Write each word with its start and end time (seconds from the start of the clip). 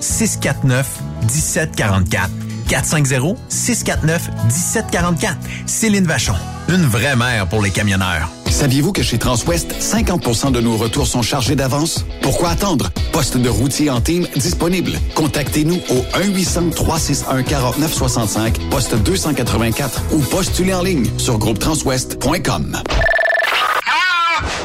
649 0.00 0.86
1744. 1.22 2.30
450-649-1744. 2.68 5.36
Céline 5.66 6.06
Vachon. 6.06 6.34
Une 6.68 6.84
vraie 6.84 7.16
mère 7.16 7.48
pour 7.48 7.62
les 7.62 7.70
camionneurs. 7.70 8.28
Saviez-vous 8.50 8.92
que 8.92 9.02
chez 9.02 9.18
Transwest, 9.18 9.74
50% 9.80 10.50
de 10.50 10.60
nos 10.60 10.76
retours 10.76 11.06
sont 11.06 11.22
chargés 11.22 11.56
d'avance? 11.56 12.04
Pourquoi 12.22 12.50
attendre? 12.50 12.90
Poste 13.12 13.36
de 13.36 13.48
routier 13.48 13.90
en 13.90 14.00
team 14.00 14.26
disponible. 14.34 14.92
Contactez-nous 15.14 15.80
au 15.90 16.02
1-800-361-4965, 16.18 18.68
poste 18.70 18.96
284 18.96 20.02
ou 20.12 20.18
postulez 20.20 20.74
en 20.74 20.82
ligne 20.82 21.06
sur 21.18 21.38
groupetranswest.com. 21.38 22.82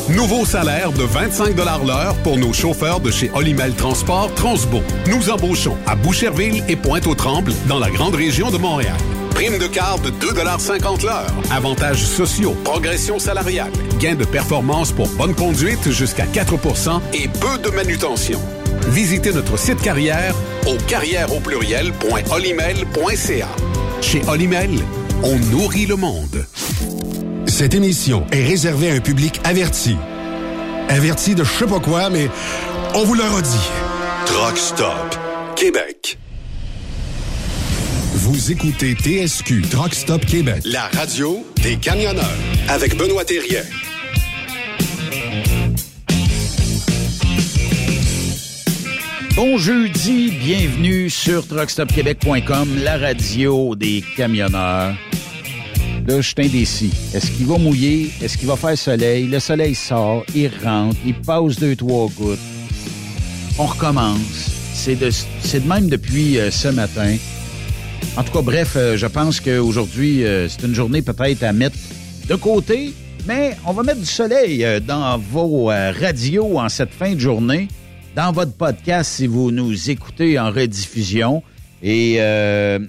Nouveau 0.10 0.46
salaire 0.46 0.92
de 0.92 1.04
25 1.04 1.56
l'heure 1.58 2.16
pour 2.24 2.38
nos 2.38 2.54
chauffeurs 2.54 3.00
de 3.00 3.10
chez 3.10 3.32
Olimel 3.34 3.74
Transport 3.74 4.32
Transbo. 4.36 4.82
Nous 5.08 5.32
embauchons 5.32 5.76
à 5.88 5.96
Boucherville 5.96 6.64
et 6.70 6.76
Pointe-aux-Trembles 6.76 7.54
dans 7.68 7.80
la 7.80 7.90
grande 7.90 8.14
région 8.14 8.52
de 8.52 8.58
Montréal. 8.58 8.98
Prime 9.36 9.60
de 9.60 9.68
carte 9.68 10.02
de 10.02 10.10
2,50 10.12 11.06
l'heure. 11.06 11.32
Avantages 11.52 12.06
sociaux, 12.06 12.56
progression 12.64 13.20
salariale, 13.20 13.74
gains 14.00 14.16
de 14.16 14.24
performance 14.24 14.94
pour 14.94 15.10
bonne 15.10 15.36
conduite 15.36 15.92
jusqu'à 15.92 16.26
4% 16.26 17.02
et 17.14 17.28
peu 17.28 17.58
de 17.58 17.70
manutention. 17.76 18.40
Visitez 18.88 19.34
notre 19.34 19.60
site 19.60 19.82
carrière 19.82 20.34
au 20.66 20.78
carrière 20.88 21.36
au 21.36 21.42
pluriel.olimel.ca. 21.42 23.48
Chez 24.02 24.22
Olimel, 24.30 24.80
on 25.22 25.38
nourrit 25.52 25.86
le 25.86 25.98
monde. 25.98 26.46
Cette 27.46 27.74
émission 27.74 28.26
est 28.32 28.44
réservée 28.44 28.92
à 28.92 28.94
un 28.94 29.02
public 29.02 29.42
averti. 29.44 29.98
Averti 30.88 31.36
de 31.36 31.44
je 31.44 31.52
sais 31.52 31.68
pas 31.68 31.82
quoi, 31.82 32.10
mais 32.10 32.30
on 32.94 33.04
vous 33.04 33.16
le 33.16 33.24
redit. 33.24 33.70
Truck 34.28 34.58
Stop 34.58 35.18
Québec. 35.58 36.18
Vous 38.28 38.52
écoutez 38.52 38.96
TSQ 38.96 39.62
Truck 39.70 39.94
Stop 39.94 40.26
Québec, 40.26 40.64
la 40.66 40.88
radio 40.88 41.46
des 41.62 41.78
camionneurs 41.78 42.26
avec 42.68 42.98
Benoît 42.98 43.24
Thérien. 43.24 43.62
Bon 49.36 49.60
jeudi, 49.60 50.32
bienvenue 50.32 51.08
sur 51.08 51.46
truckstopquebec.com, 51.46 52.68
la 52.84 52.98
radio 52.98 53.76
des 53.76 54.04
camionneurs. 54.18 54.96
Là, 56.08 56.22
je 56.22 56.22
suis 56.22 56.36
indécis. 56.40 56.94
Est-ce 57.14 57.30
qu'il 57.30 57.46
va 57.46 57.60
mouiller? 57.60 58.10
Est-ce 58.24 58.40
qu'il 58.40 58.48
va 58.48 58.56
faire 58.56 58.76
soleil? 58.76 59.28
Le 59.28 59.40
soleil 59.40 59.76
sort, 59.76 60.26
il 60.34 60.50
rentre, 60.64 60.98
il 61.06 61.14
passe 61.14 61.58
deux, 61.58 61.76
trois 61.76 62.10
gouttes. 62.18 62.40
On 63.60 63.68
recommence. 63.68 64.50
C'est 64.74 64.96
de, 64.96 65.12
c'est 65.12 65.60
de 65.60 65.70
même 65.70 65.90
depuis 65.90 66.40
euh, 66.40 66.50
ce 66.50 66.70
matin. 66.70 67.18
En 68.18 68.24
tout 68.24 68.32
cas, 68.32 68.42
bref, 68.42 68.76
euh, 68.78 68.96
je 68.96 69.08
pense 69.08 69.40
qu'aujourd'hui, 69.42 70.24
euh, 70.24 70.48
c'est 70.48 70.64
une 70.64 70.74
journée 70.74 71.02
peut-être 71.02 71.44
à 71.44 71.52
mettre 71.52 71.78
de 72.30 72.36
côté, 72.36 72.94
mais 73.28 73.58
on 73.66 73.74
va 73.74 73.84
mettre 73.84 74.00
du 74.00 74.06
soleil 74.06 74.64
euh, 74.64 74.80
dans 74.80 75.18
vos 75.18 75.66
radios 75.66 76.58
en 76.60 76.70
cette 76.70 76.92
fin 76.92 77.14
de 77.14 77.20
journée, 77.20 77.68
dans 78.16 78.32
votre 78.32 78.54
podcast 78.54 79.12
si 79.12 79.28
vous 79.28 79.52
nous 79.52 79.90
écoutez 79.90 80.40
en 80.40 80.52
rediffusion. 80.52 81.44
Et 81.84 82.20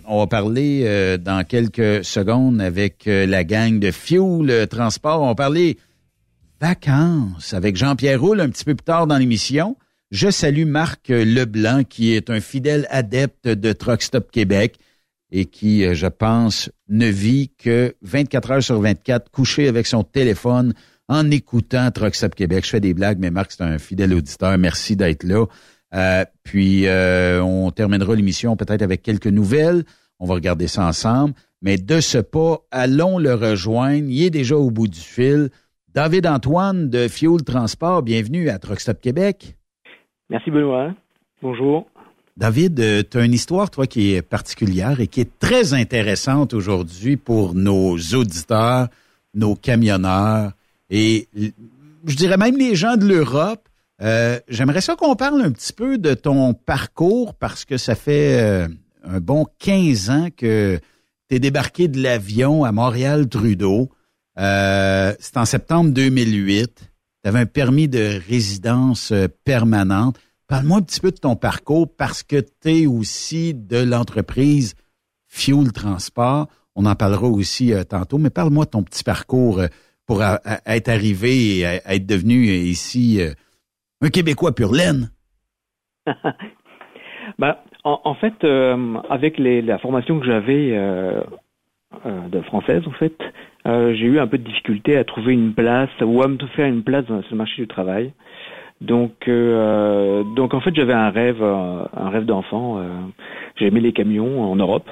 on 0.06 0.20
va 0.20 0.26
parler 0.26 1.18
dans 1.18 1.44
quelques 1.44 2.02
secondes 2.02 2.62
avec 2.62 3.02
la 3.04 3.44
gang 3.44 3.78
de 3.78 3.90
Fuel 3.90 4.68
Transport. 4.68 5.20
On 5.20 5.26
va 5.26 5.34
parler 5.34 5.76
vacances 6.60 7.52
avec 7.52 7.76
Jean-Pierre 7.76 8.18
Roule 8.18 8.40
un 8.40 8.48
petit 8.48 8.64
peu 8.64 8.74
plus 8.74 8.84
tard 8.84 9.06
dans 9.06 9.18
l'émission. 9.18 9.76
Je 10.12 10.30
salue 10.30 10.64
Marc 10.64 11.08
Leblanc, 11.08 11.82
qui 11.84 12.14
est 12.14 12.30
un 12.30 12.40
fidèle 12.40 12.86
adepte 12.88 13.48
de 13.48 13.72
Truck 13.72 14.00
Stop 14.00 14.30
Québec 14.30 14.78
et 15.36 15.44
qui, 15.44 15.84
euh, 15.84 15.92
je 15.92 16.06
pense, 16.06 16.72
ne 16.88 17.06
vit 17.06 17.50
que 17.58 17.94
24 18.00 18.50
heures 18.52 18.62
sur 18.62 18.80
24 18.80 19.30
couché 19.30 19.68
avec 19.68 19.86
son 19.86 20.02
téléphone 20.02 20.72
en 21.08 21.30
écoutant 21.30 21.90
Truck 21.90 22.14
Québec. 22.34 22.64
Je 22.64 22.70
fais 22.70 22.80
des 22.80 22.94
blagues, 22.94 23.18
mais 23.20 23.30
Marc, 23.30 23.52
c'est 23.52 23.62
un 23.62 23.76
fidèle 23.78 24.14
auditeur. 24.14 24.56
Merci 24.56 24.96
d'être 24.96 25.24
là. 25.24 25.44
Euh, 25.94 26.24
puis, 26.42 26.86
euh, 26.86 27.42
on 27.42 27.70
terminera 27.70 28.14
l'émission 28.14 28.56
peut-être 28.56 28.80
avec 28.80 29.02
quelques 29.02 29.26
nouvelles. 29.26 29.84
On 30.20 30.26
va 30.26 30.34
regarder 30.34 30.68
ça 30.68 30.86
ensemble. 30.86 31.34
Mais 31.60 31.76
de 31.76 32.00
ce 32.00 32.18
pas, 32.18 32.60
allons 32.70 33.18
le 33.18 33.34
rejoindre. 33.34 34.08
Il 34.08 34.24
est 34.24 34.30
déjà 34.30 34.56
au 34.56 34.70
bout 34.70 34.88
du 34.88 35.00
fil. 35.00 35.50
David 35.94 36.26
Antoine 36.26 36.88
de 36.88 37.08
Fuel 37.08 37.42
Transport, 37.44 38.02
bienvenue 38.02 38.48
à 38.48 38.58
Truck 38.58 38.78
Québec. 39.02 39.56
Merci 40.30 40.50
Benoît. 40.50 40.94
Bonjour. 41.42 41.86
David, 42.36 42.78
euh, 42.80 43.02
tu 43.08 43.16
as 43.16 43.24
une 43.24 43.32
histoire, 43.32 43.70
toi, 43.70 43.86
qui 43.86 44.12
est 44.12 44.20
particulière 44.20 45.00
et 45.00 45.06
qui 45.06 45.22
est 45.22 45.38
très 45.38 45.72
intéressante 45.72 46.52
aujourd'hui 46.52 47.16
pour 47.16 47.54
nos 47.54 47.96
auditeurs, 47.96 48.88
nos 49.32 49.54
camionneurs 49.54 50.52
et 50.90 51.28
je 52.06 52.14
dirais 52.14 52.36
même 52.36 52.58
les 52.58 52.76
gens 52.76 52.96
de 52.96 53.06
l'Europe. 53.06 53.68
Euh, 54.02 54.38
j'aimerais 54.48 54.82
ça 54.82 54.94
qu'on 54.96 55.16
parle 55.16 55.40
un 55.40 55.50
petit 55.50 55.72
peu 55.72 55.96
de 55.96 56.12
ton 56.12 56.52
parcours 56.52 57.34
parce 57.34 57.64
que 57.64 57.78
ça 57.78 57.94
fait 57.94 58.38
euh, 58.40 58.68
un 59.02 59.20
bon 59.20 59.46
15 59.58 60.10
ans 60.10 60.28
que 60.36 60.78
tu 61.28 61.36
es 61.36 61.38
débarqué 61.38 61.88
de 61.88 62.00
l'avion 62.02 62.64
à 62.64 62.72
Montréal-Trudeau. 62.72 63.88
C'est 64.36 65.36
en 65.36 65.46
septembre 65.46 65.90
2008. 65.90 66.70
Tu 67.24 67.28
avais 67.28 67.40
un 67.40 67.46
permis 67.46 67.88
de 67.88 68.20
résidence 68.28 69.12
permanente. 69.44 70.18
Parle-moi 70.48 70.78
un 70.78 70.82
petit 70.82 71.00
peu 71.00 71.10
de 71.10 71.16
ton 71.16 71.34
parcours 71.34 71.88
parce 71.98 72.22
que 72.22 72.36
tu 72.36 72.68
es 72.68 72.86
aussi 72.86 73.52
de 73.52 73.78
l'entreprise 73.78 74.74
Fuel 75.26 75.72
Transport. 75.72 76.46
On 76.76 76.86
en 76.86 76.94
parlera 76.94 77.26
aussi 77.26 77.72
euh, 77.72 77.82
tantôt, 77.82 78.18
mais 78.18 78.30
parle-moi 78.30 78.64
de 78.64 78.70
ton 78.70 78.84
petit 78.84 79.02
parcours 79.02 79.58
euh, 79.58 79.66
pour 80.06 80.22
être 80.22 80.88
arrivé 80.88 81.58
et 81.58 81.62
être 81.62 82.06
devenu 82.06 82.44
ici 82.44 83.20
euh, 83.20 83.32
un 84.02 84.08
Québécois 84.08 84.54
pur 84.54 84.72
laine. 84.72 85.10
ben, 87.38 87.56
en, 87.82 88.14
fait, 88.14 88.44
avec 89.10 89.38
la 89.38 89.78
formation 89.78 90.20
que 90.20 90.26
j'avais 90.26 90.70
de 92.04 92.40
française, 92.42 92.84
en 92.86 92.92
fait, 92.92 93.16
j'ai 93.64 94.06
eu 94.06 94.20
un 94.20 94.28
peu 94.28 94.38
de 94.38 94.44
difficulté 94.44 94.96
à 94.96 95.02
trouver 95.02 95.32
une 95.32 95.54
place 95.54 95.90
ou 96.00 96.22
à 96.22 96.28
me 96.28 96.38
faire 96.54 96.66
une 96.66 96.84
place 96.84 97.06
dans 97.06 97.22
ce 97.24 97.34
marché 97.34 97.62
du 97.62 97.66
travail. 97.66 98.12
Donc, 98.82 99.12
euh, 99.26 100.22
donc 100.34 100.52
en 100.52 100.60
fait, 100.60 100.74
j'avais 100.74 100.92
un 100.92 101.10
rêve, 101.10 101.42
euh, 101.42 101.84
un 101.96 102.10
rêve 102.10 102.24
d'enfant. 102.24 102.78
Euh, 102.78 102.82
J'aimais 103.58 103.80
les 103.80 103.92
camions 103.92 104.42
en 104.42 104.54
Europe, 104.54 104.86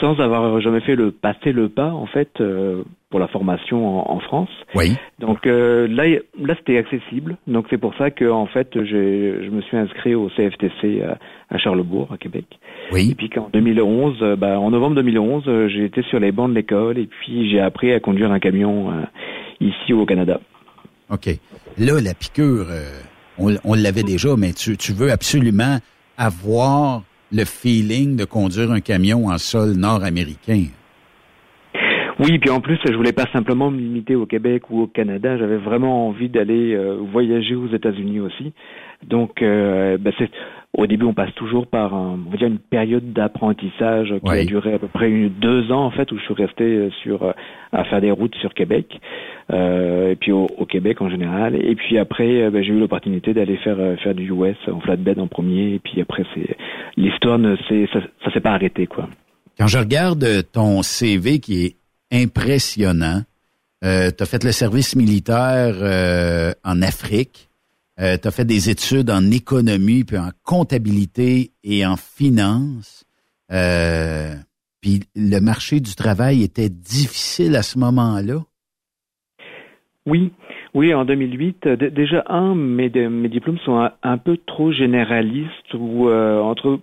sans 0.00 0.18
avoir 0.18 0.60
jamais 0.60 0.80
fait 0.80 0.96
le 0.96 1.12
passer 1.12 1.52
le 1.52 1.68
pas 1.68 1.92
en 1.92 2.06
fait 2.06 2.28
euh, 2.40 2.82
pour 3.10 3.20
la 3.20 3.28
formation 3.28 4.10
en, 4.10 4.18
France. 4.18 4.48
Oui. 4.74 4.96
Donc 5.20 5.46
là, 5.46 5.86
là 5.88 6.54
c'était 6.58 6.78
accessible. 6.78 7.36
Donc 7.46 7.66
c'est 7.70 7.78
pour 7.78 7.94
ça 7.94 8.10
que 8.10 8.28
en 8.28 8.46
fait, 8.46 8.70
je 8.74 9.48
me 9.50 9.60
suis 9.62 9.76
inscrit 9.76 10.16
au 10.16 10.28
CFTC 10.30 11.00
à, 11.48 11.58
Charlebourg, 11.58 12.08
à 12.12 12.18
Québec. 12.18 12.44
Oui. 12.90 13.10
Et 13.12 13.14
puis 13.14 13.30
qu'en 13.30 13.48
2011, 13.52 14.36
bah, 14.36 14.58
en 14.58 14.72
novembre 14.72 14.96
2011, 14.96 15.68
j'ai 15.68 15.84
été 15.84 16.02
sur 16.02 16.18
les 16.18 16.32
bancs 16.32 16.50
de 16.50 16.56
l'école 16.56 16.98
et 16.98 17.06
puis 17.06 17.48
j'ai 17.48 17.60
appris 17.60 17.92
à 17.92 18.00
conduire 18.00 18.32
un 18.32 18.40
camion 18.40 18.92
ici 19.60 19.92
au 19.92 20.04
Canada. 20.06 20.40
OK. 21.08 21.28
Là, 21.78 22.00
la 22.00 22.14
piqûre 22.14 22.66
on, 23.38 23.74
l'avait 23.74 24.02
déjà, 24.02 24.36
mais 24.36 24.52
tu, 24.52 24.92
veux 24.92 25.10
absolument 25.10 25.78
avoir 26.16 27.02
le 27.32 27.44
feeling 27.44 28.16
de 28.16 28.24
conduire 28.24 28.70
un 28.70 28.80
camion 28.80 29.28
en 29.28 29.38
sol 29.38 29.74
nord-américain. 29.76 30.64
Oui, 32.20 32.38
puis 32.40 32.50
en 32.50 32.60
plus, 32.60 32.78
je 32.84 32.96
voulais 32.96 33.12
pas 33.12 33.26
simplement 33.32 33.70
me 33.70 33.78
limiter 33.78 34.16
au 34.16 34.26
Québec 34.26 34.70
ou 34.70 34.82
au 34.82 34.86
Canada. 34.88 35.38
J'avais 35.38 35.56
vraiment 35.56 36.08
envie 36.08 36.28
d'aller 36.28 36.74
euh, 36.74 36.98
voyager 37.12 37.54
aux 37.54 37.68
États-Unis 37.68 38.18
aussi. 38.18 38.52
Donc, 39.06 39.40
euh, 39.40 39.98
ben, 39.98 40.12
c'est 40.18 40.30
au 40.78 40.86
début, 40.86 41.06
on 41.06 41.12
passe 41.12 41.34
toujours 41.34 41.66
par 41.66 41.92
un, 41.92 42.20
on 42.24 42.30
va 42.30 42.36
dire 42.36 42.46
une 42.46 42.60
période 42.60 43.12
d'apprentissage 43.12 44.14
qui 44.24 44.30
a 44.30 44.44
duré 44.44 44.74
à 44.74 44.78
peu 44.78 44.86
près 44.86 45.10
une, 45.10 45.28
deux 45.28 45.72
ans 45.72 45.84
en 45.84 45.90
fait, 45.90 46.10
où 46.12 46.18
je 46.18 46.22
suis 46.22 46.34
resté 46.34 46.62
euh, 46.62 46.90
sur 47.02 47.24
euh, 47.24 47.32
à 47.72 47.82
faire 47.84 48.00
des 48.00 48.12
routes 48.12 48.36
sur 48.36 48.54
Québec, 48.54 49.00
euh, 49.52 50.12
et 50.12 50.16
puis 50.16 50.30
au, 50.30 50.46
Québec 50.68 51.00
en 51.00 51.10
général. 51.10 51.56
Et 51.56 51.74
puis 51.74 51.98
après, 51.98 52.42
euh, 52.42 52.50
ben, 52.50 52.62
j'ai 52.62 52.70
eu 52.70 52.78
l'opportunité 52.78 53.34
d'aller 53.34 53.56
faire 53.56 53.76
faire 54.04 54.14
du 54.14 54.30
US 54.30 54.56
en 54.70 54.78
flatbed 54.78 55.18
en 55.18 55.26
premier, 55.26 55.74
et 55.74 55.78
puis 55.80 56.00
après, 56.00 56.22
c'est 56.32 56.56
l'histoire 56.96 57.40
ne 57.40 57.56
s'est 57.68 57.88
ça, 57.92 57.98
ça 58.24 58.32
s'est 58.32 58.40
pas 58.40 58.52
arrêté 58.52 58.86
quoi. 58.86 59.08
Quand 59.58 59.66
je 59.66 59.78
regarde 59.78 60.24
ton 60.52 60.82
CV 60.82 61.40
qui 61.40 61.64
est 61.64 61.76
impressionnant, 62.12 63.22
euh, 63.84 64.12
tu 64.16 64.22
as 64.22 64.26
fait 64.26 64.44
le 64.44 64.52
service 64.52 64.94
militaire 64.94 65.74
en 66.62 66.82
Afrique. 66.82 67.47
Euh, 68.00 68.16
tu 68.20 68.28
as 68.28 68.30
fait 68.30 68.44
des 68.44 68.70
études 68.70 69.10
en 69.10 69.30
économie, 69.30 70.04
puis 70.04 70.18
en 70.18 70.30
comptabilité 70.44 71.50
et 71.64 71.84
en 71.84 71.96
finance. 71.96 73.04
Euh, 73.50 74.34
puis 74.80 75.00
le 75.16 75.40
marché 75.40 75.80
du 75.80 75.94
travail 75.96 76.42
était 76.42 76.68
difficile 76.68 77.56
à 77.56 77.62
ce 77.62 77.78
moment-là? 77.78 78.40
Oui, 80.06 80.32
oui, 80.74 80.94
en 80.94 81.04
2008, 81.04 81.66
déjà 81.68 82.24
un, 82.28 82.54
mes, 82.54 82.88
mes 82.88 83.28
diplômes 83.28 83.58
sont 83.58 83.90
un, 84.02 84.18
peu 84.18 84.38
trop 84.46 84.70
généralistes 84.70 85.74
ou 85.74 86.08
euh, 86.08 86.40
entre 86.40 86.80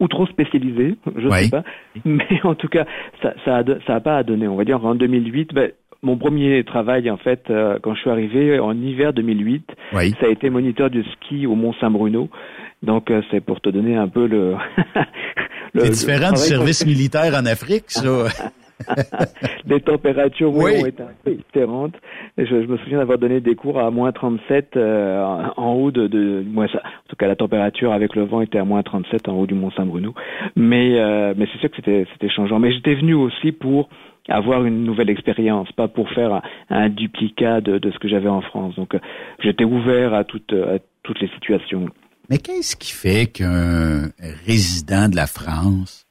ou 0.00 0.06
trop 0.06 0.26
spécialisés, 0.26 0.96
je 1.16 1.26
ne 1.26 1.30
sais 1.30 1.50
pas. 1.50 1.64
Mais 2.04 2.40
en 2.44 2.54
tout 2.54 2.68
cas, 2.68 2.84
ça 3.22 3.34
ça 3.44 3.58
a, 3.58 3.64
ça 3.86 3.94
a 3.96 4.00
pas 4.00 4.18
à 4.18 4.22
donner. 4.22 4.48
On 4.48 4.56
va 4.56 4.64
dire 4.64 4.84
en 4.84 4.94
2008, 4.94 5.54
ben, 5.54 5.70
mon 6.02 6.16
premier 6.16 6.62
travail, 6.64 7.10
en 7.10 7.16
fait, 7.16 7.44
euh, 7.50 7.78
quand 7.82 7.94
je 7.94 8.00
suis 8.00 8.10
arrivé 8.10 8.58
en 8.60 8.76
hiver 8.80 9.12
2008, 9.12 9.64
ça 9.92 9.98
a 10.22 10.28
été 10.28 10.50
moniteur 10.50 10.90
de 10.90 11.02
ski 11.14 11.46
au 11.46 11.54
Mont 11.54 11.74
Saint-Bruno. 11.80 12.28
Donc, 12.82 13.10
euh, 13.10 13.22
c'est 13.30 13.40
pour 13.40 13.60
te 13.60 13.68
donner 13.68 13.96
un 13.96 14.08
peu 14.08 14.26
le... 14.26 14.54
le 15.74 15.80
c'est 15.80 15.90
différent 15.90 16.30
du 16.30 16.36
service 16.38 16.86
militaire 16.86 17.34
en 17.34 17.46
Afrique, 17.46 17.84
ça? 17.88 18.28
les 19.66 19.80
températures 19.80 20.54
ont 20.54 20.68
été 20.68 21.02
un 21.02 21.08
peu 21.24 21.32
différentes. 21.32 21.94
Je, 22.36 22.44
je, 22.44 22.66
me 22.66 22.76
souviens 22.78 22.98
d'avoir 22.98 23.18
donné 23.18 23.40
des 23.40 23.54
cours 23.54 23.78
à 23.80 23.90
moins 23.90 24.12
37 24.12 24.76
euh, 24.76 25.20
en 25.56 25.72
haut 25.72 25.90
de, 25.90 26.06
de 26.06 26.44
moi, 26.46 26.68
ça, 26.68 26.78
en 26.78 27.08
tout 27.08 27.16
cas 27.16 27.26
la 27.26 27.36
température 27.36 27.92
avec 27.92 28.14
le 28.14 28.24
vent 28.24 28.40
était 28.40 28.58
à 28.58 28.64
moins 28.64 28.82
37 28.82 29.28
en 29.28 29.32
haut 29.32 29.46
du 29.46 29.54
Mont 29.54 29.70
Saint-Bruno. 29.72 30.14
Mais 30.56 30.98
euh, 31.00 31.34
mais 31.36 31.46
c'est 31.52 31.58
sûr 31.58 31.70
que 31.70 31.76
c'était 31.76 32.06
c'était 32.12 32.32
changeant. 32.32 32.58
Mais 32.58 32.72
j'étais 32.72 32.94
venu 32.94 33.14
aussi 33.14 33.52
pour 33.52 33.88
avoir 34.28 34.64
une 34.64 34.84
nouvelle 34.84 35.10
expérience, 35.10 35.70
pas 35.72 35.88
pour 35.88 36.10
faire 36.10 36.42
un, 36.70 36.88
duplicat 36.88 37.60
de, 37.60 37.78
de, 37.78 37.90
ce 37.90 37.98
que 37.98 38.08
j'avais 38.08 38.28
en 38.28 38.42
France. 38.42 38.74
Donc 38.76 38.94
j'étais 39.40 39.64
ouvert 39.64 40.14
à 40.14 40.24
toutes 40.24 40.52
à 40.52 40.78
toutes 41.02 41.20
les 41.20 41.28
situations. 41.28 41.88
Mais 42.30 42.38
qu'est-ce 42.38 42.76
qui 42.76 42.92
fait 42.92 43.26
qu'un 43.26 44.10
résident 44.46 45.08
de 45.08 45.16
la 45.16 45.26
France 45.26 46.08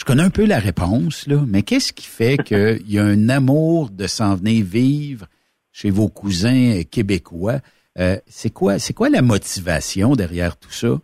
je 0.00 0.06
connais 0.06 0.22
un 0.22 0.30
peu 0.30 0.46
la 0.46 0.58
réponse, 0.58 1.26
là, 1.26 1.44
mais 1.46 1.62
qu'est-ce 1.62 1.92
qui 1.92 2.06
fait 2.06 2.38
qu'il 2.44 2.90
y 2.90 2.98
a 2.98 3.04
un 3.04 3.28
amour 3.28 3.90
de 3.90 4.06
s'en 4.06 4.34
venir 4.34 4.64
vivre 4.64 5.26
chez 5.72 5.90
vos 5.90 6.08
cousins 6.08 6.80
québécois? 6.90 7.60
Euh, 7.98 8.16
c'est 8.26 8.48
quoi, 8.48 8.78
c'est 8.78 8.94
quoi 8.94 9.10
la 9.10 9.20
motivation 9.20 10.16
derrière 10.16 10.56
tout 10.56 10.70
ça? 10.70 10.98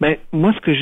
Ben, 0.00 0.16
moi, 0.32 0.52
ce 0.52 0.60
que 0.60 0.72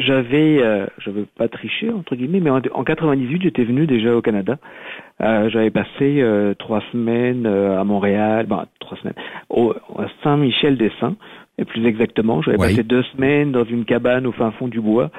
j'avais, 0.00 0.60
euh, 0.60 0.86
je 0.98 1.10
veux 1.10 1.26
pas 1.36 1.46
tricher 1.46 1.92
entre 1.92 2.16
guillemets, 2.16 2.40
mais 2.40 2.50
en, 2.50 2.60
98, 2.60 3.42
j'étais 3.42 3.62
venu 3.62 3.86
déjà 3.86 4.16
au 4.16 4.20
Canada. 4.20 4.58
Euh, 5.20 5.48
j'avais 5.48 5.70
passé 5.70 6.20
euh, 6.20 6.54
trois 6.54 6.82
semaines 6.90 7.46
à 7.46 7.84
Montréal, 7.84 8.46
ben 8.46 8.66
trois 8.80 8.98
semaines, 8.98 9.14
au, 9.48 9.74
à 9.96 10.06
Saint-Michel-des-Saints 10.24 11.14
et 11.56 11.64
plus 11.64 11.86
exactement. 11.86 12.42
J'avais 12.42 12.56
passé 12.56 12.82
deux 12.82 13.02
semaines 13.14 13.52
dans 13.52 13.64
une 13.64 13.84
cabane 13.84 14.26
au 14.26 14.32
fin 14.32 14.50
fond 14.52 14.66
du 14.66 14.80
bois. 14.80 15.10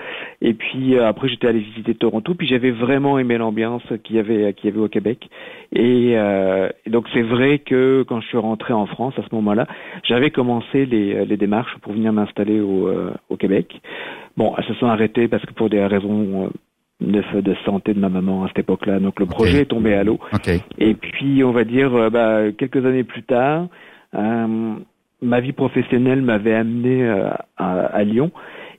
Et 0.41 0.53
puis 0.53 0.95
euh, 0.95 1.07
après, 1.07 1.29
j'étais 1.29 1.47
allé 1.47 1.59
visiter 1.59 1.95
Toronto. 1.95 2.33
Puis 2.35 2.47
j'avais 2.47 2.71
vraiment 2.71 3.17
aimé 3.17 3.37
l'ambiance 3.37 3.83
qu'il 4.03 4.17
y 4.17 4.19
avait, 4.19 4.53
qu'il 4.53 4.69
y 4.69 4.73
avait 4.73 4.81
au 4.81 4.89
Québec. 4.89 5.29
Et, 5.71 6.13
euh, 6.15 6.69
donc 6.87 7.05
c'est 7.13 7.21
vrai 7.21 7.59
que 7.59 8.03
quand 8.07 8.19
je 8.19 8.27
suis 8.27 8.37
rentré 8.37 8.73
en 8.73 8.85
France 8.85 9.13
à 9.17 9.21
ce 9.21 9.33
moment-là, 9.35 9.65
j'avais 10.03 10.29
commencé 10.29 10.85
les, 10.85 11.25
les 11.25 11.37
démarches 11.37 11.75
pour 11.81 11.93
venir 11.93 12.11
m'installer 12.11 12.59
au, 12.59 12.87
euh, 12.87 13.13
au 13.29 13.37
Québec. 13.37 13.79
Bon, 14.35 14.53
elles 14.57 14.65
se 14.65 14.73
sont 14.73 14.87
arrêtées 14.87 15.29
parce 15.29 15.45
que 15.45 15.53
pour 15.53 15.69
des 15.69 15.85
raisons 15.85 16.51
de, 16.99 17.41
de 17.41 17.55
santé 17.63 17.93
de 17.93 17.99
ma 17.99 18.09
maman 18.09 18.43
à 18.43 18.49
cette 18.49 18.59
époque-là. 18.59 18.99
Donc 18.99 19.21
le 19.21 19.25
projet 19.25 19.61
est 19.61 19.65
tombé 19.65 19.93
à 19.93 20.03
l'eau. 20.03 20.19
Et 20.79 20.95
puis 20.95 21.45
on 21.45 21.51
va 21.51 21.63
dire 21.63 22.11
bah, 22.11 22.51
quelques 22.57 22.85
années 22.85 23.05
plus 23.05 23.23
tard 23.23 23.67
ma 25.25 25.39
vie 25.39 25.53
professionnelle 25.53 26.21
m'avait 26.21 26.53
amené 26.53 27.03
euh, 27.03 27.29
à, 27.57 28.03
Lyon. 28.03 28.31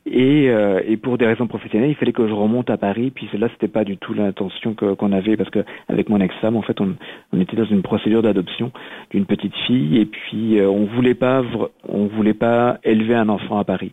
Et, 0.09 0.51
euh, 0.51 0.81
et, 0.87 0.97
pour 0.97 1.19
des 1.19 1.27
raisons 1.27 1.49
professionnelles, 1.49 1.91
il 1.91 1.97
fallait 1.97 2.13
que 2.13 2.29
je 2.29 2.33
remonte 2.33 2.71
à 2.71 2.77
Paris. 2.77 3.11
Puis 3.11 3.29
là, 3.37 3.49
c'était 3.53 3.67
pas 3.67 3.83
du 3.83 3.97
tout 3.97 4.15
l'intention 4.15 4.75
qu'on 4.75 5.11
avait 5.11 5.37
parce 5.37 5.51
que 5.51 5.65
avec 5.89 6.09
mon 6.09 6.21
ex-femme, 6.21 6.57
en 6.57 6.63
fait, 6.63 6.81
on, 6.81 6.95
on, 7.33 7.41
était 7.41 7.57
dans 7.57 7.65
une 7.65 7.83
procédure 7.83 8.23
d'adoption 8.23 8.71
d'une 9.11 9.27
petite 9.27 9.55
fille. 9.67 9.99
Et 9.99 10.07
puis, 10.07 10.61
euh, 10.61 10.69
on 10.69 10.85
voulait 10.85 11.15
pas, 11.15 11.43
on 11.89 12.07
voulait 12.07 12.35
pas 12.35 12.79
élever 12.85 13.17
un 13.17 13.29
enfant 13.29 13.59
à 13.59 13.65
Paris. 13.65 13.93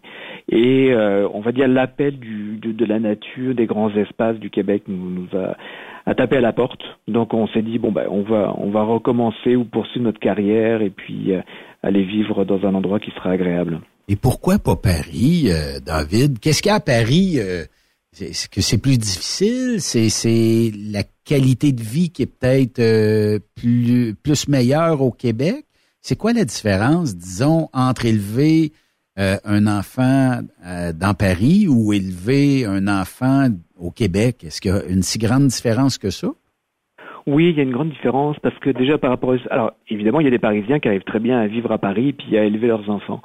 Et 0.52 0.94
on 1.34 1.40
va 1.40 1.52
dire 1.52 1.68
l'appel 1.68 2.20
de, 2.20 2.72
de, 2.72 2.86
la 2.86 3.00
nature, 3.00 3.56
des 3.56 3.66
grands 3.66 3.90
espaces 3.96 4.38
du 4.38 4.50
Québec 4.52 4.84
nous, 4.88 5.10
nous 5.10 5.40
a, 5.40 5.56
a 6.06 6.14
tapé 6.14 6.38
à 6.38 6.42
la 6.42 6.54
porte. 6.54 6.84
Donc, 7.08 7.34
on 7.34 7.48
s'est 7.48 7.64
dit 7.64 7.80
bon 7.80 7.92
ben, 7.92 8.06
on 8.12 8.22
va, 8.22 8.54
on 8.58 8.70
va 8.70 8.84
recommencer 8.84 9.56
ou 9.56 9.64
poursuivre 9.64 10.06
notre 10.06 10.20
carrière 10.20 10.82
et 10.82 10.92
puis 10.92 11.32
aller 11.82 12.04
vivre 12.04 12.46
dans 12.46 12.68
un 12.68 12.76
endroit 12.76 13.00
qui 13.00 13.10
sera 13.12 13.32
agréable. 13.32 13.80
Et 14.08 14.16
pourquoi 14.16 14.60
pas 14.60 14.76
Paris, 14.76 15.46
euh, 15.48 15.80
David? 15.80 16.40
Qu'est-ce 16.40 16.62
qu'il 16.62 16.70
y 16.70 16.74
a 16.74 16.76
à 16.76 16.80
Paris? 16.80 17.36
Euh, 17.38 17.66
est-ce 18.20 18.50
que 18.50 18.62
c'est 18.62 18.78
plus 18.78 18.98
difficile? 18.98 19.82
C'est, 19.82 20.72
la 20.92 21.04
qualité 21.24 21.72
de 21.72 21.82
vie 21.82 22.10
qui 22.10 22.24
est 22.24 22.28
peut-être 22.28 22.80
euh, 22.80 23.40
plus, 23.56 24.16
plus 24.22 24.48
meilleure 24.48 25.02
au 25.02 25.12
Québec? 25.12 25.66
C'est 26.02 26.18
quoi 26.18 26.34
la 26.34 26.44
différence, 26.44 27.16
disons, 27.16 27.70
entre 27.72 28.06
élever 28.06 28.74
un 29.16 29.68
enfant 29.68 30.42
dans 30.66 31.14
Paris 31.14 31.68
ou 31.70 31.94
élever 31.94 32.66
un 32.66 32.90
enfant 32.90 33.48
au 33.78 33.90
Québec? 33.90 34.44
Est-ce 34.44 34.60
qu'il 34.60 34.72
y 34.72 34.74
a 34.74 34.84
une 34.84 35.04
si 35.04 35.18
grande 35.18 35.48
différence 35.48 35.98
que 35.98 36.10
ça? 36.10 36.34
Oui, 37.26 37.50
il 37.50 37.58
y 37.58 37.60
a 37.62 37.64
une 37.64 37.72
grande 37.72 37.90
différence 37.90 38.38
parce 38.40 38.58
que 38.60 38.70
déjà 38.70 38.98
par 38.98 39.10
rapport 39.10 39.34
à... 39.34 39.54
Alors 39.54 39.72
évidemment, 39.90 40.20
il 40.20 40.26
y 40.26 40.28
a 40.28 40.32
des 40.32 40.40
Parisiens 40.40 40.80
qui 40.80 40.90
arrivent 40.90 41.04
très 41.04 41.20
bien 41.20 41.40
à 41.40 41.48
vivre 41.48 41.72
à 41.72 41.78
Paris 41.78 42.12
puis 42.12 42.38
à 42.38 42.44
élever 42.44 42.68
leurs 42.68 42.90
enfants. 42.90 43.22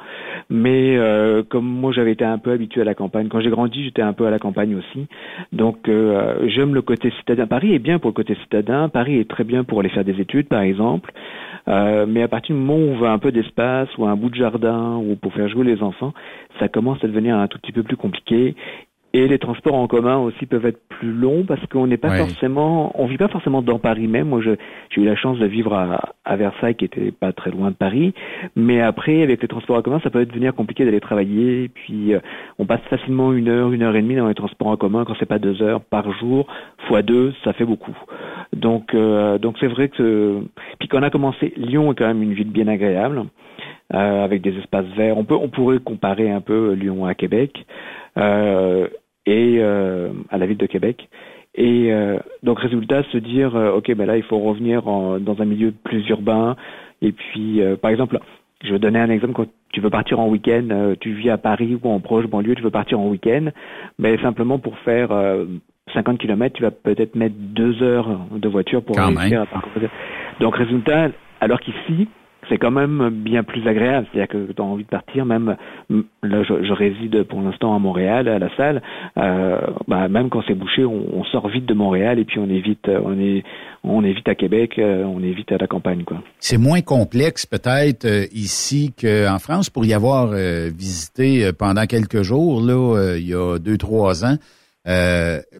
Mais 0.50 0.96
euh, 0.96 1.42
comme 1.42 1.66
moi 1.66 1.90
j'avais 1.90 2.12
été 2.12 2.24
un 2.24 2.38
peu 2.38 2.52
habitué 2.52 2.80
à 2.80 2.84
la 2.84 2.94
campagne, 2.94 3.28
quand 3.28 3.40
j'ai 3.40 3.50
grandi 3.50 3.82
j'étais 3.82 4.02
un 4.02 4.12
peu 4.12 4.26
à 4.26 4.30
la 4.30 4.38
campagne 4.38 4.76
aussi. 4.76 5.06
Donc 5.52 5.88
euh, 5.88 6.46
j'aime 6.48 6.74
le 6.74 6.82
côté 6.82 7.10
citadin. 7.18 7.46
Paris 7.48 7.74
est 7.74 7.80
bien 7.80 7.98
pour 7.98 8.10
le 8.10 8.14
côté 8.14 8.36
citadin, 8.36 8.88
Paris 8.88 9.18
est 9.18 9.28
très 9.28 9.44
bien 9.44 9.64
pour 9.64 9.80
aller 9.80 9.88
faire 9.88 10.04
des 10.04 10.20
études 10.20 10.46
par 10.46 10.60
exemple. 10.60 11.12
Euh, 11.66 12.06
mais 12.08 12.22
à 12.22 12.28
partir 12.28 12.54
du 12.54 12.60
moment 12.62 12.78
où 12.78 12.92
on 12.92 12.98
veut 12.98 13.08
un 13.08 13.18
peu 13.18 13.32
d'espace 13.32 13.88
ou 13.98 14.06
un 14.06 14.14
bout 14.14 14.30
de 14.30 14.36
jardin 14.36 14.96
ou 14.96 15.16
pour 15.16 15.32
faire 15.34 15.48
jouer 15.48 15.64
les 15.64 15.82
enfants, 15.82 16.14
ça 16.60 16.68
commence 16.68 17.02
à 17.02 17.08
devenir 17.08 17.36
un 17.36 17.48
tout 17.48 17.58
petit 17.58 17.72
peu 17.72 17.82
plus 17.82 17.96
compliqué 17.96 18.54
et 19.14 19.26
les 19.26 19.38
transports 19.38 19.74
en 19.74 19.86
commun 19.86 20.18
aussi 20.18 20.44
peuvent 20.44 20.66
être 20.66 20.80
plus 20.88 21.12
longs 21.12 21.44
parce 21.44 21.64
qu'on 21.66 21.86
n'est 21.86 21.96
pas 21.96 22.10
forcément, 22.18 22.92
on 23.00 23.06
vit 23.06 23.16
pas 23.16 23.28
forcément 23.28 23.62
dans 23.62 23.78
Paris 23.78 24.06
même. 24.06 24.28
Moi, 24.28 24.40
j'ai 24.42 24.58
eu 25.00 25.04
la 25.04 25.16
chance 25.16 25.38
de 25.38 25.46
vivre 25.46 25.72
à, 25.72 26.12
à, 26.24 26.36
Versailles, 26.36 26.74
qui 26.74 26.84
était 26.84 27.10
pas 27.10 27.32
très 27.32 27.50
loin 27.50 27.70
de 27.70 27.74
Paris. 27.74 28.12
Mais 28.54 28.82
après, 28.82 29.22
avec 29.22 29.40
les 29.40 29.48
transports 29.48 29.76
en 29.76 29.82
commun, 29.82 30.00
ça 30.02 30.10
peut 30.10 30.24
devenir 30.26 30.54
compliqué 30.54 30.84
d'aller 30.84 31.00
travailler. 31.00 31.64
Et 31.64 31.68
puis, 31.68 32.12
euh, 32.12 32.20
on 32.58 32.66
passe 32.66 32.82
facilement 32.90 33.32
une 33.32 33.48
heure, 33.48 33.72
une 33.72 33.82
heure 33.82 33.96
et 33.96 34.02
demie 34.02 34.16
dans 34.16 34.28
les 34.28 34.34
transports 34.34 34.68
en 34.68 34.76
commun 34.76 35.04
quand 35.06 35.14
c'est 35.18 35.26
pas 35.26 35.38
deux 35.38 35.62
heures 35.62 35.80
par 35.80 36.12
jour, 36.18 36.46
fois 36.86 37.02
deux, 37.02 37.32
ça 37.44 37.54
fait 37.54 37.64
beaucoup. 37.64 37.96
Donc, 38.52 38.94
euh, 38.94 39.38
donc 39.38 39.56
c'est 39.60 39.68
vrai 39.68 39.88
que, 39.88 40.42
puis 40.78 40.88
quand 40.88 40.98
on 40.98 41.02
a 41.02 41.10
commencé, 41.10 41.54
Lyon 41.56 41.92
est 41.92 41.94
quand 41.94 42.06
même 42.06 42.22
une 42.22 42.34
ville 42.34 42.50
bien 42.50 42.68
agréable. 42.68 43.24
Euh, 43.94 44.22
avec 44.22 44.42
des 44.42 44.54
espaces 44.58 44.84
verts. 44.98 45.16
On 45.16 45.24
peut, 45.24 45.34
on 45.34 45.48
pourrait 45.48 45.78
comparer 45.78 46.30
un 46.30 46.42
peu 46.42 46.74
Lyon 46.74 47.06
à 47.06 47.14
Québec 47.14 47.64
euh, 48.18 48.86
et 49.28 49.58
euh, 49.58 50.08
à 50.30 50.38
la 50.38 50.46
ville 50.46 50.56
de 50.56 50.66
Québec. 50.66 51.08
Et 51.54 51.92
euh, 51.92 52.18
donc 52.42 52.60
résultat, 52.60 53.02
se 53.12 53.18
dire, 53.18 53.54
euh, 53.56 53.72
ok, 53.72 53.94
ben 53.94 54.06
là, 54.06 54.16
il 54.16 54.22
faut 54.22 54.38
revenir 54.38 54.88
en, 54.88 55.18
dans 55.18 55.40
un 55.42 55.44
milieu 55.44 55.72
plus 55.84 56.08
urbain. 56.08 56.56
Et 57.02 57.12
puis, 57.12 57.60
par 57.80 57.90
exemple, 57.90 58.18
je 58.64 58.72
vais 58.72 58.78
donner 58.78 58.98
un 58.98 59.10
exemple. 59.10 59.34
Quand 59.34 59.46
tu 59.72 59.80
veux 59.80 59.90
partir 59.90 60.18
en 60.18 60.28
week-end, 60.28 60.94
tu 60.98 61.12
vis 61.12 61.30
à 61.30 61.38
Paris 61.38 61.78
ou 61.80 61.88
en 61.88 62.00
proche 62.00 62.26
banlieue, 62.26 62.56
tu 62.56 62.62
veux 62.62 62.70
partir 62.70 62.98
en 62.98 63.08
week-end, 63.08 63.50
mais 64.00 64.18
simplement 64.18 64.58
pour 64.58 64.76
faire 64.78 65.10
50 65.94 66.18
km, 66.18 66.56
tu 66.56 66.62
vas 66.62 66.72
peut-être 66.72 67.14
mettre 67.14 67.36
deux 67.38 67.80
heures 67.84 68.18
de 68.32 68.48
voiture 68.48 68.82
pour 68.82 68.96
réussir 68.96 69.42
à 69.42 69.46
parcourir. 69.46 69.90
Donc 70.40 70.56
résultat, 70.56 71.10
alors 71.40 71.60
qu'ici, 71.60 72.08
c'est 72.48 72.58
quand 72.58 72.70
même 72.70 73.10
bien 73.10 73.42
plus 73.42 73.66
agréable. 73.66 74.06
C'est-à-dire 74.12 74.28
que 74.28 74.52
tu 74.52 74.62
as 74.62 74.64
envie 74.64 74.84
de 74.84 74.88
partir, 74.88 75.24
même 75.24 75.56
là 76.22 76.42
je, 76.42 76.72
réside 76.72 77.24
pour 77.24 77.40
l'instant 77.40 77.74
à 77.74 77.78
Montréal, 77.78 78.28
à 78.28 78.38
la 78.38 78.54
salle, 78.56 78.82
euh, 79.16 79.58
bah, 79.86 80.08
même 80.08 80.28
quand 80.30 80.42
c'est 80.46 80.54
bouché, 80.54 80.84
on, 80.84 81.24
sort 81.24 81.48
vite 81.48 81.66
de 81.66 81.74
Montréal 81.74 82.18
et 82.18 82.24
puis 82.24 82.38
on 82.38 82.48
est 82.48 82.60
vite, 82.60 82.88
on 82.88 83.18
est, 83.18 83.42
on 83.84 84.02
à 84.02 84.34
Québec, 84.34 84.78
euh, 84.78 85.04
on 85.04 85.22
est 85.22 85.32
vite 85.32 85.52
à 85.52 85.58
la 85.58 85.66
campagne. 85.66 86.04
quoi. 86.04 86.22
C'est 86.38 86.58
moins 86.58 86.80
complexe 86.80 87.44
peut-être 87.44 88.04
euh, 88.04 88.26
ici 88.32 88.94
qu'en 88.98 89.38
France 89.38 89.68
pour 89.68 89.84
y 89.84 89.92
avoir 89.92 90.28
visité 90.28 91.50
pendant 91.52 91.86
quelques 91.86 92.22
jours, 92.22 92.60
là, 92.60 93.16
il 93.16 93.28
y 93.28 93.34
a 93.34 93.58
deux, 93.58 93.76
trois 93.76 94.24
ans. 94.24 94.36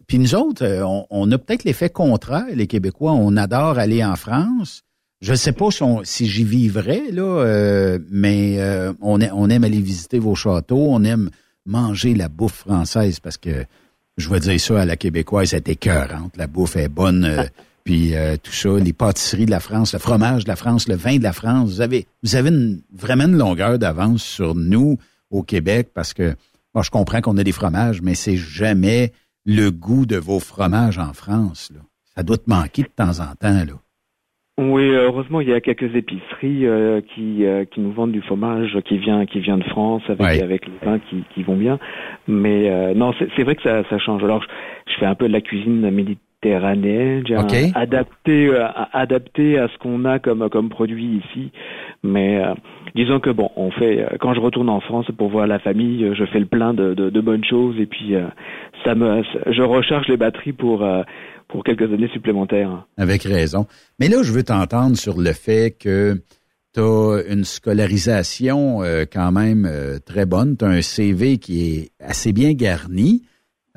Puis 0.07 0.19
nous 0.19 0.35
autres, 0.35 0.65
on, 0.83 1.05
on 1.09 1.31
a 1.31 1.37
peut-être 1.37 1.63
l'effet 1.63 1.89
contraire, 1.89 2.45
les 2.53 2.67
Québécois, 2.67 3.11
on 3.11 3.37
adore 3.37 3.77
aller 3.77 4.03
en 4.03 4.15
France. 4.15 4.83
Je 5.21 5.31
ne 5.31 5.35
sais 5.37 5.51
pas 5.51 5.67
si, 6.03 6.27
j'y 6.27 6.45
vivrais, 6.45 7.11
là, 7.11 7.23
euh, 7.23 7.99
mais 8.09 8.55
euh, 8.59 8.93
on, 9.01 9.19
on, 9.21 9.49
aime 9.49 9.65
aller 9.65 9.81
visiter 9.81 10.17
vos 10.17 10.33
châteaux, 10.33 10.87
on 10.89 11.03
aime 11.03 11.29
manger 11.65 12.15
la 12.15 12.29
bouffe 12.29 12.59
française 12.59 13.19
parce 13.19 13.37
que, 13.37 13.65
je 14.15 14.29
vais 14.29 14.39
dire 14.39 14.59
ça 14.59 14.81
à 14.81 14.85
la 14.85 14.95
québécoise, 14.95 15.49
c'est 15.49 15.67
écœurante. 15.67 16.37
La 16.37 16.47
bouffe 16.47 16.77
est 16.77 16.87
bonne, 16.87 17.25
euh, 17.25 17.43
puis 17.83 18.13
tout 18.43 18.51
ça, 18.51 18.69
les 18.77 18.93
pâtisseries 18.93 19.45
de 19.45 19.51
la 19.51 19.59
France, 19.59 19.93
le 19.93 19.99
fromage 19.99 20.45
de 20.45 20.49
la 20.49 20.55
France, 20.55 20.87
le 20.87 20.95
vin 20.95 21.17
de 21.17 21.23
la 21.23 21.33
France. 21.33 21.69
Vous 21.69 21.81
avez, 21.81 22.07
vous 22.23 22.35
avez 22.35 22.51
vraiment 22.93 23.25
une 23.25 23.37
longueur 23.37 23.77
d'avance 23.77 24.23
sur 24.23 24.55
nous 24.55 24.97
au 25.31 25.43
Québec 25.43 25.89
parce 25.93 26.13
que, 26.13 26.35
moi, 26.73 26.83
je 26.83 26.91
comprends 26.91 27.19
qu'on 27.19 27.37
a 27.37 27.43
des 27.43 27.51
fromages, 27.51 28.01
mais 28.01 28.15
c'est 28.15 28.37
jamais 28.37 29.11
le 29.45 29.69
goût 29.69 30.05
de 30.05 30.17
vos 30.17 30.39
fromages 30.39 30.97
en 30.97 31.13
France. 31.13 31.71
Là. 31.73 31.81
Ça 32.15 32.23
doit 32.23 32.37
te 32.37 32.49
manquer 32.49 32.83
de 32.83 32.89
temps 32.89 33.19
en 33.19 33.35
temps. 33.35 33.65
là. 33.65 33.73
Oui, 34.61 34.89
heureusement, 34.89 35.39
il 35.39 35.47
y 35.47 35.53
a 35.53 35.61
quelques 35.61 35.95
épiceries 35.95 36.67
euh, 36.67 36.99
qui 36.99 37.45
euh, 37.45 37.63
qui 37.63 37.79
nous 37.79 37.93
vendent 37.93 38.11
du 38.11 38.21
fromage 38.21 38.77
qui 38.83 38.97
vient 38.97 39.25
qui 39.25 39.39
vient 39.39 39.57
de 39.57 39.63
France 39.63 40.01
avec 40.09 40.41
avec 40.41 40.65
les 40.65 40.73
pains 40.81 40.99
qui 40.99 41.23
qui 41.33 41.43
vont 41.43 41.55
bien. 41.55 41.79
Mais 42.27 42.69
euh, 42.69 42.93
non, 42.93 43.13
c'est 43.37 43.43
vrai 43.43 43.55
que 43.55 43.61
ça 43.61 43.83
ça 43.89 43.97
change. 43.99 44.21
Alors, 44.21 44.43
je, 44.85 44.99
fais 44.99 45.05
un 45.05 45.15
peu 45.15 45.29
de 45.29 45.31
la 45.31 45.39
cuisine 45.39 45.89
méditerranéenne, 45.89 47.23
adapté 47.73 48.51
adapté 48.91 49.57
à 49.57 49.69
ce 49.69 49.77
qu'on 49.77 50.03
a 50.03 50.19
comme 50.19 50.49
comme 50.49 50.67
produit 50.67 51.21
ici. 51.23 51.51
Mais 52.03 52.41
disons 52.95 53.21
que 53.21 53.29
bon, 53.29 53.51
on 53.55 53.71
fait 53.71 54.05
quand 54.19 54.33
je 54.33 54.41
retourne 54.41 54.67
en 54.67 54.81
France 54.81 55.09
pour 55.17 55.29
voir 55.29 55.47
la 55.47 55.59
famille, 55.59 56.11
je 56.13 56.25
fais 56.25 56.39
le 56.39 56.47
plein 56.47 56.73
de 56.73 56.93
de, 56.95 57.09
de 57.09 57.21
bonnes 57.21 57.45
choses 57.45 57.79
et 57.79 57.85
puis 57.85 58.13
ça 58.83 58.93
me 58.93 59.23
je 59.47 59.61
recharge 59.61 60.09
les 60.09 60.17
batteries 60.17 60.51
pour 60.51 60.85
pour 61.49 61.63
quelques 61.63 61.91
années 61.91 62.07
supplémentaires. 62.13 62.87
Avec 62.95 63.23
raison. 63.23 63.67
Mais 63.99 64.07
là, 64.07 64.23
je 64.23 64.31
veux 64.31 64.43
t'entendre 64.43 64.95
sur 64.95 65.19
le 65.19 65.33
fait 65.33 65.71
que 65.77 66.21
tu 66.73 66.79
as 66.79 67.23
une 67.27 67.43
scolarisation 67.43 68.83
euh, 68.83 69.05
quand 69.11 69.31
même 69.31 69.65
euh, 69.65 69.97
très 69.99 70.25
bonne, 70.25 70.55
tu 70.55 70.63
as 70.63 70.69
un 70.69 70.81
CV 70.81 71.39
qui 71.39 71.73
est 71.73 71.91
assez 71.99 72.31
bien 72.31 72.53
garni, 72.53 73.23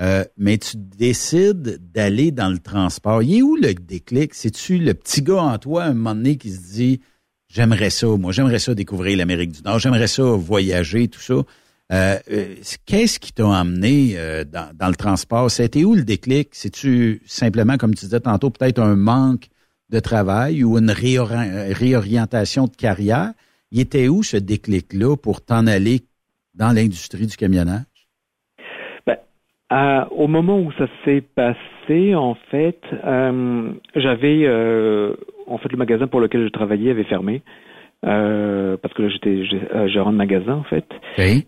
euh, 0.00 0.24
mais 0.36 0.58
tu 0.58 0.76
décides 0.76 1.80
d'aller 1.92 2.30
dans 2.30 2.50
le 2.50 2.58
transport. 2.58 3.22
Il 3.22 3.38
est 3.38 3.42
où 3.42 3.56
le 3.56 3.72
déclic? 3.72 4.34
C'est-tu 4.34 4.76
le 4.76 4.92
petit 4.92 5.22
gars 5.22 5.42
en 5.42 5.58
toi, 5.58 5.84
un 5.84 5.94
moment 5.94 6.14
donné, 6.14 6.36
qui 6.36 6.50
se 6.50 6.74
dit, 6.74 7.00
j'aimerais 7.48 7.90
ça, 7.90 8.06
moi, 8.18 8.32
j'aimerais 8.32 8.58
ça 8.58 8.74
découvrir 8.74 9.16
l'Amérique 9.16 9.52
du 9.52 9.62
Nord, 9.62 9.78
j'aimerais 9.78 10.06
ça 10.06 10.22
voyager, 10.22 11.08
tout 11.08 11.20
ça. 11.20 11.36
Euh, 11.92 12.16
euh, 12.30 12.54
qu'est-ce 12.86 13.20
qui 13.20 13.32
t'a 13.34 13.44
emmené 13.44 14.14
euh, 14.16 14.44
dans, 14.44 14.88
le 14.88 14.94
transport? 14.94 15.50
C'était 15.50 15.84
où 15.84 15.94
le 15.94 16.04
déclic? 16.04 16.48
C'est-tu 16.52 17.20
simplement, 17.26 17.76
comme 17.76 17.94
tu 17.94 18.06
disais 18.06 18.20
tantôt, 18.20 18.48
peut-être 18.48 18.78
un 18.78 18.96
manque 18.96 19.48
de 19.90 20.00
travail 20.00 20.64
ou 20.64 20.78
une 20.78 20.90
réorientation 20.90 22.64
de 22.64 22.74
carrière? 22.74 23.32
Il 23.72 23.80
était 23.80 24.08
où 24.08 24.22
ce 24.22 24.38
déclic-là 24.38 25.16
pour 25.16 25.44
t'en 25.44 25.66
aller 25.66 26.00
dans 26.54 26.74
l'industrie 26.74 27.26
du 27.26 27.36
camionnage? 27.36 27.84
Ben, 29.06 29.18
au 30.10 30.28
moment 30.28 30.60
où 30.60 30.72
ça 30.72 30.86
s'est 31.04 31.20
passé, 31.34 32.14
en 32.14 32.36
fait, 32.50 32.80
j'avais, 33.96 34.48
en 35.46 35.58
fait, 35.58 35.72
le 35.72 35.76
magasin 35.76 36.06
pour 36.06 36.20
lequel 36.20 36.44
je 36.44 36.48
travaillais 36.48 36.90
avait 36.90 37.04
fermé. 37.04 37.42
Euh, 38.04 38.76
parce 38.82 38.92
que 38.94 39.02
là 39.02 39.08
j'étais 39.08 39.44
euh, 39.74 39.86
gérant 39.86 40.10
de 40.12 40.16
magasin 40.16 40.54
en 40.54 40.64
fait. 40.64 40.84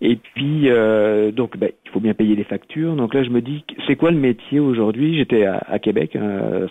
Et 0.00 0.16
puis 0.16 0.68
euh, 0.68 1.32
donc 1.32 1.56
ben, 1.58 1.70
il 1.84 1.90
faut 1.90 1.99
bien 1.99 2.14
payer 2.14 2.37
les 2.37 2.44
factures. 2.44 2.94
Donc 2.94 3.12
là 3.12 3.25
je 3.25 3.30
me 3.30 3.40
dis 3.40 3.64
c'est 3.88 3.96
quoi 3.96 4.12
le 4.12 4.18
métier 4.18 4.61
aujourd'hui? 4.61 5.16
J'étais 5.16 5.46
à, 5.46 5.64
à, 5.66 5.80
Québec, 5.80 6.14
euh, 6.14 6.68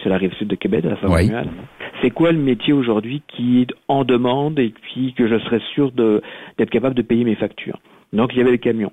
sur 0.00 0.08
la 0.08 0.16
rive 0.16 0.32
sud 0.34 0.48
de 0.48 0.56
Québec, 0.56 0.86
à 0.86 0.96
saint 1.00 1.14
oui. 1.14 1.30
C'est 2.00 2.10
quoi 2.10 2.32
le 2.32 2.38
métier 2.38 2.72
aujourd'hui 2.72 3.22
qui 3.28 3.60
est 3.60 3.74
en 3.86 4.04
demande 4.04 4.58
et 4.58 4.70
puis 4.70 5.12
que 5.12 5.28
je 5.28 5.38
serais 5.40 5.60
sûr 5.74 5.92
de 5.92 6.22
d'être 6.56 6.70
capable 6.70 6.94
de 6.94 7.02
payer 7.02 7.24
mes 7.24 7.36
factures? 7.36 7.80
Donc 8.14 8.30
il 8.32 8.38
y 8.38 8.40
avait 8.40 8.52
les 8.52 8.58
camions. 8.58 8.92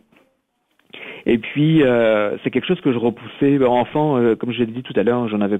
Et 1.25 1.37
puis 1.37 1.83
euh, 1.83 2.37
c'est 2.43 2.49
quelque 2.49 2.67
chose 2.67 2.81
que 2.81 2.91
je 2.91 2.97
repoussais 2.97 3.63
enfant, 3.65 4.17
euh, 4.17 4.35
comme 4.35 4.51
je 4.51 4.59
l'ai 4.59 4.65
dit 4.67 4.83
tout 4.83 4.93
à 4.95 5.03
l'heure, 5.03 5.27
j'en 5.27 5.41
avais 5.41 5.59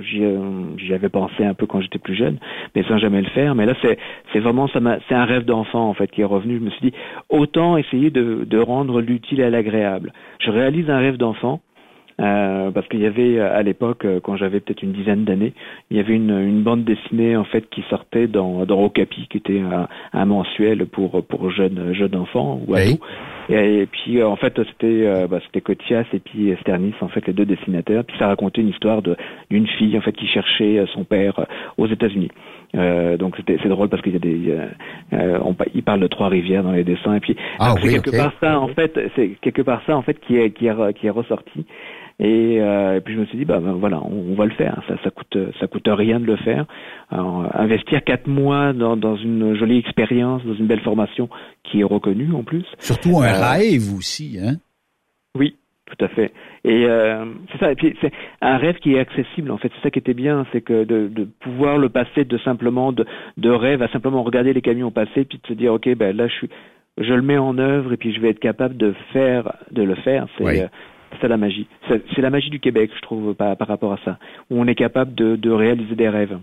j'y 0.00 0.94
avais 0.94 1.10
pensé 1.10 1.44
un 1.44 1.52
peu 1.52 1.66
quand 1.66 1.82
j'étais 1.82 1.98
plus 1.98 2.14
jeune, 2.14 2.38
mais 2.74 2.82
sans 2.84 2.96
jamais 2.96 3.20
le 3.20 3.28
faire. 3.28 3.54
Mais 3.54 3.66
là, 3.66 3.74
c'est 4.32 4.38
vraiment 4.38 4.66
c'est 4.68 5.14
un 5.14 5.24
rêve 5.24 5.44
d'enfant 5.44 5.88
en 5.88 5.94
fait 5.94 6.10
qui 6.10 6.22
est 6.22 6.24
revenu. 6.24 6.58
Je 6.58 6.64
me 6.64 6.70
suis 6.70 6.90
dit 6.90 6.96
autant 7.28 7.76
essayer 7.76 8.10
de, 8.10 8.44
de 8.44 8.58
rendre 8.58 9.02
l'utile 9.02 9.42
à 9.42 9.50
l'agréable. 9.50 10.12
Je 10.40 10.50
réalise 10.50 10.88
un 10.88 10.98
rêve 10.98 11.18
d'enfant. 11.18 11.60
Euh, 12.20 12.70
parce 12.72 12.88
qu'il 12.88 13.00
y 13.00 13.06
avait 13.06 13.38
à 13.38 13.62
l'époque, 13.62 14.04
quand 14.22 14.36
j'avais 14.36 14.60
peut-être 14.60 14.82
une 14.82 14.92
dizaine 14.92 15.24
d'années, 15.24 15.52
il 15.90 15.96
y 15.96 16.00
avait 16.00 16.14
une, 16.14 16.36
une, 16.36 16.62
bande 16.62 16.84
dessinée 16.84 17.36
en 17.36 17.44
fait 17.44 17.70
qui 17.70 17.84
sortait 17.88 18.26
dans, 18.26 18.66
dans 18.66 18.82
Okapi, 18.82 19.28
qui 19.30 19.36
était 19.38 19.60
un, 19.60 19.88
un 20.12 20.24
mensuel 20.24 20.86
pour 20.86 21.24
pour 21.24 21.50
jeunes 21.50 21.92
jeunes 21.94 22.16
enfants 22.16 22.60
ou 22.66 22.74
ados. 22.74 22.98
Et, 23.50 23.86
puis 23.86 24.22
en 24.22 24.36
fait 24.36 24.54
c'était 24.56 25.06
euh, 25.06 25.26
bah, 25.26 25.40
c'était 25.46 25.62
Cotias 25.62 26.04
et 26.12 26.18
puis 26.18 26.54
Sternis 26.60 26.94
en 27.00 27.08
fait 27.08 27.26
les 27.26 27.32
deux 27.32 27.46
dessinateurs. 27.46 28.04
Puis 28.04 28.16
ça 28.18 28.26
racontait 28.26 28.60
une 28.60 28.68
histoire 28.68 29.00
de 29.00 29.16
d'une 29.50 29.66
fille 29.66 29.96
en 29.96 30.02
fait 30.02 30.12
qui 30.12 30.26
cherchait 30.26 30.78
euh, 30.78 30.86
son 30.92 31.04
père 31.04 31.38
euh, 31.38 31.44
aux 31.78 31.86
États-Unis. 31.86 32.30
Euh, 32.74 33.16
donc 33.16 33.36
c'était 33.36 33.56
c'est 33.62 33.68
drôle 33.70 33.88
parce 33.88 34.02
qu'il 34.02 34.12
y 34.12 34.16
a 34.16 34.18
des 34.18 34.54
euh, 35.14 35.38
on, 35.42 35.56
il 35.74 35.82
parle 35.82 36.00
de 36.00 36.06
trois 36.06 36.28
rivières 36.28 36.62
dans 36.62 36.72
les 36.72 36.84
dessins 36.84 37.14
et 37.14 37.20
puis 37.20 37.34
ah, 37.58 37.74
c'est 37.80 37.88
quelque 37.88 38.14
part 38.14 38.34
ça 38.40 38.60
en 38.60 38.68
fait 38.68 38.92
c'est 39.16 39.30
quelque 39.40 39.62
part 39.62 39.80
ça 39.86 39.96
en 39.96 40.02
fait 40.02 40.20
qui 40.20 40.36
est 40.36 40.50
qui 40.50 40.66
est 40.66 40.92
qui 40.92 41.06
est 41.06 41.10
ressorti 41.10 41.64
et, 42.20 42.60
euh, 42.60 42.96
et, 42.96 43.00
puis 43.00 43.14
je 43.14 43.20
me 43.20 43.26
suis 43.26 43.38
dit, 43.38 43.44
bah, 43.44 43.60
ben, 43.60 43.74
voilà, 43.74 44.02
on, 44.02 44.34
va 44.34 44.44
le 44.44 44.50
faire. 44.52 44.82
Ça, 44.88 44.96
ça 45.04 45.10
coûte, 45.10 45.38
ça 45.60 45.68
coûte 45.68 45.86
rien 45.86 46.18
de 46.18 46.24
le 46.24 46.36
faire. 46.36 46.66
Alors, 47.10 47.48
investir 47.54 48.02
quatre 48.02 48.26
mois 48.26 48.72
dans, 48.72 48.96
dans, 48.96 49.16
une 49.16 49.54
jolie 49.56 49.78
expérience, 49.78 50.42
dans 50.44 50.54
une 50.54 50.66
belle 50.66 50.80
formation 50.80 51.28
qui 51.62 51.80
est 51.80 51.84
reconnue 51.84 52.34
en 52.34 52.42
plus. 52.42 52.64
Surtout 52.80 53.20
un 53.20 53.28
euh, 53.28 53.50
rêve 53.50 53.94
aussi, 53.96 54.36
hein 54.42 54.56
Oui, 55.36 55.54
tout 55.88 56.04
à 56.04 56.08
fait. 56.08 56.32
Et 56.64 56.84
euh, 56.86 57.24
c'est 57.50 57.58
ça. 57.58 57.72
Et 57.72 57.74
puis 57.74 57.96
c'est 58.00 58.12
un 58.40 58.56
rêve 58.56 58.76
qui 58.76 58.94
est 58.94 58.98
accessible. 58.98 59.50
En 59.50 59.58
fait, 59.58 59.70
c'est 59.74 59.82
ça 59.82 59.90
qui 59.90 59.98
était 59.98 60.14
bien, 60.14 60.46
c'est 60.52 60.60
que 60.60 60.84
de, 60.84 61.08
de, 61.08 61.24
pouvoir 61.40 61.78
le 61.78 61.88
passer 61.88 62.24
de 62.24 62.38
simplement 62.38 62.92
de, 62.92 63.06
de 63.36 63.50
rêve 63.50 63.82
à 63.82 63.88
simplement 63.88 64.22
regarder 64.22 64.52
les 64.52 64.62
camions 64.62 64.90
passer, 64.90 65.24
puis 65.24 65.40
de 65.42 65.46
se 65.46 65.54
dire, 65.54 65.72
ok, 65.72 65.88
ben 65.96 66.16
là, 66.16 66.28
je 66.28 66.34
suis, 66.34 66.50
je 66.98 67.12
le 67.12 67.22
mets 67.22 67.38
en 67.38 67.58
œuvre 67.58 67.92
et 67.92 67.96
puis 67.96 68.12
je 68.12 68.20
vais 68.20 68.30
être 68.30 68.40
capable 68.40 68.76
de 68.76 68.94
faire, 69.12 69.52
de 69.70 69.82
le 69.82 69.94
faire. 69.96 70.26
C'est 70.36 70.62
euh, 70.62 70.66
c'est 71.20 71.28
la 71.28 71.38
magie. 71.38 71.66
C'est 71.88 72.20
la 72.20 72.30
magie 72.30 72.50
du 72.50 72.60
Québec, 72.60 72.90
je 72.94 73.00
trouve, 73.00 73.34
par, 73.34 73.56
par, 73.56 73.66
rapport 73.66 73.94
à 73.94 73.98
ça, 74.04 74.18
où 74.50 74.60
on 74.60 74.66
est 74.66 74.74
capable 74.74 75.14
de, 75.14 75.36
de 75.36 75.50
réaliser 75.50 75.94
des 75.94 76.08
rêves. 76.08 76.38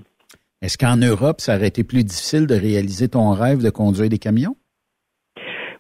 Est-ce 0.62 0.78
qu'en 0.78 0.98
Europe, 0.98 1.40
ça 1.40 1.56
aurait 1.56 1.68
été 1.68 1.84
plus 1.84 2.04
difficile 2.04 2.48
de 2.48 2.56
réaliser 2.56 3.08
ton 3.10 3.32
rêve 3.32 3.64
de 3.64 3.70
conduire 3.70 4.10
des 4.10 4.18
camions? 4.18 4.56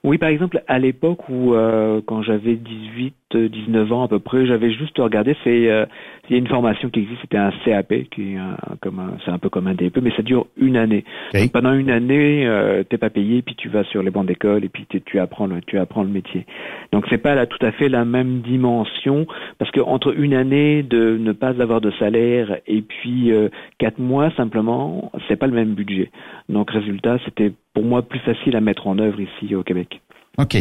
Oui, 0.03 0.19
par 0.19 0.29
exemple, 0.29 0.61
à 0.67 0.77
l'époque 0.77 1.27
où, 1.29 1.55
euh, 1.55 1.99
quand 2.05 2.21
j'avais 2.21 2.55
18, 2.55 3.15
19 3.33 3.91
ans 3.91 4.03
à 4.03 4.07
peu 4.07 4.19
près, 4.19 4.45
j'avais 4.45 4.71
juste 4.71 4.97
regardé, 4.99 5.35
c'est 5.43 5.69
euh, 5.69 5.85
il 6.29 6.33
y 6.33 6.35
a 6.35 6.39
une 6.39 6.47
formation 6.47 6.89
qui 6.89 7.01
existe, 7.01 7.21
c'était 7.21 7.37
un 7.37 7.51
CAP, 7.63 8.09
qui 8.11 8.33
est 8.33 8.37
comme 8.81 9.17
c'est 9.23 9.31
un 9.31 9.39
peu 9.39 9.49
comme 9.49 9.67
un 9.67 9.73
DEP, 9.73 9.97
mais 10.01 10.11
ça 10.15 10.21
dure 10.21 10.47
une 10.57 10.77
année. 10.77 11.03
pendant 11.51 11.73
une 11.73 11.89
année, 11.89 12.45
euh, 12.45 12.83
t'es 12.83 12.97
pas 12.97 13.09
payé, 13.09 13.41
puis 13.41 13.55
tu 13.55 13.69
vas 13.69 13.83
sur 13.85 14.03
les 14.03 14.11
bancs 14.11 14.25
d'école 14.25 14.63
et 14.63 14.69
puis 14.69 14.85
tu 15.05 15.19
apprends 15.19 15.47
le, 15.47 15.61
tu 15.61 15.77
apprends 15.79 16.03
le 16.03 16.09
métier. 16.09 16.45
Donc 16.91 17.05
c'est 17.09 17.17
pas 17.17 17.35
là 17.35 17.45
tout 17.45 17.63
à 17.65 17.71
fait 17.71 17.89
la 17.89 18.05
même 18.05 18.41
dimension, 18.41 19.25
parce 19.57 19.71
que 19.71 19.81
entre 19.81 20.17
une 20.17 20.33
année 20.33 20.83
de 20.83 21.17
ne 21.17 21.31
pas 21.31 21.61
avoir 21.61 21.81
de 21.81 21.91
salaire 21.99 22.57
et 22.67 22.81
puis 22.81 23.31
euh, 23.31 23.49
quatre 23.79 23.99
mois 23.99 24.31
simplement, 24.37 25.11
c'est 25.27 25.35
pas 25.35 25.47
le 25.47 25.53
même 25.53 25.73
budget. 25.73 26.11
Donc 26.49 26.71
résultat, 26.71 27.17
c'était 27.25 27.51
pour 27.73 27.83
moi 27.83 28.03
plus 28.03 28.19
facile 28.19 28.55
à 28.55 28.61
mettre 28.61 28.87
en 28.87 28.99
œuvre 28.99 29.19
ici 29.19 29.55
au 29.55 29.63
Québec. 29.63 29.99
OK. 30.37 30.57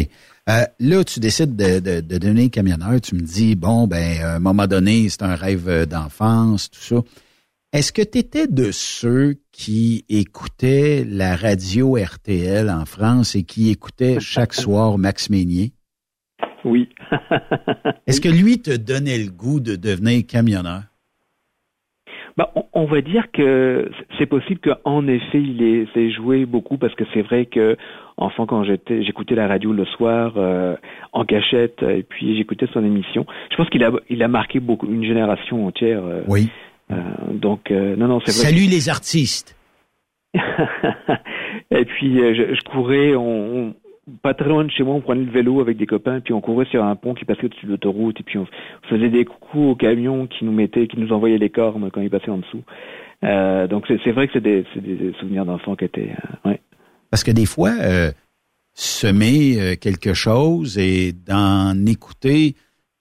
Euh, 0.47 0.63
là, 0.79 1.03
tu 1.03 1.19
décides 1.19 1.55
de, 1.55 1.79
de, 1.79 2.01
de, 2.01 2.17
devenir 2.19 2.51
camionneur. 2.51 3.01
Tu 3.01 3.15
me 3.15 3.21
dis, 3.21 3.55
bon, 3.55 3.87
ben, 3.87 4.21
à 4.21 4.35
un 4.35 4.39
moment 4.39 4.67
donné, 4.67 5.09
c'est 5.09 5.23
un 5.23 5.35
rêve 5.35 5.85
d'enfance, 5.87 6.69
tout 6.69 6.79
ça. 6.79 6.95
Est-ce 7.73 7.91
que 7.91 8.03
tu 8.03 8.19
étais 8.19 8.47
de 8.47 8.71
ceux 8.71 9.37
qui 9.51 10.05
écoutaient 10.07 11.03
la 11.03 11.35
radio 11.35 11.97
RTL 11.97 12.69
en 12.69 12.85
France 12.85 13.35
et 13.35 13.43
qui 13.43 13.69
écoutaient 13.69 14.19
chaque 14.19 14.53
soir 14.63 14.97
Max 14.97 15.29
Meignier? 15.29 15.73
Oui. 16.63 16.89
Est-ce 18.07 18.21
que 18.21 18.29
lui 18.29 18.61
te 18.61 18.75
donnait 18.75 19.17
le 19.17 19.31
goût 19.31 19.59
de 19.59 19.75
devenir 19.75 20.25
camionneur? 20.25 20.83
Bah, 22.37 22.51
on, 22.73 22.83
va 22.83 22.99
dire 22.99 23.31
que 23.31 23.89
c'est 24.17 24.25
possible 24.25 24.59
qu'en 24.59 25.07
effet 25.07 25.41
il 25.41 25.87
s'est 25.93 26.11
joué 26.11 26.45
beaucoup 26.45 26.77
parce 26.77 26.93
que 26.93 27.05
c'est 27.13 27.21
vrai 27.21 27.45
que 27.45 27.77
enfant 28.17 28.45
quand 28.45 28.65
j'étais 28.65 29.03
j'écoutais 29.03 29.35
la 29.35 29.47
radio 29.47 29.71
le 29.71 29.85
soir 29.85 30.33
euh, 30.35 30.75
en 31.13 31.23
cachette 31.23 31.81
et 31.81 32.03
puis 32.03 32.35
j'écoutais 32.35 32.67
son 32.73 32.83
émission. 32.83 33.25
Je 33.51 33.55
pense 33.55 33.69
qu'il 33.69 33.85
a 33.85 33.91
il 34.09 34.21
a 34.21 34.27
marqué 34.27 34.59
beaucoup 34.59 34.85
une 34.85 35.05
génération 35.05 35.65
entière. 35.65 36.03
Euh, 36.03 36.23
oui. 36.27 36.49
Euh, 36.91 36.95
donc 37.31 37.71
non 37.71 38.07
non 38.07 38.19
c'est 38.25 38.35
vrai. 38.35 38.51
Salut 38.51 38.69
les 38.69 38.89
artistes. 38.89 39.55
et 41.71 41.85
puis 41.85 42.17
je, 42.17 42.53
je 42.53 42.69
courais 42.69 43.15
on, 43.15 43.73
pas 44.21 44.33
très 44.33 44.49
loin 44.49 44.63
de 44.63 44.71
chez 44.71 44.83
moi, 44.83 44.95
on 44.95 45.01
prenait 45.01 45.23
le 45.23 45.31
vélo 45.31 45.61
avec 45.61 45.77
des 45.77 45.87
copains, 45.87 46.19
puis 46.19 46.33
on 46.33 46.41
courait 46.41 46.65
sur 46.65 46.83
un 46.83 46.95
pont 46.95 47.13
qui 47.13 47.25
passait 47.25 47.45
au-dessus 47.45 47.65
de 47.65 47.71
l'autoroute, 47.71 48.19
et 48.19 48.23
puis 48.23 48.37
on 48.37 48.47
faisait 48.89 49.09
des 49.09 49.25
coucous 49.25 49.71
aux 49.71 49.75
camions 49.75 50.27
qui 50.27 50.45
nous 50.45 50.51
mettaient, 50.51 50.87
qui 50.87 50.99
nous 50.99 51.11
envoyaient 51.11 51.37
les 51.37 51.49
cornes 51.49 51.89
quand 51.91 52.01
ils 52.01 52.09
passaient 52.09 52.29
en 52.29 52.37
dessous. 52.37 52.61
Euh, 53.23 53.67
donc 53.67 53.85
c'est 53.87 54.11
vrai 54.11 54.27
que 54.27 54.33
c'est 54.33 54.41
des, 54.41 54.65
souvenirs 55.19 55.45
d'enfants 55.45 55.75
qui 55.75 55.85
étaient... 55.85 56.11
Euh. 56.45 56.53
Parce 57.09 57.23
que 57.23 57.31
des 57.31 57.45
fois, 57.45 57.71
euh, 57.81 58.11
semer 58.73 59.59
euh, 59.59 59.75
quelque 59.75 60.13
chose 60.13 60.77
et 60.77 61.13
d'en 61.13 61.85
écouter, 61.85 62.55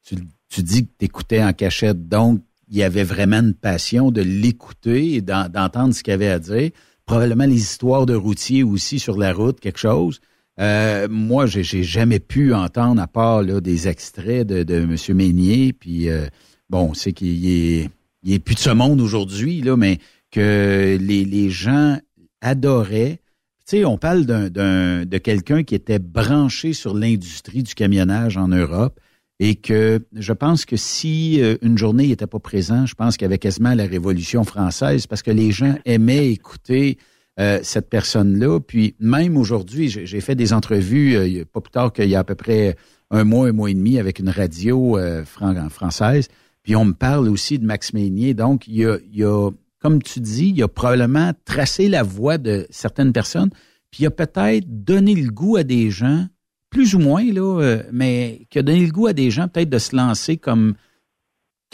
tu, 0.06 0.14
tu 0.48 0.62
dis 0.62 0.86
que 0.86 0.92
tu 0.98 1.04
écoutais 1.04 1.42
en 1.42 1.52
cachette, 1.52 2.08
donc 2.08 2.40
il 2.70 2.78
y 2.78 2.82
avait 2.82 3.04
vraiment 3.04 3.40
une 3.40 3.54
passion 3.54 4.10
de 4.10 4.22
l'écouter 4.22 5.14
et 5.14 5.20
d'entendre 5.20 5.92
ce 5.92 6.02
qu'il 6.02 6.14
avait 6.14 6.28
à 6.28 6.38
dire. 6.38 6.70
Probablement 7.04 7.44
les 7.44 7.56
histoires 7.56 8.06
de 8.06 8.14
routiers 8.14 8.62
aussi 8.62 8.98
sur 8.98 9.18
la 9.18 9.32
route, 9.32 9.60
quelque 9.60 9.78
chose. 9.78 10.20
Euh, 10.60 11.08
moi, 11.10 11.46
j'ai, 11.46 11.82
jamais 11.82 12.20
pu 12.20 12.54
entendre, 12.54 13.02
à 13.02 13.06
part 13.06 13.42
là, 13.42 13.60
des 13.60 13.88
extraits 13.88 14.46
de, 14.46 14.62
de 14.62 14.74
M. 14.74 14.96
Meignier, 15.16 15.72
puis 15.72 16.08
euh, 16.08 16.26
bon, 16.70 16.94
c'est 16.94 17.12
qu'il 17.12 17.46
est, 17.46 17.90
il 18.22 18.32
est 18.32 18.38
plus 18.38 18.54
de 18.54 18.60
ce 18.60 18.70
monde 18.70 19.00
aujourd'hui, 19.00 19.60
là, 19.62 19.76
mais 19.76 19.98
que 20.30 20.96
les, 21.00 21.24
les 21.24 21.50
gens 21.50 21.98
adoraient. 22.40 23.20
Tu 23.66 23.78
sais, 23.78 23.84
on 23.84 23.98
parle 23.98 24.26
d'un, 24.26 24.50
d'un, 24.50 25.04
de 25.04 25.18
quelqu'un 25.18 25.64
qui 25.64 25.74
était 25.74 25.98
branché 25.98 26.72
sur 26.72 26.94
l'industrie 26.94 27.62
du 27.62 27.74
camionnage 27.74 28.36
en 28.36 28.48
Europe 28.48 29.00
et 29.40 29.56
que 29.56 30.00
je 30.14 30.32
pense 30.32 30.64
que 30.64 30.76
si 30.76 31.40
euh, 31.40 31.56
une 31.62 31.76
journée 31.78 32.08
n'était 32.08 32.26
pas 32.26 32.38
présent, 32.38 32.86
je 32.86 32.94
pense 32.94 33.16
qu'il 33.16 33.24
y 33.24 33.26
avait 33.26 33.38
quasiment 33.38 33.74
la 33.74 33.86
Révolution 33.86 34.44
française 34.44 35.06
parce 35.06 35.22
que 35.22 35.30
les 35.30 35.50
gens 35.50 35.74
aimaient 35.84 36.30
écouter 36.30 36.98
euh, 37.40 37.58
cette 37.62 37.90
personne-là. 37.90 38.60
Puis 38.60 38.94
même 39.00 39.36
aujourd'hui, 39.36 39.88
j'ai 39.88 40.20
fait 40.20 40.34
des 40.34 40.52
entrevues, 40.52 41.16
euh, 41.16 41.44
pas 41.52 41.60
plus 41.60 41.72
tard 41.72 41.92
qu'il 41.92 42.08
y 42.08 42.14
a 42.14 42.20
à 42.20 42.24
peu 42.24 42.34
près 42.34 42.76
un 43.10 43.24
mois, 43.24 43.48
un 43.48 43.52
mois 43.52 43.70
et 43.70 43.74
demi 43.74 43.98
avec 43.98 44.18
une 44.18 44.28
radio 44.28 44.98
euh, 44.98 45.24
française. 45.24 46.28
Puis 46.62 46.76
on 46.76 46.86
me 46.86 46.92
parle 46.92 47.28
aussi 47.28 47.58
de 47.58 47.64
Max 47.64 47.92
Meignier. 47.92 48.34
Donc, 48.34 48.66
il 48.66 48.76
y 48.76 48.86
a, 48.86 48.98
il 49.12 49.18
y 49.18 49.24
a, 49.24 49.50
comme 49.80 50.02
tu 50.02 50.20
dis, 50.20 50.52
il 50.54 50.62
a 50.62 50.68
probablement 50.68 51.32
tracé 51.44 51.88
la 51.88 52.02
voie 52.02 52.38
de 52.38 52.66
certaines 52.70 53.12
personnes, 53.12 53.50
puis 53.90 54.04
il 54.04 54.06
a 54.06 54.10
peut-être 54.10 54.66
donné 54.68 55.14
le 55.14 55.30
goût 55.30 55.56
à 55.56 55.62
des 55.62 55.90
gens, 55.90 56.26
plus 56.70 56.94
ou 56.94 56.98
moins, 56.98 57.24
là, 57.24 57.60
euh, 57.60 57.82
mais 57.92 58.46
qui 58.50 58.58
a 58.58 58.62
donné 58.62 58.86
le 58.86 58.92
goût 58.92 59.06
à 59.06 59.12
des 59.12 59.30
gens 59.30 59.46
peut-être 59.46 59.70
de 59.70 59.78
se 59.78 59.94
lancer 59.94 60.36
comme 60.36 60.74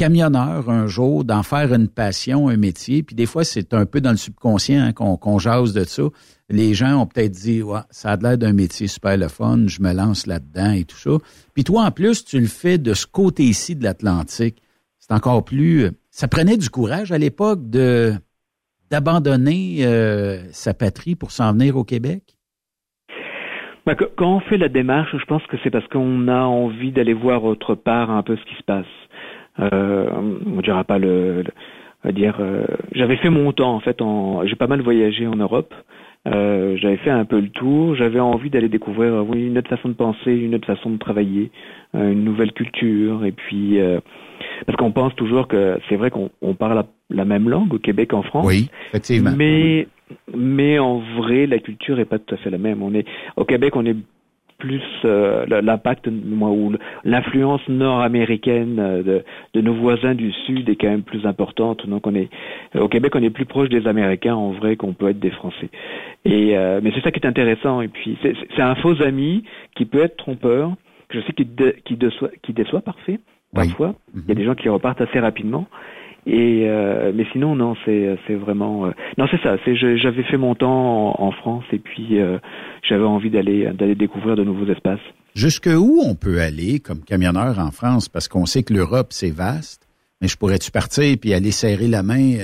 camionneur 0.00 0.70
un 0.70 0.86
jour, 0.86 1.24
d'en 1.24 1.42
faire 1.42 1.74
une 1.74 1.86
passion, 1.86 2.48
un 2.48 2.56
métier. 2.56 3.02
Puis 3.02 3.14
des 3.14 3.26
fois, 3.26 3.44
c'est 3.44 3.74
un 3.74 3.84
peu 3.84 4.00
dans 4.00 4.12
le 4.12 4.16
subconscient 4.16 4.80
hein, 4.80 4.92
qu'on 4.94 5.38
jase 5.38 5.74
de 5.74 5.84
ça. 5.84 6.04
Les 6.48 6.72
gens 6.72 7.02
ont 7.02 7.04
peut-être 7.04 7.32
dit, 7.32 7.62
ouais, 7.62 7.80
ça 7.90 8.12
a 8.12 8.16
l'air 8.16 8.38
d'un 8.38 8.54
métier 8.54 8.86
super 8.86 9.18
le 9.18 9.28
fun, 9.28 9.66
je 9.66 9.82
me 9.82 9.92
lance 9.92 10.26
là-dedans 10.26 10.72
et 10.72 10.84
tout 10.84 10.96
ça. 10.96 11.10
Puis 11.52 11.64
toi, 11.64 11.84
en 11.84 11.90
plus, 11.90 12.24
tu 12.24 12.40
le 12.40 12.46
fais 12.46 12.78
de 12.78 12.94
ce 12.94 13.04
côté-ci 13.06 13.76
de 13.76 13.84
l'Atlantique. 13.84 14.62
C'est 14.98 15.12
encore 15.12 15.44
plus... 15.44 15.90
Ça 16.10 16.28
prenait 16.28 16.56
du 16.56 16.70
courage 16.70 17.12
à 17.12 17.18
l'époque 17.18 17.68
de 17.68 18.14
d'abandonner 18.90 19.80
euh, 19.82 20.38
sa 20.50 20.72
patrie 20.72 21.14
pour 21.14 21.30
s'en 21.30 21.52
venir 21.52 21.76
au 21.76 21.84
Québec? 21.84 22.22
Ben, 23.86 23.94
quand 23.94 24.36
on 24.36 24.40
fait 24.40 24.58
la 24.58 24.68
démarche, 24.68 25.14
je 25.16 25.24
pense 25.26 25.46
que 25.46 25.56
c'est 25.62 25.70
parce 25.70 25.86
qu'on 25.88 26.26
a 26.26 26.40
envie 26.40 26.90
d'aller 26.90 27.14
voir 27.14 27.44
autre 27.44 27.74
part 27.74 28.10
un 28.10 28.22
peu 28.22 28.36
ce 28.36 28.44
qui 28.44 28.56
se 28.56 28.64
passe 28.64 28.86
euh, 29.58 30.08
on 30.46 30.60
dira 30.60 30.84
pas 30.84 30.98
le, 30.98 31.44
dire. 32.12 32.36
Euh, 32.40 32.64
j'avais 32.92 33.16
fait 33.16 33.30
mon 33.30 33.52
temps 33.52 33.74
en 33.74 33.80
fait. 33.80 34.00
En, 34.00 34.46
j'ai 34.46 34.56
pas 34.56 34.66
mal 34.66 34.80
voyagé 34.80 35.26
en 35.26 35.36
Europe. 35.36 35.74
Euh, 36.28 36.76
j'avais 36.76 36.98
fait 36.98 37.10
un 37.10 37.24
peu 37.24 37.40
le 37.40 37.48
tour. 37.48 37.94
J'avais 37.94 38.20
envie 38.20 38.50
d'aller 38.50 38.68
découvrir, 38.68 39.14
euh, 39.14 39.24
oui, 39.26 39.46
une 39.46 39.58
autre 39.58 39.70
façon 39.70 39.88
de 39.88 39.94
penser, 39.94 40.32
une 40.32 40.54
autre 40.54 40.66
façon 40.66 40.90
de 40.90 40.98
travailler, 40.98 41.50
une 41.94 42.24
nouvelle 42.24 42.52
culture. 42.52 43.24
Et 43.24 43.32
puis, 43.32 43.78
parce 44.66 44.76
qu'on 44.76 44.92
pense 44.92 45.14
toujours 45.16 45.48
que 45.48 45.78
c'est 45.88 45.96
vrai 45.96 46.10
qu'on 46.10 46.30
on 46.42 46.54
parle 46.54 46.84
la, 47.10 47.24
même 47.24 47.48
langue 47.48 47.74
au 47.74 47.78
Québec, 47.78 48.12
en 48.12 48.22
France. 48.22 48.46
Oui, 48.46 48.68
effectivement. 48.88 49.32
Mais 49.36 49.88
mais 50.36 50.78
en 50.78 50.98
vrai, 50.98 51.46
la 51.46 51.58
culture 51.58 52.00
est 52.00 52.04
pas 52.04 52.18
tout 52.18 52.34
à 52.34 52.38
fait 52.38 52.50
la 52.50 52.58
même. 52.58 52.82
On 52.82 52.92
est 52.94 53.06
au 53.36 53.44
Québec, 53.44 53.76
on 53.76 53.86
est 53.86 53.96
plus 54.60 54.82
euh, 55.04 55.44
l'impact 55.46 56.06
ou 56.06 56.72
l'influence 57.04 57.66
nord-américaine 57.68 58.78
euh, 58.78 59.02
de, 59.02 59.24
de, 59.54 59.60
nos 59.60 59.74
voisins 59.74 60.14
du 60.14 60.30
sud 60.46 60.68
est 60.68 60.76
quand 60.76 60.90
même 60.90 61.02
plus 61.02 61.26
importante. 61.26 61.86
Donc 61.88 62.06
on 62.06 62.14
est 62.14 62.28
au 62.78 62.88
Québec, 62.88 63.14
on 63.16 63.22
est 63.22 63.30
plus 63.30 63.46
proche 63.46 63.68
des 63.70 63.88
Américains 63.88 64.36
en 64.36 64.52
vrai 64.52 64.76
qu'on 64.76 64.92
peut 64.92 65.08
être 65.08 65.18
des 65.18 65.30
Français. 65.30 65.70
Et 66.24 66.56
euh, 66.56 66.80
mais 66.82 66.92
c'est 66.94 67.00
ça 67.00 67.10
qui 67.10 67.18
est 67.18 67.26
intéressant. 67.26 67.80
Et 67.80 67.88
puis 67.88 68.16
c'est 68.22 68.62
un 68.62 68.76
faux 68.76 69.02
ami 69.02 69.42
qui 69.74 69.86
peut 69.86 70.02
être 70.02 70.16
trompeur. 70.16 70.72
Je 71.10 71.20
sais 71.20 71.32
qu'il 71.32 71.48
qui 71.84 71.96
déçoit, 71.96 72.30
qui 72.42 72.52
déçoit 72.52 72.82
parfait 72.82 73.18
parfois. 73.52 73.94
Il 74.14 74.28
y 74.28 74.32
a 74.32 74.34
des 74.34 74.44
gens 74.44 74.54
qui 74.54 74.68
repartent 74.68 75.00
assez 75.00 75.18
rapidement. 75.18 75.66
Et 76.26 76.66
euh, 76.68 77.12
mais 77.14 77.24
sinon 77.32 77.56
non, 77.56 77.74
c'est 77.84 78.18
c'est 78.26 78.34
vraiment 78.34 78.86
euh, 78.86 78.90
non 79.16 79.26
c'est 79.30 79.40
ça. 79.42 79.56
C'est 79.64 79.74
j'avais 79.74 80.22
fait 80.24 80.36
mon 80.36 80.54
temps 80.54 81.18
en, 81.18 81.32
France 81.32 81.64
et 81.72 81.78
puis 81.78 82.20
euh, 82.20 82.38
j'avais 82.86 83.04
envie 83.04 83.30
d'aller 83.30 83.70
d'aller 83.72 83.94
découvrir 83.94 84.36
de 84.36 84.44
nouveaux 84.44 84.70
espaces. 84.70 85.00
Jusque 85.34 85.70
où 85.72 86.02
on 86.04 86.14
peut 86.14 86.40
aller 86.40 86.80
comme 86.80 87.02
camionneur 87.02 87.58
en 87.58 87.70
France? 87.70 88.08
Parce 88.08 88.28
qu'on 88.28 88.44
sait 88.44 88.62
que 88.62 88.74
l'Europe 88.74 89.08
c'est 89.10 89.30
vaste. 89.30 89.86
Mais 90.20 90.28
je 90.28 90.36
pourrais-tu 90.36 90.70
partir 90.70 91.16
puis 91.18 91.32
aller 91.32 91.50
serrer 91.50 91.88
la 91.88 92.02
main 92.02 92.36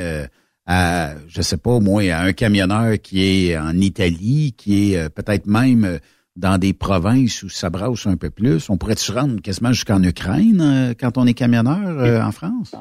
à 0.66 1.10
je 1.28 1.42
sais 1.42 1.58
pas 1.58 1.78
moins 1.78 2.08
à 2.08 2.22
un 2.22 2.32
camionneur 2.32 2.94
qui 3.02 3.50
est 3.50 3.58
en 3.58 3.76
Italie, 3.76 4.54
qui 4.56 4.94
est 4.94 5.14
peut-être 5.14 5.46
même 5.46 5.98
dans 6.36 6.56
des 6.56 6.72
provinces 6.72 7.42
où 7.42 7.50
ça 7.50 7.68
brasse 7.68 8.06
un 8.06 8.16
peu 8.16 8.30
plus? 8.30 8.70
On 8.70 8.78
pourrait 8.78 8.96
se 8.96 9.12
rendre 9.12 9.42
quasiment 9.42 9.72
jusqu'en 9.72 10.02
Ukraine 10.02 10.94
quand 10.98 11.18
on 11.18 11.26
est 11.26 11.34
camionneur 11.34 12.24
en 12.26 12.32
France? 12.32 12.74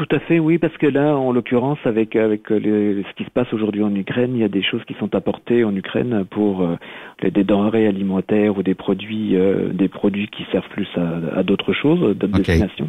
Tout 0.00 0.16
à 0.16 0.18
fait, 0.20 0.38
oui, 0.38 0.56
parce 0.56 0.74
que 0.78 0.86
là, 0.86 1.14
en 1.14 1.30
l'occurrence, 1.30 1.78
avec 1.84 2.16
avec 2.16 2.44
ce 2.48 3.14
qui 3.16 3.24
se 3.24 3.30
passe 3.30 3.52
aujourd'hui 3.52 3.82
en 3.82 3.94
Ukraine, 3.94 4.30
il 4.34 4.40
y 4.40 4.44
a 4.44 4.48
des 4.48 4.62
choses 4.62 4.82
qui 4.86 4.94
sont 4.94 5.14
apportées 5.14 5.62
en 5.62 5.76
Ukraine 5.76 6.24
pour 6.30 6.62
euh, 6.62 6.78
des 7.22 7.44
denrées 7.44 7.86
alimentaires 7.86 8.56
ou 8.56 8.62
des 8.62 8.74
produits 8.74 9.36
euh, 9.36 9.74
des 9.74 9.88
produits 9.88 10.28
qui 10.28 10.46
servent 10.52 10.70
plus 10.70 10.88
à, 10.96 11.42
d'autres 11.42 11.74
choses, 11.74 12.16
d'autres 12.16 12.38
destinations. 12.38 12.88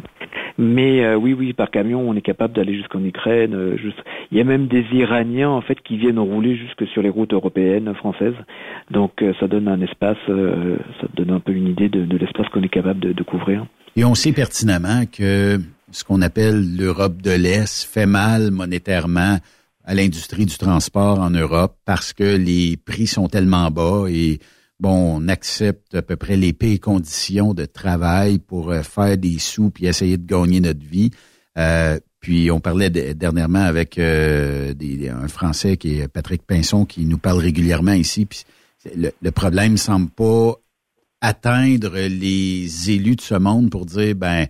Mais 0.56 1.04
euh, 1.04 1.16
oui, 1.16 1.34
oui, 1.34 1.52
par 1.52 1.70
camion, 1.70 2.00
on 2.00 2.16
est 2.16 2.22
capable 2.22 2.54
d'aller 2.54 2.74
jusqu'en 2.74 3.04
Ukraine. 3.04 3.76
Juste... 3.76 4.02
Il 4.30 4.38
y 4.38 4.40
a 4.40 4.44
même 4.44 4.66
des 4.66 4.86
Iraniens 4.94 5.50
en 5.50 5.60
fait 5.60 5.82
qui 5.82 5.98
viennent 5.98 6.18
rouler 6.18 6.56
jusque 6.56 6.86
sur 6.86 7.02
les 7.02 7.10
routes 7.10 7.34
européennes, 7.34 7.92
françaises. 7.94 8.40
Donc 8.90 9.22
ça 9.38 9.48
donne 9.48 9.68
un 9.68 9.82
espace, 9.82 10.16
ça 10.26 11.06
donne 11.12 11.30
un 11.30 11.40
peu 11.40 11.52
une 11.52 11.68
idée 11.68 11.90
de, 11.90 12.06
de 12.06 12.16
l'espace 12.16 12.48
qu'on 12.48 12.62
est 12.62 12.70
capable 12.70 13.00
de, 13.00 13.12
de 13.12 13.22
couvrir. 13.22 13.66
Et 13.96 14.04
on 14.06 14.14
sait 14.14 14.32
pertinemment 14.32 15.04
que 15.04 15.58
ce 15.92 16.04
qu'on 16.04 16.22
appelle 16.22 16.76
l'Europe 16.76 17.22
de 17.22 17.30
l'Est 17.30 17.84
fait 17.84 18.06
mal 18.06 18.50
monétairement 18.50 19.38
à 19.84 19.94
l'industrie 19.94 20.46
du 20.46 20.56
transport 20.56 21.20
en 21.20 21.30
Europe 21.30 21.76
parce 21.84 22.12
que 22.12 22.36
les 22.36 22.76
prix 22.76 23.06
sont 23.06 23.28
tellement 23.28 23.70
bas 23.70 24.06
et 24.08 24.40
bon, 24.80 25.18
on 25.20 25.28
accepte 25.28 25.94
à 25.94 26.02
peu 26.02 26.16
près 26.16 26.36
les 26.36 26.52
pires 26.52 26.80
conditions 26.80 27.54
de 27.54 27.64
travail 27.64 28.38
pour 28.38 28.70
euh, 28.70 28.82
faire 28.82 29.16
des 29.18 29.38
sous 29.38 29.70
puis 29.70 29.86
essayer 29.86 30.16
de 30.16 30.26
gagner 30.26 30.60
notre 30.60 30.84
vie. 30.84 31.10
Euh, 31.58 31.98
puis 32.20 32.50
on 32.50 32.60
parlait 32.60 32.90
dernièrement 32.90 33.62
avec 33.62 33.98
euh, 33.98 34.72
un 35.10 35.28
Français 35.28 35.76
qui 35.76 35.98
est 35.98 36.08
Patrick 36.08 36.42
Pinson 36.46 36.84
qui 36.84 37.04
nous 37.04 37.18
parle 37.18 37.38
régulièrement 37.38 37.92
ici. 37.92 38.28
Le, 38.96 39.10
le 39.20 39.30
problème 39.30 39.76
semble 39.76 40.10
pas 40.10 40.54
atteindre 41.20 41.96
les 41.98 42.90
élus 42.90 43.16
de 43.16 43.20
ce 43.20 43.34
monde 43.34 43.70
pour 43.70 43.86
dire 43.86 44.14
ben 44.14 44.46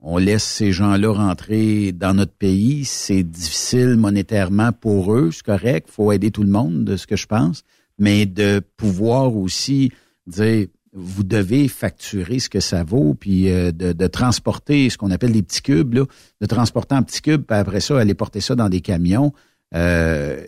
on 0.00 0.18
laisse 0.18 0.44
ces 0.44 0.72
gens-là 0.72 1.12
rentrer 1.12 1.92
dans 1.92 2.14
notre 2.14 2.32
pays. 2.32 2.84
C'est 2.84 3.22
difficile 3.22 3.96
monétairement 3.96 4.72
pour 4.72 5.14
eux, 5.14 5.30
c'est 5.32 5.44
correct. 5.44 5.88
faut 5.90 6.12
aider 6.12 6.30
tout 6.30 6.42
le 6.44 6.50
monde, 6.50 6.84
de 6.84 6.96
ce 6.96 7.06
que 7.06 7.16
je 7.16 7.26
pense. 7.26 7.64
Mais 7.98 8.26
de 8.26 8.60
pouvoir 8.76 9.36
aussi 9.36 9.90
dire, 10.26 10.66
vous 10.92 11.24
devez 11.24 11.68
facturer 11.68 12.38
ce 12.38 12.48
que 12.48 12.60
ça 12.60 12.84
vaut, 12.84 13.14
puis 13.14 13.50
euh, 13.50 13.72
de, 13.72 14.06
transporter 14.06 14.88
ce 14.88 14.96
qu'on 14.96 15.10
appelle 15.10 15.32
des 15.32 15.42
petits 15.42 15.62
cubes, 15.62 15.94
là, 15.94 16.04
de 16.40 16.46
transporter 16.46 16.94
en 16.94 17.02
petits 17.02 17.22
cubes, 17.22 17.42
puis 17.42 17.56
après 17.56 17.80
ça, 17.80 17.98
aller 17.98 18.14
porter 18.14 18.40
ça 18.40 18.54
dans 18.54 18.68
des 18.68 18.80
camions. 18.80 19.32
Euh, 19.74 20.40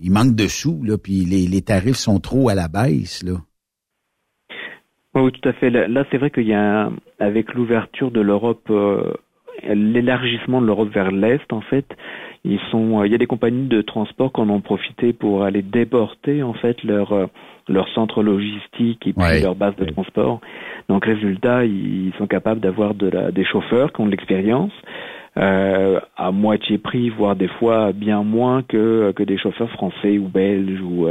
il 0.00 0.10
manque 0.10 0.34
de 0.34 0.48
sous, 0.48 0.82
là, 0.82 0.98
puis 0.98 1.24
les, 1.24 1.46
les 1.46 1.62
tarifs 1.62 1.96
sont 1.96 2.20
trop 2.20 2.48
à 2.48 2.54
la 2.54 2.68
baisse. 2.68 3.22
Là. 3.22 3.40
Oui, 5.14 5.30
tout 5.32 5.46
à 5.48 5.52
fait. 5.52 5.70
Là, 5.70 6.04
c'est 6.10 6.16
vrai 6.16 6.30
qu'il 6.30 6.46
y 6.46 6.54
a, 6.54 6.90
avec 7.18 7.52
l'ouverture 7.52 8.10
de 8.10 8.20
l'Europe, 8.20 8.66
euh, 8.70 9.12
l'élargissement 9.62 10.62
de 10.62 10.66
l'Europe 10.66 10.88
vers 10.88 11.10
l'Est, 11.10 11.52
en 11.52 11.60
fait, 11.60 11.84
ils 12.44 12.60
sont, 12.70 13.00
euh, 13.00 13.06
il 13.06 13.12
y 13.12 13.14
a 13.14 13.18
des 13.18 13.26
compagnies 13.26 13.68
de 13.68 13.82
transport 13.82 14.32
qui 14.32 14.40
en 14.40 14.48
ont 14.48 14.62
profité 14.62 15.12
pour 15.12 15.44
aller 15.44 15.60
déporter, 15.60 16.42
en 16.42 16.54
fait, 16.54 16.82
leur, 16.82 17.12
euh, 17.12 17.26
leur 17.68 17.88
centre 17.90 18.22
logistique 18.22 19.06
et 19.06 19.12
puis 19.12 19.42
leur 19.42 19.54
base 19.54 19.76
de 19.76 19.84
transport. 19.84 20.40
Donc, 20.88 21.04
résultat, 21.04 21.66
ils 21.66 22.12
sont 22.16 22.26
capables 22.26 22.60
d'avoir 22.60 22.94
de 22.94 23.08
la, 23.08 23.30
des 23.30 23.44
chauffeurs 23.44 23.92
qui 23.92 24.00
ont 24.00 24.06
de 24.06 24.10
l'expérience, 24.10 24.72
euh, 25.36 26.00
à 26.16 26.32
moitié 26.32 26.78
prix, 26.78 27.10
voire 27.10 27.36
des 27.36 27.48
fois 27.48 27.92
bien 27.92 28.22
moins 28.22 28.62
que, 28.62 29.12
que 29.12 29.22
des 29.22 29.36
chauffeurs 29.36 29.70
français 29.70 30.16
ou 30.18 30.28
belges 30.28 30.80
ou, 30.80 31.06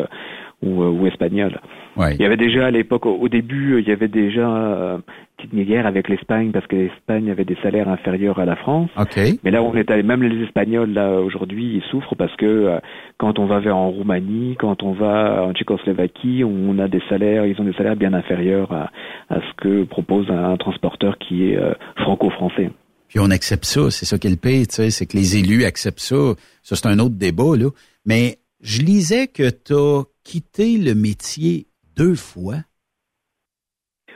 ou, 0.62 0.84
ou 0.84 1.08
espagnols. 1.08 1.60
Ouais. 1.97 2.15
Il 2.15 2.21
y 2.21 2.26
avait 2.26 2.38
déjà 2.38 2.67
à 2.67 2.71
l'époque, 2.71 3.06
au 3.06 3.28
début, 3.28 3.80
il 3.80 3.88
y 3.88 3.91
avait 3.91 4.08
déjà 4.08 4.47
euh, 4.47 4.97
petite 5.38 5.54
guerre 5.67 5.86
avec 5.86 6.08
l'Espagne 6.08 6.52
parce 6.52 6.65
que 6.67 6.76
l'Espagne 6.76 7.30
avait 7.30 7.43
des 7.43 7.58
salaires 7.62 7.89
inférieurs 7.89 8.39
à 8.39 8.45
la 8.45 8.56
France. 8.56 8.89
Okay. 8.97 9.39
Mais 9.43 9.52
là, 9.52 9.62
on 9.62 9.76
est 9.76 9.89
allé, 9.91 10.04
même 10.04 10.24
les 10.24 10.43
Espagnols 10.45 10.93
là 10.93 11.19
aujourd'hui, 11.19 11.76
ils 11.76 11.84
souffrent 11.89 12.15
parce 12.15 12.36
que 12.38 12.45
euh, 12.45 12.80
quand 13.17 13.39
on 13.39 13.45
va 13.45 13.60
vers 13.60 13.76
en 13.76 13.89
Roumanie, 13.89 14.56
quand 14.60 14.84
on 14.84 14.93
va 14.93 15.43
en 15.43 15.54
Tchécoslovaquie, 15.54 16.43
on 16.45 16.80
a 16.80 16.88
des 16.88 17.02
salaires, 17.10 17.45
ils 17.45 17.60
ont 17.60 17.65
des 17.65 17.74
salaires 17.74 17.95
bien 17.95 18.13
inférieurs 18.13 18.71
à, 18.71 18.89
à 19.30 19.39
ce 19.41 19.54
que 19.58 19.84
propose 19.84 20.30
un, 20.30 20.56
transporteur 20.58 21.17
qui 21.17 21.50
est 21.50 21.58
euh, 21.58 21.74
franco-français. 21.97 22.69
Puis 23.08 23.19
on 23.19 23.30
accepte 23.30 23.65
ça, 23.65 23.91
c'est 23.91 24.06
ça 24.06 24.17
qu'elle 24.17 24.38
paye, 24.38 24.67
tu 24.67 24.76
sais, 24.76 24.89
c'est 24.89 25.06
que 25.06 25.17
les 25.17 25.38
élus 25.38 25.65
acceptent 25.65 26.00
ça. 26.00 26.36
Ça, 26.63 26.76
c'est 26.76 26.88
un 26.88 27.00
autre 27.00 27.15
débat, 27.15 27.58
là. 27.58 27.69
Mais 28.06 28.38
je 28.62 28.82
lisais 28.82 29.28
que 29.28 29.50
tu 29.50 29.74
as 29.74 30.04
quitté 30.23 30.77
le 30.77 30.95
métier 30.95 31.67
deux 31.95 32.15
fois? 32.15 32.57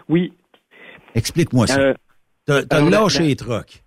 Oui. 0.10 0.34
Explique-moi 1.16 1.68
ça. 1.68 1.80
Euh, 2.50 2.62
t'as 2.70 2.90
lâché 2.90 3.24
les 3.24 3.36
trocs. 3.36 3.86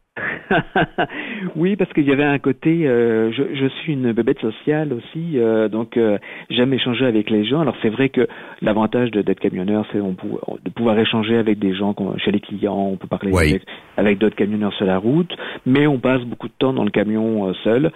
oui, 1.56 1.76
parce 1.76 1.92
qu'il 1.92 2.04
y 2.04 2.12
avait 2.12 2.24
un 2.24 2.38
côté, 2.38 2.86
euh, 2.86 3.30
je, 3.32 3.42
je, 3.54 3.66
suis 3.80 3.92
une 3.92 4.12
bébête 4.12 4.40
sociale 4.40 4.92
aussi, 4.92 5.38
euh, 5.38 5.68
donc 5.68 5.96
euh, 5.96 6.18
j'aime 6.50 6.72
échanger 6.72 7.06
avec 7.06 7.30
les 7.30 7.44
gens. 7.44 7.60
Alors 7.60 7.76
c'est 7.82 7.88
vrai 7.88 8.08
que 8.08 8.26
l'avantage 8.62 9.10
d'être 9.10 9.40
camionneur, 9.40 9.86
c'est 9.92 9.98
de 9.98 10.70
pouvoir 10.70 10.98
échanger 10.98 11.36
avec 11.36 11.58
des 11.58 11.74
gens 11.74 11.94
chez 12.18 12.30
les 12.30 12.40
clients, 12.40 12.88
on 12.92 12.96
peut 12.96 13.08
parler 13.08 13.32
avec, 13.36 13.62
avec 13.96 14.18
d'autres 14.18 14.36
camionneurs 14.36 14.72
sur 14.74 14.86
la 14.86 14.98
route, 14.98 15.34
mais 15.66 15.86
on 15.86 15.98
passe 15.98 16.22
beaucoup 16.22 16.48
de 16.48 16.54
temps 16.58 16.72
dans 16.72 16.84
le 16.84 16.90
camion 16.90 17.52
seul. 17.64 17.92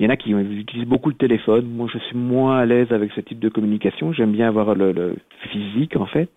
Il 0.00 0.04
y 0.04 0.08
en 0.08 0.10
a 0.10 0.16
qui 0.16 0.32
utilisent 0.32 0.88
beaucoup 0.88 1.08
le 1.08 1.14
téléphone. 1.14 1.66
Moi, 1.68 1.86
je 1.92 1.98
suis 1.98 2.16
moins 2.16 2.58
à 2.58 2.66
l'aise 2.66 2.90
avec 2.90 3.12
ce 3.12 3.20
type 3.20 3.38
de 3.38 3.48
communication. 3.48 4.12
J'aime 4.12 4.32
bien 4.32 4.48
avoir 4.48 4.74
le, 4.74 4.90
le, 4.90 5.14
physique, 5.52 5.94
en 5.96 6.06
fait. 6.06 6.30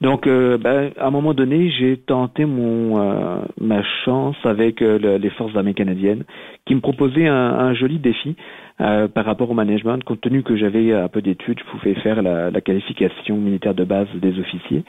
Donc, 0.00 0.26
euh, 0.26 0.58
ben, 0.58 0.90
à 0.98 1.06
un 1.06 1.10
moment 1.12 1.32
donné, 1.32 1.70
j'ai 1.70 1.98
tenté 1.98 2.44
mon 2.46 3.00
euh, 3.00 3.42
ma 3.60 3.84
chance 4.04 4.36
avec 4.42 4.82
euh, 4.82 5.18
les 5.18 5.30
forces 5.30 5.54
armées 5.54 5.74
canadiennes, 5.74 6.24
qui 6.66 6.74
me 6.74 6.80
proposaient 6.80 7.28
un, 7.28 7.34
un 7.34 7.74
joli 7.74 7.98
défi 7.98 8.34
par 8.78 9.26
rapport 9.26 9.50
au 9.50 9.54
management. 9.54 10.02
Compte 10.04 10.22
tenu 10.22 10.42
que 10.42 10.56
j'avais 10.56 10.94
un 10.94 11.08
peu 11.08 11.20
d'études, 11.20 11.58
je 11.60 11.70
pouvais 11.70 11.94
faire 11.96 12.22
la, 12.22 12.50
la, 12.50 12.60
qualification 12.62 13.36
militaire 13.36 13.74
de 13.74 13.84
base 13.84 14.08
des 14.14 14.38
officiers. 14.40 14.84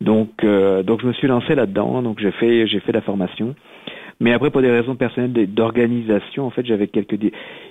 Donc, 0.00 0.30
donc 0.42 1.02
je 1.02 1.06
me 1.06 1.12
suis 1.12 1.28
lancé 1.28 1.54
là-dedans. 1.54 2.00
Donc, 2.00 2.20
j'ai 2.20 2.30
fait 2.30 2.66
j'ai 2.66 2.80
fait 2.80 2.92
la 2.92 3.02
formation. 3.02 3.54
Mais 4.20 4.32
après, 4.32 4.50
pour 4.50 4.62
des 4.62 4.70
raisons 4.70 4.94
personnelles 4.94 5.32
d'organisation, 5.52 6.46
en 6.46 6.50
fait, 6.50 6.64
j'avais 6.64 6.86
quelques... 6.86 7.18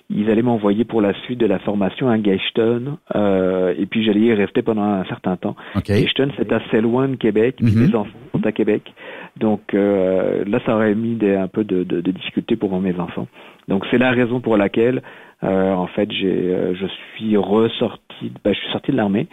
Ils 0.09 0.29
allaient 0.29 0.41
m'envoyer 0.41 0.83
pour 0.83 1.01
la 1.01 1.13
suite 1.23 1.39
de 1.39 1.45
la 1.45 1.59
formation 1.59 2.09
à 2.09 2.17
Gashton, 2.17 2.97
euh, 3.15 3.73
et 3.77 3.85
puis 3.85 4.03
j'allais 4.03 4.19
y 4.19 4.33
rester 4.33 4.61
pendant 4.61 4.83
un 4.83 5.05
certain 5.05 5.37
temps. 5.37 5.55
Okay. 5.75 6.05
c'est 6.37 6.51
assez 6.51 6.81
loin 6.81 7.07
de 7.07 7.15
Québec, 7.15 7.55
puis 7.57 7.73
mm 7.73 7.95
enfants 7.95 8.09
sont 8.33 8.45
à 8.45 8.51
Québec. 8.51 8.93
Donc 9.37 9.73
euh, 9.73 10.43
là, 10.45 10.59
ça 10.65 10.75
aurait 10.75 10.95
mis 10.95 11.15
des, 11.15 11.35
un 11.35 11.47
peu 11.47 11.63
de, 11.63 11.83
de, 11.83 12.01
de 12.01 12.11
difficulté 12.11 12.55
pour 12.55 12.79
mes 12.79 12.99
enfants. 12.99 13.27
Donc 13.67 13.85
c'est 13.89 13.97
la 13.97 14.11
raison 14.11 14.41
pour 14.41 14.57
laquelle, 14.57 15.01
euh, 15.43 15.73
en 15.73 15.87
fait, 15.87 16.11
j'ai, 16.11 16.53
euh, 16.53 16.75
je 16.75 16.85
suis 17.15 17.37
ressorti, 17.37 18.31
bah, 18.43 18.51
je 18.53 18.59
suis 18.59 18.71
sorti 18.71 18.91
de 18.91 18.97
l'armée. 18.97 19.27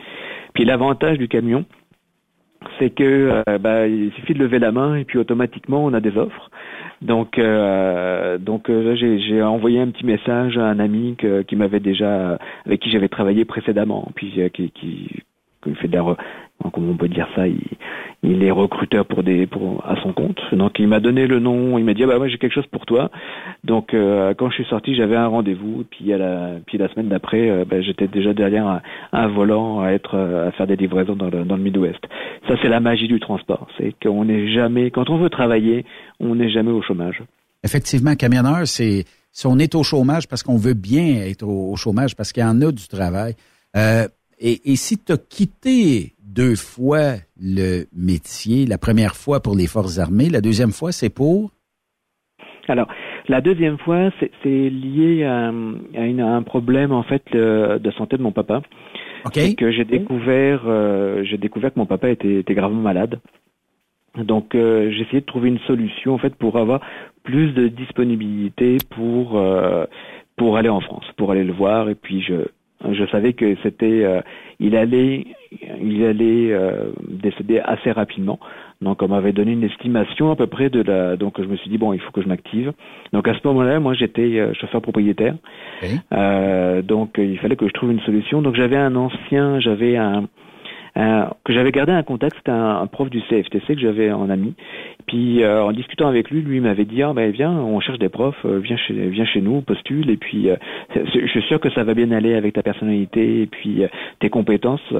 Puis 0.55 0.64
l'avantage 0.64 1.18
du 1.18 1.29
camion, 1.29 1.64
c'est 2.79 2.90
que 2.90 3.42
euh, 3.49 3.59
bah, 3.59 3.87
il 3.87 4.12
suffit 4.12 4.35
de 4.35 4.38
lever 4.38 4.59
la 4.59 4.73
main 4.73 4.96
et 4.96 5.05
puis 5.05 5.18
automatiquement 5.18 5.85
on 5.85 5.94
a 5.94 6.01
des 6.01 6.16
offres. 6.16 6.51
Donc, 7.02 7.38
euh, 7.38 8.36
donc 8.36 8.68
euh, 8.68 8.94
j'ai 8.94 9.42
envoyé 9.42 9.80
un 9.80 9.88
petit 9.88 10.04
message 10.04 10.58
à 10.58 10.66
un 10.66 10.78
ami 10.78 11.16
qui 11.48 11.56
m'avait 11.56 11.80
déjà, 11.80 12.38
avec 12.66 12.80
qui 12.80 12.90
j'avais 12.90 13.08
travaillé 13.08 13.44
précédemment, 13.46 14.08
puis 14.14 14.34
euh, 14.38 14.48
qui, 14.50 14.70
qui, 14.70 15.08
la, 15.66 16.16
comment 16.73 16.92
on 16.92 16.96
peut 16.96 17.09
dire 17.09 17.29
ça, 17.35 17.46
il, 17.46 17.61
il 18.23 18.42
est 18.42 18.51
recruteur 18.51 19.07
pour 19.07 19.23
des, 19.23 19.46
pour 19.46 19.85
à 19.87 19.96
son 20.03 20.12
compte. 20.12 20.38
Donc 20.53 20.79
il 20.79 20.88
m'a 20.88 21.01
donné 21.01 21.27
le 21.27 21.38
nom, 21.38 21.79
il 21.79 21.85
m'a 21.85 21.94
dit 21.94 22.05
ah 22.05 22.07
bah 22.07 22.18
moi 22.18 22.29
j'ai 22.29 22.38
quelque 22.38 22.55
chose 22.55 22.66
pour 22.66 22.87
toi. 22.87 23.11
Donc 23.64 23.94
euh, 23.94 24.35
quand 24.35 24.51
je 24.51 24.57
suis 24.57 24.64
sorti, 24.66 24.94
j'avais 24.94 25.16
un 25.16 25.27
rendez-vous, 25.27 25.85
puis 25.90 26.07
la, 26.07 26.55
puis 26.66 26.79
la 26.79 26.88
semaine 26.88 27.09
d'après, 27.09 27.64
bah, 27.64 27.81
j'étais 27.81 28.09
déjà 28.09 28.33
derrière 28.35 28.66
un, 28.66 28.83
un, 29.12 29.29
volant 29.29 29.81
à 29.81 29.90
être, 29.90 30.16
à 30.16 30.53
faire 30.53 30.66
des 30.66 30.77
livraisons 30.77 31.16
dans 31.16 31.31
le, 31.31 31.44
dans 31.44 31.57
le 31.57 31.62
Midwest. 31.62 32.01
Ça 32.49 32.57
c'est 32.62 32.68
la 32.68 32.81
magie 32.81 33.09
du 33.09 33.20
transport, 33.20 33.68
c'est 33.79 33.94
qu'on 34.03 34.25
n'est 34.25 34.53
jamais, 34.53 34.90
quand 34.90 35.11
on 35.11 35.18
veut 35.18 35.31
travailler, 35.31 35.85
on 36.20 36.35
n'est 36.35 36.51
jamais 36.51 36.70
au 36.73 36.83
chômage. 36.83 37.23
Effectivement, 37.62 38.14
camionneur, 38.14 38.66
c'est 38.66 39.05
si 39.33 39.46
on 39.46 39.59
est 39.59 39.75
au 39.75 39.83
chômage 39.83 40.27
parce 40.29 40.42
qu'on 40.42 40.57
veut 40.57 40.75
bien 40.75 41.23
être 41.27 41.46
au, 41.46 41.77
chômage 41.77 42.16
parce 42.16 42.33
qu'il 42.33 42.42
y 42.42 42.46
en 42.46 42.61
a 42.62 42.73
du 42.73 42.88
travail. 42.88 43.35
Euh, 43.77 44.09
et, 44.40 44.72
et, 44.72 44.76
si 44.76 44.98
tu 44.98 45.12
as 45.12 45.18
quitté 45.18 46.14
deux 46.22 46.57
fois 46.57 47.16
le 47.40 47.85
métier, 47.94 48.66
la 48.66 48.79
première 48.79 49.14
fois 49.14 49.40
pour 49.40 49.55
les 49.55 49.66
forces 49.66 49.98
armées, 49.98 50.29
la 50.29 50.40
deuxième 50.40 50.72
fois 50.72 50.92
c'est 50.92 51.11
pour? 51.11 51.50
Alors, 52.68 52.88
la 53.29 53.40
deuxième 53.40 53.79
fois, 53.79 54.11
c'est 54.42 54.48
lié 54.70 55.24
à, 55.24 55.48
un 55.48 56.42
problème 56.42 56.92
en 56.92 57.03
fait 57.03 57.24
de 57.33 57.90
santé 57.92 58.16
de 58.16 58.22
mon 58.22 58.33
papa. 58.33 58.62
Okay. 59.24 59.55
Que 59.55 59.70
j'ai 59.70 59.85
découvert, 59.85 60.62
euh, 60.66 61.22
j'ai 61.24 61.37
découvert 61.37 61.74
que 61.74 61.79
mon 61.79 61.87
papa 61.87 62.09
était, 62.09 62.37
était 62.37 62.55
gravement 62.55 62.81
malade. 62.81 63.20
Donc 64.16 64.55
euh, 64.55 64.90
j'ai 64.90 65.03
essayé 65.03 65.20
de 65.20 65.26
trouver 65.26 65.50
une 65.50 65.59
solution 65.61 66.14
en 66.14 66.18
fait 66.18 66.35
pour 66.35 66.57
avoir 66.57 66.81
plus 67.22 67.53
de 67.53 67.68
disponibilité 67.68 68.79
pour 68.90 69.38
euh, 69.38 69.85
pour 70.37 70.57
aller 70.57 70.70
en 70.70 70.81
France, 70.81 71.05
pour 71.16 71.31
aller 71.31 71.44
le 71.44 71.53
voir 71.53 71.88
et 71.88 71.94
puis 71.94 72.22
je 72.22 72.46
je 72.88 73.04
savais 73.06 73.32
que 73.32 73.56
c'était 73.62 74.04
euh, 74.04 74.20
il 74.58 74.76
allait 74.76 75.26
il 75.82 76.04
allait 76.04 76.56
décéder 77.08 77.58
assez 77.58 77.90
rapidement. 77.90 78.38
Donc 78.80 79.02
on 79.02 79.08
m'avait 79.08 79.32
donné 79.32 79.52
une 79.52 79.64
estimation 79.64 80.30
à 80.30 80.36
peu 80.36 80.46
près 80.46 80.70
de 80.70 80.80
la 80.80 81.16
donc 81.16 81.40
je 81.42 81.46
me 81.46 81.56
suis 81.56 81.68
dit 81.68 81.76
bon 81.76 81.92
il 81.92 82.00
faut 82.00 82.12
que 82.12 82.22
je 82.22 82.28
m'active. 82.28 82.72
Donc 83.12 83.26
à 83.26 83.34
ce 83.34 83.40
moment-là 83.48 83.80
moi 83.80 83.94
j'étais 83.94 84.54
chauffeur 84.54 84.80
propriétaire. 84.80 85.34
donc 86.12 87.18
il 87.18 87.38
fallait 87.38 87.56
que 87.56 87.66
je 87.66 87.72
trouve 87.72 87.90
une 87.90 88.00
solution. 88.00 88.42
Donc 88.42 88.54
j'avais 88.54 88.76
un 88.76 88.94
ancien 88.94 89.58
j'avais 89.58 89.96
un 89.96 90.28
euh, 90.96 91.24
que 91.44 91.53
j'avais 91.53 91.72
gardé 91.72 91.92
un 91.92 92.03
contact, 92.03 92.37
c'était 92.37 92.50
un, 92.50 92.87
prof 92.87 93.11
du 93.11 93.20
CFTC 93.22 93.74
que 93.74 93.81
j'avais 93.81 94.11
en 94.11 94.29
ami. 94.31 94.55
Puis 95.07 95.42
euh, 95.42 95.62
en 95.62 95.72
discutant 95.72 96.09
avec 96.09 96.31
lui, 96.31 96.42
lui 96.42 96.61
m'avait 96.61 96.85
dit 96.85 97.03
ah 97.03 97.12
ben 97.12 97.31
viens, 97.31 97.53
on 97.53 97.81
cherche 97.81 97.98
des 97.98 98.09
profs, 98.09 98.44
euh, 98.44 98.59
viens 98.59 98.76
chez 98.76 98.94
viens 98.94 99.24
chez 99.24 99.40
nous, 99.40 99.61
postule 99.61 100.11
et 100.11 100.16
puis 100.16 100.48
je 100.94 101.26
suis 101.29 101.42
sûr 101.42 101.61
que 101.61 101.70
ça 101.70 101.85
va 101.85 101.94
bien 101.94 102.11
aller 102.11 102.35
avec 102.35 102.55
ta 102.55 102.62
personnalité 102.62 103.42
et 103.42 103.46
puis 103.46 103.83
tes 104.18 104.31
compétences. 104.31 104.92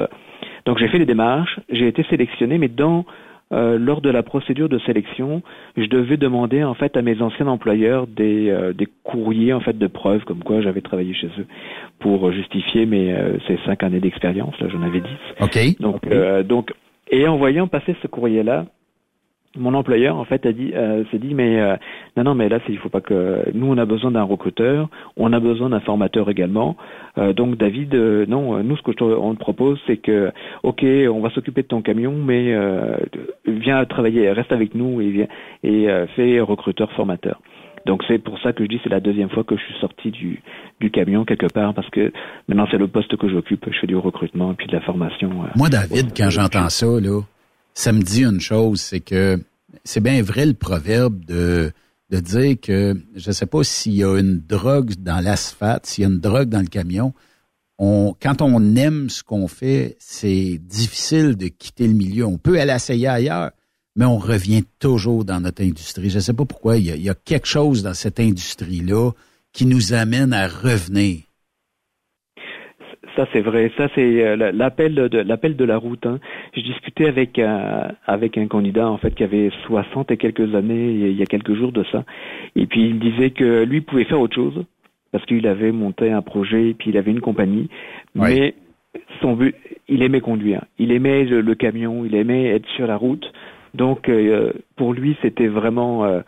Donc 0.67 0.79
j'ai 0.79 0.89
fait 0.89 0.99
les 0.99 1.07
démarches, 1.07 1.59
j'ai 1.71 1.89
été 1.89 2.05
sélectionné, 2.05 2.59
mais 2.59 2.69
dans 2.69 3.05
euh, 3.53 3.79
lors 3.79 4.01
de 4.01 4.11
la 4.11 4.23
procédure 4.23 4.69
de 4.69 4.79
sélection, 4.81 5.43
je 5.77 5.87
devais 5.87 6.17
demander 6.17 6.63
en 6.63 6.75
fait 6.75 6.97
à 6.97 7.03
mes 7.03 7.21
anciens 7.21 7.49
employeurs 7.49 8.07
des, 8.07 8.49
euh, 8.49 8.73
des 8.73 8.87
courriers 9.03 9.53
en 9.53 9.61
fait 9.61 9.77
de 9.77 9.87
preuves 9.87 10.25
comme 10.25 10.43
quoi 10.45 10.61
j'avais 10.61 10.81
travaillé 10.81 11.15
chez 11.15 11.29
eux 11.39 11.47
pour 11.99 12.31
justifier 12.33 12.87
mes 12.87 13.13
euh, 13.13 13.39
ces 13.49 13.59
cinq 13.67 13.83
années 13.83 14.01
d'expérience. 14.01 14.59
Là, 14.61 14.69
j'en 14.69 14.83
avais 14.83 15.01
dix. 15.01 15.19
Ok. 15.41 15.81
Donc 15.81 16.09
donc 16.47 16.73
et 17.11 17.27
en 17.27 17.37
voyant 17.37 17.67
passer 17.67 17.97
ce 18.03 18.07
courrier 18.07 18.45
là, 18.45 18.67
mon 19.57 19.75
employeur 19.75 20.17
en 20.17 20.25
fait 20.25 20.47
a 20.47 20.53
dit 20.53 20.73
euh, 20.75 21.03
s'est 21.11 21.19
dit 21.19 21.35
mais 21.35 21.61
euh, 21.61 21.77
non 22.17 22.23
non 22.23 22.35
mais 22.35 22.49
là 22.49 22.61
il 22.69 22.79
faut 22.79 22.89
pas 22.89 23.01
que 23.01 23.51
nous 23.53 23.67
on 23.67 23.79
a 23.79 23.85
besoin 23.85 24.13
d'un 24.13 24.23
recruteur 24.23 24.89
on 25.17 25.33
a 25.33 25.41
besoin 25.41 25.71
d'un 25.71 25.81
formateur 25.81 26.31
également. 26.31 26.77
Euh, 27.19 27.33
donc 27.33 27.57
David 27.57 27.95
non 28.29 28.63
nous 28.63 28.77
ce 28.77 28.83
que 28.83 29.03
on 29.03 29.35
te 29.35 29.41
propose 29.41 29.81
c'est 29.89 29.97
que 29.97 30.31
ok 30.63 30.85
on 30.85 31.21
va 31.21 31.31
s'occuper 31.31 31.63
de 31.63 31.67
ton 31.67 31.83
camion 31.83 32.13
mais 32.13 32.55
viens 33.47 33.85
travailler 33.87 34.31
reste 34.31 34.53
avec 34.53 34.75
nous 34.75 35.01
et 35.01 35.11
viens 35.11 35.27
et 35.65 35.89
fais 36.15 36.41
recruteur 36.41 36.93
formateur. 36.93 37.41
Donc 37.87 38.05
c'est 38.07 38.19
pour 38.19 38.39
ça 38.41 38.53
que 38.53 38.63
je 38.63 38.69
dis 38.69 38.81
c'est 38.85 38.91
la 38.91 39.01
deuxième 39.01 39.31
fois 39.31 39.43
que 39.43 39.57
je 39.57 39.63
suis 39.63 39.81
sorti 39.81 40.11
du 40.13 40.41
du 40.81 40.93
camion 40.93 41.25
quelque 41.25 41.53
part 41.53 41.75
parce 41.75 41.91
que 41.91 42.13
maintenant 42.47 42.69
c'est 42.71 42.79
le 42.79 42.87
poste 42.87 43.17
que 43.17 43.29
j'occupe. 43.29 43.67
Je 43.69 43.79
fais 43.81 43.89
du 43.89 43.97
recrutement 43.97 44.53
et 44.53 44.55
puis 44.55 44.69
de 44.69 44.73
la 44.73 44.81
formation 44.83 45.31
moi 45.57 45.69
David 45.69 46.13
quand 46.17 46.31
j'entends 46.31 46.69
ça 46.69 46.87
là 46.87 47.21
ça 47.81 47.93
me 47.93 48.03
dit 48.03 48.25
une 48.25 48.41
chose, 48.41 48.81
c'est 48.81 49.01
que 49.01 49.43
c'est 49.85 50.01
bien 50.01 50.23
vrai 50.23 50.45
le 50.45 50.53
proverbe 50.53 51.25
de, 51.25 51.73
de 52.11 52.21
dire 52.21 52.61
que 52.61 52.95
je 53.17 53.31
ne 53.31 53.33
sais 53.33 53.47
pas 53.47 53.65
s'il 53.65 53.95
y 53.95 54.05
a 54.05 54.19
une 54.19 54.39
drogue 54.39 54.93
dans 54.99 55.21
l'asphalte, 55.21 55.87
s'il 55.87 56.03
y 56.03 56.05
a 56.05 56.11
une 56.11 56.21
drogue 56.21 56.51
dans 56.51 56.61
le 56.61 56.67
camion. 56.67 57.15
On, 57.79 58.15
quand 58.21 58.43
on 58.43 58.77
aime 58.77 59.09
ce 59.09 59.23
qu'on 59.23 59.49
fait, 59.49 59.97
c'est 59.99 60.59
difficile 60.59 61.37
de 61.37 61.49
quitter 61.49 61.89
le 61.89 61.95
milieu. 61.95 62.27
On 62.27 62.37
peut 62.37 62.61
aller 62.61 62.75
essayer 62.75 63.09
ailleurs, 63.09 63.53
mais 63.97 64.05
on 64.05 64.19
revient 64.19 64.65
toujours 64.79 65.25
dans 65.25 65.41
notre 65.41 65.63
industrie. 65.63 66.11
Je 66.11 66.17
ne 66.17 66.21
sais 66.21 66.35
pas 66.35 66.45
pourquoi. 66.45 66.77
Il 66.77 66.85
y, 66.85 66.91
a, 66.91 66.97
il 66.97 67.03
y 67.03 67.09
a 67.09 67.15
quelque 67.15 67.47
chose 67.47 67.83
dans 67.83 67.95
cette 67.95 68.21
industrie-là 68.21 69.13
qui 69.55 69.65
nous 69.65 69.95
amène 69.95 70.35
à 70.35 70.49
revenir. 70.49 71.23
Ça 73.17 73.27
c'est 73.33 73.41
vrai, 73.41 73.73
ça 73.79 73.89
c'est 73.95 74.25
euh, 74.25 74.53
l'appel 74.53 74.95
de 74.95 75.19
l'appel 75.19 75.57
de 75.57 75.65
la 75.65 75.79
route. 75.79 76.05
Hein. 76.05 76.19
Je 76.55 76.61
discutais 76.61 77.07
avec 77.07 77.39
un, 77.39 77.93
avec 78.07 78.37
un 78.37 78.47
candidat 78.47 78.89
en 78.89 78.99
fait 78.99 79.15
qui 79.15 79.25
avait 79.25 79.51
60 79.67 80.11
et 80.11 80.17
quelques 80.19 80.55
années 80.55 80.91
il 80.93 81.17
y 81.17 81.23
a 81.23 81.27
quelques 81.27 81.55
jours 81.55 81.73
de 81.73 81.83
ça, 81.91 82.05
et 82.57 82.67
puis 82.67 82.83
il 82.83 82.99
disait 82.99 83.31
que 83.31 83.65
lui 83.65 83.81
pouvait 83.81 84.05
faire 84.05 84.21
autre 84.21 84.35
chose 84.35 84.65
parce 85.13 85.25
qu'il 85.25 85.47
avait 85.47 85.73
monté 85.73 86.13
un 86.13 86.21
projet 86.21 86.69
et 86.69 86.75
puis 86.75 86.91
il 86.91 86.99
avait 86.99 87.11
une 87.11 87.23
compagnie, 87.23 87.69
mais 88.15 88.55
son 89.23 89.33
but, 89.33 89.57
il 89.89 90.03
aimait 90.03 90.21
conduire, 90.21 90.65
il 90.79 90.93
aimait 90.93 91.25
le, 91.25 91.55
camion, 91.55 92.05
il 92.05 92.15
aimait 92.15 92.49
être 92.49 92.69
sur 92.77 92.87
la 92.87 92.97
route, 92.97 93.33
donc 93.73 94.11
euh, 94.11 94.53
pour 94.77 94.93
lui 94.93 95.17
c'était 95.23 95.49
vraiment 95.49 96.05
euh, 96.05 96.21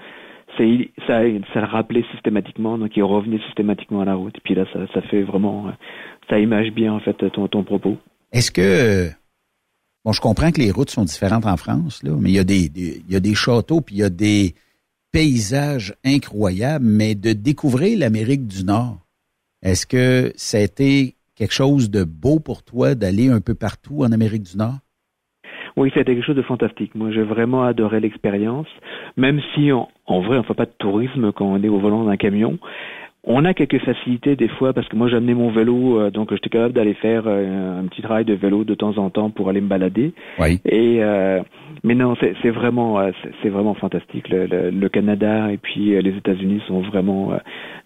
ça, 0.57 0.65
ça 1.07 1.61
le 1.61 1.67
rappelait 1.67 2.05
systématiquement, 2.13 2.79
donc 2.79 2.97
il 2.97 3.03
revenait 3.03 3.41
systématiquement 3.47 4.01
à 4.01 4.05
la 4.05 4.15
route. 4.15 4.37
Et 4.37 4.41
puis 4.43 4.55
là, 4.55 4.65
ça, 4.73 4.81
ça 4.93 5.03
fait 5.03 5.23
vraiment, 5.23 5.73
ça 6.29 6.39
image 6.39 6.71
bien 6.73 6.93
en 6.93 7.01
fait 7.01 7.15
ton, 7.31 7.49
ton 7.49 7.63
propos. 7.63 7.97
Est-ce 8.33 8.51
que 8.51 9.09
bon, 10.05 10.13
je 10.13 10.21
comprends 10.21 10.51
que 10.51 10.61
les 10.61 10.71
routes 10.71 10.91
sont 10.91 11.05
différentes 11.05 11.47
en 11.47 11.57
France, 11.57 12.03
là, 12.03 12.13
mais 12.19 12.31
il 12.31 12.37
y 12.37 12.39
a 12.39 12.45
des, 12.45 12.71
il 12.75 13.11
y 13.11 13.17
a 13.17 13.21
des 13.21 13.35
châteaux 13.35 13.81
puis 13.81 13.97
il 13.97 13.99
y 13.99 14.05
a 14.05 14.11
des 14.11 14.55
paysages 15.13 15.95
incroyables, 16.05 16.87
mais 16.87 17.15
de 17.15 17.33
découvrir 17.33 17.99
l'Amérique 17.99 18.47
du 18.47 18.65
Nord, 18.65 18.99
est-ce 19.63 19.87
que 19.87 20.33
ça 20.37 20.57
a 20.57 20.61
été 20.61 21.15
quelque 21.37 21.53
chose 21.53 21.91
de 21.91 22.05
beau 22.05 22.41
pour 22.41 22.63
toi 22.63 22.95
d'aller 22.95 23.29
un 23.29 23.41
peu 23.41 23.55
partout 23.55 24.03
en 24.03 24.13
Amérique 24.13 24.43
du 24.43 24.57
Nord? 24.57 24.79
Oui, 25.77 25.91
c'était 25.95 26.15
quelque 26.15 26.27
chose 26.27 26.37
de 26.37 26.43
fantastique. 26.43 26.95
Moi, 26.95 27.13
j'ai 27.13 27.23
vraiment 27.23 27.65
adoré 27.65 28.01
l'expérience, 28.01 28.67
même 29.17 29.41
si 29.55 29.71
en 30.07 30.21
vrai, 30.21 30.39
on 30.39 30.43
fait 30.43 30.55
pas 30.55 30.67
de 30.67 30.73
tourisme 30.79 31.33
quand 31.33 31.47
on 31.47 31.63
est 31.63 31.69
au 31.69 31.79
volant 31.79 32.05
d'un 32.05 32.17
camion. 32.17 32.59
On 33.25 33.45
a 33.45 33.55
quelques 33.55 33.79
facilités 33.79 34.35
des 34.35 34.49
fois 34.49 34.73
parce 34.73 34.89
que 34.89 34.97
moi 34.97 35.09
j'amenais 35.09 35.35
mon 35.35 35.53
vélo, 35.53 36.01
euh, 36.01 36.11
donc 36.11 36.33
j'étais 36.35 36.49
capable 36.49 36.75
d'aller 36.75 36.95
faire 36.95 37.23
euh, 37.27 37.81
un 37.81 37.87
petit 37.87 38.03
travail 38.03 38.25
de 38.25 38.35
vélo 38.35 38.65
de 38.65 38.75
temps 38.75 38.99
en 38.99 39.11
temps 39.11 39.31
pour 39.31 39.49
aller 39.49 39.61
me 39.61 39.69
balader. 39.69 40.13
Oui. 40.41 40.59
Et 40.65 41.05
euh, 41.05 41.41
mais 41.85 41.95
non, 41.95 42.17
c'est 42.21 42.51
vraiment 42.51 43.01
c'est 43.41 43.49
vraiment 43.49 43.75
fantastique. 43.75 44.29
Le, 44.29 44.89
Canada 44.89 45.53
et 45.53 45.57
puis 45.57 46.03
les 46.03 46.17
États-Unis 46.17 46.63
sont 46.67 46.81
vraiment 46.81 47.33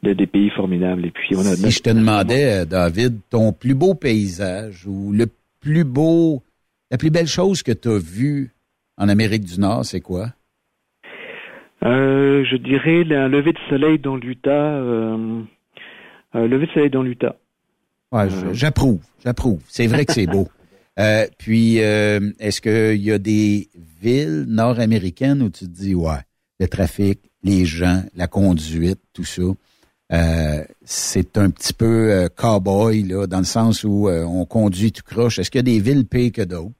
des, 0.02 0.14
des 0.14 0.26
pays 0.26 0.48
formidables. 0.50 1.04
Et 1.04 1.10
puis 1.10 1.36
on 1.36 1.40
a. 1.40 1.54
Si 1.54 1.70
je 1.70 1.82
te 1.82 1.90
demandais, 1.90 2.64
David, 2.64 3.18
ton 3.28 3.52
plus 3.52 3.74
beau 3.74 3.94
paysage 3.94 4.86
ou 4.86 5.12
le 5.12 5.26
plus 5.60 5.84
beau 5.84 6.42
La 6.90 6.96
plus 6.96 7.10
belle 7.10 7.26
chose 7.26 7.62
que 7.62 7.72
tu 7.72 7.88
as 7.88 7.98
vue 7.98 8.52
en 8.96 9.08
Amérique 9.08 9.44
du 9.44 9.60
Nord, 9.60 9.84
c'est 9.84 10.00
quoi? 10.00 10.28
Euh, 11.84 12.44
je 12.50 12.56
dirais 12.56 13.04
un 13.14 13.28
lever 13.28 13.52
de 13.52 13.58
soleil 13.68 13.98
dans 13.98 14.16
l'Utah. 14.16 14.50
Euh, 14.50 15.42
euh, 16.34 16.48
lever 16.48 16.66
de 16.66 16.72
soleil 16.72 16.90
dans 16.90 17.02
l'Utah. 17.02 17.36
Ouais, 18.12 18.28
j'approuve, 18.52 19.00
j'approuve. 19.24 19.60
C'est 19.68 19.86
vrai 19.86 20.04
que 20.04 20.12
c'est 20.12 20.26
beau. 20.26 20.48
puis, 21.38 21.76
est-ce 21.76 22.60
qu'il 22.60 23.02
y 23.02 23.12
a 23.12 23.18
des 23.18 23.68
villes 24.00 24.46
nord-américaines 24.48 25.42
où 25.42 25.50
tu 25.50 25.66
te 25.66 25.70
dis, 25.70 25.94
ouais, 25.94 26.20
le 26.60 26.68
trafic, 26.68 27.20
les 27.42 27.64
gens, 27.64 28.02
la 28.14 28.26
conduite, 28.26 29.00
tout 29.12 29.24
ça, 29.24 29.42
c'est 30.84 31.36
un 31.36 31.50
petit 31.50 31.72
peu 31.72 32.28
cowboy, 32.36 33.02
là, 33.02 33.26
dans 33.26 33.38
le 33.38 33.44
sens 33.44 33.84
où 33.84 34.08
on 34.08 34.44
conduit 34.46 34.92
tout 34.92 35.02
croche. 35.04 35.38
Est-ce 35.38 35.50
qu'il 35.50 35.58
y 35.58 35.60
a 35.60 35.62
des 35.62 35.80
villes 35.80 36.06
pires 36.06 36.32
que 36.32 36.42
d'autres? 36.42 36.72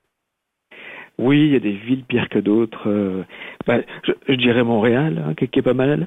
Oui, 1.18 1.46
il 1.46 1.52
y 1.52 1.56
a 1.56 1.60
des 1.60 1.72
villes 1.72 2.04
pires 2.04 2.28
que 2.28 2.38
d'autres. 2.38 2.88
Euh, 2.88 3.24
bah, 3.66 3.78
je, 4.28 4.34
dirais 4.34 4.62
Montréal, 4.62 5.24
hein, 5.26 5.34
qui, 5.34 5.58
est 5.58 5.62
pas 5.62 5.74
mal. 5.74 6.06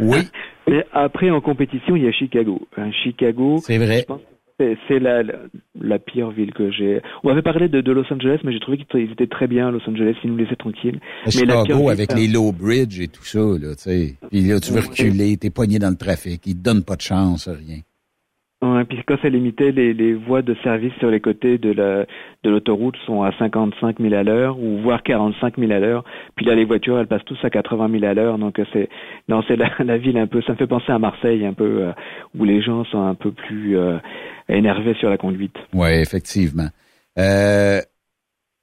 Oui. 0.00 0.18
Mais 0.68 0.84
après, 0.92 1.30
en 1.30 1.40
compétition, 1.40 1.96
il 1.96 2.04
y 2.04 2.08
a 2.08 2.12
Chicago. 2.12 2.60
Chicago. 3.04 3.58
C'est 3.62 3.78
vrai. 3.78 4.04
C'est 4.88 4.98
la, 4.98 5.22
la, 5.80 5.98
pire 6.00 6.30
ville 6.30 6.52
que 6.52 6.72
j'ai. 6.72 7.00
On 7.22 7.28
avait 7.28 7.42
parlé 7.42 7.68
de, 7.68 7.80
de 7.80 7.92
Los 7.92 8.12
Angeles, 8.12 8.40
mais 8.42 8.52
j'ai 8.52 8.58
trouvé 8.58 8.78
qu'ils 8.78 9.12
étaient 9.12 9.28
très 9.28 9.46
bien 9.46 9.70
Los 9.70 9.88
Angeles, 9.88 10.16
ils 10.24 10.32
nous 10.32 10.36
laissaient 10.36 10.56
tranquilles. 10.56 10.98
Mais 11.24 11.30
Chicago, 11.30 11.90
avec 11.90 12.12
les 12.12 12.26
low 12.26 12.50
bridge 12.50 12.98
et 12.98 13.06
tout 13.06 13.24
ça, 13.24 13.38
là, 13.38 13.76
tu 13.76 13.82
sais. 13.82 14.16
Puis 14.32 14.40
là, 14.40 14.58
tu 14.58 14.72
veux 14.72 14.80
reculer, 14.80 15.36
t'es 15.36 15.50
poigné 15.50 15.78
dans 15.78 15.90
le 15.90 15.96
trafic, 15.96 16.44
ils 16.44 16.56
te 16.56 16.60
donnent 16.60 16.82
pas 16.82 16.96
de 16.96 17.02
chance, 17.02 17.48
rien. 17.48 17.78
Ouais, 18.60 18.84
puis 18.84 18.98
quand 19.06 19.16
c'est 19.22 19.30
limité, 19.30 19.70
les, 19.70 19.94
les 19.94 20.14
voies 20.14 20.42
de 20.42 20.56
service 20.64 20.92
sur 20.98 21.10
les 21.10 21.20
côtés 21.20 21.58
de 21.58 21.70
la 21.70 22.06
de 22.42 22.50
l'autoroute 22.50 22.96
sont 23.06 23.22
à 23.22 23.30
55 23.38 24.00
000 24.00 24.14
à 24.14 24.24
l'heure 24.24 24.58
ou 24.58 24.78
voire 24.78 25.02
45 25.04 25.58
000 25.58 25.70
à 25.70 25.78
l'heure. 25.78 26.04
Puis 26.34 26.44
là, 26.44 26.56
les 26.56 26.64
voitures, 26.64 26.98
elles 26.98 27.06
passent 27.06 27.24
tous 27.24 27.38
à 27.44 27.50
80 27.50 27.88
000 28.00 28.04
à 28.04 28.14
l'heure. 28.14 28.36
Donc 28.36 28.60
c'est 28.72 28.88
non, 29.28 29.42
c'est 29.46 29.56
la, 29.84 29.98
ville 29.98 30.18
un 30.18 30.26
peu. 30.26 30.42
Ça 30.42 30.52
me 30.52 30.56
fait 30.56 30.66
penser 30.66 30.90
à 30.90 30.98
Marseille 30.98 31.46
un 31.46 31.52
peu 31.52 31.82
euh, 31.82 31.92
où 32.36 32.44
les 32.44 32.60
gens 32.60 32.84
sont 32.86 33.00
un 33.00 33.14
peu 33.14 33.30
plus 33.30 33.78
euh, 33.78 33.98
énervés 34.48 34.94
sur 34.94 35.08
la 35.08 35.18
conduite. 35.18 35.56
Ouais, 35.72 36.00
effectivement. 36.00 36.68
Euh, 37.18 37.80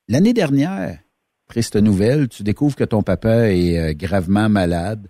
L'année 0.07 0.33
dernière, 0.33 0.99
triste 1.47 1.77
nouvelle, 1.77 2.27
tu 2.27 2.43
découvres 2.43 2.75
que 2.75 2.83
ton 2.83 3.01
papa 3.01 3.49
est 3.49 3.79
euh, 3.79 3.93
gravement 3.95 4.49
malade. 4.49 5.07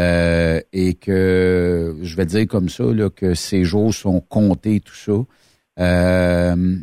Euh, 0.00 0.60
et 0.72 0.94
que 0.94 1.96
je 2.00 2.16
vais 2.16 2.24
dire 2.24 2.46
comme 2.46 2.70
ça 2.70 2.84
que 3.14 3.34
ces 3.34 3.64
jours 3.64 3.92
sont 3.92 4.20
comptés, 4.20 4.80
tout 4.80 4.94
ça. 4.94 5.12
Euh, 5.78 6.76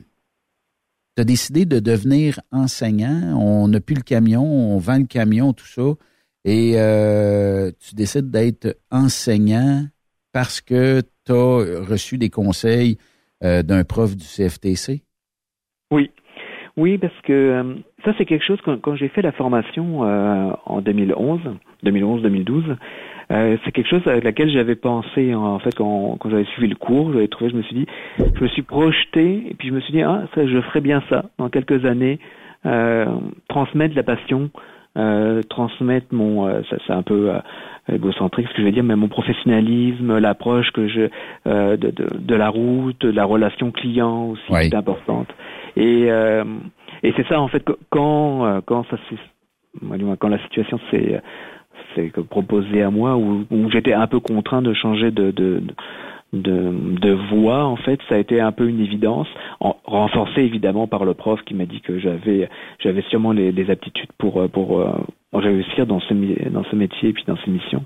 tu 1.15 1.21
as 1.21 1.23
décidé 1.23 1.65
de 1.65 1.79
devenir 1.79 2.39
enseignant. 2.51 3.35
On 3.39 3.67
n'a 3.69 3.79
plus 3.79 3.95
le 3.95 4.03
camion, 4.03 4.43
on 4.43 4.77
vend 4.77 4.99
le 4.99 5.05
camion, 5.05 5.53
tout 5.53 5.65
ça. 5.65 5.95
Et 6.45 6.73
euh, 6.75 7.71
tu 7.79 7.95
décides 7.95 8.29
d'être 8.29 8.77
enseignant 8.91 9.85
parce 10.31 10.61
que 10.61 11.01
tu 11.25 11.31
as 11.31 11.83
reçu 11.83 12.19
des 12.19 12.29
conseils 12.29 12.97
euh, 13.43 13.63
d'un 13.63 13.83
prof 13.83 14.15
du 14.15 14.25
CFTC? 14.25 15.01
Oui. 15.89 16.11
Oui, 16.75 16.99
parce 16.99 17.19
que 17.23 17.81
ça, 18.07 18.15
c'est 18.17 18.25
quelque 18.25 18.45
chose, 18.45 18.59
quand, 18.63 18.79
quand 18.79 18.95
j'ai 18.95 19.09
fait 19.09 19.21
la 19.21 19.33
formation 19.33 20.01
en 20.01 20.81
2011, 20.81 21.41
2011-2012. 21.83 22.75
Euh, 23.29 23.57
c'est 23.65 23.71
quelque 23.71 23.89
chose 23.89 24.07
avec 24.07 24.23
laquelle 24.23 24.49
j'avais 24.49 24.75
pensé 24.75 25.35
en 25.35 25.59
fait 25.59 25.75
quand, 25.75 26.15
quand 26.17 26.29
j'avais 26.29 26.45
suivi 26.45 26.69
le 26.69 26.75
cours, 26.75 27.11
j'avais 27.11 27.27
trouvé, 27.27 27.49
je 27.49 27.57
me 27.57 27.61
suis 27.61 27.75
dit, 27.75 27.85
je 28.17 28.41
me 28.41 28.47
suis 28.47 28.61
projeté 28.61 29.43
et 29.49 29.53
puis 29.53 29.67
je 29.67 29.73
me 29.73 29.81
suis 29.81 29.91
dit 29.91 30.01
ah 30.01 30.23
ça 30.33 30.47
je 30.47 30.61
ferai 30.61 30.79
bien 30.79 31.03
ça. 31.09 31.25
Dans 31.37 31.49
quelques 31.49 31.83
années, 31.83 32.19
euh, 32.65 33.05
transmettre 33.49 33.95
la 33.97 34.03
passion, 34.03 34.49
euh, 34.97 35.43
transmettre 35.43 36.07
mon, 36.11 36.47
euh, 36.47 36.61
ça 36.69 36.77
c'est 36.87 36.93
un 36.93 37.01
peu 37.01 37.31
euh, 37.31 37.39
égocentrique 37.93 38.47
ce 38.47 38.53
que 38.53 38.61
je 38.61 38.65
vais 38.65 38.71
dire, 38.71 38.85
mais 38.85 38.95
mon 38.95 39.09
professionnalisme, 39.09 40.19
l'approche 40.19 40.71
que 40.71 40.87
je 40.87 41.09
de, 41.45 41.75
de, 41.75 42.07
de, 42.17 42.35
la 42.35 42.47
route, 42.47 43.01
de 43.01 43.11
la 43.11 43.25
relation 43.25 43.71
client 43.71 44.27
aussi 44.29 44.67
est 44.67 44.73
importante 44.73 45.27
et 45.77 46.09
et 47.03 47.13
c'est 47.15 47.27
ça 47.27 47.39
en 47.39 47.47
fait 47.47 47.63
quand 47.89 48.61
quand 48.65 48.83
ça 48.89 48.97
quand 50.19 50.29
la 50.29 50.39
situation 50.43 50.79
s'est 50.91 51.21
c'est 51.95 52.11
proposé 52.27 52.81
à 52.81 52.89
moi 52.89 53.17
où, 53.17 53.45
j'étais 53.71 53.93
un 53.93 54.07
peu 54.07 54.19
contraint 54.19 54.61
de 54.61 54.73
changer 54.73 55.11
de, 55.11 55.31
de, 55.31 55.61
de, 56.33 56.71
de 56.99 57.11
voix 57.31 57.65
en 57.65 57.75
fait 57.75 57.99
ça 58.09 58.15
a 58.15 58.17
été 58.17 58.39
un 58.41 58.51
peu 58.51 58.67
une 58.67 58.79
évidence 58.79 59.27
en, 59.59 59.75
renforcé 59.85 60.41
évidemment 60.41 60.87
par 60.87 61.05
le 61.05 61.13
prof 61.13 61.39
qui 61.45 61.53
m'a 61.53 61.65
dit 61.65 61.81
que 61.81 61.99
j'avais 61.99 62.49
j'avais 62.79 63.03
sûrement 63.09 63.31
les, 63.31 63.51
les, 63.51 63.69
aptitudes 63.69 64.11
pour 64.17 64.47
pour 64.49 64.79
euh, 64.79 64.91
réussir 65.33 65.85
dans 65.85 65.99
ce 65.99 66.13
dans 66.49 66.63
ce 66.65 66.75
métier 66.75 67.09
et 67.09 67.13
puis 67.13 67.23
dans 67.27 67.37
ces 67.37 67.51
missions. 67.51 67.85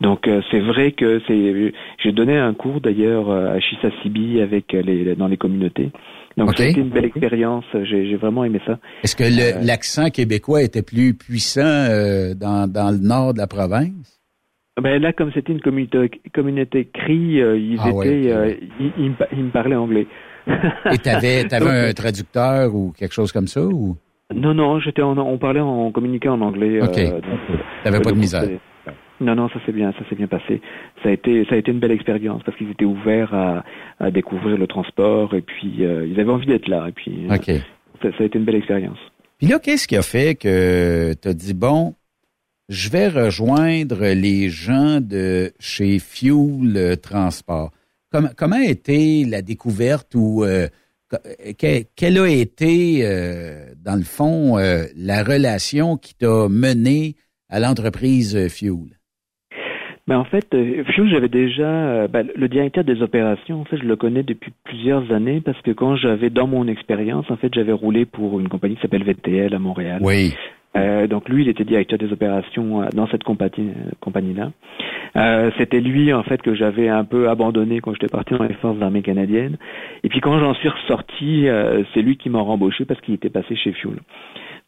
Donc 0.00 0.28
euh, 0.28 0.42
c'est 0.50 0.60
vrai 0.60 0.92
que 0.92 1.20
j'ai 1.98 2.12
donné 2.12 2.36
un 2.36 2.54
cours 2.54 2.80
d'ailleurs 2.80 3.30
euh, 3.30 3.56
à 3.56 3.60
Chisasibi 3.60 4.40
avec 4.40 4.72
les 4.72 5.14
dans 5.16 5.28
les 5.28 5.36
communautés 5.36 5.90
donc 6.46 6.56
c'était 6.56 6.80
une 6.80 6.88
belle 6.88 7.06
expérience. 7.06 7.64
J'ai 7.84 8.16
vraiment 8.16 8.44
aimé 8.44 8.60
ça. 8.66 8.78
Est-ce 9.02 9.16
que 9.16 9.24
euh, 9.24 9.60
l'accent 9.62 10.10
québécois 10.10 10.62
était 10.62 10.82
plus 10.82 11.14
puissant 11.14 11.60
euh, 11.60 12.34
dans, 12.34 12.70
dans 12.70 12.90
le 12.90 12.98
nord 12.98 13.34
de 13.34 13.38
la 13.38 13.46
province? 13.46 14.20
Ben 14.80 15.00
là, 15.00 15.12
comme 15.12 15.30
c'était 15.34 15.52
une 15.52 15.60
communauté, 15.60 16.10
communauté 16.32 16.86
CRI, 16.86 17.42
euh, 17.42 17.58
ils 17.58 17.78
ah 17.80 17.90
étaient, 17.90 18.60
ils, 18.78 19.44
me 19.44 19.50
parlaient 19.50 19.76
anglais. 19.76 20.06
Et 20.46 20.98
t'avais 20.98 21.44
avais 21.52 21.90
un 21.90 21.92
traducteur 21.92 22.74
ou 22.74 22.92
quelque 22.98 23.12
chose 23.12 23.32
comme 23.32 23.46
ça 23.46 23.62
ou? 23.62 23.96
Non, 24.34 24.54
non, 24.54 24.78
j'étais 24.78 25.02
on 25.02 25.38
parlait, 25.38 25.60
on 25.60 25.90
communiquait 25.90 26.28
en 26.28 26.40
anglais. 26.40 26.80
Ok. 26.80 27.00
T'avais 27.84 28.00
pas 28.00 28.12
de 28.12 28.18
misère. 28.18 28.48
Non, 29.20 29.34
non, 29.34 29.50
ça 29.50 29.60
s'est 29.66 29.72
bien, 29.72 29.92
ça 29.92 30.08
s'est 30.08 30.14
bien 30.14 30.26
passé. 30.26 30.62
Ça 31.02 31.10
a 31.10 31.12
été, 31.12 31.44
ça 31.44 31.54
a 31.54 31.58
été 31.58 31.70
une 31.70 31.78
belle 31.78 31.90
expérience 31.90 32.42
parce 32.42 32.56
qu'ils 32.56 32.70
étaient 32.70 32.86
ouverts 32.86 33.34
à, 33.34 33.64
à, 33.98 34.10
découvrir 34.10 34.56
le 34.56 34.66
transport 34.66 35.34
et 35.34 35.42
puis 35.42 35.84
euh, 35.84 36.06
ils 36.06 36.18
avaient 36.18 36.32
envie 36.32 36.46
d'être 36.46 36.68
là 36.68 36.86
et 36.88 36.92
puis 36.92 37.26
euh, 37.26 37.36
ça, 37.36 38.10
ça, 38.16 38.22
a 38.22 38.24
été 38.24 38.38
une 38.38 38.46
belle 38.46 38.56
expérience. 38.56 38.98
Puis 39.36 39.46
là, 39.46 39.58
qu'est-ce 39.58 39.86
qui 39.86 39.96
a 39.96 40.02
fait 40.02 40.36
que 40.36 41.12
tu 41.20 41.28
as 41.28 41.34
dit 41.34 41.52
bon, 41.52 41.94
je 42.70 42.88
vais 42.88 43.08
rejoindre 43.08 44.06
les 44.06 44.48
gens 44.48 45.00
de 45.02 45.52
chez 45.58 45.98
Fuel 45.98 46.96
Transport. 47.02 47.72
Comment, 48.10 48.30
comment 48.36 48.56
a 48.56 48.64
été 48.64 49.26
la 49.26 49.42
découverte 49.42 50.14
ou 50.14 50.44
euh, 50.44 50.66
quelle 51.58 52.18
a 52.18 52.26
été, 52.26 53.02
dans 53.76 53.96
le 53.96 54.04
fond, 54.04 54.56
la 54.56 55.24
relation 55.24 55.96
qui 55.96 56.14
t'a 56.14 56.48
mené 56.48 57.16
à 57.48 57.58
l'entreprise 57.58 58.48
Fuel? 58.48 58.99
Ben 60.06 60.18
en 60.18 60.24
fait, 60.24 60.46
euh, 60.54 60.82
j'avais 61.10 61.28
déjà 61.28 61.68
euh, 61.68 62.08
ben, 62.08 62.28
le 62.34 62.48
directeur 62.48 62.84
des 62.84 63.02
opérations. 63.02 63.60
En 63.60 63.64
fait, 63.64 63.76
je 63.76 63.84
le 63.84 63.96
connais 63.96 64.22
depuis 64.22 64.52
plusieurs 64.64 65.12
années 65.12 65.40
parce 65.40 65.60
que 65.62 65.70
quand 65.70 65.96
j'avais 65.96 66.30
dans 66.30 66.46
mon 66.46 66.66
expérience, 66.66 67.30
en 67.30 67.36
fait, 67.36 67.52
j'avais 67.54 67.72
roulé 67.72 68.06
pour 68.06 68.40
une 68.40 68.48
compagnie 68.48 68.76
qui 68.76 68.82
s'appelle 68.82 69.04
VTL 69.04 69.54
à 69.54 69.58
Montréal. 69.58 70.00
Oui. 70.02 70.34
Euh, 70.76 71.06
donc 71.06 71.28
lui, 71.28 71.42
il 71.42 71.48
était 71.48 71.64
directeur 71.64 71.98
des 71.98 72.12
opérations 72.12 72.82
euh, 72.82 72.86
dans 72.94 73.08
cette 73.08 73.24
compagnie, 73.24 73.72
compagnie-là. 74.00 74.52
Euh, 75.16 75.50
c'était 75.58 75.80
lui 75.80 76.12
en 76.12 76.22
fait 76.22 76.40
que 76.40 76.54
j'avais 76.54 76.88
un 76.88 77.04
peu 77.04 77.28
abandonné 77.28 77.80
quand 77.80 77.92
j'étais 77.92 78.06
parti 78.06 78.34
dans 78.34 78.44
les 78.44 78.54
forces 78.54 78.80
armées 78.80 79.02
canadiennes. 79.02 79.56
Et 80.04 80.08
puis 80.08 80.20
quand 80.20 80.38
j'en 80.38 80.54
suis 80.54 80.68
ressorti, 80.68 81.46
c'est 81.92 82.02
lui 82.02 82.16
qui 82.16 82.30
m'a 82.30 82.40
rembauché 82.40 82.84
parce 82.84 83.00
qu'il 83.00 83.14
était 83.14 83.30
passé 83.30 83.56
chez 83.56 83.72
Fuel. 83.72 83.98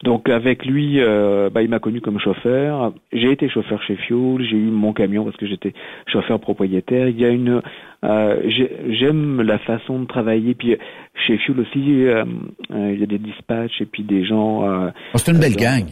Donc 0.03 0.27
avec 0.27 0.65
lui, 0.65 0.99
euh, 0.99 1.49
bah, 1.49 1.61
il 1.61 1.69
m'a 1.69 1.79
connu 1.79 2.01
comme 2.01 2.19
chauffeur. 2.19 2.93
J'ai 3.13 3.31
été 3.31 3.47
chauffeur 3.47 3.81
chez 3.83 3.95
Fuel, 3.95 4.45
j'ai 4.45 4.57
eu 4.57 4.69
mon 4.69 4.91
camion 4.91 5.23
parce 5.23 5.37
que 5.37 5.47
j'étais 5.47 5.73
chauffeur 6.07 6.41
propriétaire. 6.41 7.07
Il 7.07 7.17
y 7.17 7.23
a 7.23 7.29
une, 7.29 7.61
euh, 8.03 8.49
j'aime 8.89 9.41
la 9.41 9.59
façon 9.59 9.99
de 9.99 10.05
travailler. 10.05 10.55
Puis 10.55 10.75
chez 11.25 11.37
Fuel 11.37 11.61
aussi, 11.61 12.03
euh, 12.03 12.25
il 12.69 12.99
y 12.99 13.03
a 13.03 13.05
des 13.05 13.17
dispatchs 13.17 13.79
et 13.79 13.85
puis 13.85 14.03
des 14.03 14.25
gens. 14.25 14.63
Oh, 15.13 15.17
c'est 15.17 15.31
une 15.31 15.39
belle 15.39 15.55
gang. 15.55 15.85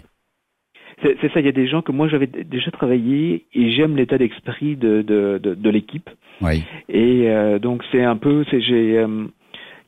C'est 1.04 1.32
ça, 1.34 1.40
il 1.40 1.46
y 1.46 1.50
a 1.50 1.54
des 1.54 1.68
gens 1.68 1.82
que 1.82 1.92
moi 1.92 2.08
j'avais 2.10 2.28
déjà 2.28 2.70
travaillé 2.70 3.46
et 3.56 3.72
j'aime 3.72 3.96
l'état 3.96 4.20
d'esprit 4.20 4.76
de, 4.76 5.02
de, 5.02 5.40
de, 5.42 5.56
de 5.56 5.70
l'équipe. 5.70 6.10
Oui. 6.42 6.64
Et 6.90 7.28
donc 7.62 7.82
c'est 7.92 8.04
un 8.04 8.18
peu, 8.18 8.44
c'est 8.52 8.62
j'ai 8.62 9.04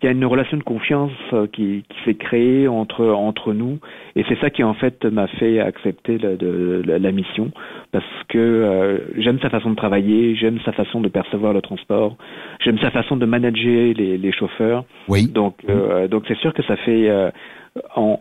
il 0.04 0.08
y 0.08 0.10
a 0.10 0.12
une 0.12 0.26
relation 0.26 0.58
de 0.58 0.64
confiance 0.64 1.12
euh, 1.32 1.48
qui, 1.48 1.86
qui 1.88 1.98
s'est 2.04 2.16
créée 2.16 2.68
entre 2.68 3.06
entre 3.06 3.54
nous 3.54 3.80
et 4.18 4.24
c'est 4.28 4.38
ça 4.42 4.50
qui 4.50 4.62
en 4.62 4.74
fait 4.74 5.06
m'a 5.06 5.28
fait 5.28 5.62
accepter 5.62 6.18
la, 6.18 6.36
de, 6.36 6.84
la, 6.86 7.12
mission 7.14 7.52
parce 7.94 8.04
que 8.28 8.38
euh, 8.38 8.98
j'aime 9.18 9.40
sa 9.42 9.50
façon 9.50 9.72
de 9.72 9.76
travailler, 9.76 10.36
j'aime 10.36 10.60
sa 10.66 10.74
façon 10.74 11.00
de 11.00 11.08
percevoir 11.08 11.54
le 11.54 11.62
transport, 11.62 12.18
j'aime 12.64 12.78
sa 12.80 12.92
façon 12.92 13.16
de 13.16 13.26
manager 13.26 13.94
les, 13.96 14.18
les 14.18 14.32
chauffeurs. 14.34 14.84
Oui. 15.08 15.28
Donc 15.28 15.56
euh, 15.70 16.10
donc 16.10 16.26
c'est 16.28 16.38
sûr 16.40 16.54
que 16.54 16.64
ça 16.64 16.76
fait 16.76 17.10
en 17.96 18.20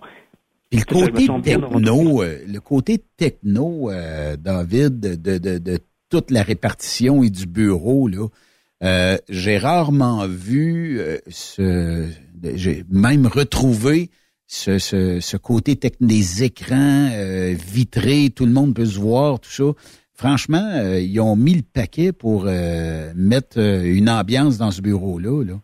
le 0.70 0.84
côté 0.84 1.26
techno, 1.42 2.22
le 2.22 2.58
côté 2.60 2.98
techno, 3.18 3.90
David, 4.38 5.00
de, 5.00 5.38
de, 5.38 5.58
de 5.58 5.78
toute 6.08 6.30
la 6.30 6.42
répartition 6.42 7.24
et 7.24 7.28
du 7.28 7.46
bureau 7.46 8.06
là. 8.06 8.28
Euh, 8.82 9.16
j'ai 9.28 9.58
rarement 9.58 10.26
vu 10.26 10.98
euh, 10.98 11.18
ce, 11.28 12.08
j'ai 12.54 12.84
même 12.90 13.26
retrouvé 13.26 14.10
ce, 14.48 14.78
ce, 14.78 15.36
côté 15.36 15.76
technique 15.76 16.10
des 16.10 16.42
écrans 16.42 17.08
euh, 17.12 17.54
vitrés, 17.72 18.30
tout 18.34 18.44
le 18.44 18.52
monde 18.52 18.74
peut 18.74 18.84
se 18.84 18.98
voir, 18.98 19.38
tout 19.38 19.50
ça. 19.50 19.64
Franchement, 20.14 20.68
euh, 20.74 21.00
ils 21.00 21.20
ont 21.20 21.36
mis 21.36 21.54
le 21.54 21.62
paquet 21.62 22.12
pour 22.12 22.44
mettre 22.44 23.58
une 23.58 24.10
ambiance 24.10 24.58
dans 24.58 24.70
ce 24.70 24.82
bureau-là. 24.82 25.44
Là. 25.44 25.60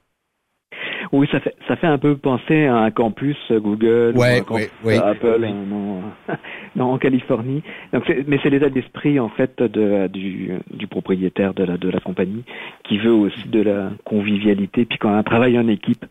Oui, 1.12 1.28
ça 1.30 1.40
fait 1.40 1.54
ça 1.66 1.76
fait 1.76 1.86
un 1.86 1.98
peu 1.98 2.16
penser 2.16 2.66
à 2.66 2.76
un 2.76 2.90
campus 2.90 3.36
Google 3.50 4.14
ou 4.16 4.22
un 4.22 4.40
campus 4.40 4.68
Apple 4.84 5.46
En, 5.46 6.80
en, 6.80 6.98
Californie. 6.98 7.62
Donc, 7.92 8.04
mais 8.26 8.38
c'est 8.42 8.50
l'état 8.50 8.68
d'esprit 8.68 9.18
en 9.18 9.28
fait 9.28 9.62
de, 9.62 10.06
du, 10.08 10.52
du 10.70 10.86
propriétaire 10.86 11.54
de 11.54 11.64
la 11.64 11.76
de 11.76 11.88
la 11.88 12.00
compagnie 12.00 12.44
qui 12.84 12.98
veut 12.98 13.12
aussi 13.12 13.48
de 13.48 13.62
la 13.62 13.90
convivialité 14.04 14.84
puis 14.84 14.98
quand 14.98 15.14
un 15.14 15.22
travail 15.22 15.58
en 15.58 15.68
équipe. 15.68 16.04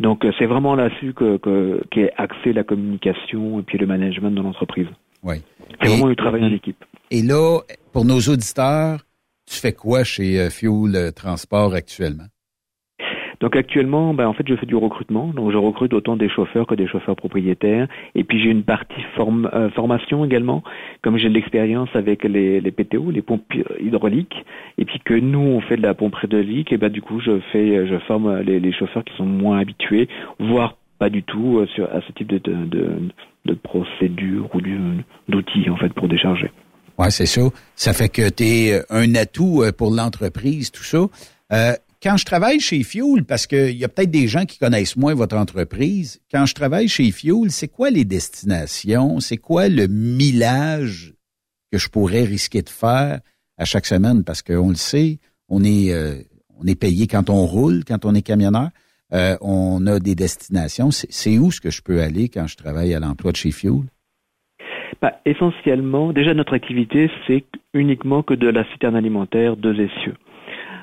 Donc 0.00 0.26
c'est 0.38 0.46
vraiment 0.46 0.74
là-dessus 0.74 1.14
que, 1.14 1.36
que 1.38 1.82
qu'est 1.90 2.12
axé 2.16 2.52
la 2.52 2.64
communication 2.64 3.60
et 3.60 3.62
puis 3.62 3.78
le 3.78 3.86
management 3.86 4.30
dans 4.30 4.42
l'entreprise. 4.42 4.88
Oui. 5.22 5.36
C'est 5.80 5.88
vraiment 5.88 6.08
du 6.08 6.16
travail 6.16 6.44
en 6.44 6.52
équipe. 6.52 6.84
Et 7.10 7.22
là, 7.22 7.60
pour 7.92 8.04
nos 8.04 8.20
auditeurs, 8.20 9.00
tu 9.46 9.58
fais 9.58 9.72
quoi 9.72 10.04
chez 10.04 10.40
euh, 10.40 10.50
Fuel 10.50 11.12
Transport 11.14 11.74
actuellement? 11.74 12.24
Donc 13.40 13.56
actuellement, 13.56 14.14
ben, 14.14 14.26
en 14.26 14.32
fait, 14.32 14.46
je 14.48 14.54
fais 14.56 14.66
du 14.66 14.76
recrutement. 14.76 15.28
Donc 15.28 15.50
je 15.52 15.56
recrute 15.56 15.92
autant 15.94 16.16
des 16.16 16.28
chauffeurs 16.28 16.66
que 16.66 16.74
des 16.74 16.86
chauffeurs 16.86 17.16
propriétaires. 17.16 17.88
Et 18.14 18.24
puis 18.24 18.42
j'ai 18.42 18.50
une 18.50 18.62
partie 18.62 19.02
euh, 19.18 19.70
formation 19.70 20.24
également, 20.24 20.62
comme 21.02 21.16
j'ai 21.16 21.28
de 21.28 21.34
l'expérience 21.34 21.88
avec 21.94 22.24
les, 22.24 22.60
PTO, 22.60 23.10
les 23.10 23.22
pompes 23.22 23.42
hydrauliques, 23.80 24.44
et 24.78 24.84
puis 24.84 25.00
que 25.04 25.14
nous 25.14 25.38
on 25.38 25.60
fait 25.60 25.76
de 25.76 25.82
la 25.82 25.94
pompe 25.94 26.16
hydraulique, 26.22 26.72
et 26.72 26.76
ben 26.76 26.90
du 26.90 27.02
coup 27.02 27.20
je 27.20 27.40
fais, 27.52 27.86
je 27.86 27.98
forme 28.06 28.40
les, 28.40 28.60
les 28.60 28.72
chauffeurs 28.72 29.04
qui 29.04 29.16
sont 29.16 29.26
moins 29.26 29.58
habitués, 29.58 30.08
voire 30.38 30.76
pas 30.98 31.10
du 31.10 31.22
tout 31.22 31.58
euh, 31.58 31.66
sur, 31.74 31.84
à 31.84 32.00
ce 32.06 32.12
type 32.12 32.28
de, 32.28 32.38
de, 32.38 33.54
procédure 33.62 34.48
ou 34.54 34.60
d'outils 35.28 35.68
en 35.70 35.76
fait 35.76 35.92
pour 35.92 36.08
décharger. 36.08 36.50
Ouais, 36.98 37.10
c'est 37.10 37.26
ça. 37.26 37.42
Ça 37.74 37.92
fait 37.92 38.08
que 38.08 38.28
tu 38.30 38.44
es 38.44 38.82
un 38.90 39.14
atout 39.14 39.62
euh, 39.62 39.72
pour 39.72 39.90
l'entreprise, 39.90 40.70
tout 40.70 40.82
ça. 40.82 41.06
Euh, 41.52 41.72
quand 42.04 42.18
je 42.18 42.26
travaille 42.26 42.60
chez 42.60 42.82
Fuel, 42.82 43.24
parce 43.24 43.46
qu'il 43.46 43.76
y 43.76 43.84
a 43.84 43.88
peut-être 43.88 44.10
des 44.10 44.28
gens 44.28 44.44
qui 44.44 44.58
connaissent 44.58 44.96
moins 44.96 45.14
votre 45.14 45.38
entreprise, 45.38 46.20
quand 46.30 46.44
je 46.44 46.54
travaille 46.54 46.86
chez 46.86 47.10
Fuel, 47.10 47.50
c'est 47.50 47.68
quoi 47.68 47.88
les 47.88 48.04
destinations? 48.04 49.20
C'est 49.20 49.38
quoi 49.38 49.70
le 49.70 49.86
millage 49.86 51.14
que 51.72 51.78
je 51.78 51.88
pourrais 51.88 52.24
risquer 52.24 52.60
de 52.60 52.68
faire 52.68 53.20
à 53.56 53.64
chaque 53.64 53.86
semaine? 53.86 54.22
Parce 54.22 54.42
qu'on 54.42 54.68
le 54.68 54.74
sait, 54.74 55.18
on 55.48 55.64
est, 55.64 55.94
euh, 55.94 56.16
on 56.60 56.66
est 56.66 56.78
payé 56.78 57.06
quand 57.06 57.30
on 57.30 57.46
roule, 57.46 57.84
quand 57.88 58.04
on 58.04 58.14
est 58.14 58.22
camionneur. 58.22 58.68
Euh, 59.14 59.36
on 59.40 59.86
a 59.86 59.98
des 59.98 60.14
destinations. 60.14 60.90
C'est 60.90 61.38
où 61.38 61.50
ce 61.50 61.62
que 61.62 61.70
je 61.70 61.80
peux 61.80 62.02
aller 62.02 62.28
quand 62.28 62.46
je 62.46 62.56
travaille 62.56 62.92
à 62.92 63.00
l'emploi 63.00 63.32
de 63.32 63.36
chez 63.36 63.50
Fuel? 63.50 63.84
Bah, 65.00 65.14
essentiellement, 65.24 66.12
déjà 66.12 66.34
notre 66.34 66.52
activité, 66.52 67.10
c'est 67.26 67.44
uniquement 67.72 68.22
que 68.22 68.34
de 68.34 68.48
la 68.48 68.64
citerne 68.72 68.94
alimentaire 68.94 69.56
deux 69.56 69.80
essieux. 69.80 70.16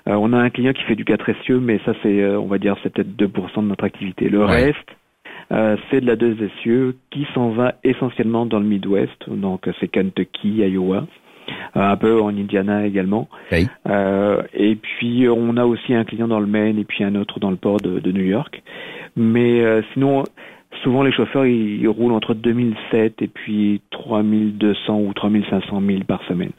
Euh, 0.08 0.14
on 0.14 0.34
a 0.34 0.38
un 0.38 0.49
client 0.49 0.74
qui 0.74 0.84
fait 0.84 0.95
du 0.95 1.06
4 1.06 1.30
essieux, 1.30 1.60
mais 1.60 1.80
ça 1.86 1.93
c'est, 2.02 2.22
euh, 2.22 2.39
on 2.39 2.47
va 2.47 2.58
dire, 2.58 2.76
c'est 2.84 2.91
peut-être 2.91 3.16
2% 3.16 3.64
de 3.64 3.68
notre 3.68 3.84
activité. 3.84 4.30
Le 4.30 4.43
reste, 4.43 4.78
euh, 5.52 5.78
c'est 5.89 6.02
de 6.02 6.08
la 6.08 6.16
2 6.16 6.43
essieux 6.43 6.95
qui 7.12 7.28
s'en 7.34 7.49
va 7.49 7.76
essentiellement 7.84 8.45
dans 8.45 8.60
le 8.60 8.66
Midwest, 8.66 9.30
donc 9.30 9.70
c'est 9.80 9.88
Kentucky, 9.88 10.58
Iowa, 10.58 11.06
un 11.76 11.97
peu 11.97 12.22
en 12.22 12.30
Indiana 12.30 12.86
également. 12.86 13.28
et 14.54 14.76
puis 14.76 15.28
on 15.30 15.58
a 15.58 15.66
aussi 15.66 15.93
un 15.93 16.04
client 16.04 16.28
dans 16.28 16.39
le 16.39 16.47
Maine 16.47 16.80
et 16.80 16.86
puis 16.86 17.04
un 17.04 17.16
autre 17.16 17.39
dans 17.39 17.52
le 17.52 17.58
port 17.58 17.80
de, 17.82 18.12
New 18.12 18.24
York. 18.24 18.62
Mais 19.16 19.62
sinon, 19.93 20.24
souvent 20.84 21.04
les 21.04 21.12
chauffeurs 21.12 21.45
ils, 21.45 21.82
ils, 21.82 21.88
roulent 21.88 22.14
entre 22.14 22.34
2007 22.34 23.22
et 23.22 23.28
puis 23.28 23.82
3200 23.91 24.99
ou 24.99 25.14
3500 25.14 25.82
milles 25.82 26.06
par 26.06 26.24
semaine. 26.26 26.52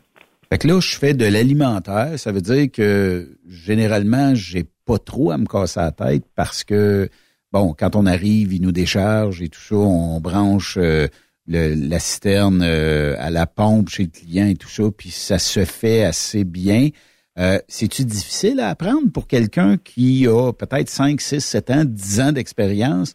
Fait 0.53 0.59
que 0.59 0.69
là, 0.69 0.81
je 0.81 0.97
fais 0.99 1.15
de 1.15 1.25
l'alimentaire. 1.25 2.19
Ça 2.19 2.31
veut 2.31 2.43
dire 2.43 2.71
que 2.71 3.39
généralement, 3.49 4.35
j'ai 4.35 4.67
pas 4.85 4.99
trop 4.99 5.31
à 5.31 5.39
me 5.39 5.47
casser 5.47 5.81
la 5.81 5.93
tête 5.93 6.25
parce 6.35 6.63
que, 6.63 7.09
bon, 7.53 7.75
quand 7.75 7.97
on 7.97 8.05
arrive, 8.05 8.53
ils 8.53 8.61
nous 8.61 8.71
déchargent 8.71 9.41
et 9.41 9.49
tout 9.49 9.63
ça, 9.63 9.77
on 9.77 10.21
branche 10.21 10.77
euh, 10.77 11.09
la 11.47 11.99
citerne 11.99 12.61
euh, 12.63 13.17
à 13.19 13.31
la 13.31 13.47
pompe 13.47 13.89
chez 13.89 14.03
le 14.03 14.11
client 14.11 14.47
et 14.47 14.55
tout 14.55 14.69
ça, 14.69 14.83
puis 14.95 15.11
ça 15.11 15.39
se 15.39 15.65
fait 15.65 16.05
assez 16.05 16.45
bien. 16.45 16.91
Euh, 17.39 17.59
C'est-tu 17.67 18.05
difficile 18.05 18.61
à 18.61 18.69
apprendre 18.69 19.11
pour 19.11 19.29
quelqu'un 19.29 19.79
qui 19.79 20.27
a 20.27 20.53
peut-être 20.53 20.91
5, 20.91 21.19
6, 21.19 21.41
7 21.41 21.71
ans, 21.71 21.85
10 21.87 22.21
ans 22.21 22.33
d'expérience, 22.33 23.15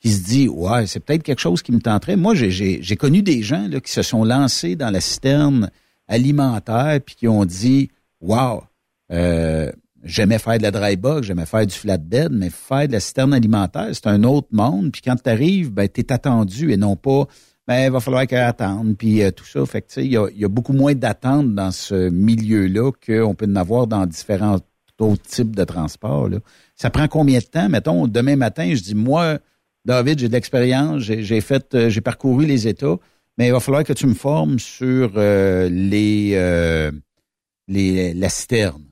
qui 0.00 0.12
se 0.12 0.24
dit, 0.24 0.48
ouais, 0.48 0.86
c'est 0.86 1.00
peut-être 1.00 1.24
quelque 1.24 1.40
chose 1.40 1.60
qui 1.60 1.72
me 1.72 1.80
tenterait? 1.80 2.16
Moi, 2.16 2.32
j'ai 2.34 2.96
connu 2.96 3.20
des 3.20 3.42
gens 3.42 3.68
qui 3.84 3.92
se 3.92 4.00
sont 4.00 4.24
lancés 4.24 4.76
dans 4.76 4.88
la 4.88 5.02
citerne 5.02 5.70
alimentaires 6.10 7.00
puis 7.04 7.14
qui 7.14 7.28
ont 7.28 7.46
dit 7.46 7.90
Wow, 8.20 8.64
euh, 9.10 9.72
j'aimais 10.02 10.38
faire 10.38 10.58
de 10.58 10.62
la 10.64 10.70
dry 10.70 10.96
box, 10.96 11.26
j'aimais 11.26 11.46
faire 11.46 11.66
du 11.66 11.74
flatbed, 11.74 12.32
mais 12.32 12.50
faire 12.50 12.86
de 12.86 12.92
la 12.92 13.00
citerne 13.00 13.32
alimentaire, 13.32 13.88
c'est 13.92 14.06
un 14.06 14.24
autre 14.24 14.48
monde. 14.50 14.92
Puis 14.92 15.00
quand 15.02 15.16
tu 15.16 15.30
arrives, 15.30 15.72
ben, 15.72 15.88
tu 15.88 16.02
es 16.02 16.12
attendu 16.12 16.70
et 16.72 16.76
non 16.76 16.96
pas 16.96 17.26
ben, 17.70 17.84
il 17.84 17.92
va 17.92 18.00
falloir 18.00 18.26
qu'elle 18.26 18.40
attende, 18.40 18.96
puis 18.96 19.22
euh, 19.22 19.30
tout 19.30 19.44
ça. 19.44 19.64
Fait 19.64 19.80
que, 19.80 20.00
il 20.00 20.10
y 20.10 20.16
a, 20.16 20.48
beaucoup 20.48 20.72
moins 20.72 20.92
d'attente 20.94 21.54
dans 21.54 21.70
ce 21.70 22.08
milieu-là 22.10 22.90
qu'on 22.90 23.36
peut 23.36 23.46
en 23.48 23.54
avoir 23.54 23.86
dans 23.86 24.06
différents 24.06 24.58
autres 24.98 25.22
types 25.22 25.54
de 25.54 25.62
transports. 25.62 26.28
Ça 26.74 26.90
prend 26.90 27.06
combien 27.06 27.38
de 27.38 27.44
temps? 27.44 27.68
Mettons, 27.68 28.08
demain 28.08 28.34
matin, 28.34 28.74
je 28.74 28.82
dis, 28.82 28.96
moi, 28.96 29.38
David, 29.84 30.18
j'ai 30.18 30.26
de 30.26 30.32
l'expérience, 30.32 31.02
j'ai 31.02 31.40
fait, 31.40 31.74
euh, 31.74 31.90
j'ai 31.90 32.00
parcouru 32.00 32.44
les 32.44 32.66
États 32.66 32.96
mais 33.40 33.46
il 33.46 33.52
va 33.52 33.60
falloir 33.60 33.84
que 33.84 33.94
tu 33.94 34.06
me 34.06 34.12
formes 34.12 34.58
sur 34.58 35.12
euh, 35.16 35.70
les, 35.70 36.32
euh, 36.34 36.90
les, 37.68 38.12
la 38.12 38.28
citerne. 38.28 38.82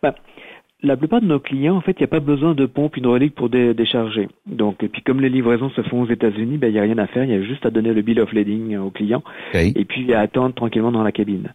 Ben, 0.00 0.14
la 0.84 0.96
plupart 0.96 1.20
de 1.20 1.26
nos 1.26 1.40
clients, 1.40 1.74
en 1.74 1.80
fait, 1.80 1.96
il 1.98 2.02
n'y 2.02 2.04
a 2.04 2.06
pas 2.06 2.20
besoin 2.20 2.54
de 2.54 2.64
pompe 2.64 2.96
hydraulique 2.96 3.34
pour 3.34 3.48
décharger. 3.48 4.28
Donc, 4.46 4.84
et 4.84 4.88
puis 4.88 5.02
comme 5.02 5.20
les 5.20 5.30
livraisons 5.30 5.70
se 5.70 5.82
font 5.82 6.02
aux 6.02 6.08
États-Unis, 6.08 6.58
ben, 6.58 6.68
il 6.68 6.74
n'y 6.74 6.78
a 6.78 6.82
rien 6.82 6.98
à 6.98 7.08
faire, 7.08 7.24
il 7.24 7.30
y 7.30 7.34
a 7.34 7.42
juste 7.42 7.66
à 7.66 7.70
donner 7.70 7.92
le 7.92 8.02
bill 8.02 8.20
of 8.20 8.32
lading 8.32 8.76
au 8.76 8.90
client 8.90 9.24
et 9.52 9.84
puis 9.84 10.14
à 10.14 10.20
attendre 10.20 10.54
tranquillement 10.54 10.92
dans 10.92 11.02
la 11.02 11.10
cabine. 11.10 11.52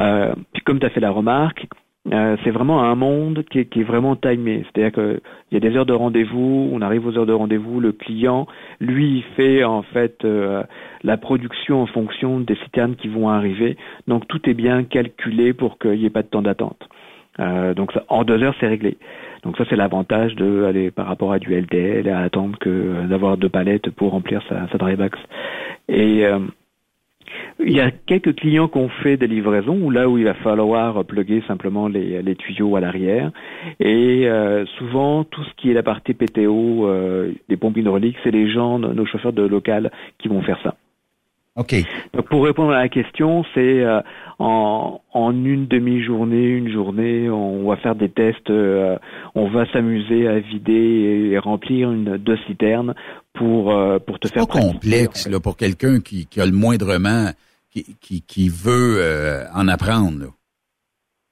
Euh, 0.00 0.34
puis 0.54 0.62
comme 0.62 0.80
tu 0.80 0.86
as 0.86 0.90
fait 0.90 1.00
la 1.00 1.10
remarque, 1.10 1.66
euh, 2.12 2.36
c'est 2.44 2.50
vraiment 2.50 2.84
un 2.84 2.94
monde 2.94 3.44
qui 3.50 3.60
est, 3.60 3.64
qui 3.64 3.80
est 3.80 3.84
vraiment 3.84 4.14
timé. 4.14 4.64
C'est-à-dire 4.64 4.92
qu'il 4.92 5.20
y 5.52 5.56
a 5.56 5.60
des 5.60 5.76
heures 5.76 5.86
de 5.86 5.92
rendez-vous, 5.92 6.70
on 6.72 6.80
arrive 6.80 7.06
aux 7.06 7.18
heures 7.18 7.26
de 7.26 7.32
rendez-vous, 7.32 7.80
le 7.80 7.92
client, 7.92 8.46
lui, 8.80 9.18
il 9.18 9.22
fait 9.34 9.64
en 9.64 9.82
fait 9.82 10.24
euh, 10.24 10.62
la 11.02 11.16
production 11.16 11.82
en 11.82 11.86
fonction 11.86 12.38
des 12.40 12.56
citernes 12.56 12.94
qui 12.94 13.08
vont 13.08 13.28
arriver. 13.28 13.76
Donc 14.06 14.28
tout 14.28 14.48
est 14.48 14.54
bien 14.54 14.84
calculé 14.84 15.52
pour 15.52 15.78
qu'il 15.78 15.98
n'y 15.98 16.04
ait 16.04 16.10
pas 16.10 16.22
de 16.22 16.28
temps 16.28 16.42
d'attente. 16.42 16.88
Euh, 17.40 17.74
donc 17.74 17.92
ça, 17.92 18.04
en 18.08 18.22
deux 18.22 18.40
heures, 18.42 18.54
c'est 18.60 18.68
réglé. 18.68 18.98
Donc 19.42 19.56
ça, 19.56 19.64
c'est 19.68 19.76
l'avantage 19.76 20.36
de 20.36 20.64
aller 20.64 20.90
par 20.90 21.06
rapport 21.06 21.32
à 21.32 21.38
du 21.38 21.54
LTL, 21.54 22.08
à 22.08 22.20
attendre 22.20 22.56
que 22.58 23.06
d'avoir 23.06 23.36
deux 23.36 23.48
palettes 23.48 23.90
pour 23.90 24.12
remplir 24.12 24.42
sa, 24.48 24.68
sa 24.68 24.78
dry 24.78 24.96
box. 24.96 25.18
Et 25.88 26.24
il 27.58 27.74
y 27.74 27.80
a 27.80 27.90
quelques 27.90 28.34
clients 28.36 28.68
qui 28.68 28.78
ont 28.78 28.88
fait 28.88 29.16
des 29.16 29.26
livraisons 29.26 29.78
où 29.80 29.90
là 29.90 30.08
où 30.08 30.18
il 30.18 30.24
va 30.24 30.34
falloir 30.34 31.04
plugger 31.04 31.42
simplement 31.48 31.88
les, 31.88 32.22
les 32.22 32.36
tuyaux 32.36 32.76
à 32.76 32.80
l'arrière. 32.80 33.30
Et 33.80 34.28
euh, 34.28 34.64
souvent, 34.78 35.24
tout 35.24 35.42
ce 35.44 35.54
qui 35.56 35.70
est 35.70 35.74
la 35.74 35.82
partie 35.82 36.14
PTO 36.14 36.86
euh, 36.86 37.32
des 37.48 37.56
pompes 37.56 37.76
hydrauliques, 37.76 38.16
c'est 38.24 38.30
les 38.30 38.50
gens, 38.50 38.78
nos 38.78 39.06
chauffeurs 39.06 39.32
de 39.32 39.42
local 39.42 39.90
qui 40.18 40.28
vont 40.28 40.42
faire 40.42 40.58
ça. 40.62 40.74
OK. 41.56 41.74
Donc 42.12 42.28
pour 42.28 42.44
répondre 42.44 42.72
à 42.72 42.80
la 42.80 42.88
question, 42.90 43.42
c'est 43.54 43.82
euh, 43.82 44.02
en, 44.38 45.00
en, 45.14 45.32
une 45.32 45.66
demi-journée, 45.66 46.48
une 46.48 46.68
journée, 46.70 47.30
on 47.30 47.66
va 47.66 47.76
faire 47.76 47.94
des 47.94 48.10
tests, 48.10 48.50
euh, 48.50 48.98
on 49.34 49.48
va 49.48 49.64
s'amuser 49.72 50.28
à 50.28 50.38
vider 50.38 51.30
et 51.32 51.38
remplir 51.38 51.90
une 51.90 52.18
deux 52.18 52.36
citernes 52.46 52.94
pour 53.36 53.72
euh, 53.72 53.98
pour 53.98 54.18
te 54.18 54.28
faire 54.28 54.46
pas 54.46 54.60
complexe 54.60 55.28
là 55.28 55.40
pour 55.40 55.56
quelqu'un 55.56 56.00
qui, 56.00 56.26
qui 56.26 56.40
a 56.40 56.46
le 56.46 56.52
moindrement 56.52 57.30
qui 57.70 57.96
qui, 58.00 58.22
qui 58.22 58.48
veut 58.48 59.46
en 59.54 59.68
apprendre. 59.68 60.32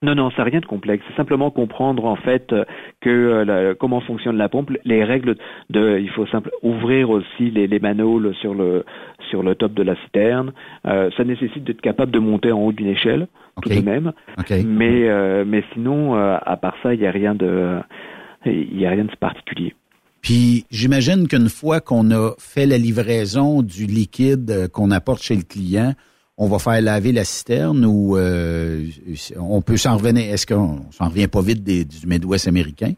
Non, 0.04 0.14
non, 0.14 0.30
c'est 0.36 0.42
rien 0.42 0.60
de 0.60 0.66
complexe. 0.66 1.02
C'est 1.08 1.16
simplement 1.16 1.50
comprendre 1.50 2.04
en 2.04 2.16
fait 2.16 2.52
euh, 2.52 2.64
que 3.00 3.08
euh, 3.08 3.74
comment 3.74 4.02
fonctionne 4.02 4.36
la 4.36 4.50
pompe, 4.50 4.70
les 4.84 5.02
règles 5.02 5.36
de. 5.70 5.98
Il 5.98 6.10
faut 6.10 6.26
simple, 6.26 6.50
ouvrir 6.62 7.08
aussi 7.08 7.50
les, 7.50 7.66
les 7.66 7.78
manholes 7.78 8.34
sur 8.34 8.54
le 8.54 8.84
sur 9.30 9.42
le 9.42 9.54
top 9.54 9.72
de 9.72 9.82
la 9.82 9.96
citerne. 10.04 10.52
Euh, 10.86 11.10
ça 11.16 11.24
nécessite 11.24 11.64
d'être 11.64 11.80
capable 11.80 12.12
de 12.12 12.18
monter 12.18 12.52
en 12.52 12.60
haut 12.60 12.72
d'une 12.72 12.88
échelle, 12.88 13.28
tout 13.62 13.70
de 13.70 13.80
même. 13.80 14.12
Mais 14.66 15.44
mais 15.46 15.64
sinon, 15.72 16.14
à 16.14 16.56
part 16.58 16.76
ça, 16.82 16.92
il 16.92 17.00
n'y 17.00 17.06
a 17.06 17.10
rien 17.10 17.34
de 17.34 17.78
il 18.44 18.78
y 18.78 18.84
a 18.84 18.90
rien 18.90 19.04
de 19.04 19.16
particulier. 19.16 19.74
Puis 20.24 20.64
j'imagine 20.70 21.28
qu'une 21.28 21.50
fois 21.50 21.80
qu'on 21.80 22.10
a 22.10 22.30
fait 22.38 22.64
la 22.64 22.78
livraison 22.78 23.60
du 23.62 23.84
liquide 23.84 24.68
qu'on 24.72 24.90
apporte 24.90 25.22
chez 25.22 25.36
le 25.36 25.42
client, 25.42 25.92
on 26.38 26.48
va 26.48 26.58
faire 26.58 26.80
laver 26.80 27.12
la 27.12 27.24
citerne 27.24 27.84
ou 27.84 28.16
euh, 28.16 28.86
on 29.38 29.60
peut 29.60 29.76
s'en 29.76 29.96
revenir? 29.98 30.24
Est-ce 30.32 30.46
qu'on 30.46 30.90
s'en 30.90 31.10
revient 31.10 31.28
pas 31.28 31.42
vite 31.42 31.62
des, 31.62 31.84
du 31.84 32.06
Midwest 32.06 32.48
américain? 32.48 32.94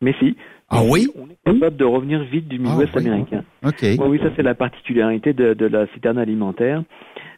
Mais 0.00 0.14
si, 0.20 0.36
Ah 0.68 0.82
oui? 0.84 1.08
On 1.16 1.26
est 1.28 1.52
capable 1.52 1.76
de 1.76 1.84
revenir 1.84 2.22
vite 2.24 2.46
du 2.46 2.60
Midwest 2.60 2.92
Ah, 2.94 2.98
oui, 3.00 3.06
américain. 3.08 3.42
OK. 3.64 3.82
Oui, 3.82 3.98
oui, 4.08 4.18
ça 4.20 4.30
c'est 4.36 4.42
la 4.44 4.54
particularité 4.54 5.32
de, 5.32 5.52
de 5.52 5.66
la 5.66 5.86
citerne 5.94 6.18
alimentaire. 6.18 6.82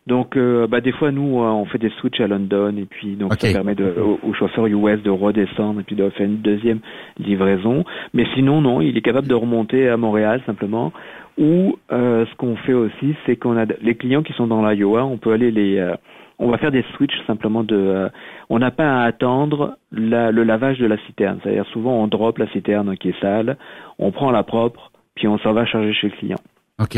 Donc, 0.08 0.36
euh, 0.36 0.66
bah, 0.66 0.80
des 0.80 0.92
fois, 0.92 1.12
nous, 1.12 1.40
euh, 1.42 1.46
on 1.46 1.66
fait 1.66 1.78
des 1.78 1.90
switches 2.00 2.20
à 2.20 2.26
London, 2.26 2.74
et 2.78 2.86
puis 2.86 3.14
donc 3.14 3.32
ça 3.34 3.52
permet 3.52 3.74
de, 3.74 3.84
aux 4.22 4.32
chauffeurs 4.32 4.66
US 4.66 5.02
de 5.02 5.10
redescendre 5.10 5.80
et 5.80 5.82
puis 5.84 5.96
de 5.96 6.08
faire 6.10 6.26
une 6.26 6.38
deuxième 6.38 6.80
livraison. 7.18 7.84
Mais 8.14 8.24
sinon, 8.34 8.60
non, 8.62 8.80
il 8.80 8.96
est 8.96 9.02
capable 9.02 9.28
de 9.28 9.34
remonter 9.34 9.88
à 9.88 9.96
Montréal 9.96 10.40
simplement. 10.46 10.92
Ou 11.36 11.76
euh, 11.92 12.24
ce 12.26 12.34
qu'on 12.36 12.56
fait 12.56 12.72
aussi, 12.72 13.14
c'est 13.26 13.36
qu'on 13.36 13.56
a 13.56 13.66
les 13.82 13.94
clients 13.94 14.22
qui 14.22 14.32
sont 14.32 14.46
dans 14.48 14.66
l'Iowa, 14.68 15.04
on 15.04 15.18
peut 15.18 15.32
aller 15.32 15.50
les, 15.52 15.78
euh, 15.78 15.94
on 16.40 16.48
va 16.50 16.58
faire 16.58 16.72
des 16.72 16.84
switches 16.96 17.20
simplement 17.26 17.62
de, 17.62 17.76
euh, 17.76 18.08
on 18.48 18.58
n'a 18.58 18.70
pas 18.70 19.02
à 19.02 19.04
attendre 19.04 19.76
la- 19.92 20.32
le 20.32 20.42
lavage 20.42 20.78
de 20.78 20.86
la 20.86 20.96
citerne. 21.06 21.38
C'est-à-dire 21.42 21.66
souvent 21.66 21.92
on 22.02 22.06
drop 22.08 22.38
la 22.38 22.48
citerne 22.48 22.96
qui 22.96 23.10
est 23.10 23.20
sale, 23.20 23.56
on 23.98 24.10
prend 24.10 24.30
la 24.32 24.42
propre, 24.42 24.90
puis 25.14 25.28
on 25.28 25.38
s'en 25.38 25.52
va 25.52 25.64
charger 25.66 25.92
chez 25.92 26.08
le 26.08 26.16
client. 26.16 26.38
OK. 26.80 26.96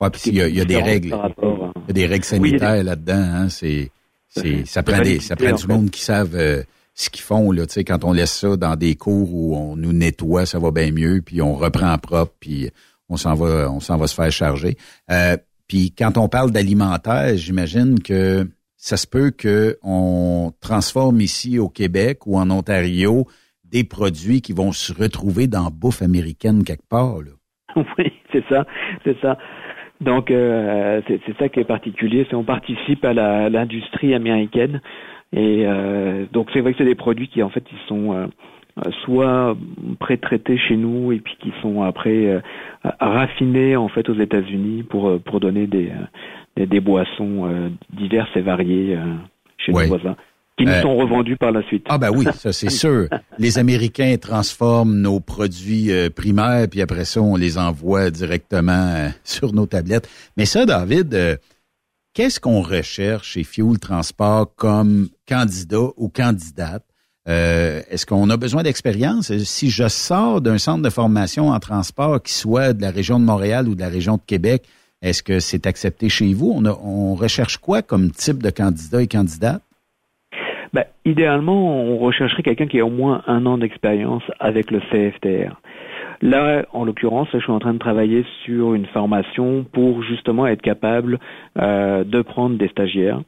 Ouais, 0.00 0.10
puis 0.10 0.22
il 0.26 0.34
y 0.34 0.40
a, 0.40 0.48
y 0.48 0.60
a 0.60 0.64
des 0.64 0.80
règles. 0.80 1.14
Il 1.38 1.88
y 1.88 1.90
a 1.90 1.92
des 1.92 2.06
règles 2.06 2.24
Oui, 2.38 2.50
sanitaires 2.50 2.84
là-dedans. 2.84 3.12
Hein, 3.14 3.48
c'est, 3.48 3.90
c'est, 4.28 4.64
ça 4.64 4.82
prend 4.82 5.00
des, 5.00 5.20
ça 5.20 5.36
prend 5.36 5.52
du 5.52 5.66
monde 5.66 5.90
qui 5.90 6.00
savent 6.02 6.36
euh, 6.36 6.62
ce 6.94 7.10
qu'ils 7.10 7.22
font. 7.22 7.52
Là, 7.52 7.66
tu 7.66 7.74
sais, 7.74 7.84
quand 7.84 8.04
on 8.04 8.12
laisse 8.12 8.32
ça 8.32 8.56
dans 8.56 8.76
des 8.76 8.94
cours 8.96 9.32
où 9.34 9.56
on 9.56 9.76
nous 9.76 9.92
nettoie, 9.92 10.46
ça 10.46 10.58
va 10.58 10.70
bien 10.70 10.90
mieux, 10.90 11.20
puis 11.24 11.42
on 11.42 11.54
reprend 11.54 11.96
propre, 11.98 12.32
puis 12.40 12.70
on 13.08 13.16
s'en 13.16 13.34
va, 13.34 13.70
on 13.70 13.80
s'en 13.80 13.96
va 13.96 14.06
se 14.06 14.14
faire 14.14 14.30
charger. 14.30 14.76
Euh, 15.10 15.36
puis 15.68 15.92
quand 15.96 16.16
on 16.16 16.28
parle 16.28 16.50
d'alimentaire, 16.50 17.36
j'imagine 17.36 18.00
que 18.00 18.48
ça 18.76 18.96
se 18.96 19.06
peut 19.06 19.30
que 19.30 19.78
on 19.82 20.52
transforme 20.60 21.20
ici 21.20 21.58
au 21.58 21.68
Québec 21.68 22.26
ou 22.26 22.38
en 22.38 22.50
Ontario 22.50 23.26
des 23.64 23.84
produits 23.84 24.40
qui 24.40 24.52
vont 24.52 24.72
se 24.72 24.92
retrouver 24.92 25.46
dans 25.46 25.70
bouffe 25.70 26.02
américaine 26.02 26.64
quelque 26.64 26.88
part. 26.88 27.20
Là. 27.20 27.30
oui, 27.98 28.12
c'est 28.32 28.44
ça, 28.48 28.66
c'est 29.04 29.16
ça. 29.20 29.38
Donc 30.00 30.30
euh, 30.30 31.02
c'est 31.06 31.36
ça 31.38 31.48
qui 31.48 31.60
est 31.60 31.64
particulier, 31.64 32.26
c'est 32.30 32.36
on 32.36 32.44
participe 32.44 33.04
à 33.04 33.12
la- 33.12 33.50
l'industrie 33.50 34.14
américaine 34.14 34.80
et 35.32 35.64
euh, 35.66 36.24
donc 36.32 36.48
c'est 36.52 36.60
vrai 36.60 36.72
que 36.72 36.78
c'est 36.78 36.84
des 36.86 36.94
produits 36.94 37.28
qui 37.28 37.42
en 37.42 37.50
fait 37.50 37.64
ils 37.70 37.86
sont 37.86 38.14
euh, 38.14 38.26
soit 39.04 39.56
pré-traités 39.98 40.56
chez 40.56 40.76
nous 40.76 41.12
et 41.12 41.18
puis 41.20 41.36
qui 41.40 41.52
sont 41.60 41.82
après 41.82 42.26
euh, 42.26 42.40
raffinés 42.98 43.76
en 43.76 43.88
fait 43.88 44.08
aux 44.08 44.14
États-Unis 44.14 44.84
pour 44.84 45.08
euh, 45.08 45.18
pour 45.18 45.38
donner 45.38 45.66
des 45.66 45.88
euh, 45.88 46.04
des, 46.56 46.66
des 46.66 46.80
boissons 46.80 47.46
euh, 47.46 47.68
diverses 47.92 48.34
et 48.36 48.40
variées 48.40 48.96
euh, 48.96 49.04
chez 49.58 49.72
Ouais. 49.72 49.82
nos 49.82 49.88
voisins 49.98 50.16
qui 50.64 50.66
nous 50.66 50.82
sont 50.82 50.96
revendus 50.96 51.36
par 51.36 51.52
la 51.52 51.62
suite. 51.66 51.84
Ah 51.88 51.98
ben 51.98 52.10
oui, 52.10 52.26
ça 52.36 52.52
c'est 52.52 52.70
sûr. 52.84 53.08
Les 53.38 53.58
Américains 53.58 54.16
transforment 54.20 54.96
nos 55.00 55.20
produits 55.20 55.90
euh, 55.90 56.10
primaires, 56.10 56.66
puis 56.68 56.80
après 56.82 57.04
ça, 57.04 57.20
on 57.20 57.36
les 57.36 57.58
envoie 57.58 58.10
directement 58.10 58.72
euh, 58.96 59.08
sur 59.24 59.52
nos 59.52 59.66
tablettes. 59.66 60.08
Mais 60.36 60.44
ça, 60.46 60.66
David, 60.66 61.14
euh, 61.14 61.36
qu'est-ce 62.14 62.40
qu'on 62.40 62.60
recherche 62.62 63.28
chez 63.30 63.44
Fuel 63.44 63.78
Transport 63.78 64.54
comme 64.56 65.08
candidat 65.28 65.88
ou 65.96 66.08
candidate? 66.08 66.84
Euh, 67.28 67.82
Est-ce 67.90 68.06
qu'on 68.06 68.30
a 68.30 68.36
besoin 68.36 68.62
d'expérience? 68.62 69.30
Si 69.44 69.70
je 69.70 69.86
sors 69.88 70.40
d'un 70.40 70.56
centre 70.58 70.82
de 70.82 70.90
formation 70.90 71.50
en 71.50 71.58
transport 71.60 72.20
qui 72.22 72.32
soit 72.32 72.72
de 72.72 72.80
la 72.82 72.90
région 72.90 73.20
de 73.20 73.24
Montréal 73.24 73.68
ou 73.68 73.74
de 73.74 73.80
la 73.80 73.88
région 73.90 74.16
de 74.16 74.22
Québec, 74.26 74.64
est-ce 75.02 75.22
que 75.22 75.38
c'est 75.38 75.66
accepté 75.66 76.08
chez 76.08 76.32
vous? 76.32 76.52
On, 76.56 76.64
a- 76.64 76.78
on 76.82 77.14
recherche 77.14 77.58
quoi 77.58 77.82
comme 77.82 78.10
type 78.10 78.42
de 78.42 78.50
candidat 78.50 79.02
et 79.02 79.06
candidate? 79.06 79.62
Ben, 80.72 80.84
idéalement, 81.04 81.74
on 81.82 81.98
rechercherait 81.98 82.42
quelqu'un 82.42 82.66
qui 82.66 82.78
a 82.80 82.86
au 82.86 82.90
moins 82.90 83.22
un 83.26 83.44
an 83.46 83.58
d'expérience 83.58 84.22
avec 84.38 84.70
le 84.70 84.80
CFTR. 84.90 85.60
Là, 86.22 86.64
en 86.72 86.84
l'occurrence, 86.84 87.28
je 87.32 87.38
suis 87.38 87.50
en 87.50 87.58
train 87.58 87.72
de 87.72 87.78
travailler 87.78 88.24
sur 88.44 88.74
une 88.74 88.86
formation 88.86 89.64
pour 89.72 90.02
justement 90.02 90.46
être 90.46 90.62
capable 90.62 91.18
euh, 91.58 92.04
de 92.04 92.22
prendre 92.22 92.56
des 92.56 92.68
stagiaires. 92.68 93.20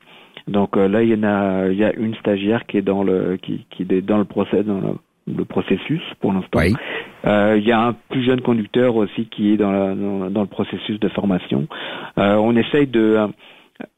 Donc 0.46 0.76
euh, 0.76 0.88
là, 0.88 1.02
il 1.02 1.08
y 1.10 1.14
en 1.14 1.22
a, 1.22 1.68
il 1.68 1.78
y 1.78 1.84
a 1.84 1.92
une 1.94 2.14
stagiaire 2.16 2.66
qui 2.66 2.76
est 2.78 2.82
dans 2.82 3.02
le, 3.02 3.38
qui, 3.42 3.66
qui 3.70 3.82
est 3.82 4.02
dans 4.02 4.18
le 4.18 4.24
procès, 4.24 4.62
dans 4.62 4.80
le, 4.80 5.34
le 5.34 5.44
processus 5.44 6.02
pour 6.20 6.32
l'instant. 6.32 6.58
Oui. 6.60 6.74
Euh, 7.24 7.56
il 7.58 7.66
y 7.66 7.72
a 7.72 7.80
un 7.80 7.94
plus 8.10 8.22
jeune 8.24 8.40
conducteur 8.40 8.96
aussi 8.96 9.26
qui 9.26 9.52
est 9.52 9.56
dans, 9.56 9.70
la- 9.72 9.94
dans, 9.94 10.30
dans 10.30 10.40
le 10.42 10.46
processus 10.48 10.98
de 11.00 11.08
formation. 11.08 11.66
Euh, 12.18 12.34
on 12.36 12.54
essaye 12.56 12.86
de, 12.88 13.00
euh, 13.00 13.26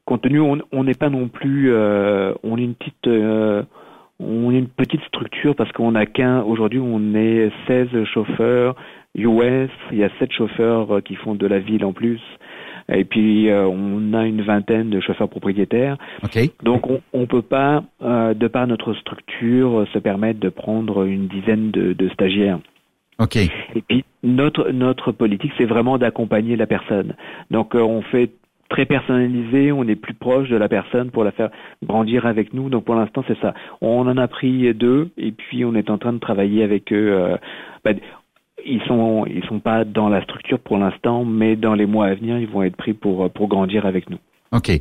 compte 0.05 0.21
tenu, 0.21 0.39
on 0.39 0.83
n'est 0.83 0.93
pas 0.93 1.09
non 1.09 1.27
plus, 1.27 1.71
euh, 1.71 2.33
on 2.43 2.57
est 2.57 2.63
une 2.63 2.75
petite, 2.75 3.07
euh, 3.07 3.63
on 4.19 4.51
est 4.51 4.59
une 4.59 4.67
petite 4.67 5.01
structure 5.03 5.55
parce 5.55 5.71
qu'on 5.71 5.95
a 5.95 6.05
qu'un. 6.05 6.41
Aujourd'hui, 6.41 6.79
on 6.79 7.15
est 7.15 7.51
16 7.67 8.03
chauffeurs 8.05 8.75
US. 9.15 9.69
Il 9.91 9.97
y 9.97 10.03
a 10.03 10.09
7 10.19 10.31
chauffeurs 10.31 10.95
euh, 10.95 11.01
qui 11.01 11.15
font 11.15 11.35
de 11.35 11.47
la 11.47 11.59
ville 11.59 11.85
en 11.85 11.93
plus. 11.93 12.21
Et 12.89 13.03
puis 13.03 13.49
euh, 13.49 13.67
on 13.67 14.13
a 14.13 14.25
une 14.25 14.41
vingtaine 14.41 14.89
de 14.89 14.99
chauffeurs 14.99 15.29
propriétaires. 15.29 15.97
OK. 16.23 16.37
Donc 16.63 16.87
on 16.87 17.01
on 17.13 17.25
peut 17.25 17.41
pas, 17.41 17.83
euh, 18.03 18.33
de 18.33 18.47
par 18.47 18.67
notre 18.67 18.93
structure, 18.93 19.79
euh, 19.79 19.85
se 19.93 19.99
permettre 19.99 20.39
de 20.39 20.49
prendre 20.49 21.03
une 21.03 21.27
dizaine 21.27 21.71
de, 21.71 21.93
de 21.93 22.09
stagiaires. 22.09 22.59
OK. 23.19 23.37
Et 23.37 23.81
puis 23.87 24.05
notre 24.23 24.69
notre 24.69 25.11
politique, 25.11 25.51
c'est 25.57 25.65
vraiment 25.65 25.97
d'accompagner 25.97 26.55
la 26.55 26.67
personne. 26.67 27.15
Donc 27.49 27.75
euh, 27.75 27.81
on 27.81 28.01
fait 28.03 28.29
très 28.69 28.85
personnalisé, 28.85 29.71
on 29.71 29.83
est 29.87 29.95
plus 29.95 30.13
proche 30.13 30.49
de 30.49 30.57
la 30.57 30.67
personne 30.67 31.11
pour 31.11 31.23
la 31.23 31.31
faire 31.31 31.49
grandir 31.83 32.25
avec 32.25 32.53
nous. 32.53 32.69
Donc 32.69 32.85
pour 32.85 32.95
l'instant, 32.95 33.23
c'est 33.27 33.39
ça. 33.39 33.53
On 33.81 34.07
en 34.07 34.17
a 34.17 34.27
pris 34.27 34.73
deux 34.73 35.09
et 35.17 35.31
puis 35.31 35.65
on 35.65 35.75
est 35.75 35.89
en 35.89 35.97
train 35.97 36.13
de 36.13 36.19
travailler 36.19 36.63
avec 36.63 36.91
eux. 36.91 37.37
bah, 37.83 37.91
ils 38.65 38.81
sont 38.87 39.25
ils 39.27 39.43
sont 39.45 39.59
pas 39.59 39.83
dans 39.83 40.09
la 40.09 40.23
structure 40.23 40.59
pour 40.59 40.77
l'instant, 40.77 41.23
mais 41.25 41.55
dans 41.55 41.75
les 41.75 41.85
mois 41.85 42.07
à 42.07 42.15
venir, 42.15 42.39
ils 42.39 42.47
vont 42.47 42.63
être 42.63 42.75
pris 42.75 42.93
pour 42.93 43.29
pour 43.31 43.47
grandir 43.47 43.85
avec 43.85 44.09
nous. 44.09 44.17
OK. 44.51 44.71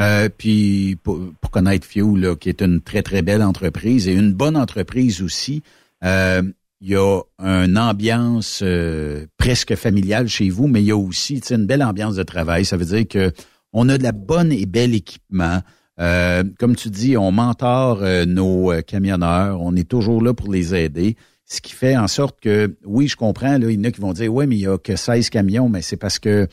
Euh, 0.00 0.28
puis 0.36 0.96
pour, 1.02 1.18
connaître 1.52 1.86
là, 1.94 2.34
qui 2.34 2.48
est 2.48 2.62
une 2.62 2.80
très, 2.80 3.02
très 3.02 3.22
belle 3.22 3.42
entreprise 3.42 4.08
et 4.08 4.14
une 4.14 4.32
bonne 4.32 4.56
entreprise 4.56 5.22
aussi, 5.22 5.62
euh, 6.04 6.42
il 6.80 6.90
y 6.90 6.96
a 6.96 7.20
une 7.38 7.78
ambiance 7.78 8.60
euh, 8.62 9.26
presque 9.38 9.74
familiale 9.74 10.28
chez 10.28 10.50
vous, 10.50 10.66
mais 10.66 10.82
il 10.82 10.86
y 10.86 10.90
a 10.90 10.96
aussi 10.96 11.40
une 11.50 11.66
belle 11.66 11.82
ambiance 11.82 12.16
de 12.16 12.22
travail. 12.22 12.64
Ça 12.64 12.76
veut 12.76 12.84
dire 12.84 13.08
que 13.08 13.32
on 13.72 13.88
a 13.88 13.98
de 13.98 14.02
la 14.02 14.12
bonne 14.12 14.52
et 14.52 14.66
belle 14.66 14.94
équipement. 14.94 15.60
Euh, 16.00 16.42
comme 16.58 16.74
tu 16.74 16.90
dis, 16.90 17.16
on 17.16 17.30
mentore 17.30 18.02
euh, 18.02 18.24
nos 18.24 18.72
euh, 18.72 18.80
camionneurs, 18.80 19.60
on 19.60 19.76
est 19.76 19.88
toujours 19.88 20.22
là 20.22 20.34
pour 20.34 20.50
les 20.50 20.74
aider. 20.74 21.16
Ce 21.44 21.60
qui 21.60 21.72
fait 21.72 21.96
en 21.96 22.08
sorte 22.08 22.40
que, 22.40 22.76
oui, 22.84 23.06
je 23.06 23.16
comprends, 23.16 23.58
là, 23.58 23.70
il 23.70 23.78
y 23.78 23.80
en 23.80 23.84
a 23.84 23.90
qui 23.90 24.00
vont 24.00 24.12
dire, 24.12 24.32
oui, 24.32 24.46
mais 24.46 24.56
il 24.56 24.62
y 24.62 24.66
a 24.66 24.78
que 24.78 24.96
16 24.96 25.28
camions, 25.30 25.68
mais 25.68 25.82
c'est 25.82 25.96
parce 25.96 26.18
que 26.18 26.48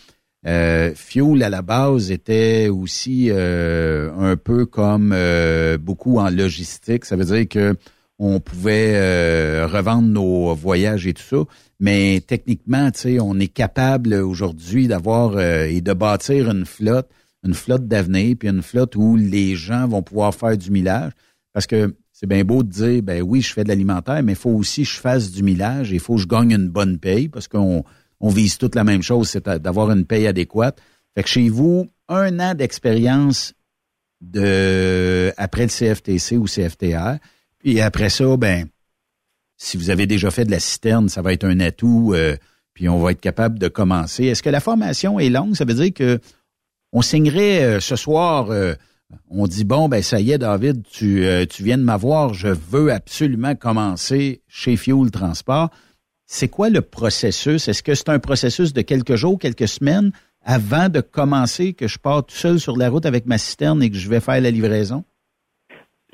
euh, 0.46 0.92
Fuel, 0.96 1.44
à 1.44 1.50
la 1.50 1.62
base, 1.62 2.12
était 2.12 2.68
aussi 2.70 3.28
euh, 3.30 4.12
un 4.18 4.36
peu 4.36 4.66
comme 4.66 5.16
beaucoup 5.80 6.18
en 6.18 6.30
logistique. 6.30 7.06
Ça 7.06 7.16
veut 7.16 7.26
dire 7.26 7.48
que 7.48 7.76
on 8.24 8.40
pouvait 8.40 8.94
euh, 8.94 9.66
revendre 9.66 10.08
nos 10.08 10.54
voyages 10.54 11.08
et 11.08 11.14
tout 11.14 11.24
ça. 11.24 11.44
Mais 11.80 12.22
techniquement, 12.26 12.92
tu 12.92 13.20
on 13.20 13.40
est 13.40 13.48
capable 13.48 14.14
aujourd'hui 14.14 14.88
d'avoir 14.88 15.38
euh, 15.38 15.66
et 15.66 15.82
de 15.82 15.94
bâtir 15.94 16.52
une 16.52 16.68
flotte, 16.68 17.10
une 17.44 17.56
flotte 17.56 17.88
d'avenir, 17.88 18.36
puis 18.38 18.48
une 18.48 18.62
flotte 18.62 18.96
où 18.96 19.16
les 19.16 19.56
gens 19.56 19.88
vont 19.88 20.04
pouvoir 20.04 20.36
faire 20.36 20.56
du 20.56 20.70
millage. 20.70 21.14
Parce 21.52 21.66
que 21.66 21.96
c'est 22.12 22.28
bien 22.28 22.44
beau 22.44 22.62
de 22.62 22.70
dire, 22.70 23.02
ben 23.02 23.24
oui, 23.24 23.42
je 23.42 23.52
fais 23.52 23.64
de 23.64 23.70
l'alimentaire, 23.70 24.22
mais 24.22 24.34
il 24.34 24.38
faut 24.38 24.52
aussi 24.52 24.84
que 24.84 24.90
je 24.90 25.00
fasse 25.00 25.32
du 25.32 25.42
millage 25.42 25.92
il 25.92 26.00
faut 26.00 26.16
que 26.16 26.22
je 26.22 26.28
gagne 26.28 26.52
une 26.52 26.70
bonne 26.70 27.00
paye 27.00 27.28
parce 27.28 27.48
qu'on 27.48 27.84
on 28.20 28.30
vise 28.30 28.60
toute 28.60 28.76
la 28.76 28.84
même 28.84 29.02
chose, 29.02 29.30
c'est 29.30 29.50
d'avoir 29.50 29.90
une 29.90 30.06
paye 30.06 30.28
adéquate. 30.28 30.80
Fait 31.16 31.24
que 31.24 31.30
chez 31.30 31.50
vous, 31.50 31.88
un 32.08 32.40
an 32.40 32.54
d'expérience 32.54 33.56
de 34.22 35.34
après 35.38 35.64
le 35.64 35.70
CFTC 35.70 36.38
ou 36.38 36.46
CFTR, 36.46 37.18
puis 37.62 37.80
après 37.82 38.10
ça, 38.10 38.38
ben 38.38 38.68
si 39.58 39.78
vous 39.78 39.92
avez 39.92 40.08
déjà 40.08 40.32
fait 40.32 40.44
de 40.44 40.50
la 40.52 40.60
citerne, 40.60 41.08
ça 41.08 41.22
va 41.22 41.34
être 41.34 41.44
un 41.44 41.60
atout, 41.60 42.14
euh, 42.16 42.36
puis 42.74 42.90
on 42.90 43.00
va 43.00 43.12
être 43.12 43.22
capable 43.22 43.60
de 43.60 43.68
commencer. 43.68 44.26
Est-ce 44.26 44.42
que 44.42 44.50
la 44.50 44.60
formation 44.60 45.20
est 45.20 45.30
longue? 45.30 45.56
Ça 45.56 45.66
veut 45.66 45.76
dire 45.76 45.94
que 45.94 46.20
on 46.92 47.04
signerait 47.04 47.62
euh, 47.62 47.80
ce 47.80 47.96
soir, 47.96 48.50
euh, 48.50 48.74
on 49.30 49.46
dit 49.46 49.64
bon, 49.64 49.88
ben 49.88 50.02
ça 50.02 50.20
y 50.20 50.32
est, 50.32 50.40
David, 50.40 50.84
tu, 50.92 51.28
tu 51.50 51.64
viens 51.64 51.78
de 51.78 51.84
m'avoir, 51.84 52.34
je 52.34 52.48
veux 52.48 52.92
absolument 52.92 53.54
commencer 53.56 54.42
chez 54.48 54.78
Fuel 54.78 55.12
Transport. 55.12 55.70
C'est 56.26 56.48
quoi 56.48 56.70
le 56.70 56.82
processus? 56.82 57.68
Est-ce 57.68 57.84
que 57.84 57.94
c'est 57.94 58.10
un 58.10 58.20
processus 58.20 58.74
de 58.74 58.82
quelques 58.82 59.16
jours, 59.16 59.38
quelques 59.38 59.68
semaines 59.68 60.12
avant 60.44 60.90
de 60.90 61.02
commencer, 61.02 61.74
que 61.74 61.88
je 61.88 62.00
pars 62.00 62.26
tout 62.26 62.36
seul 62.36 62.60
sur 62.60 62.78
la 62.78 62.90
route 62.90 63.06
avec 63.06 63.26
ma 63.28 63.38
citerne 63.38 63.84
et 63.84 63.92
que 63.92 63.98
je 63.98 64.10
vais 64.10 64.22
faire 64.22 64.42
la 64.42 64.50
livraison? 64.50 65.04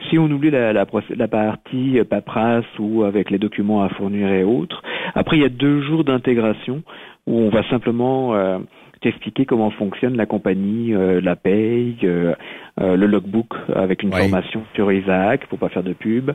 Si 0.09 0.17
on 0.19 0.25
oublie 0.25 0.51
la, 0.51 0.73
la, 0.73 0.85
la 1.15 1.27
partie 1.27 1.99
euh, 1.99 2.03
paperasse 2.03 2.65
ou 2.79 3.03
avec 3.03 3.31
les 3.31 3.39
documents 3.39 3.83
à 3.83 3.89
fournir 3.89 4.29
et 4.29 4.43
autres, 4.43 4.83
après 5.15 5.37
il 5.37 5.41
y 5.41 5.45
a 5.45 5.49
deux 5.49 5.81
jours 5.81 6.03
d'intégration 6.03 6.83
où 7.25 7.39
on 7.39 7.49
va 7.49 7.63
simplement 7.69 8.35
euh, 8.35 8.59
t'expliquer 9.01 9.45
comment 9.45 9.69
fonctionne 9.71 10.15
la 10.15 10.25
compagnie, 10.25 10.93
euh, 10.93 11.19
la 11.21 11.35
paye, 11.35 11.97
euh, 12.03 12.33
euh, 12.79 12.95
le 12.95 13.05
logbook 13.07 13.53
avec 13.75 14.03
une 14.03 14.13
Oui. 14.13 14.19
formation 14.19 14.63
sur 14.75 14.91
Isaac 14.91 15.47
pour 15.47 15.59
pas 15.59 15.69
faire 15.69 15.83
de 15.83 15.93
pub, 15.93 16.31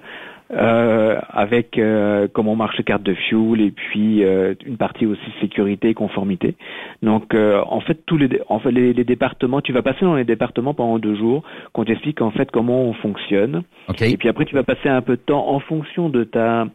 euh, 0.53 1.19
avec 1.31 1.79
euh, 1.79 2.29
comment 2.33 2.57
marche 2.57 2.77
les 2.79 2.85
cartes 2.85 3.03
de 3.03 3.15
fuel 3.15 3.61
et 3.61 3.71
puis 3.71 4.25
euh, 4.25 4.55
une 4.67 4.77
partie 4.77 5.07
aussi 5.07 5.21
sécurité 5.41 5.91
et 5.91 5.95
conformité. 5.95 6.57
Donc 7.03 7.35
euh, 7.35 7.63
en 7.67 7.81
fait 7.81 8.05
tous 8.07 8.17
les 8.17 8.29
en 8.49 8.59
fait 8.59 8.71
les, 8.71 8.93
les 8.93 9.05
départements, 9.05 9.61
tu 9.61 9.73
vas 9.73 9.83
passer 9.83 10.05
dans 10.05 10.15
les 10.15 10.25
départements 10.25 10.75
pendant 10.75 10.99
deux 10.99 11.15
jours, 11.15 11.43
qu'on 11.73 11.85
t'explique 11.85 12.21
en 12.21 12.31
fait 12.31 12.51
comment 12.51 12.83
on 12.83 12.93
fonctionne. 12.95 13.63
OK. 13.89 14.03
Et 14.03 14.17
puis 14.17 14.29
après, 14.29 14.45
tu 14.45 14.55
vas 14.55 14.63
passer 14.63 14.89
un 14.89 15.03
peu 15.03 15.17
de 15.17 15.23
temps 15.23 15.49
en 15.49 15.61
fonction 15.61 16.09
de 16.09 16.25
ta 16.25 16.67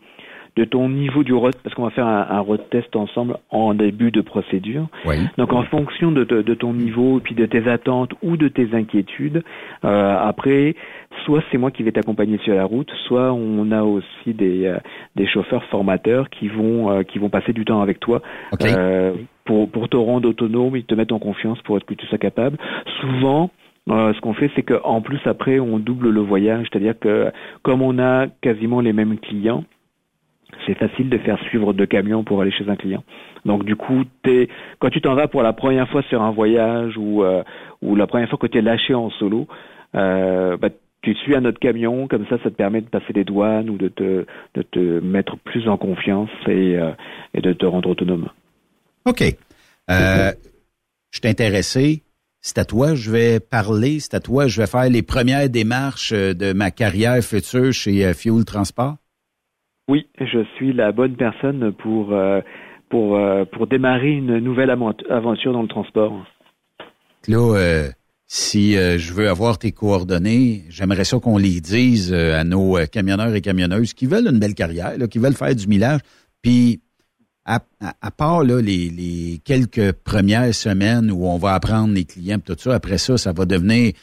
de 0.58 0.66
ton 0.66 0.90
niveau 0.90 1.24
du 1.24 1.34
road, 1.34 1.54
parce 1.64 1.76
qu'on 1.76 1.84
va 1.84 1.92
faire 1.92 2.08
un, 2.08 2.26
un 2.30 2.40
road 2.40 2.62
test 2.72 2.96
ensemble 2.96 3.38
en 3.52 3.76
début 3.76 4.12
de 4.12 4.22
procédure. 4.22 4.88
Oui. 5.06 5.16
Donc 5.38 5.54
en 5.54 5.64
fonction 5.64 6.12
de, 6.12 6.24
de, 6.24 6.42
de 6.42 6.54
ton 6.56 6.74
niveau 6.74 7.20
puis 7.24 7.36
de 7.36 7.46
tes 7.46 7.70
attentes 7.70 8.12
ou 8.24 8.38
de 8.38 8.48
tes 8.48 8.74
inquiétudes, 8.74 9.44
euh, 9.86 10.18
après, 10.20 10.76
soit 11.26 11.44
c'est 11.52 11.60
moi 11.60 11.70
qui 11.70 11.84
vais 11.84 11.92
t'accompagner 11.92 12.40
sur 12.40 12.56
la 12.56 12.66
route, 12.66 12.90
soit 13.08 13.32
on 13.32 13.72
a 13.72 13.84
aussi 13.84 14.34
des, 14.34 14.66
euh, 14.66 14.78
des 15.16 15.28
chauffeurs 15.28 15.64
formateurs 15.66 16.30
qui 16.32 16.48
vont 16.48 16.90
euh, 16.90 17.04
qui 17.04 17.20
vont 17.20 17.30
passer 17.30 17.54
du 17.54 17.64
temps 17.64 17.82
avec 17.82 18.00
toi 18.00 18.24
OK. 18.52 18.66
euh, 18.66 19.14
pour 19.46 19.70
pour 19.70 19.90
te 19.90 19.98
rendre 19.98 20.28
autonome 20.28 20.76
et 20.76 20.82
te 20.82 20.96
mettre 20.96 21.14
en 21.14 21.20
confiance 21.20 21.62
pour 21.62 21.78
être 21.78 21.86
que 21.86 21.94
tu 21.94 22.08
sois 22.08 22.18
capable. 22.18 22.58
Souvent 23.00 23.52
euh, 23.90 24.14
ce 24.14 24.20
qu'on 24.22 24.34
fait, 24.34 24.52
c'est 24.56 24.64
qu'en 24.64 25.02
plus 25.02 25.20
après, 25.26 25.60
on 25.60 25.78
double 25.80 26.10
le 26.10 26.20
voyage, 26.22 26.68
c'est-à-dire 26.70 26.98
que 27.00 27.32
comme 27.62 27.82
on 27.82 28.00
a 28.00 28.28
quasiment 28.42 28.82
les 28.82 28.92
mêmes 28.92 29.18
clients, 29.20 29.64
c'est 30.66 30.78
facile 30.78 31.10
de 31.10 31.18
faire 31.18 31.40
suivre 31.44 31.74
deux 31.74 31.86
camions 31.86 32.24
pour 32.24 32.42
aller 32.42 32.52
chez 32.52 32.68
un 32.70 32.76
client. 32.76 33.04
Donc 33.46 33.64
du 33.64 33.76
coup, 33.76 34.04
quand 34.80 34.90
tu 34.90 35.02
t'en 35.02 35.16
vas 35.16 35.28
pour 35.28 35.44
la 35.44 35.54
première 35.54 35.90
fois 35.90 36.02
sur 36.04 36.22
un 36.22 36.32
voyage 36.32 36.98
ou, 36.98 37.24
euh, 37.24 37.44
ou 37.82 37.96
la 37.96 38.08
première 38.08 38.30
fois 38.30 38.38
que 38.38 38.48
tu 38.48 38.58
es 38.58 38.62
lâché 38.62 38.94
en 38.94 39.10
solo, 39.12 39.48
euh, 39.96 40.58
bah, 40.58 40.70
tu 41.02 41.14
suis 41.16 41.36
un 41.36 41.46
autre 41.46 41.60
camion, 41.60 42.08
comme 42.08 42.26
ça, 42.28 42.38
ça 42.44 42.50
te 42.50 42.56
permet 42.56 42.82
de 42.82 42.88
passer 42.88 43.14
les 43.14 43.24
douanes 43.24 43.70
ou 43.70 43.78
de 43.78 43.88
te, 43.88 44.26
de 44.56 44.62
te 44.62 45.00
mettre 45.00 45.38
plus 45.38 45.68
en 45.70 45.78
confiance 45.78 46.30
et, 46.48 46.76
euh, 46.78 46.92
et 47.34 47.42
de 47.42 47.54
te 47.54 47.66
rendre 47.66 47.90
autonome. 47.90 48.30
OK. 49.06 49.24
Euh, 49.90 50.32
je 51.12 51.20
suis 51.20 51.30
intéressé. 51.30 52.04
C'est 52.42 52.58
à 52.58 52.66
toi, 52.66 52.96
je 52.96 53.12
vais 53.12 53.40
parler. 53.40 54.00
C'est 54.00 54.14
à 54.14 54.20
toi, 54.20 54.48
je 54.48 54.62
vais 54.62 54.68
faire 54.68 54.90
les 54.90 55.02
premières 55.02 55.50
démarches 55.50 56.12
euh, 56.14 56.34
de 56.34 56.54
ma 56.54 56.72
carrière 56.72 57.22
future 57.24 57.72
chez 57.72 58.06
euh, 58.06 58.14
Fuel 58.14 58.46
Transport. 58.46 58.96
Oui, 59.90 60.08
je 60.20 60.44
suis 60.56 60.74
la 60.74 60.92
bonne 60.92 61.16
personne 61.16 61.72
pour, 61.72 62.12
euh, 62.12 62.42
pour, 62.90 63.18
euh, 63.18 63.46
pour 63.46 63.68
démarrer 63.68 64.12
une 64.12 64.40
nouvelle 64.40 64.70
aventure 64.70 65.54
dans 65.54 65.62
le 65.62 65.70
transport. 65.70 66.26
Là, 67.30 67.56
euh, 67.56 67.90
si 68.26 68.74
je 68.74 69.14
veux 69.14 69.30
avoir 69.30 69.58
tes 69.58 69.72
coordonnées, 69.72 70.64
j'aimerais 70.68 71.06
ça 71.06 71.20
qu'on 71.20 71.38
les 71.38 71.62
dise 71.62 72.14
à 72.14 72.44
nos 72.44 72.78
camionneurs 72.92 73.34
et 73.34 73.40
camionneuses 73.40 73.94
qui 73.94 74.06
veulent 74.06 74.28
une 74.28 74.40
belle 74.40 74.56
carrière, 74.56 74.96
qui 75.10 75.20
veulent 75.20 75.34
faire 75.34 75.56
du 75.56 75.68
millage. 75.68 76.02
Puis, 76.42 76.82
à, 77.46 77.62
part 78.12 78.44
là, 78.44 78.62
les, 78.62 79.40
quelques 79.46 79.94
premières 79.94 80.54
semaines 80.54 81.10
où 81.10 81.26
on 81.26 81.38
va 81.38 81.54
apprendre 81.54 81.94
les 81.94 82.04
clients, 82.04 82.40
tout 82.40 82.58
ça, 82.58 82.76
après 82.76 82.98
ça, 82.98 83.18
ça 83.18 83.32
va 83.32 83.46
devenir 83.46 83.94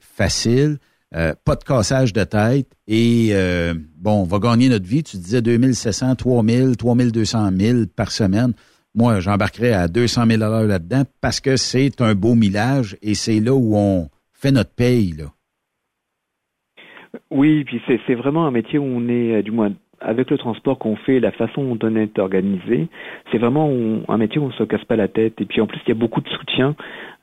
facile. 0.00 0.76
Euh, 1.14 1.34
pas 1.44 1.54
de 1.54 1.62
cassage 1.62 2.12
de 2.12 2.24
tête 2.24 2.66
et 2.88 3.28
euh, 3.30 3.74
bon, 3.96 4.22
on 4.22 4.24
va 4.24 4.38
gagner 4.40 4.68
notre 4.68 4.86
vie. 4.86 5.04
Tu 5.04 5.16
disais 5.18 5.40
2700, 5.40 6.16
3000, 6.16 6.76
3200 6.76 7.50
000 7.56 7.78
par 7.94 8.10
semaine. 8.10 8.54
Moi, 8.94 9.20
j'embarquerais 9.20 9.72
à 9.72 9.86
200 9.86 10.26
000 10.26 10.40
là-dedans 10.40 11.04
parce 11.20 11.40
que 11.40 11.56
c'est 11.56 12.00
un 12.00 12.14
beau 12.14 12.34
millage 12.34 12.96
et 13.02 13.14
c'est 13.14 13.38
là 13.38 13.54
où 13.54 13.76
on 13.76 14.08
fait 14.32 14.50
notre 14.50 14.74
paye. 14.74 15.12
Là. 15.12 15.26
Oui, 17.30 17.64
puis 17.64 17.80
c'est 17.86 18.00
c'est 18.06 18.14
vraiment 18.14 18.46
un 18.46 18.50
métier 18.50 18.78
où 18.78 18.84
on 18.84 19.08
est, 19.08 19.36
euh, 19.36 19.42
du 19.42 19.52
moins 19.52 19.72
avec 20.06 20.30
le 20.30 20.38
transport 20.38 20.78
qu'on 20.78 20.96
fait, 20.96 21.18
la 21.18 21.32
façon 21.32 21.64
dont 21.64 21.78
on 21.82 21.96
est 21.96 22.18
organisé, 22.18 22.86
c'est 23.30 23.38
vraiment 23.38 23.70
un 24.08 24.16
métier 24.16 24.40
où 24.40 24.44
on 24.44 24.52
se 24.52 24.62
casse 24.62 24.84
pas 24.84 24.96
la 24.96 25.08
tête. 25.08 25.40
Et 25.40 25.44
puis 25.44 25.60
en 25.60 25.66
plus, 25.66 25.80
il 25.84 25.88
y 25.88 25.92
a 25.92 25.96
beaucoup 25.96 26.20
de 26.20 26.28
soutien 26.28 26.76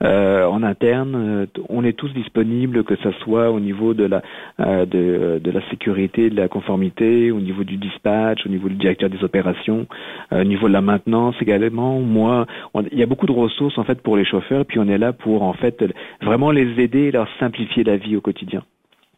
euh, 0.03 0.45
en 0.45 0.63
interne. 0.63 1.15
Euh, 1.15 1.45
On 1.69 1.85
est 1.85 1.93
tous 1.93 2.13
disponibles, 2.13 2.83
que 2.83 2.95
ce 2.97 3.11
soit 3.23 3.51
au 3.51 3.61
niveau 3.61 3.93
de 3.93 4.03
la 4.03 4.21
euh, 4.59 4.85
de, 4.85 5.51
la 5.51 5.69
sécurité, 5.69 6.29
de 6.29 6.35
la 6.35 6.49
conformité, 6.49 7.31
au 7.31 7.39
niveau 7.39 7.63
du 7.63 7.77
dispatch, 7.77 8.45
au 8.45 8.49
niveau 8.49 8.67
du 8.67 8.75
directeur 8.75 9.09
des 9.09 9.23
opérations, 9.23 9.87
au 10.31 10.43
niveau 10.43 10.67
de 10.67 10.73
la 10.73 10.81
maintenance 10.81 11.35
également. 11.41 11.99
Moi, 11.99 12.45
il 12.91 12.99
y 12.99 13.03
a 13.03 13.05
beaucoup 13.05 13.27
de 13.27 13.31
ressources 13.31 13.77
en 13.77 13.83
fait 13.85 14.01
pour 14.01 14.17
les 14.17 14.25
chauffeurs. 14.25 14.61
Et 14.61 14.65
puis 14.65 14.79
on 14.79 14.87
est 14.87 14.97
là 14.97 15.13
pour 15.13 15.43
en 15.43 15.53
fait 15.53 15.83
vraiment 16.21 16.51
les 16.51 16.81
aider, 16.81 17.03
et 17.03 17.11
leur 17.11 17.27
simplifier 17.39 17.83
la 17.83 17.97
vie 17.97 18.17
au 18.17 18.21
quotidien. 18.21 18.63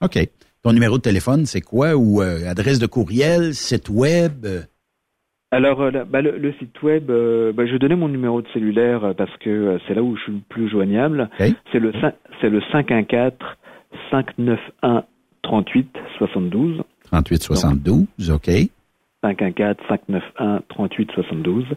OK. 0.01 0.17
Ton 0.65 0.73
numéro 0.73 0.97
de 0.97 1.03
téléphone, 1.03 1.45
c'est 1.45 1.61
quoi? 1.61 1.95
Ou 1.95 2.23
euh, 2.23 2.49
adresse 2.49 2.79
de 2.79 2.87
courriel, 2.87 3.53
site 3.53 3.87
web? 3.87 4.47
Alors, 5.51 5.79
euh, 5.79 5.91
bah, 6.09 6.23
le, 6.23 6.39
le 6.39 6.53
site 6.53 6.81
web, 6.81 7.11
euh, 7.11 7.53
bah, 7.53 7.67
je 7.67 7.73
vais 7.73 7.77
donner 7.77 7.93
mon 7.93 8.07
numéro 8.07 8.41
de 8.41 8.47
cellulaire 8.51 9.13
parce 9.15 9.29
que 9.37 9.77
c'est 9.87 9.93
là 9.93 10.01
où 10.01 10.17
je 10.17 10.23
suis 10.23 10.31
le 10.31 10.39
plus 10.49 10.67
joignable. 10.67 11.29
C'est 11.71 11.77
le, 11.77 11.91
le 11.91 12.61
514 12.71 13.33
591 14.09 15.03
38 15.43 15.87
72. 16.17 16.81
38 17.11 17.43
72, 17.43 18.31
OK. 18.31 18.49
514 19.21 19.77
591 19.87 20.61
38 20.67 21.11
72. 21.11 21.63
Et 21.69 21.75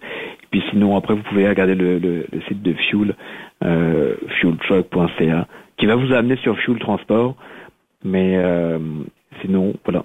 puis 0.51 0.62
sinon, 0.70 0.97
après, 0.97 1.12
vous 1.12 1.24
pouvez 1.24 1.47
regarder 1.47 1.74
le, 1.74 1.99
le, 1.99 2.26
le 2.32 2.41
site 2.49 2.62
de 2.62 2.72
Fuel, 2.72 3.14
fueltruck.ca, 3.61 5.47
qui 5.76 5.84
va 5.84 5.95
vous 5.95 6.11
amener 6.14 6.39
sur 6.39 6.59
Fuel 6.61 6.78
Transport. 6.78 7.36
Mais 8.05 8.36
euh, 8.36 8.78
sinon, 9.40 9.74
voilà. 9.84 10.05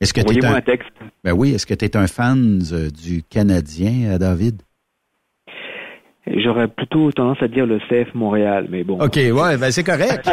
Est-ce 0.00 0.14
que 0.14 0.20
Envoyez-moi 0.20 0.50
un... 0.50 0.56
un 0.56 0.60
texte. 0.60 0.90
Ben 1.24 1.32
oui, 1.32 1.52
est-ce 1.52 1.66
que 1.66 1.74
tu 1.74 1.84
es 1.84 1.96
un 1.96 2.06
fan 2.06 2.60
euh, 2.72 2.88
du 2.90 3.22
Canadien, 3.22 4.12
euh, 4.12 4.18
David? 4.18 4.62
J'aurais 6.26 6.68
plutôt 6.68 7.10
tendance 7.10 7.42
à 7.42 7.48
dire 7.48 7.66
le 7.66 7.78
CF 7.88 8.14
Montréal, 8.14 8.68
mais 8.70 8.84
bon. 8.84 9.00
OK, 9.00 9.16
ouais, 9.16 9.56
ben 9.56 9.70
c'est 9.70 9.82
correct. 9.82 10.30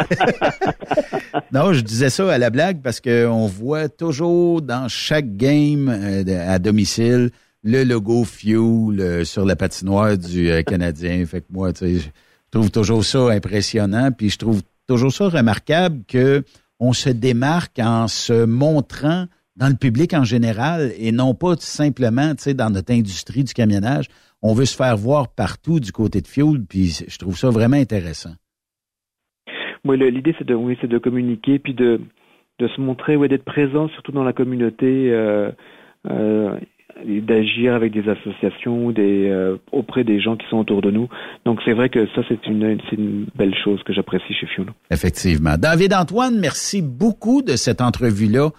non, 1.52 1.72
je 1.72 1.80
disais 1.80 2.10
ça 2.10 2.32
à 2.32 2.38
la 2.38 2.50
blague 2.50 2.82
parce 2.82 3.00
qu'on 3.00 3.46
voit 3.46 3.88
toujours 3.88 4.62
dans 4.62 4.88
chaque 4.88 5.36
game 5.36 5.88
à 5.88 6.58
domicile 6.58 7.30
le 7.64 7.82
logo 7.82 8.24
Fuel 8.24 9.26
sur 9.26 9.44
la 9.44 9.56
patinoire 9.56 10.16
du 10.16 10.50
Canadien. 10.64 11.24
Fait 11.26 11.40
que 11.40 11.46
moi, 11.50 11.72
tu 11.72 11.78
sais, 11.78 11.98
je 11.98 12.08
trouve 12.50 12.70
toujours 12.70 13.04
ça 13.04 13.30
impressionnant, 13.30 14.10
puis 14.12 14.30
je 14.30 14.38
trouve 14.38 14.62
toujours 14.86 15.12
ça 15.12 15.28
remarquable 15.28 16.02
que 16.06 16.44
on 16.80 16.92
se 16.92 17.10
démarque 17.10 17.78
en 17.78 18.08
se 18.08 18.44
montrant 18.44 19.26
dans 19.56 19.68
le 19.68 19.74
public 19.74 20.14
en 20.14 20.24
général 20.24 20.92
et 20.98 21.12
non 21.12 21.34
pas 21.34 21.56
simplement, 21.56 22.32
dans 22.54 22.70
notre 22.70 22.92
industrie 22.92 23.44
du 23.44 23.52
camionnage. 23.52 24.06
On 24.40 24.54
veut 24.54 24.66
se 24.66 24.76
faire 24.76 24.96
voir 24.96 25.28
partout 25.28 25.80
du 25.80 25.90
côté 25.90 26.20
de 26.20 26.28
Fuel, 26.28 26.64
puis 26.68 27.04
je 27.08 27.18
trouve 27.18 27.36
ça 27.36 27.50
vraiment 27.50 27.76
intéressant. 27.76 28.34
Le- 29.84 30.10
l'idée, 30.10 30.34
c'est 30.38 30.46
de, 30.46 30.54
oui, 30.54 30.78
de 30.80 30.98
communiquer, 30.98 31.58
puis 31.58 31.74
de, 31.74 32.00
de 32.58 32.68
se 32.68 32.80
montrer, 32.80 33.16
ouais, 33.16 33.28
d'être 33.28 33.44
présent, 33.44 33.88
surtout 33.88 34.12
dans 34.12 34.22
la 34.22 34.32
communauté, 34.32 35.10
euh, 35.10 35.50
euh, 36.08 36.58
d'agir 37.04 37.74
avec 37.74 37.92
des 37.92 38.08
associations, 38.08 38.92
euh, 38.98 39.56
auprès 39.72 40.04
des 40.04 40.20
gens 40.20 40.36
qui 40.36 40.46
sont 40.48 40.58
autour 40.58 40.82
de 40.82 40.90
nous. 40.90 41.08
Donc, 41.44 41.60
c'est 41.64 41.72
vrai 41.72 41.88
que 41.88 42.06
ça, 42.14 42.22
c'est 42.28 42.46
une, 42.46 43.26
belle 43.34 43.54
chose 43.64 43.82
que 43.84 43.92
j'apprécie 43.92 44.34
chez 44.34 44.46
Fuel. 44.46 44.68
Effectivement. 44.90 45.56
David 45.56 45.94
Antoine, 45.94 46.38
merci 46.38 46.82
beaucoup 46.82 47.42
de 47.42 47.56
cette 47.56 47.80
entrevue-là, 47.80 48.50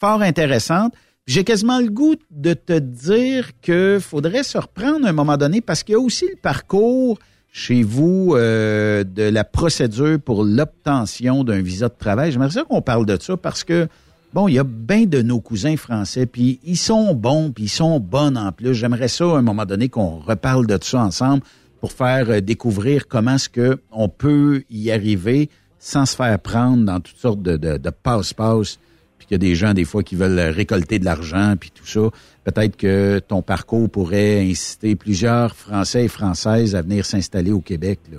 fort 0.00 0.22
intéressante. 0.22 0.94
J'ai 1.26 1.44
quasiment 1.44 1.80
le 1.80 1.90
goût 1.90 2.14
de 2.30 2.54
te 2.54 2.78
dire 2.78 3.50
que 3.60 3.98
faudrait 4.00 4.44
se 4.44 4.56
reprendre 4.56 5.06
à 5.06 5.10
un 5.10 5.12
moment 5.12 5.36
donné 5.36 5.60
parce 5.60 5.82
qu'il 5.82 5.92
y 5.92 5.96
a 5.96 6.00
aussi 6.00 6.26
le 6.26 6.40
parcours 6.40 7.18
chez 7.52 7.82
vous 7.82 8.34
euh, 8.34 9.04
de 9.04 9.24
la 9.24 9.44
procédure 9.44 10.18
pour 10.24 10.44
l'obtention 10.44 11.44
d'un 11.44 11.60
visa 11.60 11.88
de 11.88 11.94
travail. 11.98 12.32
J'aimerais 12.32 12.50
ça 12.50 12.64
qu'on 12.64 12.80
parle 12.80 13.04
de 13.04 13.18
ça 13.20 13.36
parce 13.36 13.64
que 13.64 13.88
bon, 14.32 14.48
il 14.48 14.54
y 14.54 14.58
a 14.58 14.64
bien 14.64 15.04
de 15.04 15.22
nos 15.22 15.40
cousins 15.40 15.76
français, 15.76 16.26
puis 16.26 16.60
ils 16.64 16.76
sont 16.76 17.14
bons, 17.14 17.50
puis 17.52 17.64
ils 17.64 17.68
sont 17.68 18.00
bonnes 18.00 18.36
en 18.36 18.52
plus. 18.52 18.74
J'aimerais 18.74 19.08
ça 19.08 19.24
à 19.24 19.38
un 19.38 19.42
moment 19.42 19.66
donné 19.66 19.88
qu'on 19.88 20.18
reparle 20.18 20.66
de 20.66 20.78
ça 20.82 21.00
ensemble 21.00 21.42
pour 21.80 21.92
faire 21.92 22.30
euh, 22.30 22.40
découvrir 22.40 23.08
comment 23.08 23.34
est-ce 23.34 23.48
que 23.48 23.80
on 23.92 24.08
peut 24.08 24.64
y 24.70 24.90
arriver 24.90 25.48
sans 25.78 26.06
se 26.06 26.16
faire 26.16 26.38
prendre 26.40 26.84
dans 26.84 27.00
toutes 27.00 27.18
sortes 27.18 27.42
de, 27.42 27.56
de, 27.56 27.76
de 27.76 27.90
passe-passe, 27.90 28.78
puis 29.18 29.26
qu'il 29.26 29.34
y 29.34 29.36
a 29.36 29.38
des 29.38 29.54
gens 29.54 29.74
des 29.74 29.84
fois 29.84 30.02
qui 30.02 30.16
veulent 30.16 30.40
récolter 30.52 30.98
de 30.98 31.04
l'argent, 31.04 31.54
puis 31.58 31.70
tout 31.70 31.86
ça. 31.86 32.10
Peut-être 32.44 32.76
que 32.76 33.20
ton 33.20 33.42
parcours 33.42 33.88
pourrait 33.88 34.40
inciter 34.40 34.96
plusieurs 34.96 35.54
Français 35.54 36.04
et 36.04 36.08
Françaises 36.08 36.74
à 36.74 36.82
venir 36.82 37.04
s'installer 37.04 37.52
au 37.52 37.60
Québec. 37.60 38.00
Là. 38.10 38.18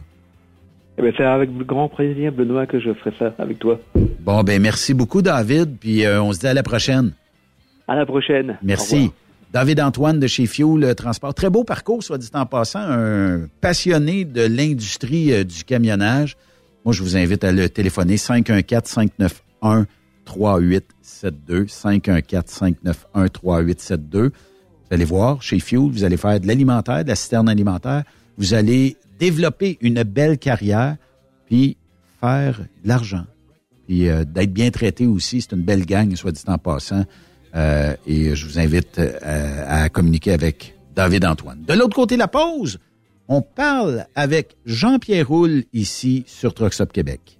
Eh 1.00 1.02
ben, 1.02 1.14
c'est 1.16 1.24
avec 1.24 1.56
grand 1.66 1.88
plaisir, 1.88 2.34
Benoît, 2.34 2.66
que 2.66 2.78
je 2.78 2.94
ferai 2.94 3.14
ça 3.18 3.34
avec 3.40 3.58
toi. 3.58 3.80
Bon, 4.20 4.44
ben 4.44 4.62
merci 4.62 4.94
beaucoup, 4.94 5.22
David, 5.22 5.78
puis 5.80 6.04
euh, 6.04 6.22
on 6.22 6.34
se 6.34 6.40
dit 6.40 6.48
à 6.48 6.54
la 6.54 6.62
prochaine. 6.62 7.14
À 7.88 7.96
la 7.96 8.06
prochaine. 8.06 8.58
Merci. 8.62 9.10
David 9.54 9.80
Antoine 9.80 10.20
de 10.20 10.28
chez 10.28 10.46
Fuel 10.46 10.94
Transport. 10.96 11.34
Très 11.34 11.50
beau 11.50 11.64
parcours, 11.64 12.04
soit 12.04 12.18
dit 12.18 12.30
en 12.34 12.46
passant. 12.46 12.82
Un 12.82 13.48
passionné 13.62 14.26
de 14.26 14.42
l'industrie 14.42 15.32
euh, 15.32 15.46
du 15.46 15.64
camionnage. 15.64 16.36
Moi, 16.84 16.94
je 16.94 17.02
vous 17.02 17.16
invite 17.16 17.46
à 17.46 17.54
le 17.54 17.70
téléphoner 17.70 18.18
514-591-3872. 18.18 19.86
514-591-3872. 23.16 24.02
Vous 24.12 24.32
allez 24.92 25.06
voir, 25.06 25.42
chez 25.42 25.62
Fuel, 25.62 25.90
vous 25.92 26.04
allez 26.04 26.18
faire 26.18 26.42
de 26.42 26.48
l'alimentaire, 26.48 27.06
de 27.06 27.10
la 27.10 27.16
citerne 27.16 27.48
alimentaire. 27.48 28.04
Vous 28.38 28.54
allez 28.54 28.98
développer 29.20 29.78
une 29.82 30.04
belle 30.04 30.38
carrière, 30.38 30.96
puis 31.46 31.78
faire 32.20 32.60
de 32.84 32.88
l'argent. 32.88 33.26
Puis 33.86 34.08
euh, 34.08 34.24
d'être 34.24 34.54
bien 34.54 34.72
traité 34.72 35.06
aussi, 35.06 35.42
c'est 35.42 35.54
une 35.56 35.64
belle 35.64 35.86
gang, 35.86 36.16
soit 36.16 36.32
dit 36.32 36.42
en 36.48 36.58
passant. 36.58 37.06
Euh, 37.56 37.96
et 38.06 38.36
je 38.36 38.46
vous 38.46 38.60
invite 38.60 39.00
euh, 39.00 39.64
à 39.68 39.90
communiquer 39.90 40.34
avec 40.34 40.76
David 40.96 41.26
Antoine. 41.26 41.64
De 41.68 41.74
l'autre 41.74 41.96
côté 41.96 42.16
de 42.16 42.20
la 42.20 42.28
pause, 42.28 42.80
on 43.28 43.42
parle 43.42 44.06
avec 44.16 44.56
Jean-Pierre 44.66 45.28
Roule 45.28 45.64
ici 45.74 46.24
sur 46.28 46.54
Truckstop 46.54 46.92
Québec. 46.94 47.40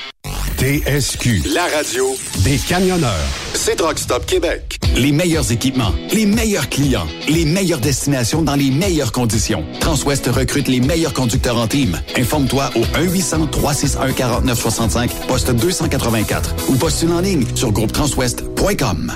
TSQ, 0.61 1.41
la 1.55 1.65
radio 1.75 2.15
des 2.43 2.59
camionneurs. 2.59 3.25
C'est 3.55 3.77
Truck 3.77 3.97
Stop 3.97 4.27
Québec. 4.27 4.77
Les 4.95 5.11
meilleurs 5.11 5.51
équipements, 5.51 5.91
les 6.13 6.27
meilleurs 6.27 6.69
clients, 6.69 7.07
les 7.27 7.45
meilleures 7.45 7.79
destinations 7.79 8.43
dans 8.43 8.53
les 8.53 8.69
meilleures 8.69 9.11
conditions. 9.11 9.65
Transwest 9.79 10.27
recrute 10.27 10.67
les 10.67 10.79
meilleurs 10.79 11.13
conducteurs 11.13 11.57
en 11.57 11.65
team. 11.65 11.99
Informe-toi 12.15 12.69
au 12.75 12.81
1-800-361-4965, 12.81 15.09
poste 15.27 15.49
284 15.49 16.69
ou 16.69 16.75
postule 16.75 17.13
en 17.13 17.21
ligne 17.21 17.43
sur 17.55 17.71
groupetranswest.com. 17.71 19.15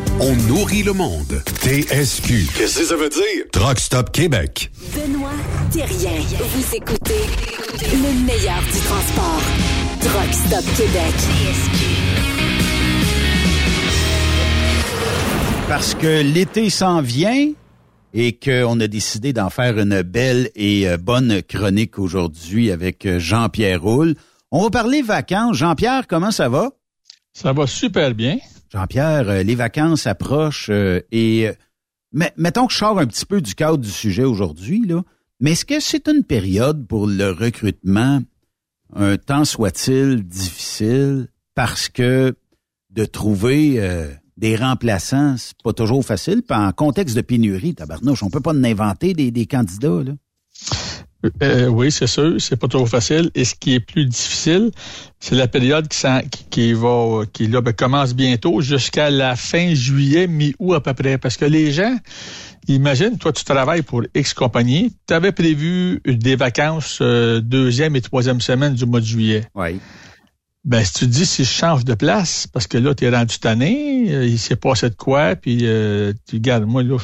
on 0.21 0.35
nourrit 0.47 0.83
le 0.83 0.93
monde. 0.93 1.41
TSQ. 1.63 2.47
Qu'est-ce 2.55 2.79
que 2.79 2.85
ça 2.85 2.95
veut 2.95 3.09
dire? 3.09 3.45
Truck 3.51 3.79
Stop 3.79 4.11
Québec. 4.11 4.71
Benoît 4.93 5.31
Thérien. 5.71 6.21
Vous 6.21 6.75
écoutez 6.75 7.25
le 7.91 8.25
meilleur 8.25 8.61
du 8.61 8.79
transport. 8.85 9.41
Truck 9.99 10.31
Stop 10.31 10.63
Québec. 10.77 11.13
Parce 15.67 15.95
que 15.95 16.21
l'été 16.21 16.69
s'en 16.69 17.01
vient 17.01 17.53
et 18.13 18.37
qu'on 18.37 18.79
a 18.79 18.87
décidé 18.87 19.33
d'en 19.33 19.49
faire 19.49 19.79
une 19.79 20.03
belle 20.03 20.51
et 20.55 20.87
euh, 20.87 20.97
bonne 20.97 21.41
chronique 21.41 21.97
aujourd'hui 21.97 22.69
avec 22.69 23.07
euh, 23.07 23.19
Jean-Pierre 23.19 23.81
Roule. 23.81 24.15
On 24.51 24.63
va 24.63 24.69
parler 24.69 25.01
vacances. 25.01 25.57
Jean-Pierre, 25.57 26.05
comment 26.07 26.31
ça 26.31 26.47
va? 26.47 26.69
Ça 27.33 27.53
va 27.53 27.65
super 27.65 28.13
bien. 28.13 28.37
Jean-Pierre, 28.71 29.29
euh, 29.29 29.43
les 29.43 29.55
vacances 29.55 30.07
approchent 30.07 30.69
euh, 30.69 31.01
et 31.11 31.49
euh, 31.49 32.25
mettons 32.37 32.67
que 32.67 32.73
je 32.73 32.77
sors 32.77 32.99
un 32.99 33.05
petit 33.05 33.25
peu 33.25 33.41
du 33.41 33.53
cadre 33.53 33.77
du 33.77 33.89
sujet 33.89 34.23
aujourd'hui, 34.23 34.85
là. 34.87 35.03
Mais 35.41 35.51
est-ce 35.51 35.65
que 35.65 35.79
c'est 35.79 36.07
une 36.07 36.23
période 36.23 36.87
pour 36.87 37.07
le 37.07 37.31
recrutement, 37.31 38.21
un 38.93 39.17
temps 39.17 39.43
soit-il 39.43 40.23
difficile, 40.23 41.29
parce 41.55 41.89
que 41.89 42.35
de 42.91 43.05
trouver 43.05 43.81
des 44.37 44.55
remplaçants, 44.55 45.37
c'est 45.37 45.59
pas 45.63 45.73
toujours 45.73 46.05
facile? 46.05 46.43
Puis 46.43 46.55
en 46.55 46.71
contexte 46.73 47.15
de 47.15 47.21
pénurie, 47.21 47.73
tabarnouche, 47.73 48.21
on 48.21 48.29
peut 48.29 48.39
pas 48.39 48.51
en 48.51 48.63
inventer 48.63 49.15
des, 49.15 49.31
des 49.31 49.47
candidats, 49.47 50.03
là. 50.05 50.11
Euh, 51.43 51.67
oui, 51.67 51.91
c'est 51.91 52.07
sûr, 52.07 52.35
c'est 52.39 52.55
pas 52.55 52.67
trop 52.67 52.85
facile. 52.85 53.29
Et 53.35 53.45
ce 53.45 53.55
qui 53.55 53.75
est 53.75 53.79
plus 53.79 54.05
difficile, 54.05 54.71
c'est 55.19 55.35
la 55.35 55.47
période 55.47 55.87
qui, 56.49 56.73
va, 56.73 57.21
qui 57.31 57.47
ben, 57.47 57.73
commence 57.73 58.13
bientôt 58.15 58.61
jusqu'à 58.61 59.09
la 59.09 59.35
fin 59.35 59.73
juillet, 59.73 60.27
mi-août 60.27 60.73
à 60.73 60.81
peu 60.81 60.93
près. 60.93 61.17
Parce 61.17 61.37
que 61.37 61.45
les 61.45 61.71
gens, 61.71 61.95
imagine, 62.67 63.17
toi, 63.17 63.31
tu 63.31 63.43
travailles 63.43 63.83
pour 63.83 64.03
X 64.15 64.33
compagnie, 64.33 64.93
tu 65.07 65.13
avais 65.13 65.31
prévu 65.31 66.01
des 66.05 66.35
vacances 66.35 66.99
euh, 67.01 67.39
deuxième 67.39 67.95
et 67.95 68.01
troisième 68.01 68.41
semaine 68.41 68.73
du 68.73 68.85
mois 68.85 68.99
de 68.99 69.05
juillet. 69.05 69.43
Oui. 69.53 69.79
Ben, 70.63 70.85
si 70.85 70.93
tu 70.93 71.07
te 71.07 71.11
dis, 71.11 71.25
si 71.25 71.43
je 71.43 71.49
change 71.49 71.85
de 71.85 71.95
place, 71.95 72.45
parce 72.45 72.67
que 72.67 72.77
là, 72.77 72.93
tu 72.93 73.05
es 73.05 73.09
rendu 73.09 73.39
tanné, 73.39 74.13
euh, 74.13 74.27
il 74.27 74.37
s'est 74.37 74.55
passé 74.55 74.91
de 74.91 74.95
quoi, 74.95 75.35
puis 75.35 75.61
euh, 75.63 76.13
tu 76.27 76.35
regardes, 76.35 76.65
moi, 76.65 76.83
là, 76.83 76.97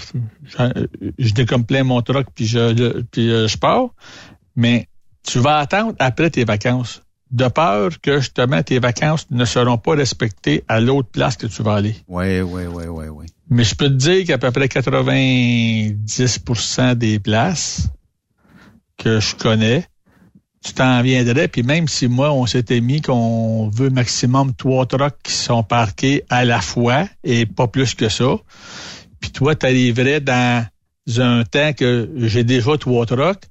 je, 0.45 0.45
je, 0.45 1.09
je 1.17 1.33
décomme 1.33 1.65
plein 1.65 1.83
mon 1.83 2.03
truck, 2.03 2.27
puis 2.35 2.45
je, 2.45 2.71
le- 2.73 3.03
puis 3.09 3.31
euh, 3.31 3.47
je 3.47 3.57
pars, 3.57 3.87
mais 4.55 4.87
tu 5.23 5.39
vas 5.39 5.57
attendre 5.57 5.95
après 5.97 6.29
tes 6.29 6.43
vacances, 6.45 7.01
de 7.31 7.47
peur 7.47 7.99
que, 7.99 8.19
justement, 8.19 8.61
tes 8.61 8.77
vacances 8.77 9.25
ne 9.31 9.43
seront 9.43 9.79
pas 9.79 9.95
respectées 9.95 10.63
à 10.67 10.79
l'autre 10.79 11.09
place 11.09 11.35
que 11.35 11.47
tu 11.47 11.63
vas 11.63 11.73
aller. 11.75 11.95
Oui, 12.07 12.41
oui, 12.41 12.65
oui, 12.71 12.83
oui, 12.87 13.05
oui. 13.07 13.25
Mais 13.49 13.63
je 13.63 13.73
peux 13.73 13.87
te 13.87 13.93
dire 13.93 14.23
qu'à 14.25 14.37
peu 14.37 14.51
près 14.51 14.67
90% 14.67 16.93
des 16.95 17.17
places 17.19 17.89
que 18.97 19.19
je 19.19 19.35
connais, 19.35 19.85
tu 20.67 20.73
t'en 20.73 21.01
viendrais, 21.01 21.47
puis 21.47 21.63
même 21.63 21.87
si 21.87 22.07
moi, 22.07 22.33
on 22.33 22.45
s'était 22.45 22.81
mis 22.81 23.01
qu'on 23.01 23.69
veut 23.69 23.89
maximum 23.89 24.53
trois 24.53 24.85
trucks 24.85 25.17
qui 25.23 25.31
sont 25.31 25.63
parqués 25.63 26.23
à 26.29 26.43
la 26.43 26.59
fois 26.59 27.07
et 27.23 27.45
pas 27.45 27.67
plus 27.67 27.95
que 27.95 28.09
ça, 28.09 28.35
puis 29.21 29.31
toi, 29.31 29.55
tu 29.55 29.65
arriverais 29.65 30.19
dans 30.19 30.67
un 31.19 31.43
temps 31.45 31.71
que 31.73 32.09
j'ai 32.17 32.43
déjà 32.43 32.77
trois 32.77 33.05
trucks, 33.05 33.43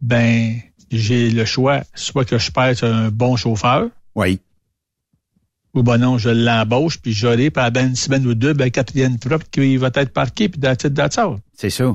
ben, 0.00 0.54
j'ai 0.90 1.30
le 1.30 1.44
choix, 1.44 1.82
soit 1.94 2.24
que 2.24 2.38
je 2.38 2.50
perds 2.50 2.82
un 2.84 3.10
bon 3.10 3.36
chauffeur, 3.36 3.88
Oui. 4.14 4.40
ou 5.74 5.82
ben 5.82 5.98
non, 5.98 6.16
je 6.16 6.30
l'embauche, 6.30 6.98
puis 6.98 7.12
j'aurai 7.12 7.50
pendant 7.50 7.82
une 7.82 7.96
semaine 7.96 8.26
ou 8.26 8.34
deux, 8.34 8.54
ben, 8.54 8.70
quatrième 8.70 9.18
truck 9.18 9.42
qui 9.50 9.76
va 9.76 9.90
être 9.94 10.12
parqué, 10.12 10.48
puis 10.48 10.58
that's 10.58 10.84
it, 10.84 10.94
that's 10.94 11.18
all. 11.18 11.36
C'est 11.52 11.70
ça. 11.70 11.94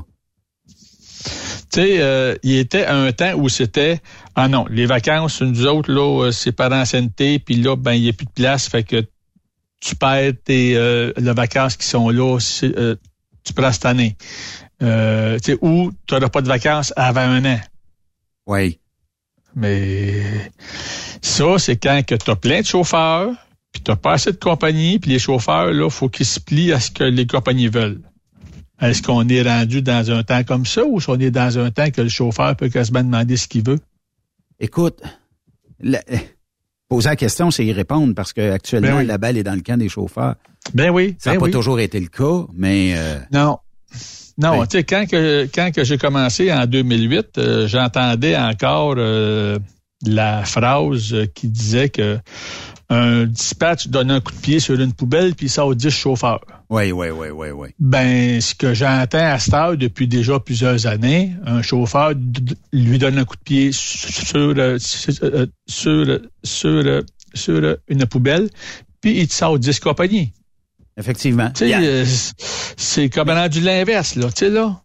Tu 1.72 1.80
sais, 1.80 2.02
euh, 2.02 2.36
il 2.42 2.56
était 2.56 2.84
un 2.84 3.12
temps 3.12 3.32
où 3.34 3.48
c'était 3.48 4.00
ah 4.34 4.46
non, 4.48 4.66
les 4.68 4.84
vacances, 4.84 5.40
nous 5.40 5.66
autres 5.66 5.90
là, 5.90 6.26
euh, 6.26 6.30
c'est 6.30 6.52
par 6.52 6.70
ancienneté, 6.70 7.38
puis 7.38 7.54
là 7.54 7.76
ben 7.76 7.92
il 7.92 8.02
n'y 8.02 8.08
a 8.10 8.12
plus 8.12 8.26
de 8.26 8.30
place, 8.30 8.68
fait 8.68 8.82
que 8.82 9.02
tu 9.80 9.96
perds 9.96 10.32
tes 10.44 10.76
euh, 10.76 11.12
les 11.16 11.32
vacances 11.32 11.76
qui 11.76 11.86
sont 11.86 12.10
là, 12.10 12.38
euh, 12.62 12.96
tu 13.42 13.52
prends 13.52 13.72
cette 13.72 13.86
année. 13.86 14.16
Euh, 14.82 15.38
tu 15.38 15.52
sais, 15.52 15.58
ou 15.60 15.92
tu 16.06 16.14
n'auras 16.14 16.28
pas 16.28 16.42
de 16.42 16.48
vacances 16.48 16.92
avant 16.96 17.20
un 17.20 17.44
an. 17.44 17.60
Oui. 18.46 18.78
Mais 19.54 20.50
ça, 21.20 21.58
c'est 21.58 21.76
quand 21.76 22.02
que 22.06 22.14
tu 22.14 22.30
as 22.30 22.36
plein 22.36 22.60
de 22.60 22.66
chauffeurs, 22.66 23.30
puis 23.72 23.82
tu 23.82 23.90
n'as 23.90 23.96
pas 23.96 24.12
assez 24.12 24.32
de 24.32 24.36
compagnies, 24.36 24.98
puis 24.98 25.10
les 25.10 25.18
chauffeurs, 25.18 25.72
là, 25.72 25.90
faut 25.90 26.08
qu'ils 26.08 26.26
se 26.26 26.40
plient 26.40 26.72
à 26.72 26.80
ce 26.80 26.90
que 26.90 27.04
les 27.04 27.26
compagnies 27.26 27.68
veulent. 27.68 28.00
Est-ce 28.82 29.00
qu'on 29.02 29.26
est 29.28 29.42
rendu 29.42 29.80
dans 29.80 30.10
un 30.10 30.22
temps 30.22 30.42
comme 30.44 30.66
ça 30.66 30.84
ou 30.84 30.98
est-ce 30.98 31.06
qu'on 31.06 31.18
est 31.20 31.30
dans 31.30 31.58
un 31.58 31.70
temps 31.70 31.90
que 31.90 32.00
le 32.02 32.08
chauffeur 32.08 32.54
peut 32.56 32.68
quasiment 32.68 33.02
demander 33.02 33.36
ce 33.36 33.46
qu'il 33.48 33.64
veut? 33.64 33.78
Écoute, 34.60 35.00
la- 35.80 36.02
poser 36.88 37.08
la 37.10 37.16
question, 37.16 37.50
c'est 37.50 37.64
y 37.64 37.72
répondre 37.72 38.14
parce 38.14 38.32
que 38.32 38.50
actuellement 38.52 38.88
Ben 38.90 38.96
oui. 38.98 39.06
la 39.06 39.18
balle 39.18 39.36
est 39.38 39.42
dans 39.44 39.54
le 39.54 39.60
camp 39.62 39.78
des 39.78 39.88
chauffeurs. 39.88 40.34
Ben 40.74 40.90
oui. 40.90 41.16
Ça 41.18 41.30
n'a 41.30 41.36
ben 41.36 41.40
pas 41.40 41.46
oui. 41.46 41.52
toujours 41.52 41.80
été 41.80 41.98
le 42.00 42.08
cas, 42.08 42.46
mais 42.54 42.94
euh, 42.96 43.18
Non. 43.32 43.58
Non, 44.38 44.58
Ben. 44.60 44.66
tu 44.66 44.78
sais, 44.78 44.84
quand 44.84 45.06
que, 45.08 45.46
quand 45.54 45.70
que 45.74 45.84
j'ai 45.84 45.98
commencé 45.98 46.52
en 46.52 46.66
2008, 46.66 47.38
euh, 47.38 47.68
j'entendais 47.68 48.36
encore 48.36 48.94
euh, 48.96 49.58
la 50.06 50.44
phrase 50.44 51.14
qui 51.34 51.48
disait 51.48 51.88
que 51.90 52.18
un 52.88 53.24
dispatch 53.24 53.88
donne 53.88 54.10
un 54.10 54.20
coup 54.20 54.32
de 54.32 54.38
pied 54.38 54.60
sur 54.60 54.78
une 54.80 54.92
poubelle 54.92 55.34
puis 55.34 55.46
il 55.46 55.50
sort 55.50 55.74
10 55.74 55.90
chauffeurs. 55.90 56.40
Oui, 56.72 56.90
oui, 56.92 57.08
oui, 57.10 57.28
oui, 57.30 57.50
oui. 57.50 57.68
Ben, 57.78 58.40
ce 58.40 58.54
que 58.54 58.72
j'entends 58.74 59.18
à 59.32 59.38
cette 59.38 59.54
heure 59.54 59.76
depuis 59.76 60.08
déjà 60.08 60.40
plusieurs 60.40 60.86
années, 60.86 61.34
un 61.44 61.60
chauffeur 61.62 62.12
lui 62.72 62.98
donne 62.98 63.18
un 63.18 63.24
coup 63.24 63.36
de 63.36 63.42
pied 63.42 63.70
sur, 63.72 64.54
sur, 64.78 64.78
sur, 65.68 66.20
sur, 66.44 67.02
sur 67.34 67.76
une 67.88 68.06
poubelle, 68.06 68.48
puis 69.00 69.20
il 69.20 69.28
te 69.28 69.34
sort 69.34 69.58
10 69.58 69.80
compagnies. 69.80 70.32
Effectivement. 70.96 71.50
Tu 71.50 71.58
sais, 71.60 71.68
Yeah. 71.68 71.80
euh, 71.82 72.04
c'est 72.76 73.08
comme 73.08 73.30
rendu 73.30 73.60
l'inverse, 73.60 74.14
là, 74.16 74.26
tu 74.30 74.46
sais, 74.46 74.50
là. 74.50 74.82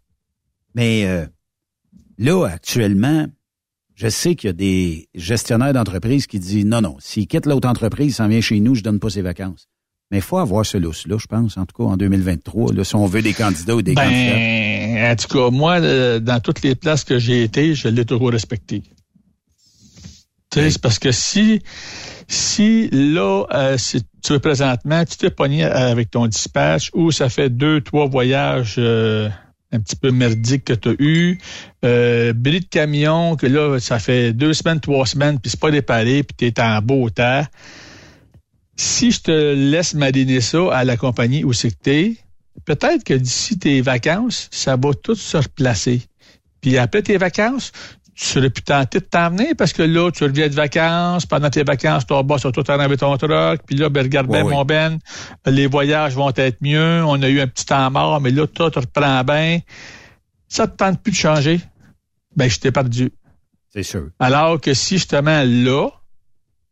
Mais 0.76 1.06
euh, 1.06 1.26
là, 2.18 2.46
actuellement, 2.46 3.28
je 3.96 4.08
sais 4.10 4.36
qu'il 4.36 4.48
y 4.48 4.52
a 4.52 4.54
des 4.54 5.10
gestionnaires 5.16 5.74
d'entreprise 5.74 6.28
qui 6.28 6.40
disent 6.40 6.66
non, 6.66 6.82
non, 6.82 6.98
s'il 7.00 7.28
quitte 7.28 7.46
l'autre 7.46 7.68
entreprise, 7.68 8.12
il 8.12 8.14
s'en 8.14 8.28
vient 8.28 8.42
chez 8.42 8.60
nous, 8.60 8.76
je 8.76 8.84
donne 8.84 9.00
pas 9.00 9.10
ses 9.10 9.22
vacances. 9.22 9.68
Mais 10.10 10.18
il 10.20 10.24
faut 10.24 10.38
avoir 10.38 10.66
ce 10.66 10.78
lousse-là, 10.78 11.18
je 11.20 11.28
pense, 11.28 11.58
en 11.58 11.66
tout 11.66 11.76
cas 11.78 11.90
en 11.90 11.98
2023, 11.98 12.74
là, 12.74 12.84
si 12.84 12.96
on 12.96 13.06
veut 13.08 13.22
des 13.22 13.34
candidats 13.34 13.76
ou 13.76 13.82
des 13.82 13.94
candidats. 13.94 14.14
Ben, 14.14 15.12
en 15.12 15.16
tout 15.16 15.28
cas, 15.28 15.50
moi, 15.50 15.82
euh, 15.82 16.20
dans 16.20 16.40
toutes 16.40 16.62
les 16.62 16.76
places 16.76 17.04
que 17.04 17.20
j'ai 17.20 17.44
été, 17.44 17.76
je 17.76 17.90
l'ai 17.90 18.06
toujours 18.06 18.32
respecté. 18.32 18.84
Tu 20.50 20.60
sais, 20.62 20.70
c'est 20.72 20.82
parce 20.82 20.98
que 20.98 21.12
si, 21.12 21.62
si 22.28 22.90
là, 22.92 23.46
euh, 23.54 23.78
si 23.78 24.02
tu 24.24 24.34
veux 24.34 24.40
présentement, 24.40 25.04
tu 25.04 25.18
t'es 25.18 25.30
pogné 25.30 25.66
avec 25.66 26.10
ton 26.12 26.28
dispatch 26.28 26.90
ou 26.94 27.12
ça 27.12 27.28
fait 27.28 27.50
deux, 27.50 27.82
trois 27.82 28.08
voyages 28.08 28.76
euh, 28.78 29.30
un 29.74 29.80
petit 29.80 29.98
peu 29.98 30.12
merdiques 30.12 30.64
que 30.64 30.74
tu 30.74 30.90
as 30.90 30.96
eu, 31.00 31.38
euh, 31.84 32.32
bris 32.32 32.62
de 32.62 32.66
camion, 32.66 33.36
que 33.36 33.48
là, 33.48 33.80
ça 33.80 34.00
fait 34.00 34.32
deux 34.32 34.54
semaines, 34.54 34.80
trois 34.80 35.06
semaines, 35.06 35.40
puis 35.40 35.52
c'est 35.52 35.60
pas 35.60 35.68
réparé, 35.68 36.24
puis 36.24 36.36
tu 36.38 36.46
es 36.46 36.62
en 36.62 36.82
beau 36.82 37.10
temps. 37.10 37.44
Si 38.78 39.12
je 39.12 39.22
te 39.22 39.32
laisse 39.32 39.96
mariner 39.96 40.40
ça 40.40 40.72
à 40.72 40.84
la 40.84 40.98
compagnie 40.98 41.44
où 41.44 41.52
c'est 41.52 41.72
que 41.72 41.82
t'es, 41.82 42.18
peut-être 42.66 43.04
que 43.04 43.16
d'ici 43.16 43.58
tes 43.58 43.82
vacances, 43.82 44.50
ça 44.52 44.76
va 44.76 44.92
tout 44.94 45.16
se 45.16 45.38
replacer. 45.38 46.04
Puis 46.62 46.78
après 46.78 47.02
tes 47.02 47.18
vacances, 47.18 47.72
tu 48.14 48.26
serais 48.26 48.50
plus 48.50 48.64
tenté 48.64 49.00
de 49.00 49.06
t'emmener 49.06 49.54
parce 49.56 49.74
que 49.74 49.84
là, 49.84 50.12
tu 50.12 50.24
reviens 50.24 50.48
de 50.48 50.54
vacances. 50.54 51.26
Pendant 51.26 51.50
tes 51.50 51.64
vacances, 51.64 52.06
ton 52.06 52.24
boss 52.24 52.46
a 52.46 52.52
tout 52.52 52.64
arrangé 52.68 52.98
ton 52.98 53.16
truck. 53.18 53.62
Puis 53.66 53.76
là, 53.76 53.90
ben, 53.90 54.04
regarde 54.04 54.28
bien, 54.28 54.44
oui. 54.44 54.52
mon 54.52 54.66
Ben, 54.66 55.00
les 55.46 55.68
voyages 55.68 56.16
vont 56.16 56.32
être 56.36 56.58
mieux. 56.62 57.04
On 57.04 57.22
a 57.22 57.30
eu 57.30 57.40
un 57.42 57.48
petit 57.48 57.66
temps 57.66 57.90
mort, 57.92 58.20
mais 58.22 58.32
là, 58.32 58.48
toi, 58.48 58.72
tu 58.72 58.80
reprends 58.80 59.24
bien. 59.24 59.60
Ça 60.48 60.68
te 60.68 60.76
tente 60.76 61.02
plus 61.02 61.12
de 61.12 61.18
changer? 61.18 61.62
Ben, 62.36 62.50
je 62.50 62.60
t'ai 62.60 62.72
perdu. 62.72 63.12
C'est 63.72 63.84
sûr. 63.84 64.10
Alors 64.20 64.60
que 64.62 64.74
si 64.74 64.98
justement 64.98 65.44
là, 65.46 65.90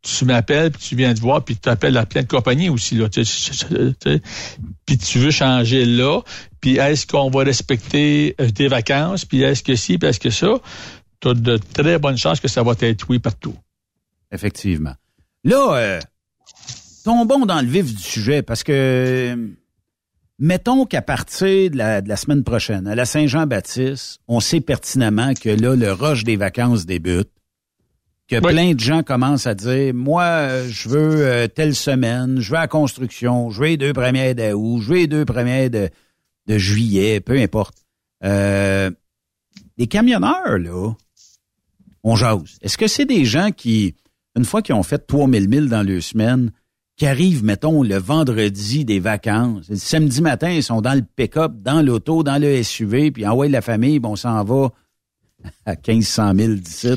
tu 0.06 0.26
m'appelles, 0.26 0.72
puis 0.72 0.82
tu 0.82 0.96
viens 0.96 1.14
te 1.14 1.20
voir, 1.20 1.44
puis 1.44 1.56
tu 1.56 1.62
t'appelles 1.62 1.98
à 1.98 2.06
plein 2.06 2.22
de 2.22 2.28
compagnies 2.28 2.70
aussi, 2.70 2.96
là, 2.96 3.08
puis 3.10 4.98
tu 4.98 5.20
veux 5.20 5.32
changer 5.32 5.86
là, 5.86 6.22
puis 6.62 6.78
est-ce 6.78 7.08
qu'on 7.08 7.30
va 7.30 7.44
respecter 7.44 8.36
euh, 8.40 8.50
tes 8.52 8.68
vacances, 8.68 9.26
puis 9.26 9.42
est-ce 9.42 9.64
que 9.64 9.76
si, 9.76 9.98
puis 9.98 10.10
est-ce 10.10 10.20
que 10.20 10.30
ça, 10.30 10.60
tu 11.22 11.30
as 11.30 11.34
de 11.34 11.58
très 11.58 11.98
bonnes 11.98 12.18
chances 12.18 12.40
que 12.40 12.48
ça 12.48 12.62
va 12.62 12.74
être 12.80 13.10
oui 13.10 13.20
partout. 13.20 13.56
Effectivement. 14.32 14.94
Là, 15.44 15.76
euh, 15.76 16.00
tombons 17.04 17.46
dans 17.46 17.62
le 17.62 17.68
vif 17.68 17.94
du 17.94 18.02
sujet 18.02 18.42
parce 18.42 18.64
que 18.64 19.56
mettons 20.38 20.86
qu'à 20.86 21.02
partir 21.02 21.72
de 21.72 21.78
la, 21.78 22.02
de 22.02 22.10
la 22.10 22.16
semaine 22.16 22.44
prochaine, 22.44 22.88
à 22.88 22.96
la 22.96 23.06
Saint-Jean-Baptiste, 23.06 24.20
on 24.28 24.40
sait 24.40 24.62
pertinemment 24.62 25.34
que 25.34 25.50
là, 25.50 25.76
le 25.76 25.92
rush 25.92 26.24
des 26.24 26.36
vacances 26.36 26.86
débute, 26.86 27.30
que 28.28 28.36
Oui. 28.38 28.54
plein 28.54 28.74
de 28.74 28.80
gens 28.80 29.04
commencent 29.04 29.48
à 29.48 29.54
dire, 29.54 29.94
moi, 29.94 30.64
je 30.68 30.90
veux 30.90 31.26
euh, 31.26 31.48
telle 31.48 31.76
semaine, 31.76 32.40
je 32.40 32.52
veux 32.52 32.58
à 32.58 32.62
la 32.62 32.68
construction, 32.68 33.50
je 33.52 33.60
veux 33.62 33.68
les 33.68 33.78
deux 33.78 33.94
premières 33.94 34.34
d'août, 34.36 34.82
je 34.82 34.88
veux 34.90 34.96
les 34.98 35.08
deux 35.08 35.26
premières 35.26 35.70
de, 35.70 35.90
de 36.48 36.58
juillet, 36.58 37.20
peu 37.20 37.38
importe. 37.38 37.76
Euh, 38.24 38.90
les 39.78 39.88
camionneurs, 39.88 40.58
là, 40.58 40.94
on 42.04 42.16
jase. 42.16 42.58
Est-ce 42.62 42.78
que 42.78 42.88
c'est 42.88 43.06
des 43.06 43.26
gens 43.26 43.52
qui, 43.52 43.96
une 44.36 44.46
fois 44.46 44.62
qu'ils 44.62 44.76
ont 44.76 44.84
fait 44.84 45.06
3000 45.06 45.48
milles 45.48 45.70
dans 45.70 45.84
leur 45.84 46.02
semaine, 46.02 46.52
qui 46.98 47.06
arrivent, 47.06 47.44
mettons, 47.44 47.84
le 47.84 47.98
vendredi 47.98 48.86
des 48.86 49.00
vacances, 49.00 49.68
le 49.70 49.76
samedi 49.76 50.22
matin, 50.22 50.50
ils 50.50 50.64
sont 50.64 50.82
dans 50.82 50.94
le 50.94 51.02
pick-up, 51.02 51.52
dans 51.58 51.82
l'auto, 51.82 52.24
dans 52.24 52.42
le 52.42 52.64
SUV, 52.64 53.12
puis 53.12 53.28
envoient 53.28 53.50
la 53.50 53.62
famille, 53.62 54.00
puis 54.00 54.10
on 54.10 54.16
s'en 54.16 54.44
va 54.46 54.70
à 55.66 55.76
1500 55.76 56.34
000 56.38 56.54
d'ici, 56.54 56.94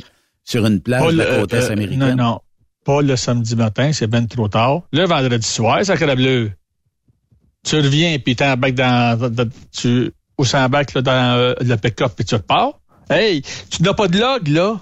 sur 0.48 0.64
une 0.66 0.80
plage 0.80 1.02
Pas 1.02 1.12
de 1.12 1.16
la 1.16 1.24
côte 1.40 1.52
est 1.52 1.56
euh, 1.68 1.72
américaine? 1.72 1.98
Non, 1.98 2.16
non. 2.16 2.40
Pas 2.84 3.02
le 3.02 3.16
samedi 3.16 3.54
matin, 3.54 3.92
c'est 3.92 4.06
ben 4.06 4.26
trop 4.26 4.48
tard. 4.48 4.82
Le 4.92 5.04
vendredi 5.04 5.46
soir, 5.46 5.84
sacré 5.84 6.14
bleu. 6.16 6.52
Tu 7.64 7.76
reviens, 7.76 8.18
puis 8.18 8.34
t'embarques 8.34 8.74
dans, 8.74 9.18
dans- 9.18 9.28
dans- 9.28 9.50
tu, 9.76 10.10
ou 10.38 10.44
s'embarques 10.44 10.94
là, 10.94 11.02
dans 11.02 11.36
euh, 11.38 11.54
le 11.60 11.76
pick-up, 11.76 12.12
puis 12.16 12.24
tu 12.24 12.34
repars. 12.34 12.80
Hey, 13.10 13.42
tu 13.70 13.82
n'as 13.82 13.92
pas 13.94 14.08
de 14.08 14.18
log, 14.18 14.48
là. 14.48 14.80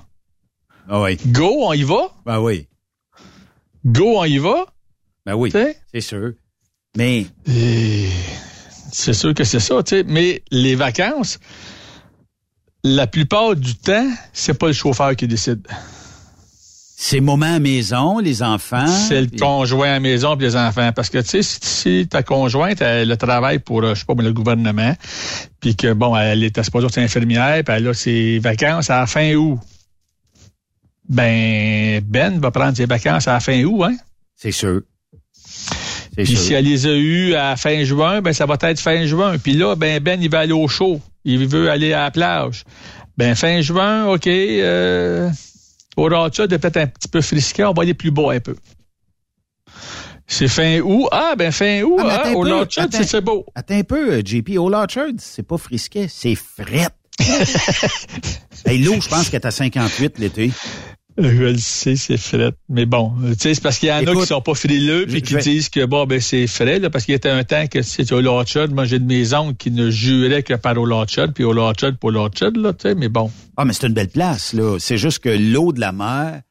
Ah 0.88 1.00
oui. 1.02 1.16
Go, 1.26 1.66
on 1.66 1.72
y 1.72 1.82
va. 1.82 2.10
Ben 2.24 2.38
oui. 2.38 2.68
Go, 3.84 4.18
on 4.18 4.24
y 4.24 4.38
va. 4.38 4.66
Ben 5.24 5.34
oui. 5.34 5.52
C'est 5.92 6.00
sûr. 6.00 6.32
Mais 6.96 7.26
Et 7.48 8.08
C'est 8.92 9.14
sûr 9.14 9.34
que 9.34 9.42
c'est 9.44 9.58
ça, 9.60 9.82
tu 9.82 9.96
sais. 9.96 10.04
Mais 10.06 10.42
les 10.52 10.76
vacances, 10.76 11.38
la 12.87 13.07
plupart 13.07 13.57
du 13.57 13.74
temps, 13.74 14.09
c'est 14.32 14.57
pas 14.57 14.68
le 14.68 14.72
chauffeur 14.72 15.16
qui 15.16 15.26
décide. 15.26 15.66
c'est 16.97 17.20
moment 17.20 17.57
à 17.57 17.59
maison, 17.59 18.20
les 18.20 18.43
enfants. 18.43 18.87
C'est 18.87 19.20
le 19.20 19.39
conjoint 19.39 19.93
à 19.93 20.01
maison 20.01 20.37
puis 20.37 20.47
les 20.47 20.57
enfants. 20.57 20.93
Parce 20.95 21.11
que, 21.11 21.18
tu 21.18 21.43
sais, 21.43 21.43
si, 21.43 22.07
ta 22.09 22.22
conjointe, 22.22 22.80
elle, 22.80 23.09
le 23.09 23.16
travaille 23.16 23.59
pour, 23.59 23.82
euh, 23.82 23.95
je 23.95 24.01
sais 24.01 24.07
pas, 24.07 24.14
le 24.14 24.32
gouvernement, 24.32 24.95
puis 25.61 25.74
que, 25.74 25.93
bon, 25.93 26.16
elle 26.16 26.45
est 26.45 26.62
supposée 26.62 26.87
être 26.87 26.99
infirmière, 26.99 27.62
puis 27.64 27.74
elle 27.76 27.89
a 27.89 27.95
ses 27.95 28.39
vacances 28.39 28.89
à 28.89 29.01
la 29.01 29.07
fin 29.07 29.34
août. 29.34 29.59
Ben, 31.09 32.01
Ben 32.05 32.39
va 32.39 32.51
prendre 32.51 32.76
ses 32.76 32.87
vacances 32.87 33.26
à 33.28 33.34
la 33.34 33.41
fin 33.41 33.62
août, 33.64 33.84
hein? 33.84 33.97
C'est 34.37 34.53
sûr. 34.53 34.82
C'est 36.16 36.24
Puis 36.24 36.36
sûr. 36.36 36.38
si 36.46 36.54
elle 36.54 36.64
les 36.64 36.86
a 36.86 36.94
eues 36.94 37.34
à 37.34 37.56
fin 37.56 37.84
juin, 37.84 38.22
ben 38.22 38.32
ça 38.32 38.46
va 38.46 38.56
être 38.60 38.80
fin 38.80 39.04
juin. 39.04 39.36
Puis 39.38 39.52
là, 39.52 39.74
ben 39.76 40.00
Ben, 40.02 40.22
il 40.22 40.30
va 40.30 40.40
aller 40.40 40.52
au 40.52 40.66
chaud. 40.66 41.00
Il 41.24 41.46
veut 41.46 41.70
aller 41.70 41.92
à 41.92 42.04
la 42.04 42.10
plage. 42.10 42.64
Ben 43.18 43.34
fin 43.34 43.60
juin, 43.60 44.06
OK, 44.06 44.26
euh, 44.26 45.28
au 45.96 46.04
Ratchet, 46.04 46.48
de 46.48 46.56
peut-être 46.56 46.76
un 46.78 46.86
petit 46.86 47.08
peu 47.08 47.20
frisqué, 47.20 47.64
on 47.64 47.72
va 47.72 47.82
aller 47.82 47.94
plus 47.94 48.10
bas 48.10 48.32
un 48.32 48.40
peu. 48.40 48.56
C'est 50.26 50.48
fin 50.48 50.80
août. 50.80 51.06
Ah, 51.12 51.34
ben 51.36 51.52
fin 51.52 51.82
août, 51.82 51.98
Ah, 52.02 52.24
hein, 52.26 52.32
au 52.34 52.40
Ratchet, 52.40 52.82
c'est 52.90 53.04
c'est 53.04 53.20
beau. 53.20 53.46
Attends 53.54 53.74
un 53.78 53.84
peu, 53.84 54.14
euh, 54.14 54.22
JP. 54.24 54.58
Old 54.58 54.74
Orchard, 54.74 55.12
c'est 55.18 55.46
pas 55.46 55.56
frisquet, 55.58 56.08
c'est 56.10 56.34
fret. 56.34 56.88
hey, 58.66 58.78
l'eau, 58.78 59.00
je 59.00 59.08
pense 59.08 59.28
qu'elle 59.30 59.40
est 59.40 59.46
à 59.46 59.50
58 59.50 60.18
l'été. 60.18 60.50
Je 61.18 61.28
le 61.28 61.56
sais, 61.56 61.96
c'est 61.96 62.18
frais. 62.18 62.52
Mais 62.68 62.84
bon, 62.84 63.14
euh, 63.24 63.30
tu 63.32 63.40
sais, 63.40 63.54
c'est 63.54 63.62
parce 63.62 63.78
qu'il 63.78 63.88
y 63.88 63.92
en 63.92 64.06
a 64.06 64.14
qui 64.14 64.26
sont 64.26 64.42
pas 64.42 64.54
frileux 64.54 65.06
puis 65.08 65.22
qui 65.22 65.32
vais- 65.34 65.40
disent 65.40 65.70
que 65.70 65.84
bon, 65.86 66.04
ben 66.04 66.20
c'est 66.20 66.46
frais, 66.46 66.78
là, 66.78 66.90
parce 66.90 67.04
qu'il 67.06 67.12
y 67.12 67.16
était 67.16 67.30
un 67.30 67.42
temps 67.42 67.66
que 67.68 67.80
c'était 67.82 68.12
au 68.14 68.24
Orchard. 68.26 68.68
Moi, 68.68 68.84
j'ai 68.84 68.98
de 68.98 69.06
mes 69.06 69.32
oncles 69.32 69.56
qui 69.56 69.70
ne 69.70 69.88
juraient 69.90 70.42
que 70.42 70.52
par 70.54 70.76
au 70.78 70.90
Orchard, 70.90 71.32
puis 71.32 71.44
au 71.44 71.56
Orchard 71.56 71.92
pour 71.98 72.10
l'Orchard, 72.10 72.50
là, 72.54 72.72
tu 72.74 72.82
sais, 72.88 72.94
mais 72.94 73.08
bon. 73.08 73.30
Ah, 73.56 73.64
mais 73.64 73.72
c'est 73.72 73.86
une 73.86 73.94
belle 73.94 74.10
place, 74.10 74.52
là. 74.52 74.76
C'est 74.78 74.98
juste 74.98 75.20
que 75.20 75.30
l'eau 75.30 75.72
de 75.72 75.80
la 75.80 75.92
mer, 75.92 76.42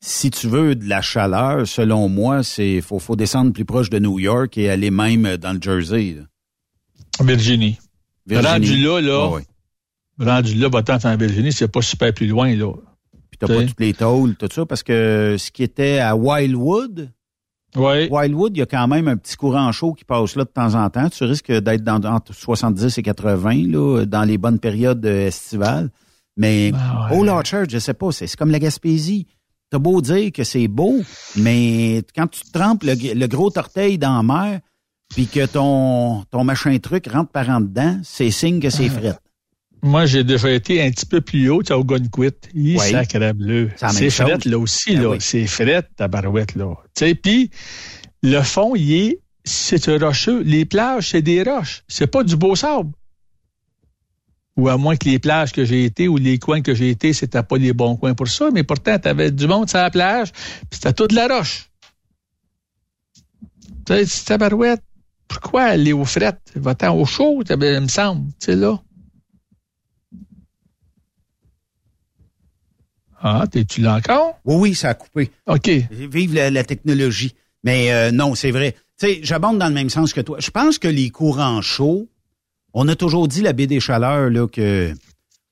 si 0.00 0.30
tu 0.30 0.48
veux 0.48 0.74
de 0.74 0.88
la 0.88 1.00
chaleur, 1.00 1.66
selon 1.68 2.08
moi, 2.08 2.42
c'est 2.42 2.80
faut, 2.80 2.98
faut 2.98 3.14
descendre 3.16 3.52
plus 3.52 3.64
proche 3.64 3.88
de 3.90 3.98
New 4.00 4.18
York 4.18 4.58
et 4.58 4.68
aller 4.68 4.90
même 4.90 5.36
dans 5.36 5.52
le 5.52 5.60
Jersey. 5.62 6.16
là. 6.18 7.24
Virginie. 7.24 7.78
Virginie. 8.26 8.48
Rendu 8.52 8.76
là, 8.78 9.00
là, 9.00 9.28
oui. 9.30 9.42
rendu 10.18 10.54
là, 10.54 10.68
va-t'en 10.68 10.98
en 11.04 11.16
Virginie, 11.16 11.52
c'est 11.52 11.68
pas 11.68 11.82
super 11.82 12.12
plus 12.12 12.26
loin, 12.26 12.54
là. 12.56 12.72
Puis 13.38 13.48
t'as 13.48 13.54
pas 13.54 13.64
toutes 13.66 13.80
les 13.80 13.94
tôles, 13.94 14.34
tout 14.36 14.48
ça, 14.52 14.66
parce 14.66 14.82
que 14.82 15.36
ce 15.38 15.50
qui 15.50 15.62
était 15.62 15.98
à 15.98 16.16
Wildwood. 16.16 17.10
Wildwood, 18.10 18.56
il 18.56 18.60
y 18.60 18.62
a 18.62 18.66
quand 18.66 18.88
même 18.88 19.08
un 19.08 19.16
petit 19.16 19.36
courant 19.36 19.70
chaud 19.72 19.92
qui 19.92 20.04
passe 20.04 20.36
là 20.36 20.44
de 20.44 20.48
temps 20.48 20.74
en 20.74 20.88
temps. 20.88 21.08
Tu 21.10 21.24
risques 21.24 21.52
d'être 21.52 21.84
dans, 21.84 22.02
entre 22.04 22.32
70 22.34 22.96
et 22.98 23.02
80, 23.02 23.66
là, 23.68 24.04
dans 24.06 24.24
les 24.24 24.38
bonnes 24.38 24.58
périodes 24.58 25.04
euh, 25.04 25.26
estivales. 25.26 25.90
Mais 26.36 26.72
Ah 26.74 27.10
ouais. 27.10 27.18
Old 27.18 27.28
Orchard, 27.28 27.66
je 27.68 27.78
sais 27.78 27.94
pas, 27.94 28.10
c'est 28.10 28.34
comme 28.36 28.50
la 28.50 28.58
Gaspésie. 28.58 29.26
T'as 29.70 29.78
beau 29.78 30.00
dire 30.00 30.32
que 30.32 30.44
c'est 30.44 30.66
beau, 30.66 31.02
mais 31.36 32.02
quand 32.16 32.26
tu 32.26 32.40
trempes 32.50 32.84
le, 32.84 32.94
le 32.94 33.26
gros 33.26 33.52
orteil 33.56 33.98
dans 33.98 34.16
la 34.16 34.22
mer, 34.22 34.60
puis 35.10 35.26
que 35.26 35.44
ton, 35.44 36.24
ton 36.30 36.42
machin 36.44 36.78
truc 36.78 37.06
rentre 37.06 37.30
par 37.30 37.50
en 37.50 37.60
dedans, 37.60 37.98
c'est 38.02 38.30
signe 38.30 38.60
que 38.60 38.70
c'est 38.70 38.88
fret. 38.88 39.18
Moi, 39.82 40.06
j'ai 40.06 40.24
déjà 40.24 40.50
été 40.50 40.82
un 40.82 40.90
petit 40.90 41.06
peu 41.06 41.20
plus 41.20 41.48
haut, 41.50 41.62
tu 41.62 41.68
sais, 41.68 41.74
au 41.74 41.84
Gunquit. 41.84 42.32
Il 42.54 42.78
Oui. 42.78 42.90
sacré 42.90 43.32
bleu. 43.32 43.70
C'est 43.76 43.86
la 43.86 43.92
même 43.92 43.96
C'est 43.98 44.10
chose. 44.10 44.26
fret, 44.26 44.38
là 44.50 44.58
aussi, 44.58 44.94
Ben 44.96 45.02
là. 45.02 45.08
oui. 45.10 45.16
C'est 45.20 45.46
fret, 45.46 45.82
ta 45.96 46.08
barouette, 46.08 46.54
là. 46.56 46.74
Tu 46.96 47.06
sais, 47.06 47.14
puis 47.14 47.50
le 48.22 48.40
fond, 48.42 48.74
il 48.74 48.92
est, 48.92 49.20
c'est 49.44 49.88
un 49.88 49.98
rocheux. 49.98 50.42
Les 50.42 50.64
plages, 50.64 51.10
c'est 51.10 51.22
des 51.22 51.42
roches. 51.42 51.84
C'est 51.88 52.08
pas 52.08 52.24
du 52.24 52.36
beau 52.36 52.56
sable. 52.56 52.90
Ou 54.56 54.68
à 54.68 54.76
moins 54.76 54.96
que 54.96 55.08
les 55.08 55.20
plages 55.20 55.52
que 55.52 55.64
j'ai 55.64 55.84
été 55.84 56.08
ou 56.08 56.16
les 56.16 56.38
coins 56.40 56.60
que 56.62 56.74
j'ai 56.74 56.90
été, 56.90 57.12
c'était 57.12 57.44
pas 57.44 57.56
les 57.58 57.72
bons 57.72 57.96
coins 57.96 58.14
pour 58.14 58.26
ça, 58.26 58.50
mais 58.52 58.64
pourtant, 58.64 58.98
t'avais 58.98 59.30
du 59.30 59.46
monde 59.46 59.68
sur 59.70 59.78
la 59.78 59.90
plage, 59.90 60.32
puis 60.32 60.70
c'était 60.72 60.92
toute 60.92 61.12
la 61.12 61.28
roche. 61.28 61.70
Tu 63.86 64.04
sais, 64.06 64.36
barouette. 64.38 64.82
Pourquoi 65.28 65.62
aller 65.64 65.92
au 65.92 66.04
fret? 66.04 66.36
Va-t'en 66.56 66.96
au 66.96 67.04
chaud, 67.04 67.42
il 67.48 67.56
me 67.56 67.86
semble, 67.88 68.30
tu 68.40 68.46
sais, 68.46 68.56
là. 68.56 68.80
Ah, 73.20 73.44
t'es-tu 73.50 73.80
là 73.80 73.96
encore? 73.96 74.38
Oui, 74.44 74.56
oui, 74.56 74.74
ça 74.74 74.90
a 74.90 74.94
coupé. 74.94 75.30
OK. 75.46 75.68
Vive 75.90 76.34
la, 76.34 76.50
la 76.50 76.64
technologie. 76.64 77.34
Mais 77.64 77.92
euh, 77.92 78.10
non, 78.12 78.34
c'est 78.34 78.50
vrai. 78.50 78.76
Tu 78.98 79.06
sais, 79.06 79.20
j'abonde 79.22 79.58
dans 79.58 79.68
le 79.68 79.74
même 79.74 79.90
sens 79.90 80.12
que 80.12 80.20
toi. 80.20 80.38
Je 80.40 80.50
pense 80.50 80.78
que 80.78 80.88
les 80.88 81.10
courants 81.10 81.62
chauds, 81.62 82.08
on 82.74 82.86
a 82.88 82.94
toujours 82.96 83.28
dit 83.28 83.42
la 83.42 83.52
baie 83.52 83.66
des 83.66 83.80
Chaleurs, 83.80 84.30
là, 84.30 84.46
que 84.46 84.92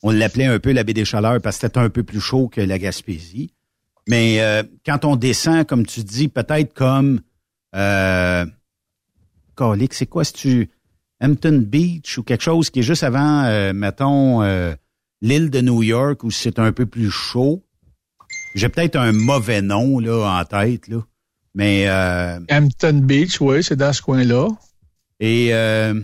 on 0.03 0.11
l'appelait 0.11 0.47
un 0.47 0.59
peu 0.59 0.73
la 0.73 0.85
baie 0.85 0.95
des 0.95 1.05
Chaleurs 1.05 1.41
parce 1.41 1.57
que 1.57 1.63
c'était 1.63 1.81
un 1.81 1.91
peu 1.91 2.05
plus 2.05 2.21
chaud 2.21 2.49
que 2.49 2.61
la 2.61 2.79
Gaspésie. 2.79 3.53
Mais 4.09 4.41
euh, 4.41 4.63
quand 4.85 5.05
on 5.05 5.17
descend, 5.17 5.67
comme 5.67 5.85
tu 5.85 6.05
dis, 6.05 6.29
peut-être 6.29 6.73
comme 6.75 7.21
euh, 7.75 8.47
Colique, 9.57 9.95
c'est 9.95 10.07
quoi? 10.07 10.25
Si 10.25 10.33
tu 10.33 10.71
Hampton 11.21 11.65
Beach 11.67 12.19
ou 12.19 12.23
quelque 12.23 12.45
chose 12.45 12.71
qui 12.71 12.81
est 12.81 12.85
juste 12.85 13.03
avant, 13.03 13.45
euh, 13.45 13.73
mettons, 13.73 14.43
l'île 15.21 15.51
de 15.51 15.61
New 15.61 15.83
York 15.83 16.23
où 16.25 16.31
c'est 16.31 16.59
un 16.59 16.73
peu 16.73 16.87
plus 16.87 17.11
chaud. 17.11 17.63
J'ai 18.55 18.69
peut-être 18.69 18.97
un 18.97 19.13
mauvais 19.13 19.63
nom 19.63 19.99
là 19.99 20.39
en 20.41 20.45
tête 20.45 20.89
là, 20.89 20.99
mais 21.55 21.89
euh, 21.89 22.39
Hampton 22.51 23.01
Beach, 23.05 23.41
oui, 23.41 23.63
c'est 23.63 23.77
dans 23.77 23.93
ce 23.93 24.01
coin-là. 24.03 24.49
et 25.21 25.53
euh, 25.55 26.01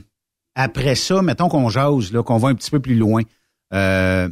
après 0.54 0.94
ça, 0.94 1.22
mettons 1.22 1.48
qu'on 1.48 1.68
jase 1.70 2.12
là, 2.12 2.22
qu'on 2.22 2.36
va 2.38 2.48
un 2.48 2.54
petit 2.54 2.70
peu 2.70 2.80
plus 2.80 2.96
loin. 2.96 3.22
Euh, 3.72 4.28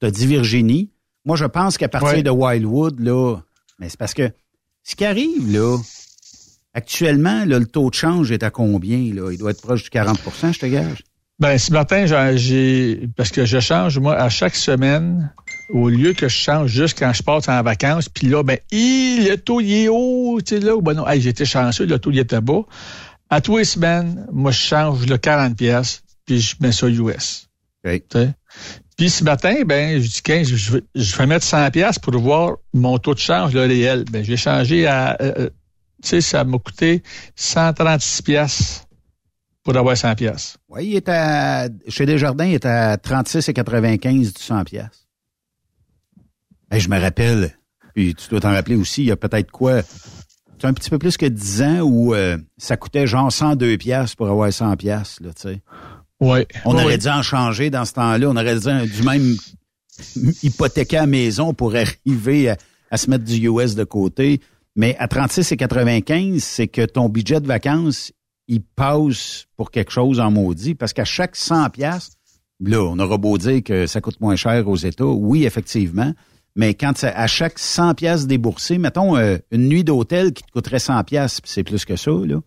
T'as 0.00 0.10
dit 0.10 0.26
Virginie. 0.26 0.90
Moi, 1.26 1.36
je 1.36 1.44
pense 1.44 1.76
qu'à 1.76 1.88
partir 1.90 2.14
Ouais. 2.14 2.22
de 2.22 2.30
Wildwood 2.30 3.00
là, 3.00 3.36
mais 3.78 3.90
c'est 3.90 3.98
parce 3.98 4.14
que 4.14 4.30
ce 4.82 4.96
qui 4.96 5.04
arrive 5.04 5.52
là, 5.52 5.76
actuellement, 6.72 7.44
là, 7.44 7.58
le 7.58 7.66
taux 7.66 7.90
de 7.90 7.94
change 7.94 8.32
est 8.32 8.42
à 8.42 8.50
combien 8.50 9.12
là? 9.12 9.30
Il 9.30 9.36
doit 9.38 9.50
être 9.50 9.60
proche 9.60 9.82
du 9.82 9.90
40% 9.90 10.52
je 10.54 10.58
te 10.60 10.66
gage. 10.66 11.02
Ben, 11.40 11.56
ce 11.56 11.72
matin, 11.72 12.04
j'ai- 12.36 13.08
parce 13.16 13.30
que 13.30 13.46
je 13.46 13.60
change, 13.60 13.98
moi, 13.98 14.14
à 14.14 14.28
chaque 14.28 14.54
semaine, 14.54 15.32
au 15.70 15.88
lieu 15.88 16.12
que 16.12 16.28
je 16.28 16.36
change 16.36 16.70
juste 16.70 16.98
quand 16.98 17.12
je 17.14 17.22
passe 17.22 17.48
en 17.48 17.62
vacances, 17.62 18.10
puis 18.10 18.28
là, 18.28 18.42
ben, 18.42 18.58
hi, 18.70 19.26
le 19.26 19.36
taux, 19.36 19.60
il 19.60 19.72
est 19.72 19.88
haut, 19.88 20.38
tu 20.44 20.56
sais, 20.56 20.60
là, 20.60 20.78
ben 20.82 20.92
non, 20.92 21.08
hey, 21.08 21.20
j'étais 21.20 21.46
chanceux, 21.46 21.86
le 21.86 21.98
taux, 21.98 22.10
il 22.10 22.18
était 22.18 22.42
bas. 22.42 22.60
À 23.30 23.40
tous 23.40 23.56
les 23.56 23.64
semaines, 23.64 24.26
moi, 24.30 24.50
je 24.50 24.58
change 24.58 25.06
le 25.06 25.16
40 25.16 25.56
pièces 25.56 26.02
puis 26.26 26.40
je 26.40 26.56
mets 26.60 26.72
ça 26.72 26.88
US. 26.88 27.48
OK. 27.86 28.02
Tu 28.10 28.18
sais. 28.18 28.30
Puis 28.98 29.08
ce 29.08 29.24
matin, 29.24 29.54
ben, 29.64 29.98
je 30.02 30.06
dis 30.08 30.20
15, 30.22 30.46
je 30.46 30.72
vais, 30.72 30.82
je 30.94 31.16
vais 31.16 31.26
mettre 31.26 31.44
100 31.46 31.70
pièces 31.70 31.98
pour 31.98 32.12
voir 32.18 32.56
mon 32.74 32.98
taux 32.98 33.14
de 33.14 33.18
change, 33.18 33.54
le 33.54 33.62
réel. 33.62 34.04
Ben, 34.10 34.22
j'ai 34.22 34.36
changé 34.36 34.86
à, 34.86 35.16
euh, 35.22 35.32
euh, 35.38 35.50
tu 36.02 36.08
sais, 36.10 36.20
ça 36.20 36.44
m'a 36.44 36.58
coûté 36.58 37.02
136 37.34 38.20
pièces 38.22 38.86
pour 39.72 39.78
avoir 39.80 39.96
100 39.96 40.14
pièces. 40.14 40.56
Oui, 40.68 40.86
il 40.86 40.96
est 40.96 41.08
à 41.08 41.68
chez 41.88 42.06
Desjardins, 42.06 42.46
il 42.46 42.54
est 42.54 42.66
à 42.66 42.96
36,95 42.96 44.34
du 44.34 44.42
100 44.42 44.64
pièces. 44.64 45.06
je 46.72 46.88
me 46.88 46.98
rappelle, 47.00 47.56
puis 47.94 48.14
tu 48.14 48.28
dois 48.28 48.40
t'en 48.40 48.50
rappeler 48.52 48.76
aussi, 48.76 49.02
il 49.02 49.06
y 49.06 49.10
a 49.10 49.16
peut-être 49.16 49.50
quoi, 49.50 49.82
c'est 49.82 50.66
un 50.66 50.72
petit 50.72 50.90
peu 50.90 50.98
plus 50.98 51.16
que 51.16 51.26
10 51.26 51.62
ans 51.62 51.80
où 51.80 52.14
euh, 52.14 52.36
ça 52.58 52.76
coûtait 52.76 53.06
genre 53.06 53.32
102 53.32 53.76
pièces 53.78 54.14
pour 54.14 54.28
avoir 54.28 54.52
100 54.52 54.76
pièces, 54.76 55.18
là, 55.20 55.30
tu 55.34 55.42
sais. 55.42 55.60
Ouais. 56.20 56.46
On 56.66 56.74
Ouais, 56.74 56.82
aurait 56.82 56.84
ouais. 56.92 56.98
dû 56.98 57.08
en 57.08 57.22
changer 57.22 57.70
dans 57.70 57.86
ce 57.86 57.94
temps-là. 57.94 58.28
On 58.28 58.36
aurait 58.36 58.58
dû, 58.58 58.90
dû 58.90 59.02
même 59.02 59.34
hypothéquer 60.42 60.98
à 60.98 61.00
la 61.02 61.06
maison 61.06 61.54
pour 61.54 61.74
arriver 62.06 62.50
à, 62.50 62.56
à 62.90 62.96
se 62.98 63.08
mettre 63.08 63.24
du 63.24 63.48
US 63.48 63.74
de 63.74 63.84
côté. 63.84 64.40
Mais 64.76 64.96
à 64.98 65.08
36 65.08 65.50
et 65.52 65.56
95, 65.56 66.42
c'est 66.42 66.68
que 66.68 66.84
ton 66.84 67.08
budget 67.08 67.40
de 67.40 67.46
vacances, 67.46 68.12
il 68.50 68.60
passe 68.62 69.46
pour 69.56 69.70
quelque 69.70 69.90
chose 69.92 70.20
en 70.20 70.30
maudit. 70.30 70.74
Parce 70.74 70.92
qu'à 70.92 71.04
chaque 71.06 71.36
100 71.36 71.70
pièces, 71.70 72.10
là, 72.60 72.82
on 72.82 72.98
aura 72.98 73.16
beau 73.16 73.38
dire 73.38 73.62
que 73.64 73.86
ça 73.86 74.00
coûte 74.00 74.20
moins 74.20 74.36
cher 74.36 74.68
aux 74.68 74.76
États. 74.76 75.04
Oui, 75.06 75.44
effectivement. 75.46 76.12
Mais 76.56 76.74
quand 76.74 76.98
ça- 76.98 77.12
à 77.16 77.26
chaque 77.28 77.58
100 77.58 77.94
pièces 77.94 78.26
déboursées, 78.26 78.78
mettons 78.78 79.16
euh, 79.16 79.38
une 79.52 79.68
nuit 79.68 79.84
d'hôtel 79.84 80.32
qui 80.32 80.42
te 80.42 80.50
coûterait 80.50 80.80
100 80.80 81.04
pièces, 81.04 81.40
c'est 81.44 81.62
plus 81.62 81.84
que 81.84 81.94
ça, 81.96 82.10
là. 82.10 82.40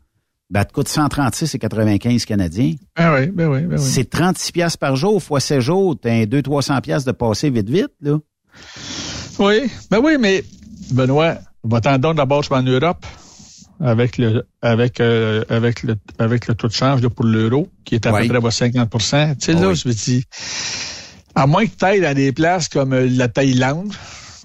Ben, 0.49 0.65
te 0.65 0.73
coûte 0.73 0.89
136 0.89 1.55
et 1.55 1.57
95 1.57 2.25
canadiens. 2.25 2.73
Ben 2.97 3.15
oui, 3.15 3.27
ben 3.27 3.47
oui, 3.47 3.61
ben 3.61 3.77
oui. 3.79 3.83
C'est 3.83 4.07
36 4.07 4.51
pièces 4.51 4.77
par 4.77 4.95
jour 4.97 5.23
fois 5.23 5.39
7 5.39 5.61
jours. 5.61 5.95
T'as 5.99 6.11
un 6.11 6.23
200-300 6.25 6.81
pièces 6.81 7.05
de 7.05 7.11
passer 7.13 7.49
vite, 7.49 7.69
vite, 7.69 7.93
là. 8.01 8.19
Oui, 9.39 9.71
ben 9.89 9.99
oui, 10.03 10.17
mais 10.19 10.43
Benoît, 10.91 11.37
va-t'en 11.63 11.97
donc 11.97 12.17
d'abord, 12.17 12.43
je 12.43 12.49
vais 12.49 12.57
en 12.57 12.61
Europe. 12.63 13.03
Avec 13.83 14.17
le 14.17 14.43
avec 14.61 14.99
euh, 15.01 15.43
avec 15.49 15.83
le 15.83 15.95
avec 16.17 16.47
le 16.47 16.55
taux 16.55 16.67
de 16.69 16.73
change 16.73 17.01
là, 17.01 17.09
pour 17.09 17.25
l'euro 17.25 17.67
qui 17.83 17.95
est 17.95 18.05
à 18.05 18.13
Oui. 18.13 18.27
peu 18.27 18.39
près 18.39 18.47
à 18.47 18.51
50 18.51 18.89
Tu 18.89 18.99
sais 18.99 19.17
Ah 19.49 19.61
là, 19.61 19.67
oui. 19.69 19.75
je 19.75 19.87
me 19.89 19.93
dis 19.93 20.23
à 21.35 21.47
moins 21.47 21.65
que 21.65 21.71
tu 21.77 21.85
ailles 21.85 22.01
dans 22.01 22.15
des 22.15 22.31
places 22.31 22.69
comme 22.69 22.93
euh, 22.93 23.07
la 23.09 23.27
Thaïlande 23.27 23.93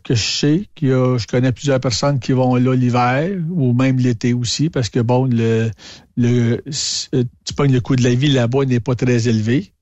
que 0.04 0.14
je 0.14 0.22
sais 0.22 0.64
qu'il 0.74 0.88
y 0.88 0.92
a, 0.92 1.18
je 1.18 1.26
connais 1.26 1.52
plusieurs 1.52 1.80
personnes 1.80 2.18
qui 2.18 2.32
vont 2.32 2.54
là 2.56 2.74
l'hiver 2.74 3.30
ou 3.50 3.74
même 3.74 3.98
l'été 3.98 4.32
aussi 4.32 4.70
parce 4.70 4.88
que 4.88 5.00
bon 5.00 5.26
le 5.26 5.70
le 6.16 6.62
euh, 7.14 7.24
tu 7.44 7.54
pognes 7.54 7.72
le 7.72 7.80
coût 7.80 7.94
de 7.94 8.02
la 8.02 8.14
vie 8.14 8.28
là-bas 8.28 8.64
n'est 8.64 8.80
pas 8.80 8.94
très 8.94 9.28
élevé. 9.28 9.72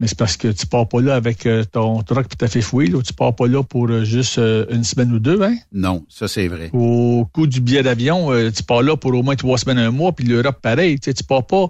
Mais 0.00 0.06
c'est 0.06 0.18
parce 0.18 0.38
que 0.38 0.48
tu 0.48 0.66
pars 0.66 0.88
pas 0.88 1.02
là 1.02 1.14
avec 1.14 1.44
euh, 1.44 1.62
ton 1.62 2.02
truck 2.02 2.26
tout 2.26 2.42
à 2.42 2.48
fait 2.48 2.62
fouillé. 2.62 2.90
Là. 2.90 3.02
Tu 3.02 3.12
pars 3.12 3.36
pas 3.36 3.46
là 3.46 3.62
pour 3.62 3.88
euh, 3.88 4.02
juste 4.02 4.38
euh, 4.38 4.64
une 4.70 4.82
semaine 4.82 5.12
ou 5.12 5.18
deux, 5.18 5.42
hein? 5.42 5.54
Non, 5.72 6.04
ça 6.08 6.26
c'est 6.26 6.48
vrai. 6.48 6.70
Au 6.72 7.26
coût 7.30 7.46
du 7.46 7.60
billet 7.60 7.82
d'avion, 7.82 8.30
tu 8.50 8.62
pars 8.62 8.82
là 8.82 8.96
pour 8.96 9.14
au 9.14 9.22
moins 9.22 9.36
trois 9.36 9.58
semaines, 9.58 9.78
un 9.78 9.90
mois, 9.90 10.12
puis 10.12 10.26
l'Europe, 10.26 10.58
pareil. 10.62 10.98
Tu 10.98 11.10
sais, 11.10 11.14
tu 11.14 11.22
pars 11.22 11.46
pas 11.46 11.68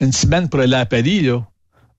une 0.00 0.12
semaine 0.12 0.48
pour 0.48 0.60
aller 0.60 0.76
à 0.76 0.86
Paris, 0.86 1.20
là. 1.20 1.44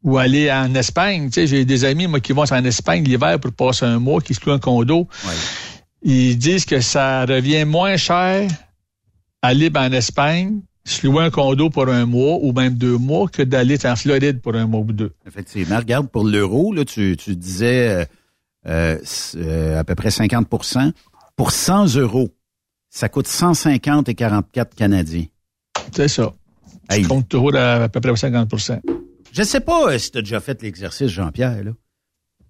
Ou 0.04 0.18
aller 0.18 0.52
en 0.52 0.74
Espagne. 0.76 1.28
Tu 1.28 1.34
sais, 1.34 1.48
j'ai 1.48 1.66
des 1.66 1.86
amis, 1.86 2.08
moi, 2.08 2.20
qui 2.20 2.32
vont 2.32 2.44
en 2.44 2.66
Espagne 2.66 3.04
l'hiver 3.04 3.40
pour 3.40 3.52
passer 3.52 3.86
un 3.86 4.00
mois, 4.00 4.22
qui 4.22 4.34
se 4.34 4.40
louent 4.46 4.54
un 4.54 4.60
condo. 4.60 5.08
Ils 6.02 6.38
disent 6.38 6.66
que 6.66 6.82
ça 6.82 7.26
revient 7.26 7.66
moins 7.66 7.98
cher 7.98 8.50
aller 9.42 9.70
en 9.76 9.92
Espagne, 9.92 10.62
se 10.86 11.08
louer 11.08 11.24
un 11.24 11.30
condo 11.30 11.70
pour 11.70 11.88
un 11.88 12.06
mois 12.06 12.38
ou 12.42 12.52
même 12.52 12.74
deux 12.74 12.98
mois 12.98 13.28
que 13.28 13.42
d'aller 13.42 13.78
en 13.86 13.96
Floride 13.96 14.42
pour 14.42 14.56
un 14.56 14.68
mois 14.68 14.82
ou 14.82 14.92
deux. 14.92 15.14
Effectivement. 15.26 15.78
Regarde, 15.78 16.10
pour 16.10 16.26
l'euro, 16.26 16.74
là, 16.74 16.84
tu, 16.84 17.16
tu 17.18 17.36
disais 17.36 17.90
euh, 17.90 18.06
euh, 18.68 18.98
euh, 19.36 19.80
à 19.80 19.84
peu 19.84 19.96
près 19.96 20.12
50 20.12 20.48
Pour 20.48 21.52
100 21.52 21.96
euros, 21.96 22.30
ça 22.90 23.10
coûte 23.10 23.28
150 23.28 24.10
et 24.10 24.16
44 24.16 24.76
Canadiens. 24.76 25.26
C'est 25.96 26.08
ça. 26.08 26.34
Tu 26.92 27.08
comptes 27.08 27.30
toujours 27.30 27.56
à, 27.56 27.84
à 27.84 27.90
peu 27.90 28.02
près 28.02 28.16
50 28.16 28.54
Je 29.32 29.44
sais 29.44 29.60
pas 29.60 29.94
euh, 29.94 29.98
si 29.98 30.12
tu 30.12 30.18
as 30.18 30.22
déjà 30.22 30.40
fait 30.40 30.62
l'exercice, 30.62 31.08
Jean-Pierre, 31.08 31.64
là. 31.64 31.72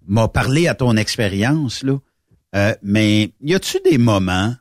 M'a 0.06 0.28
parlé 0.28 0.68
à 0.68 0.74
ton 0.74 0.96
expérience, 0.96 1.82
là. 1.82 1.96
Euh, 2.54 2.74
mais 2.82 3.32
y 3.40 3.54
a-tu 3.54 3.78
des 3.84 3.96
moments, 3.98 4.54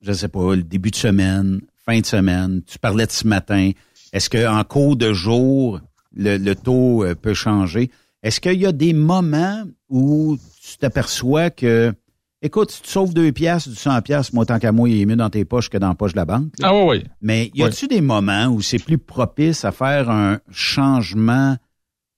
je 0.00 0.12
sais 0.12 0.28
pas, 0.28 0.56
le 0.56 0.62
début 0.62 0.90
de 0.90 0.96
semaine, 0.96 1.60
fin 1.88 2.00
de 2.00 2.06
semaine, 2.06 2.62
tu 2.66 2.78
parlais 2.78 3.06
de 3.06 3.10
ce 3.10 3.26
matin, 3.26 3.70
est-ce 4.12 4.28
qu'en 4.28 4.62
cours 4.64 4.96
de 4.96 5.14
jour, 5.14 5.80
le, 6.14 6.36
le 6.36 6.54
taux 6.54 7.02
euh, 7.02 7.14
peut 7.14 7.32
changer? 7.32 7.90
Est-ce 8.22 8.40
qu'il 8.40 8.60
y 8.60 8.66
a 8.66 8.72
des 8.72 8.92
moments 8.92 9.62
où 9.88 10.36
tu 10.60 10.76
t'aperçois 10.76 11.48
que, 11.48 11.94
écoute, 12.42 12.72
si 12.72 12.82
tu 12.82 12.90
sauves 12.90 13.14
deux 13.14 13.32
piastres, 13.32 13.70
du 13.70 13.74
100 13.76 14.02
piastres, 14.02 14.34
moi, 14.34 14.44
tant 14.44 14.58
qu'à 14.58 14.70
moi, 14.70 14.88
il 14.90 15.00
est 15.00 15.06
mieux 15.06 15.16
dans 15.16 15.30
tes 15.30 15.46
poches 15.46 15.70
que 15.70 15.78
dans 15.78 15.88
la 15.88 15.94
poche 15.94 16.12
de 16.12 16.18
la 16.18 16.26
banque. 16.26 16.52
là. 16.58 16.68
Ah 16.68 16.74
oui, 16.74 16.98
oui. 16.98 17.04
Mais 17.22 17.50
y 17.54 17.62
a-tu 17.62 17.86
des 17.86 18.02
moments 18.02 18.48
où 18.48 18.60
c'est 18.60 18.78
plus 18.78 18.98
propice 18.98 19.64
à 19.64 19.72
faire 19.72 20.10
un 20.10 20.40
changement 20.50 21.56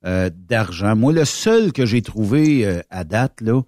euh, 0.05 0.31
d'argent? 0.35 0.97
Moi, 0.97 1.13
le 1.13 1.25
seul 1.25 1.73
que 1.73 1.87
j'ai 1.87 2.03
trouvé 2.03 2.67
euh, 2.67 2.81
à 2.91 3.05
date, 3.05 3.41
là, 3.41 3.63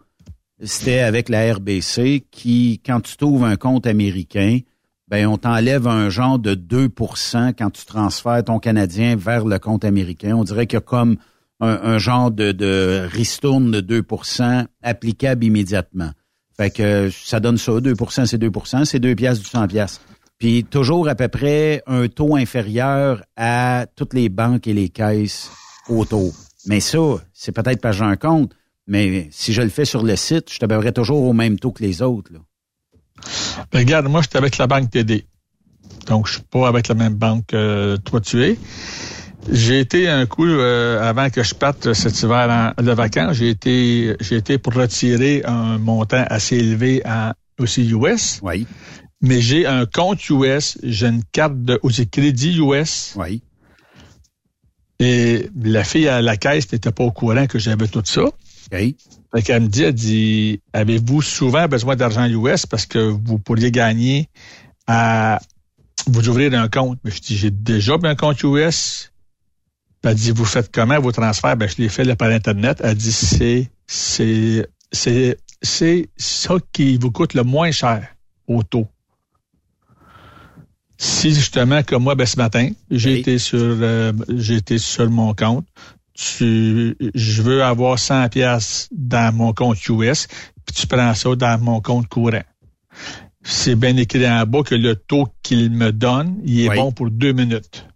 c'était 0.65 1.01
avec 1.01 1.29
la 1.29 1.55
RBC 1.55 2.25
qui, 2.33 2.81
quand 2.85 3.01
tu 3.03 3.17
trouves 3.17 3.45
un 3.45 3.57
compte 3.57 3.87
américain, 3.87 4.59
ben 5.13 5.27
on 5.27 5.37
t'enlève 5.37 5.87
un 5.89 6.09
genre 6.09 6.39
de 6.39 6.55
2% 6.55 7.53
quand 7.53 7.69
tu 7.69 7.85
transfères 7.85 8.43
ton 8.45 8.59
Canadien 8.59 9.15
vers 9.15 9.45
le 9.45 9.59
compte 9.59 9.85
américain. 9.85 10.35
On 10.35 10.43
dirait 10.43 10.67
qu'il 10.67 10.79
y 10.79 10.79
a 10.79 10.81
comme 10.81 11.19
un, 11.61 11.99
genre 11.99 12.31
de, 12.31 12.51
de 12.53 13.07
ristourne 13.13 13.71
de 13.71 14.01
2% 14.01 14.65
applicable 14.83 15.45
immédiatement. 15.45 16.13
Fait 16.57 16.71
que 16.71 17.11
ça 17.11 17.41
donne 17.41 17.59
ça, 17.59 17.73
2% 17.73 18.25
c'est 18.25 18.43
2% 18.43 18.87
c'est 18.87 19.01
2 19.01 19.15
piastres 19.15 19.45
du 19.45 19.51
100 19.51 19.69
piastres. 19.69 20.01
Puis 20.39 20.65
toujours 20.65 21.07
à 21.11 21.15
peu 21.15 21.29
près 21.29 21.83
un 21.87 22.09
taux 22.09 22.35
inférieur 22.35 23.23
à 23.37 23.85
toutes 23.95 24.15
les 24.15 24.31
banques 24.31 24.67
et 24.67 24.73
les 24.73 24.89
caisses 24.89 25.51
autour. 25.91 26.33
Mais 26.65 26.81
ça, 26.81 27.19
c'est 27.35 27.53
peut-être 27.53 27.83
pas 27.83 27.93
j'ai 27.93 28.05
un 28.05 28.17
compte, 28.17 28.55
mais 28.87 29.29
si 29.31 29.53
je 29.53 29.61
le 29.61 29.69
fais 29.69 29.85
sur 29.85 30.05
le 30.05 30.17
site, 30.17 30.51
je 30.51 30.59
t'abaverai 30.59 30.93
toujours 30.93 31.23
au 31.25 31.35
même 31.35 31.59
taux 31.59 31.71
que 31.71 31.83
les 31.83 32.01
autres. 32.01 32.33
Là. 32.33 32.39
Ben, 33.73 33.81
regarde, 33.81 34.09
moi, 34.09 34.23
j'étais 34.23 34.39
avec 34.39 34.59
la 34.59 34.67
banque 34.67 34.91
TD. 34.91 35.25
Donc, 36.07 36.27
je 36.27 36.35
suis 36.35 36.43
pas 36.43 36.69
avec 36.69 36.89
la 36.89 36.95
même 36.95 37.15
banque 37.15 37.47
que 37.47 37.97
toi, 38.05 38.21
tu 38.21 38.43
es. 38.43 38.59
J'ai 39.51 39.81
été 39.81 40.09
un 40.09 40.27
coup, 40.27 40.47
euh, 40.47 41.03
avant 41.03 41.29
que 41.29 41.43
je 41.43 41.55
parte 41.55 41.93
cet 41.95 42.23
hiver 42.23 42.75
en, 42.79 42.83
de 42.83 42.93
vacances, 42.93 43.37
j'ai 43.37 43.51
été, 43.51 44.17
j'ai 44.21 44.37
été 44.37 44.59
pour 44.59 44.75
retirer 44.75 45.43
un 45.45 45.79
montant 45.79 46.25
assez 46.29 46.57
élevé 46.57 47.03
en, 47.05 47.33
aussi 47.59 47.89
US. 47.91 48.41
Oui. 48.43 48.67
Mais 49.21 49.41
j'ai 49.41 49.67
un 49.67 49.87
compte 49.87 50.29
US, 50.31 50.79
j'ai 50.83 51.07
une 51.07 51.25
carte 51.25 51.61
de, 51.63 51.81
j'ai 51.89 52.07
crédit 52.07 52.59
US. 52.59 53.15
Oui. 53.17 53.43
Et 54.99 55.49
la 55.61 55.83
fille 55.83 56.09
à 56.09 56.23
la 56.23 56.37
caisse 56.37 56.71
n'était 56.73 56.93
pas 56.93 57.05
au 57.05 57.11
courant 57.11 57.47
que 57.47 57.59
j'avais 57.59 57.89
tout 57.89 58.03
ça. 58.05 58.23
Okay. 58.67 58.97
Fait 59.35 59.43
qu'elle 59.43 59.63
me 59.63 59.69
dit, 59.69 59.83
elle 59.83 59.95
dit, 59.95 60.61
avez-vous 60.73 61.23
souvent 61.23 61.67
besoin 61.67 61.97
d'argent 61.97 62.27
US 62.27 62.67
parce 62.67 62.85
que 62.85 62.99
vous 62.99 63.39
pourriez 63.39 63.71
gagner 63.71 64.29
à 64.87 65.41
vous 66.07 66.29
ouvrir 66.29 66.53
un 66.55 66.69
compte? 66.69 66.99
Mais 67.03 67.11
je 67.11 67.21
dis, 67.21 67.37
j'ai 67.37 67.51
déjà 67.51 67.97
un 68.03 68.15
compte 68.15 68.43
US. 68.43 69.11
Elle 70.05 70.15
dit, 70.17 70.33
vous 70.33 70.45
faites 70.45 70.71
comment 70.71 71.01
vos 71.01 71.13
transferts? 71.13 71.57
Ben, 71.57 71.69
je 71.69 71.77
les 71.79 71.89
fais 71.89 72.05
là, 72.05 72.15
par 72.15 72.29
Internet. 72.29 72.81
Elle 72.85 72.97
dit, 72.97 73.13
c'est, 73.13 73.71
c'est, 73.87 74.67
c'est, 74.91 75.39
c'est 75.63 76.11
ça 76.17 76.57
qui 76.73 76.99
vous 76.99 77.11
coûte 77.11 77.33
le 77.33 77.43
moins 77.43 77.71
cher 77.71 78.07
au 78.47 78.63
taux. 78.63 78.89
Si 80.99 81.35
justement, 81.35 81.83
comme 81.83 82.03
moi, 82.03 82.17
ben, 82.17 82.27
ce 82.27 82.37
matin, 82.37 82.69
j'ai 82.91 83.19
été 83.21 83.39
sur, 83.39 83.59
euh, 83.61 84.13
j'ai 84.29 84.57
été 84.57 84.77
sur 84.77 85.09
mon 85.11 85.35
compte, 85.35 85.67
tu, 86.15 86.97
je 87.15 87.43
veux 87.43 87.63
avoir 87.63 87.99
100 87.99 88.29
pièces 88.29 88.89
dans 88.93 89.35
mon 89.35 89.53
compte 89.53 89.79
US, 89.89 90.27
puis 90.67 90.75
tu 90.75 90.87
prends 90.87 91.15
ça 91.15 91.35
dans 91.35 91.59
mon 91.61 91.81
compte 91.81 92.09
courant. 92.09 92.43
C'est 93.43 93.75
bien 93.75 93.97
écrit 93.97 94.29
en 94.29 94.45
bas 94.47 94.63
que 94.63 94.75
le 94.75 94.95
taux 94.95 95.27
qu'il 95.43 95.71
me 95.71 95.91
donne, 95.91 96.39
il 96.45 96.61
est 96.61 96.69
Oui. 96.69 96.77
bon 96.77 96.93
pour 96.93 97.11
deux 97.11 97.33
minutes. 97.33 97.87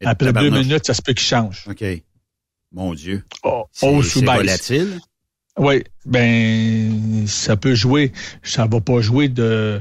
Et 0.00 0.06
Après 0.06 0.32
deux 0.32 0.50
minutes, 0.50 0.86
ça 0.86 0.94
se 0.94 1.02
peut 1.02 1.12
qu'il 1.12 1.26
change. 1.26 1.64
OK. 1.68 1.84
Mon 2.72 2.94
Dieu. 2.94 3.24
Oh, 3.42 3.64
hausse 3.82 4.16
ou 4.16 4.20
c'est 4.20 4.24
baisse. 4.26 4.36
volatile? 4.36 5.00
Oui, 5.58 5.82
ben 6.06 7.26
ça 7.26 7.56
peut 7.56 7.74
jouer. 7.74 8.12
Ça 8.42 8.66
va 8.66 8.80
pas 8.80 9.00
jouer 9.00 9.28
de 9.28 9.80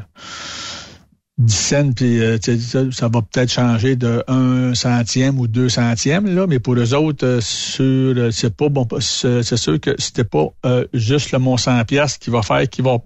10 1.42 1.54
cents, 1.54 1.92
puis 1.94 2.22
euh, 2.22 2.38
ça, 2.42 2.92
ça 2.92 3.08
va 3.08 3.22
peut-être 3.22 3.52
changer 3.52 3.96
de 3.96 4.24
1 4.28 4.74
centième 4.76 5.40
ou 5.40 5.48
2 5.48 5.70
centièmes, 5.70 6.34
là, 6.34 6.48
mais 6.48 6.60
pour 6.60 6.76
eux 6.76 6.94
autres, 6.94 7.26
euh, 7.26 7.42
sur 7.42 7.84
euh, 7.86 8.32
c'est 8.32 8.56
pas 8.56 8.70
bon. 8.70 8.88
C'est 9.00 9.58
sûr 9.58 9.80
que 9.80 9.96
c'était 9.98 10.24
pas 10.24 10.48
euh, 10.66 10.86
juste 10.94 11.32
le 11.32 11.40
mont 11.40 11.58
100 11.58 11.84
piastres 11.86 12.20
qui 12.20 12.30
va 12.30 12.42
faire 12.42 12.68
qui 12.70 12.82
va 12.82 12.98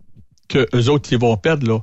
que 0.47 0.67
eux 0.75 0.89
autres 0.89 1.07
qui 1.07 1.15
vont 1.15 1.35
perdre, 1.37 1.67
là. 1.67 1.79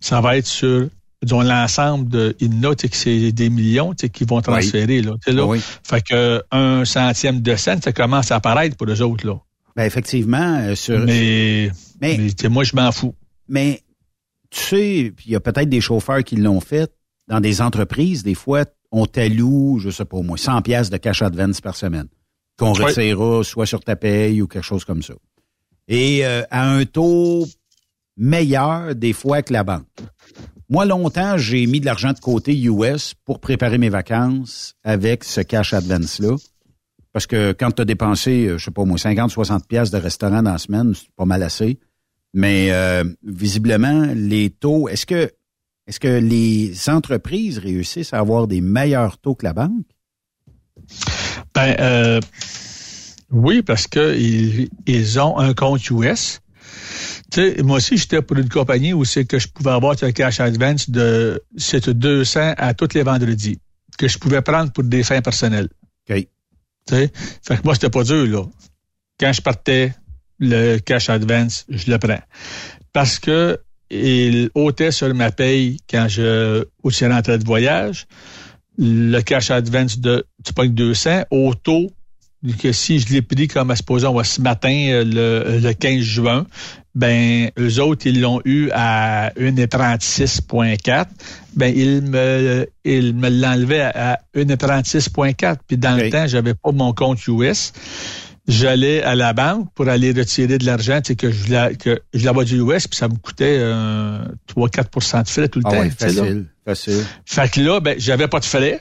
Ça 0.00 0.20
va 0.20 0.36
être 0.36 0.46
sur 0.46 0.88
disons, 1.24 1.40
l'ensemble 1.40 2.08
de 2.08 2.36
Inna, 2.40 2.74
que 2.74 2.86
c'est 2.92 3.32
des 3.32 3.50
millions 3.50 3.94
qui 3.94 4.24
vont 4.24 4.40
transférer. 4.40 5.02
Là, 5.02 5.12
sais, 5.24 5.32
là. 5.32 5.46
Oui. 5.46 5.60
Fait 5.82 6.02
que 6.02 6.42
un 6.50 6.84
centième 6.84 7.40
de 7.40 7.56
cent, 7.56 7.82
ça 7.82 7.92
commence 7.92 8.30
à 8.30 8.36
apparaître 8.36 8.76
pour 8.76 8.88
eux 8.88 9.02
autres. 9.02 9.26
Là. 9.26 9.38
Ben 9.76 9.84
effectivement, 9.84 10.58
euh, 10.60 10.74
sur. 10.74 11.00
Mais, 11.00 11.70
mais, 12.00 12.16
tu 12.16 12.34
sais, 12.40 12.48
moi, 12.48 12.64
je 12.64 12.76
m'en 12.76 12.92
fous. 12.92 13.14
Mais 13.48 13.82
tu 14.54 14.60
sais, 14.60 15.12
puis 15.16 15.26
il 15.26 15.32
y 15.32 15.36
a 15.36 15.40
peut-être 15.40 15.68
des 15.68 15.80
chauffeurs 15.80 16.22
qui 16.22 16.36
l'ont 16.36 16.60
fait. 16.60 16.92
Dans 17.26 17.40
des 17.40 17.60
entreprises, 17.60 18.22
des 18.22 18.34
fois, 18.34 18.64
on 18.92 19.06
t'alloue, 19.06 19.78
je 19.80 19.90
sais 19.90 20.04
pas 20.04 20.18
au 20.18 20.22
moins, 20.22 20.36
100 20.36 20.62
pièces 20.62 20.90
de 20.90 20.96
cash 20.98 21.22
advance 21.22 21.60
par 21.60 21.74
semaine, 21.74 22.06
qu'on 22.58 22.72
Oui. 22.74 22.84
retirera 22.84 23.42
soit 23.42 23.66
sur 23.66 23.80
ta 23.80 23.96
paye 23.96 24.40
ou 24.42 24.46
quelque 24.46 24.62
chose 24.64 24.84
comme 24.84 25.02
ça. 25.02 25.14
Et 25.88 26.24
euh, 26.24 26.42
à 26.50 26.68
un 26.70 26.84
taux 26.84 27.46
meilleur 28.16 28.94
des 28.94 29.12
fois 29.12 29.42
que 29.42 29.52
la 29.52 29.64
banque. 29.64 29.86
Moi, 30.68 30.84
longtemps, 30.86 31.36
j'ai 31.36 31.66
mis 31.66 31.80
de 31.80 31.86
l'argent 31.86 32.12
de 32.12 32.18
côté 32.20 32.56
US 32.62 33.14
pour 33.24 33.40
préparer 33.40 33.78
mes 33.78 33.88
vacances 33.90 34.74
avec 34.82 35.24
ce 35.24 35.40
cash 35.40 35.74
advance-là. 35.74 36.36
Parce 37.12 37.26
que 37.26 37.52
quand 37.52 37.70
tu 37.72 37.82
as 37.82 37.84
dépensé, 37.84 38.46
euh, 38.46 38.58
je 38.58 38.64
sais 38.64 38.70
pas 38.70 38.84
moi, 38.84 38.98
50, 38.98 39.30
60 39.30 39.66
pièces 39.68 39.90
de 39.90 39.98
restaurant 39.98 40.42
dans 40.42 40.52
la 40.52 40.58
semaine, 40.58 40.94
c'est 40.94 41.08
pas 41.16 41.24
mal 41.26 41.42
assez. 41.42 41.78
Mais 42.34 42.72
euh, 42.72 43.04
visiblement, 43.22 44.06
les 44.14 44.50
taux, 44.50 44.88
est-ce 44.88 45.06
que 45.06 45.30
est-ce 45.86 46.00
que 46.00 46.08
les 46.08 46.88
entreprises 46.88 47.58
réussissent 47.58 48.12
à 48.12 48.18
avoir 48.18 48.48
des 48.48 48.60
meilleurs 48.60 49.18
taux 49.18 49.34
que 49.34 49.44
la 49.44 49.52
banque? 49.52 49.86
Ben, 51.54 51.76
euh, 51.78 52.20
oui, 53.30 53.62
parce 53.62 53.86
que 53.86 54.16
ils, 54.16 54.68
ils 54.86 55.20
ont 55.20 55.38
un 55.38 55.54
compte 55.54 55.88
US. 55.90 56.40
Tu 57.30 57.54
sais, 57.54 57.62
moi 57.62 57.76
aussi, 57.76 57.96
j'étais 57.96 58.22
pour 58.22 58.36
une 58.38 58.48
compagnie 58.48 58.92
où 58.92 59.04
c'est 59.04 59.24
que 59.24 59.38
je 59.38 59.46
pouvais 59.48 59.70
avoir 59.70 59.94
un 60.02 60.12
cash 60.12 60.40
advance 60.40 60.90
de 60.90 61.42
c'est 61.56 61.88
200 61.88 62.54
à 62.56 62.74
tous 62.74 62.94
les 62.94 63.02
vendredis 63.02 63.58
que 63.96 64.08
je 64.08 64.18
pouvais 64.18 64.42
prendre 64.42 64.72
pour 64.72 64.84
des 64.84 65.02
fins 65.02 65.20
personnelles. 65.22 65.68
OK. 66.08 66.16
Tu 66.16 66.26
sais, 66.94 67.12
fait 67.42 67.56
que 67.56 67.62
moi, 67.64 67.74
c'était 67.74 67.90
pas 67.90 68.04
dur, 68.04 68.26
là. 68.26 68.44
Quand 69.18 69.32
je 69.32 69.40
partais, 69.40 69.94
le 70.38 70.78
cash 70.78 71.10
advance, 71.10 71.66
je 71.68 71.90
le 71.90 71.98
prends. 71.98 72.20
Parce 72.92 73.18
que 73.18 73.58
il 73.90 74.50
ôtait 74.54 74.90
sur 74.90 75.12
ma 75.14 75.30
paye 75.30 75.78
quand 75.88 76.08
je 76.08 76.64
aussi 76.82 77.06
rentré 77.06 77.38
de 77.38 77.44
voyage. 77.44 78.06
Le 78.78 79.20
cash 79.20 79.50
advance 79.50 79.98
de 79.98 80.26
tu 80.44 80.52
pognes 80.52 80.74
200 80.74 81.24
au 81.30 81.54
taux 81.54 81.90
que 82.52 82.72
si 82.72 82.98
je 82.98 83.12
l'ai 83.12 83.22
pris 83.22 83.48
comme 83.48 83.74
supposons 83.74 84.22
ce 84.22 84.40
matin 84.40 84.88
euh, 84.90 85.04
le, 85.04 85.60
le 85.60 85.72
15 85.72 86.00
juin 86.00 86.46
ben 86.94 87.50
eux 87.58 87.80
autres 87.80 88.06
ils 88.06 88.20
l'ont 88.20 88.40
eu 88.44 88.70
à 88.72 89.30
1,36.4 89.30 91.06
ben 91.56 91.72
ils 91.74 92.02
me 92.02 92.68
ils 92.84 93.14
me 93.14 93.30
l'enlevaient 93.30 93.90
à 93.94 94.20
1,36.4 94.36 95.56
puis 95.66 95.78
dans 95.78 95.96
le 95.96 96.10
temps 96.10 96.26
j'avais 96.26 96.54
pas 96.54 96.72
mon 96.72 96.92
compte 96.92 97.26
US 97.28 97.72
j'allais 98.46 99.02
à 99.02 99.14
la 99.14 99.32
banque 99.32 99.72
pour 99.74 99.88
aller 99.88 100.12
retirer 100.12 100.58
de 100.58 100.66
l'argent, 100.66 101.00
tu 101.00 101.08
sais, 101.08 101.16
que 101.16 101.30
je 101.30 101.50
la, 101.50 101.74
que 101.74 102.00
je 102.12 102.24
l'envoie 102.26 102.44
du 102.44 102.60
US, 102.60 102.86
puis 102.86 102.96
ça 102.96 103.08
me 103.08 103.16
coûtait 103.16 103.56
euh, 103.58 104.24
3-4% 104.54 105.22
de 105.24 105.28
frais 105.28 105.48
tout 105.48 105.60
le 105.60 105.64
Ah 105.66 105.70
temps. 105.70 105.80
ouais, 105.80 105.90
facile, 105.90 106.46
facile. 106.64 107.04
Fait 107.24 107.50
que 107.50 107.60
là, 107.60 107.80
ben, 107.80 107.94
j'avais 107.98 108.28
pas 108.28 108.40
de 108.40 108.44
frais. 108.44 108.80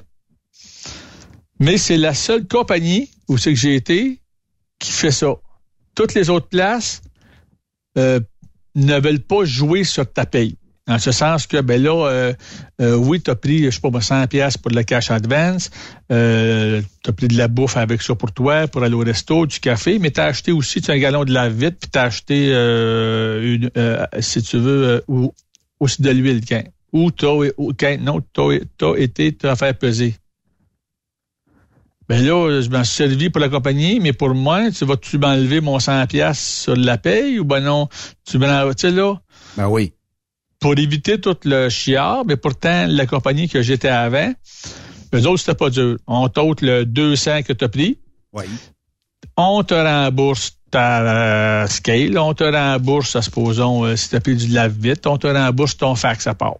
Mais 1.59 1.77
c'est 1.77 1.97
la 1.97 2.13
seule 2.13 2.47
compagnie 2.47 3.09
où 3.29 3.37
c'est 3.37 3.53
que 3.53 3.59
j'ai 3.59 3.75
été 3.75 4.19
qui 4.79 4.91
fait 4.91 5.11
ça. 5.11 5.33
Toutes 5.95 6.13
les 6.13 6.29
autres 6.29 6.49
places 6.49 7.01
euh, 7.97 8.19
ne 8.75 8.99
veulent 8.99 9.21
pas 9.21 9.45
jouer 9.45 9.83
sur 9.83 10.11
ta 10.11 10.25
paye. 10.25 10.57
En 10.85 10.99
ce 10.99 11.13
sens 11.13 11.47
que, 11.47 11.61
ben 11.61 11.81
là, 11.81 12.07
euh, 12.07 12.33
euh, 12.81 12.95
oui, 12.95 13.21
tu 13.21 13.31
as 13.31 13.35
pris, 13.35 13.63
je 13.63 13.69
sais 13.69 13.79
pas, 13.79 13.89
moi, 13.89 14.01
100 14.01 14.27
pièces 14.27 14.57
pour 14.57 14.69
le 14.71 14.83
cash 14.83 15.11
advance, 15.11 15.71
euh, 16.11 16.81
tu 17.03 17.09
as 17.09 17.13
pris 17.13 17.29
de 17.29 17.37
la 17.37 17.47
bouffe 17.47 17.77
avec 17.77 18.01
ça 18.01 18.15
pour 18.15 18.33
toi, 18.33 18.67
pour 18.67 18.83
aller 18.83 18.93
au 18.93 18.99
resto, 18.99 19.45
du 19.45 19.61
café, 19.61 19.97
mais 19.97 20.11
tu 20.11 20.19
as 20.19 20.25
acheté 20.25 20.51
aussi 20.51 20.81
as 20.85 20.91
un 20.91 20.97
gallon 20.97 21.23
de 21.23 21.31
lave-vite, 21.31 21.77
puis 21.79 21.89
tu 21.89 21.97
as 21.97 22.03
acheté, 22.03 22.49
euh, 22.51 23.55
une, 23.55 23.71
si 24.19 24.43
tu 24.43 24.57
veux, 24.57 25.03
ou, 25.07 25.33
aussi 25.79 26.01
de 26.01 26.09
l'huile, 26.09 26.41
ou 26.91 27.11
tu 27.11 27.25
as, 27.27 27.97
non, 27.97 28.21
été 28.97 29.37
peser. 29.79 30.15
Ben 32.09 32.21
là, 32.25 32.59
je 32.61 32.69
m'en 32.69 32.83
suis 32.83 32.97
servi 32.97 33.29
pour 33.29 33.39
la 33.39 33.47
compagnie, 33.47 34.01
mais 34.01 34.11
pour 34.11 34.35
moi, 34.35 34.69
tu 34.71 34.83
vas-tu 34.83 35.17
m'enlever 35.17 35.61
mon 35.61 35.79
100 35.79 36.07
pièces 36.07 36.63
sur 36.63 36.75
la 36.75 36.97
paye 36.97 37.39
ou 37.39 37.45
ben 37.45 37.61
non, 37.61 37.87
tu 38.25 38.37
me 38.37 38.73
tu 38.73 38.91
là? 38.91 39.15
Ben 39.55 39.69
oui. 39.69 39.93
Pour 40.63 40.77
éviter 40.77 41.19
tout 41.19 41.35
le 41.43 41.67
chiard, 41.67 42.23
mais 42.25 42.37
pourtant, 42.37 42.85
la 42.87 43.05
compagnie 43.05 43.49
que 43.49 43.61
j'étais 43.61 43.89
avant, 43.89 44.31
eux 45.13 45.27
autres, 45.27 45.39
c'était 45.39 45.55
pas 45.55 45.69
dur. 45.69 45.97
On 46.07 46.29
t'ôte 46.29 46.61
le 46.61 46.85
200 46.85 47.43
que 47.43 47.51
tu 47.51 47.65
as 47.65 47.67
pris. 47.67 47.97
Oui. 48.31 48.45
On 49.35 49.61
te 49.63 49.73
rembourse 49.73 50.57
ta 50.71 51.01
euh, 51.01 51.67
scale, 51.67 52.17
on 52.17 52.33
te 52.33 52.45
rembourse, 52.45 53.19
supposons, 53.19 53.83
euh, 53.83 53.97
si 53.97 54.07
tu 54.07 54.15
as 54.15 54.21
pris 54.21 54.37
du 54.37 54.47
lave-vite, 54.47 55.05
on 55.05 55.17
te 55.17 55.27
rembourse 55.27 55.75
ton 55.75 55.95
fax 55.95 56.27
à 56.27 56.33
part. 56.33 56.55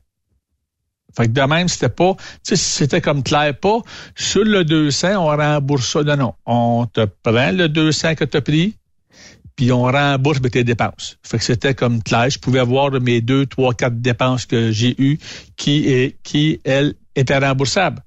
Fait 1.15 1.27
que 1.27 1.31
de 1.31 1.41
même, 1.43 1.69
c'était 1.69 1.87
pas, 1.87 2.13
tu 2.15 2.25
sais, 2.43 2.55
c'était 2.57 2.99
comme 2.99 3.23
clair, 3.23 3.57
pas 3.57 3.79
sur 4.17 4.43
le 4.43 4.65
200, 4.65 5.15
on 5.15 5.27
rembourse 5.27 5.89
ça. 5.89 6.03
Non, 6.03 6.17
non. 6.17 6.33
On 6.45 6.87
te 6.87 7.05
prend 7.05 7.53
le 7.53 7.69
200 7.69 8.15
que 8.15 8.25
tu 8.25 8.35
as 8.35 8.41
pris, 8.41 8.75
puis 9.55 9.71
on 9.71 9.83
rembourse 9.83 10.41
tes 10.41 10.63
dépenses. 10.63 11.17
Fait 11.23 11.37
que 11.37 11.43
c'était 11.43 11.73
comme 11.73 12.01
clair. 12.01 12.29
Je 12.29 12.39
pouvais 12.39 12.63
voir 12.63 12.91
mes 12.91 13.21
deux, 13.21 13.45
trois, 13.45 13.73
quatre 13.73 14.01
dépenses 14.01 14.45
que 14.45 14.71
j'ai 14.71 14.95
eues 15.01 15.19
qui, 15.55 15.87
est, 15.89 16.17
qui, 16.23 16.59
elles, 16.63 16.95
étaient 17.15 17.37
remboursables. 17.37 18.01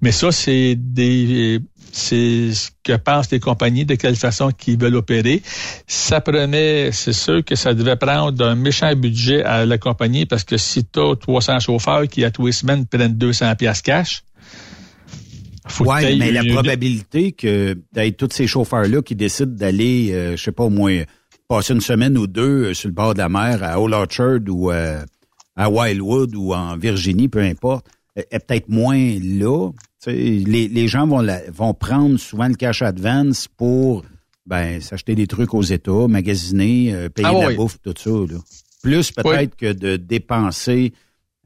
Mais 0.00 0.12
ça, 0.12 0.30
c'est 0.30 0.76
des, 0.76 1.60
c'est 1.94 2.52
ce 2.52 2.70
que 2.82 2.96
pensent 2.96 3.30
les 3.30 3.40
compagnies, 3.40 3.84
de 3.84 3.94
quelle 3.94 4.16
façon 4.16 4.50
qu'ils 4.50 4.78
veulent 4.78 4.96
opérer. 4.96 5.42
Ça 5.86 6.20
prenait, 6.20 6.90
c'est 6.92 7.12
sûr 7.12 7.44
que 7.44 7.54
ça 7.54 7.74
devait 7.74 7.96
prendre 7.96 8.44
un 8.44 8.54
méchant 8.54 8.94
budget 8.94 9.42
à 9.44 9.64
la 9.64 9.78
compagnie 9.78 10.26
parce 10.26 10.44
que 10.44 10.56
si 10.56 10.84
tu 10.84 11.00
as 11.00 11.16
300 11.16 11.60
chauffeurs 11.60 12.06
qui, 12.08 12.24
à 12.24 12.30
tous 12.30 12.46
les 12.46 12.52
semaines, 12.52 12.86
prennent 12.86 13.14
200 13.14 13.54
pièces 13.56 13.82
cash, 13.82 14.22
faut 15.66 15.84
Ouais, 15.90 16.16
mais 16.16 16.30
la 16.32 16.42
probabilité 16.54 17.32
que 17.32 17.74
tu 17.94 18.12
tous 18.14 18.28
ces 18.32 18.46
chauffeurs-là 18.46 19.02
qui 19.02 19.14
décident 19.14 19.52
d'aller, 19.54 20.10
euh, 20.12 20.36
je 20.36 20.42
sais 20.42 20.52
pas 20.52 20.64
au 20.64 20.70
moins, 20.70 21.02
passer 21.48 21.72
une 21.74 21.80
semaine 21.80 22.16
ou 22.18 22.26
deux 22.26 22.70
euh, 22.70 22.74
sur 22.74 22.88
le 22.88 22.94
bord 22.94 23.14
de 23.14 23.18
la 23.18 23.28
mer 23.28 23.62
à 23.62 23.80
Old 23.80 23.94
Orchard 23.94 24.40
ou 24.48 24.70
euh, 24.70 25.02
à 25.56 25.70
Wildwood 25.70 26.34
ou 26.34 26.52
en 26.54 26.76
Virginie, 26.76 27.28
peu 27.28 27.40
importe, 27.40 27.86
est 28.16 28.26
est 28.30 28.46
peut-être 28.46 28.68
moins 28.68 29.18
là. 29.22 29.70
Les, 30.06 30.68
les 30.68 30.86
gens 30.88 31.06
vont, 31.06 31.20
la- 31.20 31.50
vont 31.50 31.72
prendre 31.72 32.18
souvent 32.18 32.48
le 32.48 32.54
cash 32.56 32.82
advance 32.82 33.48
pour 33.48 34.04
ben 34.46 34.78
s'acheter 34.82 35.14
des 35.14 35.26
trucs 35.26 35.54
aux 35.54 35.62
États, 35.62 36.06
magasiner, 36.08 36.92
euh, 36.92 37.08
payer 37.08 37.28
Ah 37.30 37.32
de 37.32 37.40
la 37.40 37.54
bouffe, 37.56 37.78
tout 37.82 37.94
ça. 37.96 38.10
Là. 38.10 38.38
Plus 38.82 39.10
peut-être 39.12 39.56
que 39.56 39.72
de 39.72 39.96
dépenser 39.96 40.92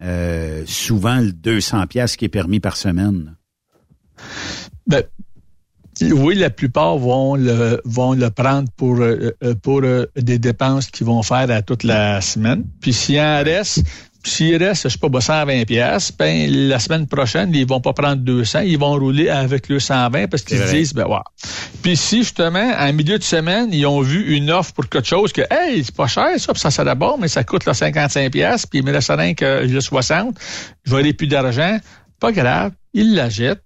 euh, 0.02 0.64
souvent 0.66 1.20
le 1.20 1.30
200 1.32 1.86
pièces 1.86 2.16
qui 2.16 2.24
est 2.24 2.28
permis 2.28 2.58
par 2.58 2.76
semaine. 2.76 3.36
Ben, 4.86 5.02
oui, 6.02 6.34
la 6.36 6.50
plupart 6.50 6.96
vont 6.98 7.34
le 7.34 7.80
vont 7.84 8.12
le 8.12 8.30
prendre 8.30 8.68
pour 8.76 9.00
euh, 9.00 9.32
euh, 9.42 9.54
pour 9.54 9.80
euh, 9.82 10.06
des 10.16 10.38
dépenses 10.38 10.86
qu'ils 10.86 11.06
vont 11.06 11.22
faire 11.22 11.50
à 11.50 11.62
toute 11.62 11.82
la 11.82 12.20
semaine. 12.20 12.64
Puis 12.80 12.92
s'il 12.92 13.18
en 13.18 13.42
reste, 13.42 13.82
s'il 14.24 14.56
reste, 14.62 14.84
je 14.84 14.88
sais 14.90 14.98
pas, 14.98 15.08
bah, 15.08 15.20
120 15.20 15.64
pièces, 15.64 16.12
ben 16.16 16.50
la 16.50 16.78
semaine 16.78 17.06
prochaine, 17.06 17.52
ils 17.54 17.66
vont 17.66 17.80
pas 17.80 17.92
prendre 17.92 18.22
200, 18.22 18.60
ils 18.60 18.78
vont 18.78 18.94
rouler 18.94 19.28
avec 19.28 19.68
le 19.68 19.80
120 19.80 20.28
parce 20.28 20.42
qu'ils 20.42 20.64
disent 20.66 20.94
ben 20.94 21.06
ouais. 21.06 21.18
Puis 21.82 21.96
si 21.96 22.18
justement 22.18 22.72
en 22.78 22.92
milieu 22.92 23.18
de 23.18 23.24
semaine, 23.24 23.70
ils 23.72 23.86
ont 23.86 24.00
vu 24.00 24.36
une 24.36 24.50
offre 24.50 24.72
pour 24.74 24.88
quelque 24.88 25.08
chose 25.08 25.32
que 25.32 25.42
hey, 25.50 25.82
c'est 25.84 25.94
pas 25.94 26.06
cher 26.06 26.28
ça, 26.38 26.52
puis 26.52 26.60
ça 26.60 26.70
serait 26.70 26.94
bon, 26.94 27.16
mais 27.18 27.28
ça 27.28 27.42
coûte 27.42 27.64
là, 27.64 27.74
55 27.74 28.30
pièces, 28.30 28.66
puis 28.66 28.80
il 28.80 28.84
me 28.84 28.92
reste 28.92 29.10
rien 29.10 29.34
que 29.34 29.66
le 29.66 29.80
60, 29.80 30.38
je 30.84 30.94
aller 30.94 31.12
plus 31.12 31.26
d'argent, 31.26 31.78
pas 32.20 32.32
grave, 32.32 32.72
ils 32.94 33.14
la 33.14 33.28
jettent 33.28 33.62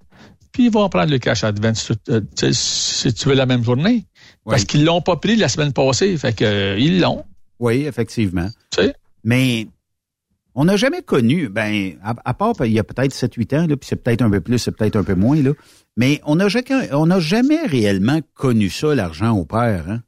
puis 0.52 0.66
ils 0.66 0.70
vont 0.70 0.88
prendre 0.88 1.10
le 1.10 1.18
cash 1.18 1.42
advance 1.44 1.90
euh, 2.10 2.20
si 2.52 3.12
tu 3.14 3.28
veux 3.28 3.34
la 3.34 3.46
même 3.46 3.64
journée. 3.64 4.04
Parce 4.44 4.64
qu'ils 4.64 4.84
l'ont 4.84 5.00
pas 5.00 5.16
pris 5.16 5.36
la 5.36 5.48
semaine 5.48 5.72
passée. 5.72 6.16
Fait 6.16 6.32
que 6.34 6.44
euh, 6.44 6.76
ils 6.78 7.00
l'ont. 7.00 7.24
Oui, 7.58 7.84
effectivement. 7.86 8.48
Tu 8.70 8.82
sais? 8.82 8.94
Mais 9.24 9.68
on 10.54 10.64
n'a 10.66 10.76
jamais 10.76 11.00
connu, 11.02 11.48
ben, 11.48 11.94
à, 12.02 12.14
à 12.24 12.34
part 12.34 12.54
il 12.64 12.72
y 12.72 12.78
a 12.78 12.84
peut-être 12.84 13.14
7-8 13.14 13.56
ans, 13.56 13.66
là, 13.66 13.76
puis 13.76 13.88
c'est 13.88 13.96
peut-être 13.96 14.20
un 14.22 14.30
peu 14.30 14.40
plus, 14.40 14.58
c'est 14.58 14.72
peut-être 14.76 14.96
un 14.96 15.04
peu 15.04 15.14
moins, 15.14 15.40
là, 15.40 15.52
mais 15.96 16.20
on 16.24 16.36
n'a 16.36 16.48
jamais, 16.48 16.92
on 16.92 17.06
n'a 17.06 17.20
jamais 17.20 17.64
réellement 17.66 18.20
connu 18.34 18.68
ça, 18.68 18.94
l'argent 18.94 19.30
au 19.32 19.44
père. 19.46 19.84
Hein? 19.88 20.02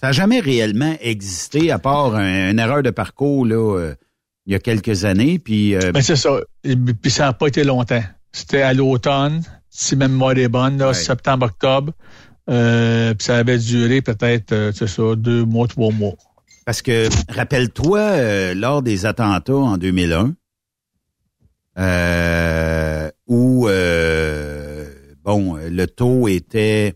Ça 0.00 0.08
n'a 0.08 0.12
jamais 0.12 0.38
réellement 0.40 0.94
existé, 1.00 1.70
à 1.72 1.78
part 1.78 2.14
un- 2.14 2.50
une 2.50 2.58
erreur 2.58 2.82
de 2.82 2.90
parcours 2.90 3.44
là, 3.44 3.56
euh, 3.78 3.94
il 4.46 4.52
y 4.52 4.54
a 4.54 4.58
quelques 4.60 5.04
années. 5.04 5.38
Puis, 5.38 5.74
euh, 5.74 5.92
Ben 5.92 6.02
c'est 6.02 6.16
ça. 6.16 6.38
Puis 6.62 7.10
ça 7.10 7.24
n'a 7.24 7.32
pas 7.32 7.48
été 7.48 7.64
longtemps. 7.64 8.02
C'était 8.32 8.62
à 8.62 8.72
l'automne, 8.74 9.42
si 9.68 9.96
même 9.96 10.12
moi 10.12 10.34
est 10.34 10.48
bonne, 10.48 10.78
là, 10.78 10.92
septembre, 10.94 11.46
octobre. 11.46 11.92
Euh, 12.48 13.14
puis 13.14 13.24
ça 13.24 13.36
avait 13.38 13.58
duré 13.58 14.02
peut-être, 14.02 14.52
euh, 14.52 14.72
c'est 14.74 14.86
ça, 14.88 15.14
deux 15.16 15.44
mois, 15.44 15.68
trois 15.68 15.92
mois. 15.92 16.14
Parce 16.66 16.82
que, 16.82 17.08
rappelle-toi, 17.32 17.98
euh, 18.00 18.54
lors 18.54 18.82
des 18.82 19.06
attentats 19.06 19.54
en 19.54 19.76
2001, 19.78 20.34
euh, 21.78 23.10
où, 23.26 23.66
bon, 25.24 25.56
le 25.56 25.86
taux 25.86 26.28
était... 26.28 26.94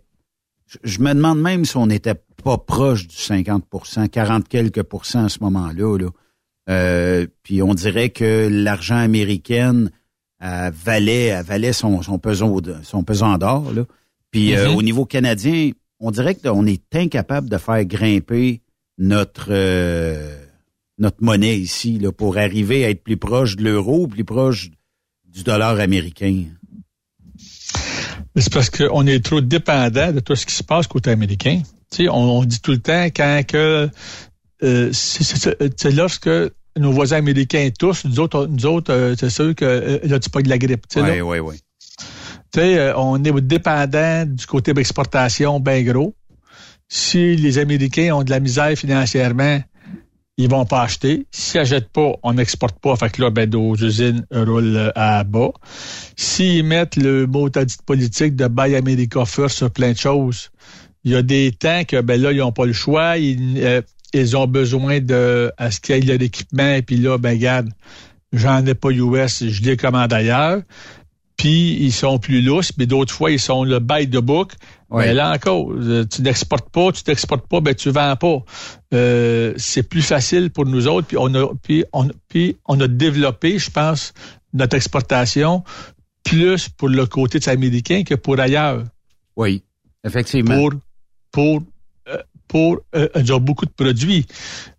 je- 0.67 0.79
Je 0.83 1.01
me 1.01 1.15
demande 1.15 1.41
même 1.41 1.65
si 1.65 1.77
on 1.77 1.87
n'était 1.87 2.17
pas 2.43 2.59
proche 2.59 3.07
du 3.07 3.17
50% 3.17 4.09
40 4.09 4.49
quelques 4.49 4.83
pourcents 4.83 5.25
à 5.25 5.29
ce 5.29 5.39
moment-là. 5.41 5.99
Là. 5.99 7.27
Puis 7.43 7.63
on 7.63 7.75
dirait 7.75 8.11
que 8.11 8.49
l'argent 8.51 8.97
américain 8.99 9.87
valait, 10.41 11.43
valait 11.43 11.73
son, 11.73 12.03
son, 12.03 12.19
pesant, 12.19 12.57
son 12.83 13.03
pesant 13.03 13.39
d'or. 13.39 13.73
Là. 13.73 13.85
Puis 14.31 14.55
euh, 14.57 14.69
Mhm. 14.71 14.77
au 14.77 14.83
niveau 14.83 15.05
canadien, 15.05 15.71
on 16.01 16.11
dirait 16.11 16.35
qu'on 16.35 16.67
est 16.67 16.83
incapable 16.95 17.49
de 17.49 17.57
faire 17.59 17.85
grimper 17.85 18.61
notre 18.99 19.47
euh, 19.51 20.37
notre 20.99 21.23
monnaie 21.23 21.59
ici 21.59 21.99
là, 21.99 22.13
pour 22.13 22.37
arriver 22.39 22.85
à 22.85 22.91
être 22.91 23.03
plus 23.03 23.17
proche 23.17 23.57
de 23.57 23.65
l'euro, 23.65 24.07
plus 24.07 24.25
proche 24.25 24.71
du 25.27 25.43
dollar 25.43 25.81
américain. 25.81 26.45
C'est 28.37 28.53
parce 28.53 28.71
qu'on 28.71 29.07
est 29.07 29.25
trop 29.25 29.41
dépendant 29.41 30.13
de 30.13 30.21
tout 30.21 30.35
ce 30.37 30.47
qui 30.47 30.55
se 30.55 30.63
passe 30.65 30.87
côté 30.87 31.11
américain. 31.11 31.63
Tu 31.91 32.05
sais, 32.05 32.09
on, 32.09 32.39
on 32.39 32.45
dit 32.45 32.61
tout 32.61 32.73
le 32.73 32.79
temps 32.79 33.05
quand 33.07 33.43
que 33.47 33.89
euh, 34.63 34.91
c'est 34.93 35.91
lorsque 35.93 36.31
nos 36.77 36.93
voisins 36.93 37.17
américains 37.17 37.69
tous, 37.79 38.05
nous 38.05 38.21
autres, 38.21 38.47
nous 38.47 38.67
autres, 38.67 38.93
euh, 38.93 39.15
c'est 39.19 39.31
sûr 39.31 39.55
que 39.55 39.65
euh, 39.65 39.99
là, 40.05 40.19
tu 40.19 40.31
pas 40.31 40.43
de 40.43 40.49
la 40.49 40.59
grippe. 40.59 40.87
tu 40.89 41.01
sais, 41.01 41.07
là. 41.07 41.13
Oui, 41.13 41.21
oui, 41.21 41.39
oui. 41.39 41.61
Tu 42.53 42.61
sais, 42.61 42.79
euh, 42.79 42.97
on 42.97 43.23
est 43.23 43.41
dépendant 43.41 44.25
du 44.27 44.47
côté 44.47 44.73
de 44.73 44.79
l'exportation 44.79 45.61
bien 45.61 45.83
gros. 45.83 46.15
Si 46.89 47.37
les 47.37 47.59
Américains 47.59 48.15
ont 48.15 48.23
de 48.23 48.31
la 48.31 48.41
misère 48.41 48.77
financièrement, 48.77 49.61
ils 50.37 50.51
vont 50.51 50.67
pas 50.67 50.83
acheter. 50.83 51.27
S'ils 51.31 51.61
n'achètent 51.61 51.91
pas, 51.91 52.13
on 52.23 52.35
n'exporte 52.35 52.79
pas. 52.81 52.97
Fait 52.97 53.11
que 53.11 53.23
là, 53.23 53.31
ben, 53.31 53.49
nos 53.49 53.75
usines 53.77 54.27
roulent 54.33 54.93
à 54.95 55.25
bas. 55.25 55.53
S'ils 56.17 56.65
mettent 56.65 56.97
le 56.97 57.27
mot 57.27 57.49
dit 57.49 57.77
politique 57.87 58.35
de 58.37 58.49
Buy 58.49 58.75
America 58.75 59.25
First 59.25 59.59
sur 59.59 59.71
plein 59.71 59.93
de 59.93 59.97
choses, 59.97 60.51
il 61.05 61.13
y 61.13 61.17
a 61.17 61.23
des 61.23 61.53
temps 61.53 61.85
que, 61.85 62.01
ben 62.01 62.21
là, 62.21 62.33
ils 62.33 62.39
n'ont 62.39 62.53
pas 62.53 62.67
le 62.67 62.73
choix. 62.73 63.19
Ils, 63.19 63.59
euh, 63.63 63.83
ils 64.15 64.37
ont 64.37 64.47
besoin 64.47 65.01
de 65.01 65.53
à 65.59 65.71
ce 65.71 65.81
qu'il 65.81 65.97
y 65.97 65.99
ait 65.99 66.01
de 66.01 66.15
l'équipement, 66.15 66.81
puis 66.87 66.97
là, 66.97 67.19
ben 67.19 67.31
regarde, 67.31 67.69
j'en 68.33 68.65
ai 68.67 68.75
pas 68.75 68.91
US, 68.91 69.45
je 69.47 69.63
les 69.63 69.77
commande 69.77 70.13
ailleurs. 70.13 70.63
Puis 71.37 71.77
ils 71.81 71.93
sont 71.93 72.19
plus 72.19 72.43
lousses, 72.43 72.73
mais 72.79 72.87
d'autres 72.87 73.13
fois, 73.13 73.31
ils 73.31 73.41
sont 73.41 73.65
le 73.65 73.81
by 73.81 74.09
the 74.09 74.19
book. 74.19 74.53
Ouais. 74.89 75.07
Mais 75.07 75.15
là 75.15 75.33
encore, 75.33 75.73
euh, 75.73 76.05
tu 76.05 76.23
n'exportes 76.23 76.71
pas, 76.71 76.93
tu 76.93 77.03
t'exportes 77.03 77.49
pas, 77.49 77.61
ben 77.61 77.75
tu 77.75 77.91
vends 77.91 78.15
pas. 78.15 78.39
Euh, 78.93 79.53
c'est 79.57 79.83
plus 79.83 80.03
facile 80.03 80.51
pour 80.51 80.67
nous 80.67 80.87
autres, 80.87 81.09
puis 81.09 81.17
on 81.19 81.35
a 81.35 81.53
puis 81.63 81.85
on, 81.93 82.09
puis 82.29 82.57
on 82.67 82.79
a 82.81 82.87
développé, 82.87 83.59
je 83.59 83.71
pense, 83.71 84.13
notre 84.53 84.77
exportation 84.77 85.65
plus 86.23 86.69
pour 86.69 86.89
le 86.89 87.05
côté 87.07 87.41
des 87.41 87.49
Américains 87.49 88.05
que 88.05 88.15
pour 88.15 88.39
ailleurs. 88.39 88.85
Oui, 89.37 89.65
effectivement. 90.05 90.55
Pour 90.55 90.73
pour 91.33 91.63
pour 92.55 92.79
euh, 92.95 93.09
beaucoup 93.41 93.67
de 93.67 93.73
produits. 93.73 94.27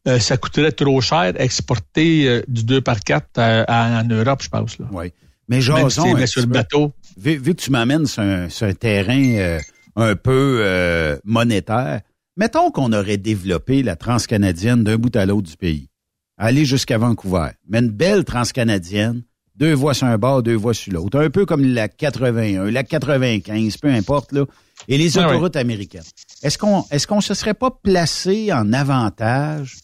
Euh, 0.08 0.18
ça 0.18 0.38
coûterait 0.38 0.72
trop 0.72 1.02
cher 1.02 1.34
exporter 1.36 2.26
euh, 2.26 2.42
du 2.48 2.64
2 2.64 2.80
par 2.80 3.02
4 3.02 3.38
en 3.68 4.04
Europe, 4.06 4.42
je 4.42 4.48
pense. 4.48 4.80
Là. 4.80 4.86
Oui. 4.94 5.12
Mais 5.50 5.60
jason 5.60 5.90
si 5.90 6.14
mis 6.14 6.26
sur 6.26 6.40
le 6.40 6.48
bateau. 6.48 6.94
Vu, 7.18 7.36
vu 7.36 7.54
que 7.54 7.62
tu 7.62 7.72
m'amènes 7.72 8.06
sur 8.06 8.24
un, 8.24 8.48
sur 8.48 8.68
un 8.68 8.74
terrain 8.74 9.60
un 9.98 10.16
peu 10.16 11.20
monétaire, 11.26 12.00
mettons 12.38 12.72
qu'on 12.72 12.94
aurait 12.94 13.18
développé 13.18 13.84
la 13.84 13.98
transcanadienne 13.98 14.86
d'un 14.86 14.96
bout 14.96 15.14
à 15.18 15.26
l'autre 15.26 15.50
du 15.50 15.58
pays, 15.58 15.90
aller 16.38 16.64
jusqu'à 16.64 16.98
Vancouver, 16.98 17.50
mais 17.68 17.80
une 17.80 17.90
belle 17.90 18.24
transcanadienne, 18.24 19.22
deux 19.58 19.74
voies 19.74 19.94
sur 19.94 20.08
un 20.08 20.18
bord, 20.18 20.44
deux 20.44 20.56
voies 20.56 20.74
sur 20.74 20.94
l'autre, 20.94 21.20
un 21.20 21.30
peu 21.30 21.46
comme 21.46 21.66
la 21.66 21.90
81, 21.90 22.72
la 22.72 22.84
95, 22.84 23.78
peu 23.78 23.90
importe 23.90 24.32
là, 24.32 24.46
et 24.88 24.98
les 24.98 25.18
Ah 25.18 25.28
autoroutes 25.28 25.56
américaines. 25.56 26.04
Est-ce 26.44 26.58
qu'on 26.58 26.86
est-ce 26.92 27.08
qu'on 27.08 27.22
se 27.22 27.34
serait 27.34 27.54
pas 27.54 27.72
placé 27.72 28.52
en 28.54 28.74
avantage 28.74 29.78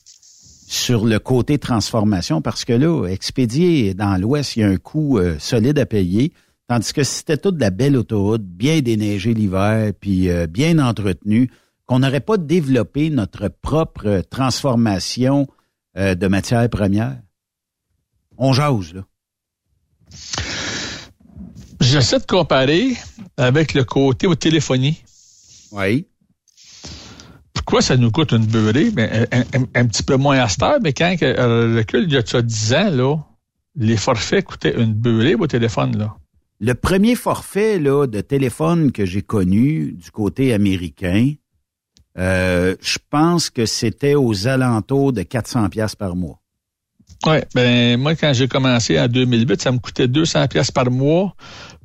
sur 0.67 1.05
le 1.05 1.19
côté 1.19 1.57
transformation? 1.57 2.41
Parce 2.41 2.65
que 2.65 2.73
là, 2.73 3.07
expédier 3.07 3.93
dans 3.93 4.17
l'Ouest, 4.17 4.55
il 4.55 4.59
y 4.61 4.63
a 4.63 4.67
un 4.67 4.77
coût 4.77 5.17
euh, 5.17 5.37
solide 5.39 5.79
à 5.79 5.85
payer. 5.85 6.33
Tandis 6.67 6.93
que 6.93 7.03
si 7.03 7.15
c'était 7.15 7.37
toute 7.37 7.55
de 7.55 7.61
la 7.61 7.69
belle 7.69 7.97
autoroute, 7.97 8.43
bien 8.43 8.79
déneigée 8.81 9.33
l'hiver, 9.33 9.91
puis 9.99 10.29
euh, 10.29 10.47
bien 10.47 10.79
entretenue, 10.79 11.49
qu'on 11.85 11.99
n'aurait 11.99 12.21
pas 12.21 12.37
développé 12.37 13.09
notre 13.09 13.49
propre 13.49 14.21
transformation 14.29 15.47
euh, 15.97 16.15
de 16.15 16.27
matières 16.27 16.69
premières? 16.69 17.19
On 18.37 18.53
jase, 18.53 18.93
là. 18.93 19.01
J'essaie 21.81 22.19
de 22.19 22.25
comparer 22.25 22.95
avec 23.37 23.73
le 23.73 23.83
côté 23.83 24.27
aux 24.27 24.35
téléphonies. 24.35 25.03
Oui. 25.71 26.05
Pourquoi 27.53 27.81
ça 27.81 27.97
nous 27.97 28.11
coûte 28.11 28.31
une 28.33 28.45
beurrée? 28.45 28.91
Ben, 28.91 29.27
un, 29.31 29.39
un- 29.41 29.65
un 29.75 29.85
petit 29.87 30.03
peu 30.03 30.15
moins 30.15 30.39
à 30.39 30.47
cette 30.47 30.61
heure, 30.63 30.79
mais 30.81 30.93
quand 30.93 31.15
euh, 31.21 31.67
le 31.67 31.77
recul, 31.77 32.03
il 32.03 32.13
y 32.13 32.17
a 32.17 32.21
de 32.21 32.27
ça 32.27 32.41
10 32.41 32.73
ans, 32.73 32.89
là, 32.91 33.15
les 33.75 33.97
forfaits 33.97 34.45
coûtaient 34.45 34.79
une 34.81 34.93
beurrée 34.93 35.35
au 35.35 35.47
téléphone. 35.47 35.97
Là. 35.97 36.15
Le 36.59 36.73
premier 36.75 37.15
forfait 37.15 37.79
là, 37.79 38.05
de 38.07 38.21
téléphone 38.21 38.91
que 38.91 39.05
j'ai 39.05 39.21
connu 39.21 39.93
du 39.93 40.11
côté 40.11 40.53
américain, 40.53 41.33
euh, 42.17 42.75
je 42.81 42.97
pense 43.09 43.49
que 43.49 43.65
c'était 43.65 44.15
aux 44.15 44.47
alentours 44.47 45.13
de 45.13 45.23
400 45.23 45.69
pièces 45.69 45.95
par 45.95 46.15
mois. 46.15 46.37
Oui, 47.27 47.37
ben 47.53 47.99
moi, 47.99 48.15
quand 48.15 48.33
j'ai 48.33 48.47
commencé 48.47 48.99
en 48.99 49.07
2008, 49.07 49.61
ça 49.61 49.71
me 49.71 49.77
coûtait 49.77 50.07
200 50.07 50.47
pièces 50.47 50.71
par 50.71 50.89
mois 50.89 51.35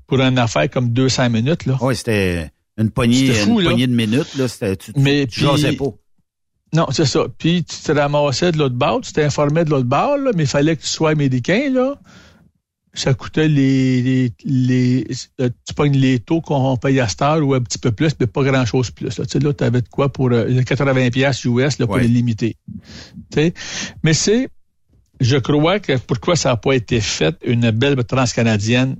pour 0.06 0.20
une 0.20 0.38
affaire 0.38 0.70
comme 0.70 0.90
200 0.90 1.30
minutes. 1.30 1.66
Là. 1.66 1.76
Oui, 1.80 1.96
c'était 1.96 2.50
une 2.78 2.90
poignée, 2.90 3.32
fou, 3.32 3.60
une 3.60 3.66
poignée 3.66 3.86
de 3.86 3.94
minutes. 3.94 4.34
Là, 4.36 4.48
c'était, 4.48 4.76
tu, 4.76 4.92
Mais 4.96 5.26
tu 5.26 5.40
puis- 5.40 5.48
jasais 5.48 5.72
pas. 5.72 5.90
Non, 6.74 6.86
c'est 6.90 7.06
ça. 7.06 7.26
Puis 7.38 7.64
tu 7.64 7.76
te 7.76 7.92
ramassais 7.92 8.52
de 8.52 8.58
l'autre 8.58 8.74
bord, 8.74 9.00
tu 9.00 9.12
t'informais 9.12 9.64
de 9.64 9.70
l'autre 9.70 9.86
bord, 9.86 10.18
là, 10.18 10.32
mais 10.36 10.42
il 10.44 10.48
fallait 10.48 10.76
que 10.76 10.82
tu 10.82 10.88
sois 10.88 11.10
américain, 11.10 11.70
là. 11.72 11.94
Ça 12.92 13.12
coûtait 13.12 13.46
les, 13.48 14.00
les, 14.02 14.32
les 14.44 15.06
euh, 15.42 15.50
tu 15.66 15.74
pognes 15.74 15.96
les 15.98 16.18
taux 16.18 16.40
qu'on 16.40 16.76
paye 16.78 16.98
à 16.98 17.06
heure 17.20 17.46
ou 17.46 17.52
un 17.52 17.60
petit 17.60 17.76
peu 17.78 17.92
plus, 17.92 18.10
mais 18.18 18.26
pas 18.26 18.42
grand 18.42 18.64
chose 18.64 18.90
plus. 18.90 19.18
Là, 19.18 19.26
tu 19.26 19.32
sais, 19.32 19.38
là, 19.38 19.52
avais 19.60 19.82
de 19.82 19.88
quoi 19.88 20.10
pour 20.10 20.30
euh, 20.32 20.62
80 20.62 21.10
pièces 21.10 21.44
US 21.44 21.78
là, 21.78 21.86
pour 21.86 21.96
Ouais. 21.96 22.02
les 22.02 22.08
limiter. 22.08 22.56
Tu 23.30 23.38
sais? 23.38 23.54
Mais 24.02 24.14
c'est, 24.14 24.48
je 25.20 25.36
crois 25.36 25.78
que 25.78 25.98
pourquoi 25.98 26.36
ça 26.36 26.48
n'a 26.50 26.56
pas 26.56 26.72
été 26.72 27.00
fait 27.02 27.36
une 27.44 27.70
belle 27.70 28.02
transcanadienne 28.04 28.96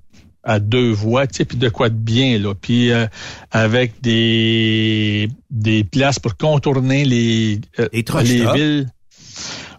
à 0.47 0.61
deux 0.61 0.91
voies, 0.93 1.27
tu 1.27 1.37
sais, 1.39 1.45
puis 1.45 1.59
de 1.59 1.69
quoi 1.69 1.89
de 1.91 1.95
bien, 1.97 2.39
là. 2.39 2.55
Puis 2.55 2.91
euh, 2.93 3.07
avec 3.51 4.01
des 4.01 5.29
des 5.51 5.85
places 5.85 6.19
pour 6.19 6.37
contourner 6.37 7.05
les, 7.05 7.61
euh, 7.81 7.89
Les 7.93 8.05
truck 8.05 8.23
les 8.23 8.39
stops. 8.41 8.55
villes. 8.57 8.87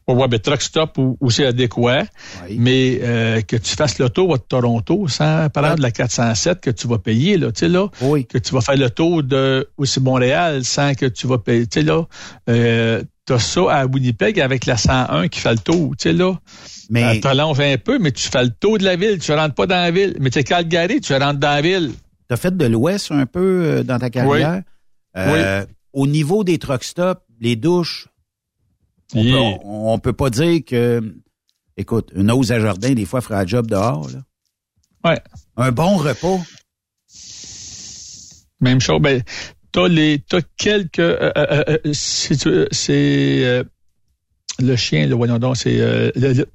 Ouais, 0.07 0.15
ouais, 0.15 0.27
ben, 0.29 0.39
truck 0.39 0.61
stop 0.61 0.97
où, 0.99 1.17
où 1.19 1.29
c'est 1.29 1.45
adéquat, 1.45 2.05
Oui. 2.49 2.55
mais 2.59 2.99
euh, 3.01 3.41
que 3.41 3.57
tu 3.57 3.75
fasses 3.75 3.99
le 3.99 4.09
tour 4.09 4.37
de 4.37 4.41
Toronto 4.41 5.07
sans 5.09 5.49
prendre 5.49 5.81
la 5.81 5.91
407 5.91 6.61
que 6.61 6.69
tu 6.69 6.87
vas 6.87 6.97
payer, 6.97 7.37
là, 7.37 7.51
tu 7.51 7.59
sais, 7.61 7.67
là, 7.67 7.87
Oui. 8.01 8.25
que 8.25 8.37
tu 8.37 8.53
vas 8.53 8.61
faire 8.61 8.77
le 8.77 8.89
tour 8.89 9.21
de 9.23 9.67
aussi 9.77 9.99
Montréal 9.99 10.63
sans 10.63 10.93
que 10.95 11.07
tu 11.07 11.27
vas 11.27 11.39
payer, 11.39 11.67
tu 11.67 11.81
sais, 11.81 11.85
là, 11.85 12.05
euh, 12.49 13.03
t'as 13.27 13.37
ça 13.39 13.61
à 13.69 13.85
Winnipeg 13.85 14.39
avec 14.39 14.65
la 14.65 14.77
101 14.77 15.27
qui 15.27 15.39
fait 15.39 15.51
le 15.51 15.59
tour, 15.59 15.95
tu 15.97 16.09
sais, 16.09 16.13
là. 16.13 16.33
Mais 16.89 17.19
Tu 17.19 17.27
allonges 17.27 17.59
un 17.59 17.77
peu, 17.77 17.99
mais 17.99 18.11
tu 18.11 18.27
fais 18.29 18.43
le 18.43 18.49
tour 18.49 18.77
de 18.79 18.83
la 18.85 18.95
ville, 18.95 19.19
tu 19.19 19.31
rentres 19.33 19.53
pas 19.53 19.67
dans 19.67 19.75
la 19.75 19.91
ville. 19.91 20.15
Mais 20.19 20.29
tu 20.31 20.39
es 20.39 20.43
Calgary, 20.43 21.01
tu 21.01 21.13
rentres 21.13 21.39
dans 21.39 21.49
la 21.49 21.61
ville. 21.61 21.91
tu 22.27 22.33
as 22.33 22.37
fait 22.37 22.55
de 22.55 22.65
l'Ouest 22.65 23.11
un 23.11 23.25
peu 23.25 23.39
euh, 23.65 23.83
dans 23.83 23.99
ta 23.99 24.09
carrière? 24.09 24.63
Euh, 25.17 25.65
Au 25.93 26.07
niveau 26.07 26.43
des 26.43 26.57
truck 26.57 26.83
stops, 26.83 27.21
les 27.39 27.55
douches, 27.55 28.07
on, 29.13 29.21
Yeah. 29.23 29.35
peut, 29.35 29.59
on, 29.65 29.93
on 29.93 29.99
peut 29.99 30.13
pas 30.13 30.29
dire 30.29 30.61
que, 30.65 31.01
écoute, 31.75 32.11
une 32.15 32.31
hausse 32.31 32.51
à 32.51 32.59
jardin, 32.59 32.93
des 32.93 33.05
fois, 33.05 33.21
fera 33.21 33.39
un 33.41 33.45
job 33.45 33.67
dehors. 33.67 34.07
Là. 34.09 35.11
Ouais. 35.11 35.19
Un 35.57 35.71
bon 35.71 35.97
repas? 35.97 36.39
Même 38.61 38.81
chose. 38.81 39.01
Ben, 39.01 39.21
t'as 39.77 39.87
les, 39.87 40.19
t'as 40.27 40.41
quelques, 40.57 40.97
euh, 40.99 41.31
euh, 41.37 41.77
euh, 41.85 42.65
c'est 42.71 43.63
le 44.59 44.75
chien, 44.75 45.05
le 45.05 45.13
voyons 45.13 45.37
donc, 45.37 45.55
c'est 45.55 45.77
le, 45.77 46.11
le- 46.15 46.47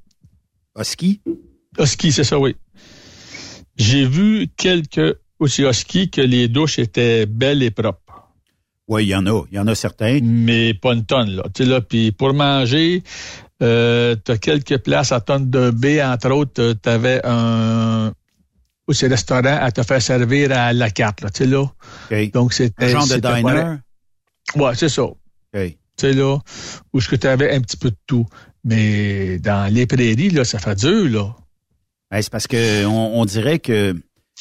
Husky? 0.77 1.21
Husky, 1.79 2.11
c'est 2.11 2.25
ça, 2.25 2.37
oui. 2.37 2.57
J'ai 3.77 4.05
vu 4.05 4.49
quelques 4.57 5.17
aussi 5.39 5.61
Husky 5.63 6.09
que 6.09 6.19
les 6.19 6.49
douches 6.49 6.79
étaient 6.79 7.25
belles 7.25 7.63
et 7.63 7.71
propres. 7.71 8.27
Oui, 8.89 9.05
il 9.05 9.09
y 9.09 9.15
en 9.15 9.25
a. 9.25 9.43
Il 9.51 9.55
y 9.55 9.59
en 9.59 9.67
a 9.67 9.75
certains. 9.75 10.19
mais 10.21 10.73
pas 10.73 10.93
une 10.93 11.05
tonne, 11.05 11.29
là. 11.29 11.43
Tu 11.53 11.63
sais, 11.63 11.69
là, 11.69 11.79
puis 11.79 12.11
pour 12.11 12.33
manger, 12.33 13.03
euh, 13.61 14.17
t'as 14.21 14.37
quelques 14.37 14.79
places 14.79 15.13
à 15.13 15.21
tonne 15.21 15.49
de 15.49 15.71
B, 15.71 16.01
entre 16.03 16.31
autres, 16.31 16.73
t'avais 16.73 17.21
un 17.23 18.11
aussi 18.87 19.07
restaurant 19.07 19.41
à 19.45 19.71
te 19.71 19.81
faire 19.83 20.01
servir 20.01 20.51
à 20.51 20.73
la 20.73 20.89
carte, 20.89 21.21
là, 21.21 21.29
tu 21.29 21.43
sais, 21.43 21.49
là. 21.49 21.65
Donc, 22.33 22.53
c'était... 22.53 22.85
Un 22.85 22.87
genre 22.89 23.07
de 23.07 23.15
diner? 23.17 23.75
Ouais, 24.55 24.75
c'est 24.75 24.89
ça. 24.89 25.03
Tu 25.53 25.77
sais, 25.97 26.13
là, 26.13 26.37
où 26.91 26.99
que 26.99 27.15
tu 27.15 27.27
avais 27.27 27.53
un 27.55 27.61
petit 27.61 27.77
peu 27.77 27.91
de 27.91 27.97
tout. 28.07 28.25
Mais 28.63 29.39
dans 29.39 29.71
les 29.71 29.85
prairies, 29.85 30.29
là, 30.31 30.43
ça 30.43 30.57
fait 30.59 30.75
dur, 30.75 31.09
là. 31.09 31.35
C'est 32.21 32.29
parce 32.31 32.47
que 32.47 32.85
on, 32.85 33.19
on 33.19 33.25
dirait 33.25 33.59
que 33.59 33.95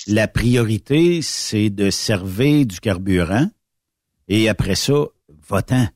la 0.06 0.28
priorité, 0.28 1.22
c'est 1.22 1.70
de 1.70 1.90
servir 1.90 2.66
du 2.66 2.80
carburant 2.80 3.48
et 4.28 4.48
après 4.48 4.74
ça, 4.74 4.94
votant. 5.48 5.86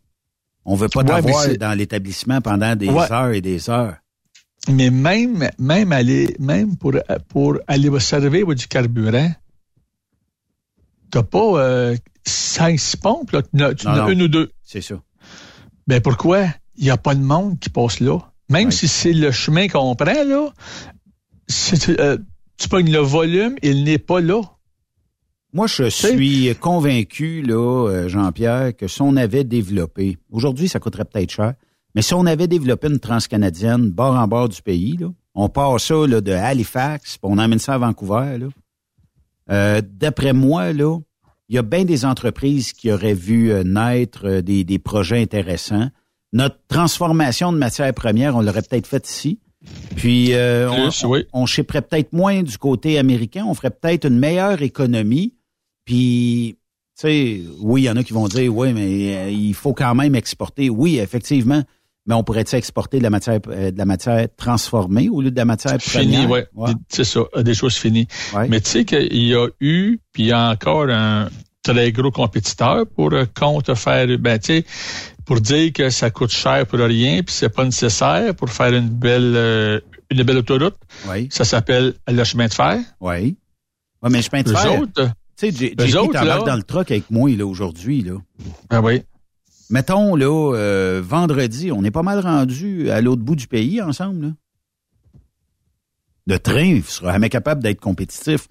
On 0.64 0.74
veut 0.74 0.88
pas 0.88 1.00
Ouais, 1.00 1.06
t'avoir 1.06 1.46
dans 1.58 1.76
l'établissement 1.78 2.40
pendant 2.40 2.74
des 2.76 2.88
Ouais. 2.88 3.10
heures 3.12 3.30
et 3.32 3.40
des 3.40 3.70
heures. 3.70 3.96
Mais 4.68 4.90
même, 4.90 5.48
même 5.58 5.92
aller, 5.92 6.34
même 6.40 6.76
pour, 6.76 6.92
pour 7.28 7.56
aller 7.68 7.88
vous 7.88 8.00
servir 8.00 8.46
du 8.48 8.66
carburant, 8.66 9.32
t'as 11.10 11.22
pas 11.22 11.38
euh, 11.60 11.96
5-6 12.26 12.96
pompes, 13.00 13.30
là. 13.32 13.42
Tu 13.42 13.48
en 13.62 13.64
as- 13.66 13.74
tu 13.74 13.86
en 13.86 13.92
Non, 13.92 13.96
as 13.96 14.02
non. 14.06 14.08
une 14.10 14.22
ou 14.22 14.28
deux. 14.28 14.50
C'est 14.62 14.80
ça. 14.80 15.00
Ben 15.86 16.00
pourquoi? 16.00 16.46
Il 16.76 16.84
n'y 16.84 16.90
a 16.90 16.96
pas 16.96 17.14
de 17.14 17.22
monde 17.22 17.58
qui 17.60 17.70
passe 17.70 18.00
là. 18.00 18.18
Même 18.50 18.66
Ouais. 18.66 18.70
si 18.72 18.88
c'est 18.88 19.12
le 19.12 19.30
chemin 19.30 19.68
qu'on 19.68 19.94
prend, 19.94 20.24
là, 20.24 20.50
euh, 21.88 22.18
tu 22.58 22.68
pognes 22.68 22.90
le 22.92 22.98
volume, 22.98 23.56
il 23.62 23.84
n'est 23.84 23.98
pas 23.98 24.20
là. 24.20 24.42
Moi, 25.52 25.66
je 25.68 25.88
suis 25.88 26.54
convaincu, 26.56 27.40
là, 27.42 27.88
euh, 27.88 28.08
Jean-Pierre, 28.08 28.76
que 28.76 28.88
si 28.88 29.00
on 29.00 29.16
avait 29.16 29.44
développé, 29.44 30.18
aujourd'hui, 30.30 30.68
ça 30.68 30.80
coûterait 30.80 31.04
peut-être 31.06 31.30
cher, 31.30 31.54
mais 31.96 32.02
si 32.02 32.14
on 32.14 32.26
avait 32.26 32.46
développé 32.46 32.86
une 32.86 33.00
transcanadienne 33.00 33.90
bord 33.90 34.14
en 34.14 34.28
bord 34.28 34.48
du 34.48 34.62
pays, 34.62 34.96
là, 34.96 35.08
on 35.34 35.48
part 35.48 35.80
ça 35.80 36.06
là, 36.06 36.20
de 36.20 36.30
Halifax, 36.30 37.18
puis 37.18 37.28
on 37.28 37.38
emmène 37.38 37.58
ça 37.58 37.74
à 37.74 37.78
Vancouver, 37.78 38.38
là. 38.38 38.46
Euh, 39.50 39.80
D'après 39.84 40.32
moi, 40.32 40.72
là, 40.72 40.98
il 41.48 41.56
y 41.56 41.58
a 41.58 41.62
bien 41.62 41.84
des 41.84 42.04
entreprises 42.04 42.72
qui 42.72 42.92
auraient 42.92 43.14
vu 43.14 43.50
euh, 43.50 43.64
naître 43.64 44.26
euh, 44.26 44.42
des, 44.42 44.62
des 44.62 44.78
projets 44.78 45.20
intéressants. 45.20 45.88
Notre 46.32 46.58
transformation 46.68 47.52
de 47.52 47.58
matières 47.58 47.94
premières, 47.94 48.36
on 48.36 48.42
l'aurait 48.42 48.62
peut-être 48.62 48.86
faite 48.86 49.08
ici. 49.08 49.40
Puis 49.96 50.34
euh, 50.34 50.70
on, 50.70 50.90
oui. 51.08 51.24
on 51.32 51.46
chipperait 51.46 51.82
peut-être 51.82 52.12
moins 52.12 52.42
du 52.42 52.58
côté 52.58 52.98
américain, 52.98 53.44
on 53.48 53.54
ferait 53.54 53.70
peut-être 53.70 54.06
une 54.06 54.18
meilleure 54.18 54.62
économie. 54.62 55.34
Puis, 55.84 56.58
tu 56.98 57.02
sais, 57.02 57.40
oui, 57.60 57.82
il 57.82 57.84
y 57.84 57.90
en 57.90 57.96
a 57.96 58.02
qui 58.02 58.12
vont 58.12 58.28
dire, 58.28 58.54
oui, 58.54 58.72
mais 58.72 59.16
euh, 59.16 59.30
il 59.30 59.54
faut 59.54 59.72
quand 59.72 59.94
même 59.94 60.14
exporter. 60.14 60.68
Oui, 60.68 60.98
effectivement, 60.98 61.62
mais 62.06 62.14
on 62.14 62.22
pourrait 62.24 62.44
exporter 62.52 62.98
de 62.98 63.02
la 63.02 63.10
matière 63.10 63.40
euh, 63.48 63.70
de 63.70 63.78
la 63.78 63.84
matière 63.84 64.26
transformée 64.36 65.08
au 65.08 65.20
lieu 65.20 65.30
de 65.30 65.36
la 65.36 65.44
matière 65.44 65.76
Fini, 65.80 66.12
première? 66.12 66.30
ouais. 66.30 66.46
Ouais. 66.54 66.72
C'est 66.88 67.04
ça, 67.04 67.20
des 67.42 67.54
choses 67.54 67.74
finies. 67.76 68.06
Ouais. 68.34 68.48
Mais 68.48 68.60
tu 68.60 68.70
sais 68.70 68.84
qu'il 68.84 69.26
y 69.26 69.34
a 69.34 69.46
eu, 69.60 69.98
puis 70.12 70.24
il 70.24 70.26
y 70.28 70.32
a 70.32 70.50
encore 70.50 70.88
un 70.88 71.28
très 71.62 71.90
gros 71.92 72.10
compétiteur 72.12 72.86
pour 72.94 73.12
euh, 73.12 73.24
compte 73.38 73.74
faire, 73.74 74.06
ben 74.18 74.38
tu 74.38 74.46
sais, 74.60 74.64
pour 75.24 75.40
dire 75.40 75.72
que 75.72 75.90
ça 75.90 76.10
coûte 76.10 76.30
cher 76.30 76.64
pour 76.66 76.78
rien, 76.78 77.22
puis 77.24 77.34
c'est 77.34 77.48
pas 77.48 77.64
nécessaire 77.64 78.34
pour 78.36 78.48
faire 78.50 78.72
une 78.72 78.88
belle 78.88 79.34
euh, 79.36 79.80
une 80.10 80.22
belle 80.22 80.38
autoroute. 80.38 80.76
Oui. 81.08 81.26
Ça 81.32 81.44
s'appelle 81.44 81.94
le 82.06 82.22
chemin 82.22 82.46
de 82.46 82.54
fer. 82.54 82.78
Oui. 83.00 83.36
Ouais, 84.02 84.10
mais 84.10 84.22
je 84.22 84.30
peins 84.30 84.42
de 84.42 84.50
Eux 84.52 84.54
fer. 84.54 84.80
autres, 84.80 85.10
Tu 85.36 85.50
sais, 85.50 85.68
JP 85.74 86.12
là- 86.14 86.42
dans 86.46 86.54
le 86.54 86.62
truck 86.62 86.90
avec 86.92 87.10
moi 87.10 87.28
là 87.30 87.44
aujourd'hui 87.44 88.02
là. 88.02 88.12
ben 88.70 88.80
oui. 88.82 89.02
Mettons 89.70 90.14
là 90.14 90.52
euh, 90.54 91.02
vendredi, 91.04 91.72
on 91.72 91.82
est 91.84 91.90
pas 91.90 92.02
mal 92.02 92.20
rendu 92.20 92.90
à 92.90 93.00
l'autre 93.00 93.22
bout 93.22 93.36
du 93.36 93.46
pays 93.48 93.82
ensemble 93.82 94.26
là. 94.26 94.32
Le 96.28 96.38
train 96.38 96.80
sera 96.84 97.12
jamais 97.12 97.28
capable 97.30 97.62
d'être 97.62 97.80
compétitif 97.80 98.48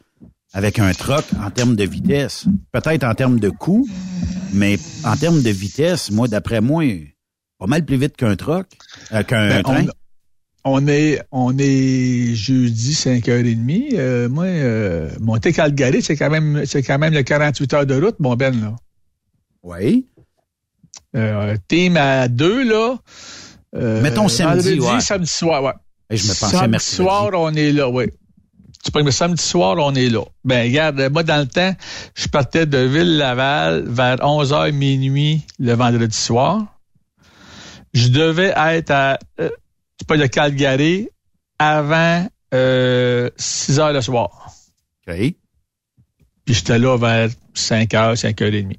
avec 0.54 0.80
un 0.80 0.94
truck 0.94 1.26
en 1.44 1.52
termes 1.52 1.76
de 1.76 1.84
vitesse. 1.84 2.46
Peut-être 2.72 3.04
en 3.04 3.14
termes 3.14 3.40
de 3.40 3.50
coût, 3.50 3.86
mais 4.54 4.78
en 5.04 5.18
termes 5.18 5.42
de 5.42 5.50
vitesse, 5.50 6.10
moi 6.12 6.28
d'après 6.30 6.62
moi, 6.62 6.84
pas 7.60 7.68
mal 7.68 7.84
plus 7.86 7.98
vite 7.98 8.16
qu'un 8.16 8.36
truck, 8.38 8.68
euh, 9.12 9.24
qu'un 9.24 9.50
Ben, 9.50 9.64
train. 9.64 9.86
on, 10.64 10.76
on 10.84 10.88
est 10.88 11.22
on 11.32 11.58
est 11.58 12.34
jeudi 12.34 12.94
5h30. 12.94 13.90
Euh, 13.96 14.30
moi, 14.30 14.46
euh, 14.46 15.10
monter 15.20 15.52
Calgary, 15.52 16.02
c'est 16.02 16.16
quand 16.16 16.30
même 16.30 16.66
c'est 16.66 16.82
quand 16.84 16.98
même 17.00 17.14
le 17.14 17.24
48 17.24 17.74
heures 17.74 17.86
de 17.86 18.02
route, 18.02 18.20
mon 18.20 18.36
Ben 18.36 18.58
là. 18.60 18.76
Oui. 19.64 20.08
Euh, 21.16 21.56
team 21.68 21.98
à 21.98 22.28
deux, 22.28 22.64
là. 22.64 22.98
Euh, 23.76 24.02
Mettons 24.02 24.28
samedi, 24.28 24.78
vendredi, 24.78 24.96
ouais. 24.96 25.02
samedi 25.02 25.30
soir, 25.30 25.64
ouais. 25.64 25.74
Et 26.10 26.18
je 26.18 26.24
me 26.24 26.30
pensais 26.30 26.58
samedi 26.58 26.72
mercredi. 26.72 26.96
soir, 26.96 27.30
on 27.34 27.54
est 27.54 27.72
là, 27.72 27.90
oui. 27.90 28.06
Tu 28.84 28.92
prends 28.92 29.10
samedi 29.12 29.42
soir, 29.42 29.78
on 29.80 29.96
est 29.96 30.10
là. 30.10 30.24
Ben, 30.44 30.64
regarde, 30.64 31.10
moi, 31.12 31.24
dans 31.24 31.40
le 31.40 31.48
temps, 31.48 31.74
je 32.14 32.28
partais 32.28 32.66
de 32.68 32.78
Ville-Laval 32.78 33.86
vers 33.88 34.18
11h 34.18 34.72
minuit 34.74 35.42
le 35.58 35.74
vendredi 35.74 36.16
soir. 36.16 36.66
Je 37.94 38.10
devais 38.10 38.54
être 38.56 38.92
à, 38.92 39.18
euh, 39.40 39.50
tu 39.98 40.06
parles 40.06 40.20
de 40.20 40.28
Calgary 40.28 41.10
avant 41.58 42.28
euh, 42.54 43.30
6h 43.40 43.94
le 43.94 44.02
soir. 44.02 44.52
OK. 45.08 45.16
Puis 46.46 46.54
j'étais 46.54 46.78
là 46.78 46.98
vers 46.98 47.30
5h, 47.56 48.16
5h30. 48.16 48.76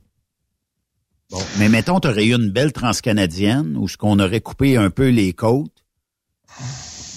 Bon, 1.31 1.43
mais 1.59 1.69
mettons, 1.69 1.98
tu 2.01 2.09
aurais 2.09 2.24
eu 2.24 2.35
une 2.35 2.51
belle 2.51 2.73
transcanadienne 2.73 3.77
où 3.77 3.89
ce 3.89 3.97
qu'on 3.97 4.19
aurait 4.20 4.40
coupé 4.40 4.77
un 4.77 4.90
peu 4.90 5.09
les 5.09 5.32
côtes. 5.32 5.73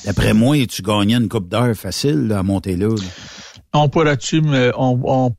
D'après 0.05 0.33
moi, 0.33 0.65
tu 0.65 0.81
gagnais 0.81 1.15
une 1.15 1.29
coupe 1.29 1.47
d'heure 1.49 1.75
facile 1.75 2.27
là, 2.27 2.39
à 2.39 2.43
monter 2.43 2.75
là. 2.75 2.87
là. 2.89 3.03
On 3.73 3.87
pourrait-tu 3.87 4.41
me- 4.41 4.71
on, 4.75 5.35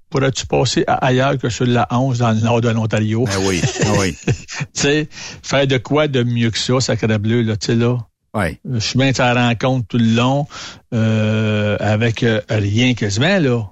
passer 0.49 0.85
à- 0.87 1.05
ailleurs 1.05 1.37
que 1.37 1.49
sur 1.49 1.67
la 1.67 1.89
11 1.91 2.19
dans 2.19 2.31
le 2.31 2.41
nord 2.41 2.61
de 2.61 2.69
l'Ontario? 2.69 3.25
Ben 3.25 3.39
oui, 3.45 3.61
ah 3.83 3.87
oui. 3.99 4.15
tu 4.25 4.33
sais, 4.73 5.09
faire 5.43 5.67
de 5.67 5.79
quoi 5.79 6.07
de 6.07 6.23
mieux 6.23 6.51
que 6.51 6.59
ça, 6.59 6.79
sacré 6.81 7.19
bleu, 7.19 7.43
là, 7.43 7.57
tu 7.57 7.67
sais, 7.67 7.75
là? 7.75 7.97
Ouais. 8.33 8.61
Le 8.65 8.79
chemin 8.79 9.11
de 9.11 9.17
sa 9.17 9.35
rencontre 9.35 9.89
tout 9.89 9.99
le 9.99 10.15
long, 10.15 10.47
euh, 10.95 11.77
avec 11.81 12.23
euh, 12.23 12.41
rien 12.49 12.95
quasiment, 12.95 13.41
là. 13.41 13.65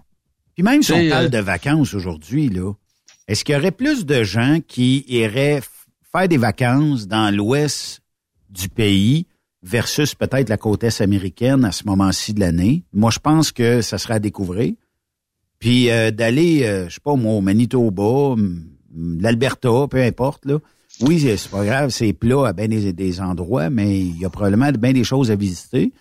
Puis 0.55 0.65
même 0.65 0.83
si 0.83 0.93
on 0.93 1.09
parle 1.09 1.27
euh, 1.27 1.29
de 1.29 1.39
vacances 1.39 1.95
aujourd'hui, 1.95 2.49
là, 2.49 2.73
est-ce 3.29 3.45
qu'il 3.45 3.55
y 3.55 3.59
aurait 3.59 3.71
plus 3.71 4.05
de 4.07 4.23
gens 4.25 4.59
qui 4.67 5.05
iraient 5.09 5.61
faire 6.13 6.29
des 6.29 6.39
vacances 6.39 7.07
dans 7.07 7.35
l'ouest 7.35 8.01
du 8.51 8.69
pays 8.69 9.27
versus 9.63 10.15
peut-être 10.15 10.49
la 10.49 10.57
côte 10.57 10.83
est 10.85 11.01
américaine 11.01 11.65
à 11.65 11.73
ce 11.73 11.85
moment-ci 11.85 12.33
de 12.35 12.41
l'année? 12.41 12.83
Moi, 12.93 13.11
je 13.11 13.19
pense 13.19 13.53
que 13.53 13.83
ça 13.83 13.99
serait 13.99 14.15
à 14.15 14.19
découvrir. 14.19 14.73
Puis 15.59 15.91
euh, 15.91 16.11
d'aller, 16.11 16.63
euh, 16.65 16.89
je 16.89 16.95
sais 16.95 17.01
pas 17.03 17.15
moi, 17.17 17.35
au 17.35 17.41
Manitoba, 17.41 18.35
l'Alberta, 18.97 19.87
peu 19.91 20.03
importe, 20.03 20.47
là. 20.47 20.59
Oui, 21.01 21.21
c'est- 21.21 21.49
pas 21.51 21.65
grave, 21.65 21.91
c'est 21.91 22.13
plat 22.13 22.49
à 22.49 22.53
bien 22.53 22.67
des 22.67 23.21
endroits, 23.21 23.71
mais 23.71 24.01
il 24.01 24.19
y 24.19 24.25
a 24.25 24.31
probablement 24.31 24.73
bien 24.73 24.93
des 24.93 25.05
choses 25.05 25.31
à 25.31 25.37
visiter. 25.37 25.93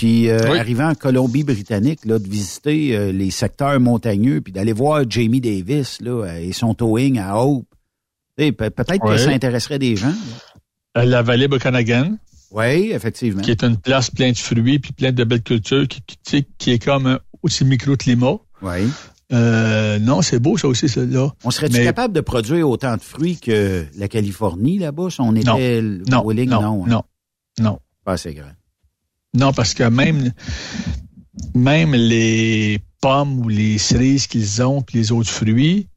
Puis 0.00 0.30
euh, 0.30 0.50
Oui. 0.50 0.58
arrivant 0.58 0.88
en 0.88 0.94
Colombie-Britannique, 0.94 2.06
là, 2.06 2.18
de 2.18 2.26
visiter 2.26 2.96
euh, 2.96 3.12
les 3.12 3.30
secteurs 3.30 3.78
montagneux, 3.80 4.40
puis 4.40 4.50
d'aller 4.50 4.72
voir 4.72 5.04
Jamie 5.06 5.42
Davis 5.42 6.00
là, 6.00 6.24
euh, 6.24 6.38
et 6.40 6.52
son 6.52 6.72
towing 6.72 7.18
à 7.18 7.36
Hope. 7.38 7.66
Pe- 8.38 8.50
Peut-être 8.52 9.04
que 9.06 9.16
ça 9.18 9.28
intéresserait 9.28 9.78
des 9.78 9.96
gens. 9.96 10.14
Euh, 10.96 11.04
La 11.04 11.20
vallée 11.20 11.48
Bokanagan, 11.48 12.16
Oui, 12.50 12.92
effectivement. 12.94 13.42
qui 13.42 13.50
est 13.50 13.62
une 13.62 13.76
place 13.76 14.10
pleine 14.10 14.32
de 14.32 14.38
fruits 14.38 14.78
puis 14.78 14.92
pleine 14.92 15.14
de 15.14 15.22
belles 15.24 15.42
cultures, 15.42 15.86
qui, 15.86 16.46
est 16.70 16.82
comme 16.82 17.06
un 17.06 17.20
aussi 17.42 17.66
microclimat. 17.66 18.38
Oui. 18.62 18.88
Euh, 19.34 19.98
non, 19.98 20.22
c'est 20.22 20.38
beau, 20.40 20.56
ça 20.56 20.66
aussi, 20.66 20.88
celle-là. 20.88 21.30
On 21.44 21.50
serait-tu 21.50 21.76
Mais- 21.76 21.84
capable 21.84 22.14
de 22.14 22.22
produire 22.22 22.70
autant 22.70 22.96
de 22.96 23.02
fruits 23.02 23.36
que 23.38 23.84
la 23.98 24.08
Californie 24.08 24.78
là-bas 24.78 25.10
si 25.10 25.20
on 25.20 25.36
était 25.36 25.82
Non, 25.82 26.24
non, 26.24 26.34
non, 26.46 26.84
hein? 26.84 26.84
non, 26.88 27.02
non. 27.60 27.78
Pas 28.02 28.12
assez 28.12 28.32
grand. 28.32 28.46
Non, 29.34 29.52
parce 29.52 29.74
que 29.74 29.84
même, 29.84 30.32
même 31.54 31.94
les 31.94 32.80
pommes 33.00 33.40
ou 33.40 33.48
les 33.48 33.78
cerises 33.78 34.26
qu'ils 34.26 34.62
ont, 34.62 34.82
puis 34.82 34.98
les 34.98 35.12
autres 35.12 35.30
fruits, 35.30 35.88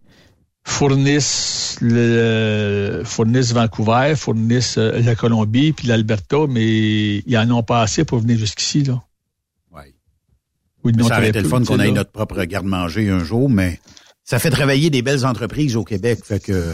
fournissent 0.64 1.78
le, 1.82 3.02
fournissent 3.04 3.54
Vancouver, 3.54 4.14
fournissent 4.16 4.78
euh, 4.78 5.02
la 5.02 5.16
Colombie, 5.16 5.74
puis 5.74 5.88
l'Alberta, 5.88 6.46
mais 6.48 7.18
ils 7.18 7.38
en 7.38 7.50
ont 7.52 7.64
pas 7.64 7.82
assez 7.82 8.06
pour 8.06 8.20
venir 8.20 8.38
jusqu'ici, 8.38 8.84
là. 8.84 9.02
Ouais. 9.74 9.94
Ou 10.84 10.90
ils 10.90 10.96
Mais 10.96 11.04
n'ont 11.04 11.10
ça 11.10 11.18
aurait 11.18 11.30
été 11.30 11.42
le 11.42 11.50
fun 11.50 11.64
qu'on 11.64 11.80
ait 11.80 11.92
notre 11.92 12.12
propre 12.12 12.44
garde-manger 12.46 13.10
un 13.10 13.24
jour, 13.24 13.50
mais 13.50 13.80
ça 14.24 14.40
fait 14.40 14.52
travailler 14.52 14.90
des 14.90 15.02
belles 15.02 15.26
entreprises 15.26 15.76
au 15.76 15.84
Québec. 15.84 16.20
Fait 16.24 16.40
que 16.40 16.74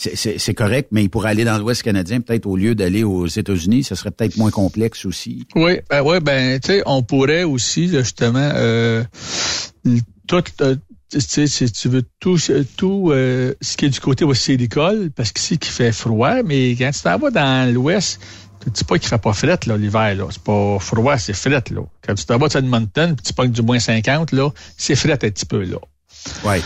c'est- 0.00 0.54
correct, 0.54 0.88
mais 0.92 1.02
il 1.04 1.08
pourrait 1.10 1.30
aller 1.30 1.44
dans 1.44 1.58
l'Ouest 1.58 1.82
canadien, 1.82 2.20
peut-être 2.20 2.46
au 2.46 2.56
lieu 2.56 2.74
d'aller 2.74 3.04
aux 3.04 3.26
États-Unis, 3.26 3.84
ça 3.84 3.94
serait 3.94 4.10
peut-être 4.10 4.36
moins 4.36 4.50
complexe 4.50 5.04
aussi. 5.04 5.46
Oui, 5.54 5.80
ben 5.88 6.02
ouais, 6.02 6.20
ben 6.20 6.58
tu 6.60 6.68
sais, 6.68 6.82
on 6.86 7.02
pourrait 7.02 7.44
aussi 7.44 7.88
justement 7.88 8.50
euh, 8.54 9.04
tout 10.26 10.42
euh, 10.60 10.76
tu 11.10 11.20
sais, 11.20 11.46
si 11.46 11.70
tu 11.70 11.88
veux 11.88 12.02
tout 12.20 12.38
tout 12.76 13.10
euh, 13.10 13.54
ce 13.60 13.76
qui 13.76 13.86
est 13.86 13.90
du 13.90 14.00
côté 14.00 14.24
aussi 14.24 14.56
l'école, 14.56 15.10
parce 15.10 15.32
qu'ici 15.32 15.58
qui 15.58 15.70
fait 15.70 15.92
froid, 15.92 16.42
mais 16.44 16.70
quand 16.76 16.90
tu 16.92 17.00
t'en 17.00 17.18
vas 17.18 17.30
dans 17.30 17.72
l'ouest, 17.72 18.20
tu 18.62 18.70
dis 18.70 18.84
pas 18.84 18.98
qu'il 18.98 19.08
fait 19.08 19.18
pas 19.18 19.32
fret 19.32 19.58
là 19.66 19.76
l'hiver 19.76 20.14
là, 20.14 20.26
c'est 20.30 20.42
pas 20.42 20.78
froid, 20.78 21.18
c'est 21.18 21.32
fret 21.32 21.64
là. 21.70 21.82
Quand 22.02 22.14
tu 22.14 22.24
t'en 22.24 22.38
vas 22.38 22.48
de 22.48 22.58
Edmonton, 22.58 23.16
puis 23.16 23.24
tu 23.26 23.32
pognes 23.32 23.50
du 23.50 23.62
moins 23.62 23.78
50 23.78 24.32
là, 24.32 24.50
c'est 24.76 24.96
fret 24.96 25.12
un 25.12 25.16
petit 25.16 25.46
peu 25.46 25.64
là. 25.64 25.78
Ouais. 26.44 26.60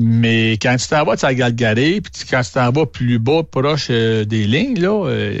Mais 0.00 0.52
quand 0.62 0.76
tu 0.76 0.86
t'en 0.86 1.04
vas 1.04 1.16
de 1.16 1.20
Calgary, 1.20 2.00
puis 2.00 2.12
tu- 2.12 2.24
quand 2.24 2.40
tu 2.42 2.52
t'en 2.52 2.70
vas 2.70 2.86
plus 2.86 3.18
bas, 3.18 3.42
proche 3.42 3.88
euh, 3.90 4.24
des 4.24 4.46
lignes, 4.46 4.78
là, 4.80 5.06
euh, 5.06 5.36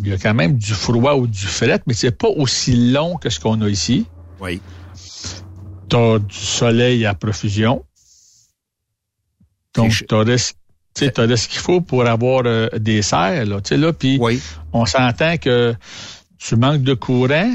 il 0.00 0.08
y 0.08 0.12
a 0.12 0.18
quand 0.18 0.34
même 0.34 0.56
du 0.56 0.72
froid 0.72 1.14
ou 1.14 1.28
du 1.28 1.46
fret, 1.46 1.80
mais 1.86 1.94
c'est 1.94 2.10
pas 2.10 2.28
aussi 2.28 2.90
long 2.90 3.16
que 3.16 3.30
ce 3.30 3.38
qu'on 3.38 3.60
a 3.62 3.68
ici. 3.68 4.06
Oui. 4.40 4.60
Tu 5.88 5.96
as 5.96 6.18
du 6.18 6.34
soleil 6.36 7.06
à 7.06 7.14
profusion. 7.14 7.84
Donc, 9.76 9.92
tu 9.92 10.04
ce- 10.38 10.52
tu 10.94 11.10
t'aurais 11.12 11.36
ce 11.36 11.48
qu'il 11.48 11.60
faut 11.60 11.80
pour 11.80 12.04
avoir 12.06 12.42
euh, 12.46 12.68
des 12.76 13.02
serres, 13.02 13.46
là, 13.46 13.60
là, 13.70 13.92
puis 13.92 14.18
Oui. 14.20 14.40
on 14.72 14.84
s'entend 14.84 15.36
que 15.36 15.74
tu 16.38 16.56
manques 16.56 16.82
de 16.82 16.94
courant, 16.94 17.54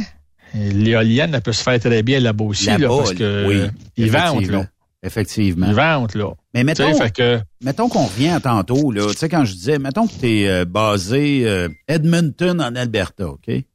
l'éolienne, 0.54 1.32
elle 1.34 1.42
peut 1.42 1.52
se 1.52 1.62
faire 1.64 1.80
très 1.80 2.04
bien 2.04 2.22
là-bas 2.22 2.46
aussi, 2.46 2.68
là, 2.68 2.88
parce 2.88 3.14
que 3.14 3.46
oui, 3.48 3.70
vendent, 4.10 4.66
effectivement. 5.06 5.72
vendent, 5.72 6.16
là. 6.16 6.34
Mais 6.54 6.64
mettons, 6.64 6.94
sais, 6.94 7.00
fait 7.04 7.12
que, 7.16 7.40
mettons 7.62 7.88
qu'on 7.90 8.06
revient 8.06 8.30
à 8.30 8.40
tantôt, 8.40 8.92
là. 8.92 9.08
Tu 9.12 9.18
sais, 9.18 9.30
quand 9.30 9.46
je 9.46 9.54
disais, 9.54 9.80
mettons 9.80 10.08
que 10.08 10.14
tu 10.20 10.28
es 10.28 10.66
basé 10.66 11.44
euh, 11.48 11.70
Edmonton 11.88 12.60
en 12.62 12.76
Alberta, 12.76 13.28
OK? 13.30 13.48
Et 13.48 13.66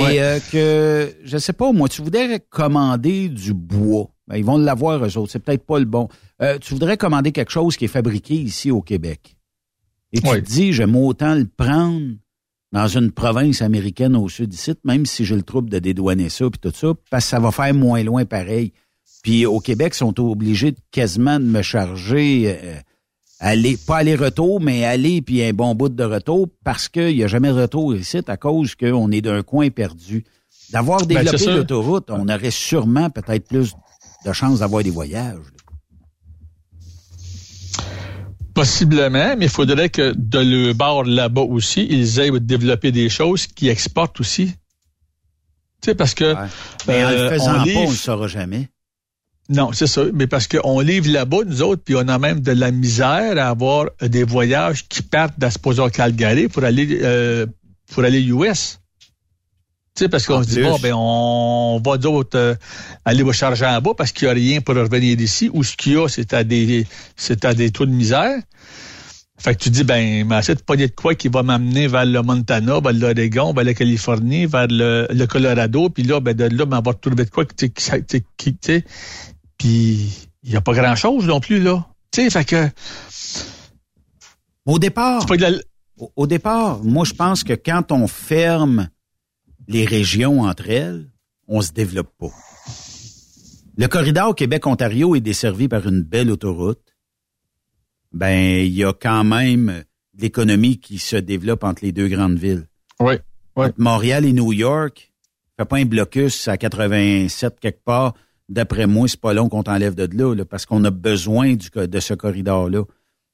Ouais. 0.00 0.20
euh, 0.20 0.38
que, 0.52 1.12
je 1.24 1.36
sais 1.38 1.52
pas, 1.52 1.72
moi, 1.72 1.88
tu 1.88 2.00
voudrais 2.02 2.38
commander 2.48 3.28
du 3.28 3.54
bois. 3.54 4.08
Ben, 4.28 4.36
ils 4.36 4.44
vont 4.44 4.56
l'avoir, 4.58 5.04
eux 5.04 5.18
autres. 5.18 5.32
C'est 5.32 5.40
peut-être 5.40 5.66
pas 5.66 5.80
le 5.80 5.84
bon. 5.84 6.08
Euh, 6.40 6.58
tu 6.58 6.72
voudrais 6.74 6.96
commander 6.96 7.32
quelque 7.32 7.50
chose 7.50 7.76
qui 7.76 7.86
est 7.86 7.88
fabriqué 7.88 8.34
ici 8.34 8.70
au 8.70 8.82
Québec. 8.82 9.36
Et 10.12 10.20
tu 10.20 10.28
Ouais. 10.28 10.40
te 10.42 10.46
dis, 10.46 10.72
j'aime 10.72 10.94
autant 10.94 11.34
le 11.34 11.46
prendre 11.46 12.06
dans 12.72 12.86
une 12.86 13.10
province 13.10 13.62
américaine 13.62 14.14
au 14.14 14.28
sud 14.28 14.50
d'ici, 14.50 14.74
même 14.84 15.06
si 15.06 15.24
j'ai 15.24 15.34
le 15.34 15.42
trouble 15.42 15.68
de 15.70 15.80
dédouaner 15.80 16.28
ça 16.28 16.48
puis 16.48 16.60
tout 16.60 16.72
ça, 16.72 16.92
parce 17.10 17.24
que 17.24 17.30
ça 17.30 17.40
va 17.40 17.50
faire 17.50 17.74
moins 17.74 18.04
loin 18.04 18.24
pareil. 18.24 18.72
Puis 19.22 19.46
au 19.46 19.60
Québec, 19.60 19.92
ils 19.94 19.98
sont 19.98 20.18
obligés 20.20 20.72
de 20.72 20.78
quasiment 20.90 21.38
de 21.38 21.44
me 21.44 21.62
charger 21.62 22.58
euh, 22.62 22.80
aller, 23.40 23.76
pas 23.76 23.98
aller-retour, 23.98 24.60
mais 24.60 24.84
aller 24.84 25.22
puis 25.22 25.42
un 25.42 25.52
bon 25.52 25.74
bout 25.74 25.88
de 25.88 26.04
retour 26.04 26.48
parce 26.62 26.88
qu'il 26.88 27.16
n'y 27.16 27.24
a 27.24 27.26
jamais 27.26 27.48
de 27.48 27.60
retour 27.60 27.94
ici 27.94 28.20
à 28.26 28.36
cause 28.36 28.74
qu'on 28.74 29.10
est 29.10 29.22
d'un 29.22 29.42
coin 29.42 29.70
perdu. 29.70 30.24
D'avoir 30.70 31.04
Ben, 31.06 31.24
développé 31.24 31.46
l'autoroute, 31.46 32.10
on 32.10 32.28
aurait 32.28 32.50
sûrement 32.50 33.10
peut-être 33.10 33.48
plus 33.48 33.74
de 34.24 34.32
chances 34.32 34.60
d'avoir 34.60 34.84
des 34.84 34.90
voyages. 34.90 35.38
Possiblement, 38.54 39.36
mais 39.36 39.46
il 39.46 39.50
faudrait 39.50 39.88
que 39.88 40.12
de 40.14 40.38
le 40.38 40.72
bord 40.72 41.04
là-bas 41.04 41.42
aussi, 41.42 41.86
ils 41.88 42.20
aient 42.20 42.30
développé 42.40 42.92
des 42.92 43.08
choses 43.08 43.46
qui 43.46 43.68
exportent 43.68 44.20
aussi. 44.20 44.48
Tu 45.80 45.86
sais, 45.86 45.94
parce 45.94 46.14
que... 46.14 46.34
Mais 46.86 47.04
en 47.04 47.10
le 47.10 47.16
euh, 47.16 47.30
faisant 47.30 47.62
on 47.62 47.64
pas, 47.64 47.78
on 47.78 47.90
le 47.90 47.96
saura 47.96 48.28
jamais. 48.28 48.68
Non, 49.50 49.72
c'est 49.72 49.88
ça. 49.88 50.04
Mais 50.14 50.28
parce 50.28 50.46
qu'on 50.46 50.78
livre 50.78 51.10
là-bas, 51.10 51.38
nous 51.44 51.60
autres, 51.62 51.82
puis 51.84 51.96
on 51.96 52.06
a 52.06 52.18
même 52.18 52.40
de 52.40 52.52
la 52.52 52.70
misère 52.70 53.36
à 53.36 53.48
avoir 53.48 53.86
des 54.00 54.22
voyages 54.22 54.86
qui 54.88 55.02
partent 55.02 55.38
d'Asposa 55.38 55.90
Calgary 55.90 56.46
pour 56.48 56.62
aller 56.62 57.00
euh, 57.02 57.46
pour 57.92 58.04
aller 58.04 58.22
US. 58.22 58.78
Tu 59.96 60.04
sais, 60.04 60.08
parce 60.08 60.24
qu'on 60.24 60.42
se 60.44 60.48
dit, 60.50 60.60
bon, 60.62 60.78
ben, 60.78 60.94
on 60.94 61.82
va 61.84 61.98
d'autres 61.98 62.38
euh, 62.38 62.54
aller 63.04 63.24
au 63.24 63.32
charger 63.32 63.66
en 63.66 63.80
bas 63.80 63.90
parce 63.98 64.12
qu'il 64.12 64.26
n'y 64.28 64.30
a 64.30 64.34
rien 64.34 64.60
pour 64.60 64.76
revenir 64.76 65.20
ici. 65.20 65.50
Ou 65.52 65.64
ce 65.64 65.76
qu'il 65.76 65.94
y 65.94 65.96
a, 65.96 66.06
c'est 66.06 66.32
à 66.32 66.44
des 66.44 66.86
c'est 67.16 67.44
à 67.44 67.52
des 67.52 67.72
trous 67.72 67.86
de 67.86 67.90
misère. 67.90 68.38
Fait 69.36 69.54
que 69.54 69.60
tu 69.64 69.70
dis, 69.70 69.82
ben, 69.84 70.24
mais 70.28 70.40
de 70.42 70.60
pogner 70.62 70.86
de 70.86 70.94
quoi 70.94 71.14
qui 71.14 71.28
va 71.28 71.42
m'amener 71.42 71.88
vers 71.88 72.04
le 72.04 72.20
Montana, 72.22 72.78
vers 72.78 72.92
l'Oregon, 72.92 73.52
vers 73.54 73.64
la 73.64 73.72
Californie, 73.74 74.44
vers 74.46 74.66
le, 74.68 75.08
le 75.10 75.26
Colorado, 75.26 75.88
puis 75.88 76.02
là, 76.04 76.20
ben, 76.20 76.34
de 76.34 76.44
là, 76.44 76.66
ben, 76.66 76.78
on 76.78 76.82
va 76.82 76.90
retrouver 76.92 77.24
de 77.24 77.30
quoi 77.30 77.46
qui, 77.46 77.72
qui- 77.72 78.54
qui- 78.58 78.84
puis 79.60 80.08
il 80.42 80.50
n'y 80.50 80.56
a 80.56 80.62
pas 80.62 80.72
grand-chose 80.72 81.26
non 81.26 81.38
plus, 81.38 81.60
là. 81.60 81.86
Tu 82.10 82.22
sais, 82.22 82.30
fait 82.30 82.44
que... 82.46 82.68
Au 84.64 84.78
départ, 84.78 85.26
pas 85.26 85.36
de 85.36 85.42
la- 85.42 85.58
au, 85.98 86.10
au 86.16 86.26
départ, 86.26 86.82
moi, 86.82 87.04
je 87.04 87.12
pense 87.12 87.44
que 87.44 87.52
quand 87.52 87.92
on 87.92 88.06
ferme 88.06 88.88
les 89.68 89.84
régions 89.84 90.40
entre 90.42 90.70
elles, 90.70 91.10
on 91.46 91.60
se 91.60 91.72
développe 91.72 92.10
pas. 92.18 92.30
Le 93.76 93.86
corridor 93.86 94.34
Québec-Ontario 94.34 95.14
est 95.14 95.20
desservi 95.20 95.68
par 95.68 95.86
une 95.86 96.02
belle 96.02 96.30
autoroute. 96.30 96.94
Ben, 98.12 98.64
il 98.64 98.72
y 98.72 98.82
a 98.84 98.92
quand 98.94 99.24
même 99.24 99.84
l'économie 100.18 100.78
qui 100.80 100.98
se 100.98 101.16
développe 101.16 101.64
entre 101.64 101.84
les 101.84 101.92
deux 101.92 102.08
grandes 102.08 102.38
villes. 102.38 102.66
Oui, 102.98 103.14
oui. 103.56 103.66
Entre 103.66 103.74
Montréal 103.80 104.24
et 104.24 104.32
New 104.32 104.52
York, 104.52 105.12
fait 105.58 105.64
pas 105.66 105.76
un 105.76 105.84
blocus 105.84 106.48
à 106.48 106.56
87 106.56 107.60
quelque 107.60 107.84
part. 107.84 108.14
D'après 108.50 108.86
moi, 108.86 109.06
c'est 109.08 109.20
pas 109.20 109.32
long 109.32 109.48
qu'on 109.48 109.62
t'enlève 109.62 109.94
de 109.94 110.08
là, 110.12 110.34
là, 110.34 110.44
parce 110.44 110.66
qu'on 110.66 110.84
a 110.84 110.90
besoin 110.90 111.54
du, 111.54 111.70
de 111.72 112.00
ce 112.00 112.14
corridor-là. 112.14 112.82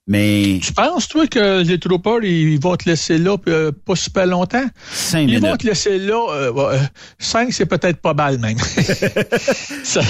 Mais 0.07 0.61
Tu 0.63 0.73
penses, 0.73 1.09
toi, 1.09 1.27
que 1.27 1.63
les 1.63 1.81
troopers, 1.81 2.23
ils 2.23 2.61
vont 2.61 2.77
te 2.77 2.89
laisser 2.89 3.19
là 3.19 3.37
euh, 3.49 3.73
pas 3.73 3.97
super 3.97 4.27
longtemps? 4.27 4.65
cinq 4.93 5.29
Ils 5.29 5.41
vont 5.41 5.57
te 5.57 5.67
laisser 5.67 5.99
là, 5.99 6.25
euh, 6.31 6.53
euh, 6.57 6.79
cinq, 7.19 7.53
c'est 7.53 7.67
peut-être 7.67 8.01
pas 8.01 8.15
mal 8.15 8.39
même. 8.39 8.59
ça, 9.83 10.01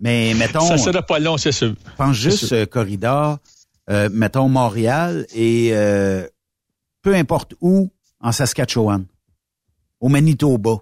Mais 0.00 0.32
mettons, 0.34 0.60
ça 0.66 0.78
sera 0.78 1.02
pas 1.02 1.18
long, 1.18 1.36
c'est 1.36 1.52
sûr. 1.52 1.74
pense 1.98 2.16
juste 2.16 2.50
euh, 2.52 2.64
corridor, 2.64 3.38
mettons 4.10 4.48
Montréal 4.48 5.26
et 5.34 5.72
peu 7.02 7.14
importe 7.14 7.54
où, 7.60 7.90
en 8.20 8.32
Saskatchewan, 8.32 9.04
au 10.00 10.08
Manitoba. 10.08 10.76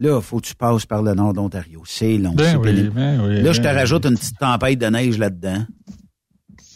Là, 0.00 0.20
faut 0.22 0.40
que 0.40 0.46
tu 0.46 0.54
passes 0.54 0.86
par 0.86 1.02
le 1.02 1.14
nord 1.14 1.34
d'Ontario. 1.34 1.82
C'est 1.86 2.16
long. 2.16 2.32
Ben 2.32 2.56
oui, 2.56 2.88
ben 2.88 3.20
oui, 3.22 3.42
Là, 3.42 3.52
je 3.52 3.58
te 3.58 3.64
ben 3.64 3.74
rajoute 3.74 4.06
une 4.06 4.16
petite 4.16 4.38
tempête 4.38 4.78
de 4.78 4.86
neige 4.86 5.18
là-dedans. 5.18 5.66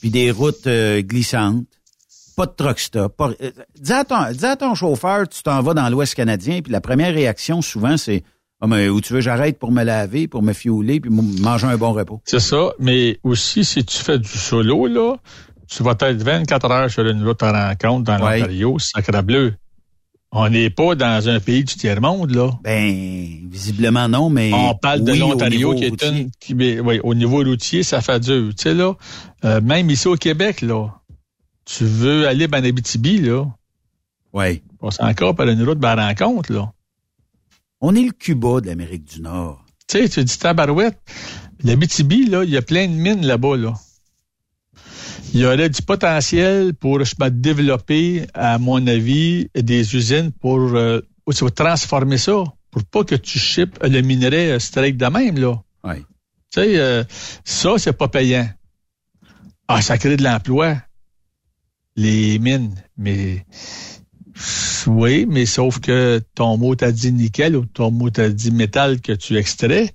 Puis 0.01 0.11
des 0.11 0.31
routes 0.31 0.67
euh, 0.67 1.01
glissantes. 1.01 1.65
Pas 2.37 2.47
de 2.47 2.53
truck 2.53 2.79
stop. 2.79 3.17
Pas... 3.17 3.31
euh, 3.41 3.51
dis, 3.81 3.93
à 3.93 4.05
ton, 4.05 4.31
dis 4.31 4.45
à 4.45 4.57
ton 4.57 4.75
chauffeur, 4.75 5.27
tu 5.29 5.43
t'en 5.43 5.63
vas 5.63 5.73
dans 5.73 5.89
l'Ouest 5.89 6.15
canadien, 6.15 6.61
puis 6.63 6.73
la 6.73 6.81
première 6.81 7.15
réaction, 7.15 7.63
souvent, 7.63 7.97
c'est 7.97 8.25
ah, 8.61 8.67
mais 8.67 8.89
où 8.89 9.01
tu 9.01 9.13
veux, 9.13 9.21
j'arrête 9.21 9.59
pour 9.59 9.73
me 9.73 9.83
laver, 9.83 10.27
pour 10.27 10.43
me 10.43 10.53
fiouler, 10.53 10.99
puis 10.99 11.11
manger 11.11 11.67
un 11.67 11.77
bon 11.77 11.93
repos. 11.93 12.23
C'est 12.25 12.41
ça, 12.41 12.71
mais 12.79 13.19
aussi, 13.23 13.63
si 13.63 13.85
tu 13.85 13.99
fais 13.99 14.19
du 14.19 14.29
solo, 14.29 14.87
là, 14.87 15.17
tu 15.69 15.83
vas 15.83 15.95
être 16.01 16.23
24 16.23 16.71
heures 16.71 16.91
sur 16.91 17.07
une 17.07 17.27
route 17.27 17.43
à 17.43 17.69
rencontre 17.69 18.05
dans 18.05 18.17
l'Ontario, 18.17 18.79
sacre 18.79 19.23
bleu. 19.23 19.55
On 20.37 20.49
n'est 20.49 20.69
pas 20.69 20.97
dans 20.97 21.29
un 21.29 21.39
pays 21.39 21.63
du 21.63 21.77
tiers-monde, 21.77 22.35
là. 22.35 22.51
Ben, 22.65 23.49
visiblement 23.49 24.09
non, 24.09 24.31
mais. 24.31 24.53
On 24.53 24.75
parle 24.75 25.05
de 25.05 25.13
oui, 25.13 25.19
l'Ontario 25.21 25.75
qui 25.77 25.85
est 25.85 26.03
une. 26.03 26.31
Qui, 26.41 26.55
oui, 26.55 26.99
au 27.05 27.15
niveau 27.15 27.45
routier, 27.45 27.85
ça 27.85 28.01
fait 28.01 28.19
dur. 28.19 28.49
Tu 28.49 28.65
sais, 28.65 28.75
là, 28.75 28.95
euh, 29.45 29.61
même 29.61 29.89
ici 29.91 30.09
au 30.09 30.17
Québec, 30.17 30.61
là, 30.61 30.89
tu 31.65 31.85
veux 31.85 32.27
aller 32.27 32.49
en 32.53 32.65
Abitibi, 32.65 33.19
là. 33.19 33.47
Oui. 34.33 34.61
passe 34.81 34.99
encore 34.99 35.37
par 35.37 35.47
une 35.47 35.63
route 35.63 35.79
de 35.79 35.87
rencontre, 35.87 36.53
là. 36.53 36.73
On 37.81 37.95
est 37.95 38.03
le 38.03 38.13
Cuba 38.13 38.61
de 38.61 38.67
l'Amérique 38.67 39.05
du 39.05 39.21
Nord. 39.21 39.65
Tu 39.87 39.99
sais, 39.99 40.09
tu 40.09 40.25
dis 40.25 40.39
tabarouette. 40.39 40.99
L'Abitibi, 41.63 42.27
là, 42.27 42.43
il 42.43 42.51
y 42.51 42.57
a 42.57 42.63
plein 42.63 42.89
de 42.89 42.93
mines 42.93 43.25
là-bas, 43.25 43.57
là. 43.57 43.75
Il 45.35 45.41
y 45.41 45.47
aurait 45.47 45.69
du 45.69 45.83
potentiel 45.83 46.75
pour 46.75 47.01
développer, 47.33 48.25
à 48.35 48.57
mon 48.59 48.87
avis, 48.87 49.49
des 49.57 49.97
usines 49.97 50.31
pour, 50.31 50.61
euh, 50.61 51.01
où 51.27 51.33
tu 51.33 51.43
vas 51.43 51.51
transformer 51.51 52.19
ça, 52.19 52.45
pour 52.71 52.85
pas 52.85 53.03
que 53.03 53.17
tu 53.17 53.41
shippes 53.41 53.83
le 53.83 54.01
minerai 54.01 54.53
euh, 54.53 54.59
straight 54.61 54.97
de 54.97 55.07
même, 55.07 55.37
là. 55.37 55.61
Oui. 55.83 55.97
Tu 56.53 56.61
sais, 56.61 56.79
euh, 56.79 57.03
ça, 57.45 57.71
c'est 57.79 57.93
pas 57.95 58.07
payant. 58.07 58.49
Ah, 59.67 59.83
ça 59.83 59.99
crée 59.99 60.17
de 60.17 60.23
l'emploi. 60.23 60.77
Les 61.97 62.39
mines. 62.39 62.77
Mais 62.97 63.45
oui, 64.87 65.27
mais 65.29 65.47
sauf 65.47 65.81
que 65.81 66.23
ton 66.37 66.57
mot 66.59 66.77
t'a 66.77 66.93
dit 66.93 67.13
nickel 67.13 67.57
ou 67.57 67.67
ton 67.67 67.91
mot 67.91 68.09
t'a 68.09 68.29
dit 68.29 68.53
métal 68.53 69.01
que 69.01 69.13
tu 69.13 69.37
extrais, 69.37 69.93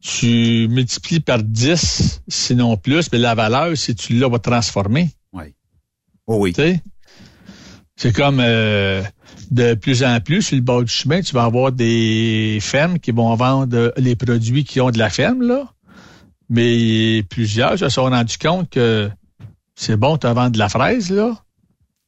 tu 0.00 0.66
multiplies 0.68 1.20
par 1.20 1.42
10, 1.42 2.22
sinon 2.28 2.76
plus, 2.76 3.10
mais 3.12 3.18
la 3.18 3.34
valeur, 3.34 3.76
si 3.76 3.94
tu 3.94 4.14
l'as, 4.14 4.28
va 4.28 4.38
transformer. 4.38 5.10
Oui. 5.32 5.54
Oh 6.26 6.38
oui. 6.38 6.54
C'est 7.96 8.12
comme 8.12 8.40
euh, 8.40 9.02
de 9.50 9.74
plus 9.74 10.02
en 10.02 10.20
plus, 10.20 10.42
sur 10.42 10.56
le 10.56 10.62
bord 10.62 10.82
du 10.82 10.92
chemin, 10.92 11.20
tu 11.20 11.34
vas 11.34 11.44
avoir 11.44 11.70
des 11.70 12.58
fermes 12.62 12.98
qui 12.98 13.10
vont 13.10 13.34
vendre 13.34 13.92
les 13.98 14.16
produits 14.16 14.64
qui 14.64 14.80
ont 14.80 14.90
de 14.90 14.98
la 14.98 15.10
ferme, 15.10 15.42
là. 15.42 15.70
Mais 16.48 17.22
plusieurs 17.28 17.78
se 17.78 17.88
sont 17.88 18.04
rendus 18.04 18.38
compte 18.38 18.70
que 18.70 19.10
c'est 19.74 19.96
bon 19.96 20.14
de 20.14 20.20
te 20.20 20.26
vendre 20.26 20.50
de 20.50 20.58
la 20.58 20.68
fraise, 20.68 21.10
là, 21.10 21.36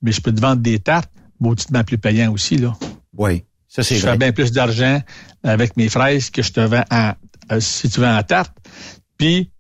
mais 0.01 0.12
je 0.12 0.20
peux 0.20 0.32
te 0.35 0.40
vendre 0.40 0.62
des 0.62 0.78
tartes, 0.78 1.12
mauditement 1.40 1.85
plus 1.85 1.98
payant 1.98 2.32
aussi, 2.32 2.56
là. 2.56 2.74
Oui. 3.16 3.44
Ça, 3.69 3.82
c'est 3.82 3.97
Je 3.97 4.01
fais 4.01 4.16
bien 4.19 4.32
plus 4.32 4.52
d'argent 4.52 5.01
avec 5.43 5.77
mes 5.77 5.89
fraises 5.89 6.31
que 6.31 6.43
je 6.43 6.52
te 6.52 6.60
vends 6.60 6.85
en, 6.90 7.12
euh, 7.51 7.60
si 7.60 7.89
tu 7.89 8.01
vends 8.01 8.16
en 8.16 8.23
tarte. 8.23 8.56
Puis, 9.19 9.51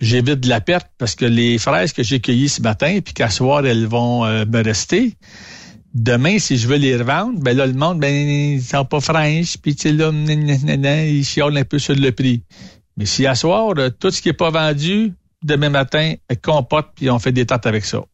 j'évite 0.00 0.40
de 0.40 0.48
la 0.48 0.60
perte 0.60 0.88
parce 0.98 1.14
que 1.14 1.24
les 1.24 1.58
fraises 1.58 1.92
que 1.92 2.02
j'ai 2.02 2.20
cueillies 2.20 2.48
ce 2.48 2.62
matin, 2.62 2.98
puis 3.04 3.14
qu'à 3.14 3.30
soir, 3.30 3.64
elles 3.64 3.86
vont 3.86 4.24
euh, 4.24 4.44
me 4.44 4.62
rester. 4.62 5.14
Demain, 5.94 6.38
si 6.38 6.56
je 6.56 6.66
veux 6.66 6.76
les 6.76 6.96
revendre, 6.96 7.38
ben 7.40 7.56
là, 7.56 7.66
le 7.66 7.72
monde, 7.72 8.00
ben, 8.00 8.12
ils 8.12 8.62
sont 8.62 8.84
pas 8.84 9.00
fraîches, 9.00 9.56
puis 9.58 9.76
tu 9.76 9.82
sais, 9.82 9.92
là, 9.92 10.10
ils 10.10 11.24
chiolent 11.24 11.56
un 11.56 11.64
peu 11.64 11.78
sur 11.78 11.94
le 11.94 12.10
prix. 12.10 12.42
Mais 12.96 13.06
si 13.06 13.26
à 13.26 13.34
soir, 13.34 13.74
euh, 13.78 13.90
tout 13.90 14.10
ce 14.10 14.20
qui 14.20 14.28
est 14.28 14.32
pas 14.32 14.50
vendu, 14.50 15.12
demain 15.42 15.70
matin, 15.70 16.14
elles 16.28 16.40
compotent, 16.40 16.92
puis 16.96 17.10
on 17.10 17.18
fait 17.18 17.32
des 17.32 17.46
tartes 17.46 17.66
avec 17.66 17.84
ça. 17.84 18.04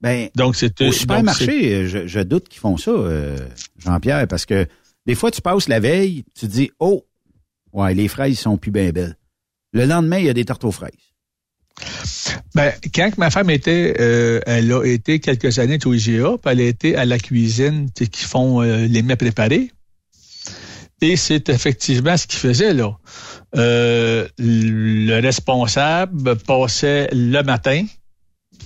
Ben, 0.00 0.28
Donc, 0.36 0.56
c'est 0.56 0.80
au 0.80 0.92
supermarché, 0.92 1.88
je, 1.88 2.06
je 2.06 2.20
doute 2.20 2.48
qu'ils 2.48 2.60
font 2.60 2.76
ça, 2.76 2.90
euh, 2.90 3.36
Jean-Pierre, 3.78 4.26
parce 4.28 4.46
que 4.46 4.66
des 5.06 5.14
fois, 5.14 5.30
tu 5.30 5.40
passes 5.40 5.68
la 5.68 5.80
veille, 5.80 6.24
tu 6.38 6.46
dis, 6.46 6.70
oh, 6.78 7.04
ouais, 7.72 7.94
les 7.94 8.08
fraises 8.08 8.38
sont 8.38 8.56
plus 8.56 8.70
bien 8.70 8.90
belles. 8.90 9.16
Le 9.72 9.84
lendemain, 9.84 10.18
il 10.18 10.26
y 10.26 10.28
a 10.28 10.34
des 10.34 10.44
tartes 10.44 10.64
aux 10.64 10.72
fraises. 10.72 10.92
Ben, 12.54 12.72
quand 12.94 13.16
ma 13.18 13.30
femme 13.30 13.50
était, 13.50 13.94
euh, 14.00 14.40
elle 14.46 14.72
a 14.72 14.84
été 14.84 15.20
quelques 15.20 15.58
années 15.58 15.78
au 15.84 15.94
IGA, 15.94 16.36
elle 16.46 16.60
a 16.60 16.64
été 16.64 16.96
à 16.96 17.04
la 17.04 17.18
cuisine, 17.18 17.88
qui 17.90 18.24
font 18.24 18.62
euh, 18.62 18.86
les 18.86 19.02
mets 19.02 19.16
préparés. 19.16 19.70
Et 21.00 21.16
c'est 21.16 21.48
effectivement 21.48 22.16
ce 22.16 22.26
qu'il 22.26 22.40
faisait, 22.40 22.74
là. 22.74 22.98
Euh, 23.56 24.26
le 24.38 25.20
responsable 25.20 26.36
passait 26.36 27.08
le 27.12 27.42
matin, 27.42 27.86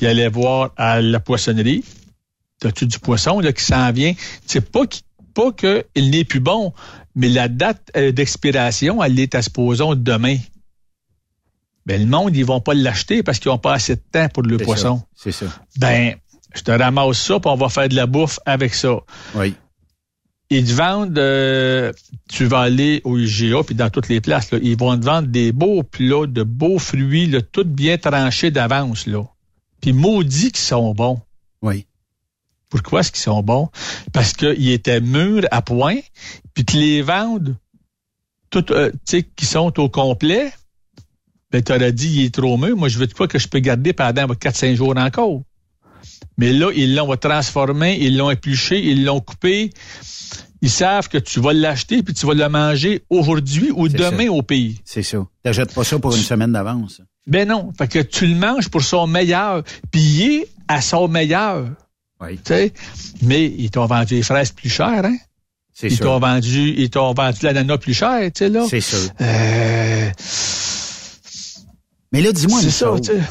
il 0.01 0.07
allait 0.07 0.29
voir 0.29 0.73
à 0.77 1.03
la 1.03 1.21
poissonnerie. 1.21 1.85
T'as-tu 2.61 2.87
du 2.87 2.99
poisson, 2.99 3.41
là, 3.41 3.53
qui 3.53 3.65
s'en 3.65 3.93
vient? 3.93 4.15
C'est 4.47 4.71
pas 4.71 4.87
pas 5.35 5.53
qu'il 5.53 6.11
n'est 6.11 6.25
plus 6.25 6.41
bon, 6.41 6.73
mais 7.15 7.29
la 7.29 7.49
date 7.49 7.91
euh, 7.97 8.13
d'expiration, 8.13 9.03
elle 9.03 9.19
est 9.19 9.35
à 9.35 9.43
supposons 9.43 9.95
demain. 9.95 10.39
Ben, 11.85 12.01
le 12.01 12.07
monde, 12.07 12.37
ils 12.37 12.45
vont 12.45 12.61
pas 12.61 12.75
l'acheter 12.75 13.23
parce 13.23 13.39
qu'ils 13.39 13.51
n'ont 13.51 13.59
pas 13.59 13.75
assez 13.75 13.97
de 13.97 14.03
temps 14.13 14.29
pour 14.29 14.43
le 14.45 14.57
poisson. 14.57 15.03
C'est 15.15 15.33
ça. 15.33 15.47
Ben, 15.79 16.15
je 16.55 16.63
te 16.63 16.71
ramasse 16.71 17.19
ça, 17.19 17.41
puis 17.41 17.51
on 17.51 17.57
va 17.57 17.69
faire 17.69 17.89
de 17.89 17.97
la 17.97 18.07
bouffe 18.07 18.39
avec 18.47 18.75
ça. 18.75 18.99
Oui. 19.35 19.55
Ils 20.51 20.65
te 20.67 20.73
vendent, 20.73 21.19
euh, 21.19 21.93
tu 22.29 22.45
vas 22.45 22.61
aller 22.61 23.01
au 23.05 23.19
IGA, 23.19 23.63
puis 23.65 23.75
dans 23.75 23.89
toutes 23.89 24.09
les 24.09 24.21
places, 24.21 24.51
là, 24.51 24.59
ils 24.63 24.77
vont 24.77 24.99
te 24.99 25.05
vendre 25.05 25.29
des 25.29 25.51
beaux 25.51 25.83
plats, 25.83 26.27
de 26.27 26.43
beaux 26.43 26.79
fruits, 26.79 27.27
là, 27.27 27.41
tout 27.41 27.65
bien 27.65 27.97
tranchés 27.97 28.51
d'avance. 28.51 29.07
là. 29.07 29.25
Puis 29.81 29.93
maudits 29.93 30.53
qu'ils 30.53 30.59
sont 30.59 30.93
bons. 30.93 31.21
Oui. 31.63 31.87
Pourquoi 32.73 33.01
est-ce 33.01 33.13
qu'ils 33.13 33.21
sont 33.21 33.43
bons? 33.43 33.69
Parce 34.15 34.33
qu'ils 34.33 34.71
étaient 34.71 35.03
mûrs 35.03 35.45
à 35.51 35.61
point, 35.61 35.99
puis 36.55 36.65
tu 36.65 36.79
les 36.79 37.03
vendent, 37.03 37.55
tout, 38.49 38.73
euh, 38.73 38.91
tu 38.91 39.19
sais, 39.19 39.23
qui 39.25 39.45
sont 39.45 39.79
au 39.79 39.91
complet. 39.91 40.55
Ben, 41.51 41.63
t'aurais 41.63 41.93
dit, 41.93 42.09
il 42.09 42.25
est 42.25 42.35
trop 42.35 42.57
mûr. 42.57 42.75
Moi, 42.75 42.89
je 42.89 42.97
veux 42.99 43.07
de 43.07 43.13
quoi 43.13 43.29
que 43.29 43.39
je 43.39 43.47
peux 43.47 43.59
garder 43.59 43.93
pendant 43.93 44.25
4-5 44.25 44.75
jours 44.75 44.95
encore. 44.97 45.43
Mais 46.39 46.55
là, 46.55 46.71
ils 46.75 46.95
l'ont 46.95 47.15
transformé, 47.15 47.99
ils 48.01 48.17
l'ont 48.17 48.31
épluché, 48.31 48.83
ils 48.83 49.05
l'ont 49.05 49.21
coupé. 49.21 49.69
Ils 50.63 50.71
savent 50.71 51.11
que 51.11 51.19
tu 51.19 51.41
vas 51.41 51.53
l'acheter 51.53 52.03
puis 52.03 52.15
tu 52.15 52.25
vas 52.25 52.33
le 52.33 52.49
manger 52.49 53.03
aujourd'hui 53.11 53.71
ou 53.71 53.87
demain 53.89 54.27
ça. 54.27 54.33
au 54.33 54.41
pays. 54.41 54.81
C'est 54.87 55.03
ça. 55.03 55.27
T'achètes 55.43 55.75
pas 55.75 55.85
ça 55.85 55.99
pour 55.99 56.17
une 56.17 56.23
semaine 56.23 56.53
d'avance. 56.53 57.03
Ben 57.27 57.47
non. 57.47 57.71
Fait 57.77 57.87
que 57.87 57.99
tu 57.99 58.27
le 58.27 58.35
manges 58.35 58.71
pour 58.71 58.83
son 58.83 59.07
meilleur. 59.07 59.63
Puis 59.91 60.01
il 60.01 60.23
est 60.23 60.49
à 60.69 60.81
son 60.81 61.07
meilleur. 61.07 61.69
Oui. 62.23 62.39
Mais 63.23 63.45
ils 63.47 63.71
t'ont 63.71 63.87
vendu 63.87 64.15
les 64.15 64.23
fraises 64.23 64.53
plus 64.53 64.71
chères, 64.71 65.05
hein? 65.05 65.17
C'est 65.75 65.89
Ils 65.89 65.97
sûr. 65.97 66.05
t'ont 66.05 66.19
vendu, 66.21 66.75
ils 66.77 66.91
t'ont 66.91 67.15
vendu 67.15 67.39
l'ananas 67.43 67.79
plus 67.79 67.95
cher, 67.95 68.21
tu 68.33 68.39
sais, 68.45 68.49
là. 68.51 68.67
C'est 68.69 68.81
sûr. 68.81 69.11
Euh, 69.21 70.11
Mais 72.13 72.21
là, 72.21 72.33
dis-moi 72.33 72.61
une 72.61 72.71
c'est 72.71 72.71
ça, 72.79 72.87
chose. 72.87 73.01
tu 73.01 73.13
sais. 73.13 73.23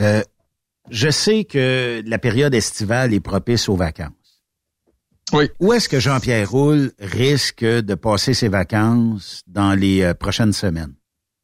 Euh, 0.00 0.22
je 0.90 1.10
sais 1.10 1.44
que 1.44 2.02
la 2.06 2.18
période 2.18 2.54
estivale 2.54 3.12
est 3.12 3.20
propice 3.20 3.68
aux 3.68 3.76
vacances. 3.76 4.10
Oui. 5.32 5.48
Où 5.60 5.72
est-ce 5.72 5.88
que 5.88 6.00
Jean-Pierre 6.00 6.50
Roule 6.50 6.92
risque 6.98 7.64
de 7.64 7.94
passer 7.94 8.34
ses 8.34 8.48
vacances 8.48 9.42
dans 9.46 9.74
les 9.74 10.02
euh, 10.02 10.14
prochaines 10.14 10.52
semaines? 10.54 10.94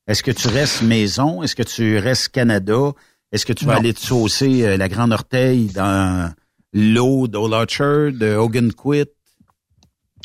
Est-ce 0.08 0.22
que 0.22 0.30
tu 0.30 0.48
restes 0.48 0.82
maison? 0.82 1.42
Est-ce 1.42 1.54
que 1.54 1.62
tu 1.62 1.98
restes 1.98 2.30
Canada? 2.30 2.92
Est-ce 3.32 3.44
que 3.46 3.52
tu 3.52 3.64
vas 3.64 3.74
Non. 3.74 3.80
aller 3.80 3.92
te 3.94 4.00
saucer 4.00 4.64
euh, 4.66 4.76
la 4.76 4.88
Grande 4.88 5.12
Orteille 5.12 5.66
dans 5.66 6.32
l'eau 6.72 7.26
d'Old 7.28 7.52
Orchard, 7.54 8.12
de 8.12 8.34
Hogan 8.36 8.72
Quit, 8.72 9.08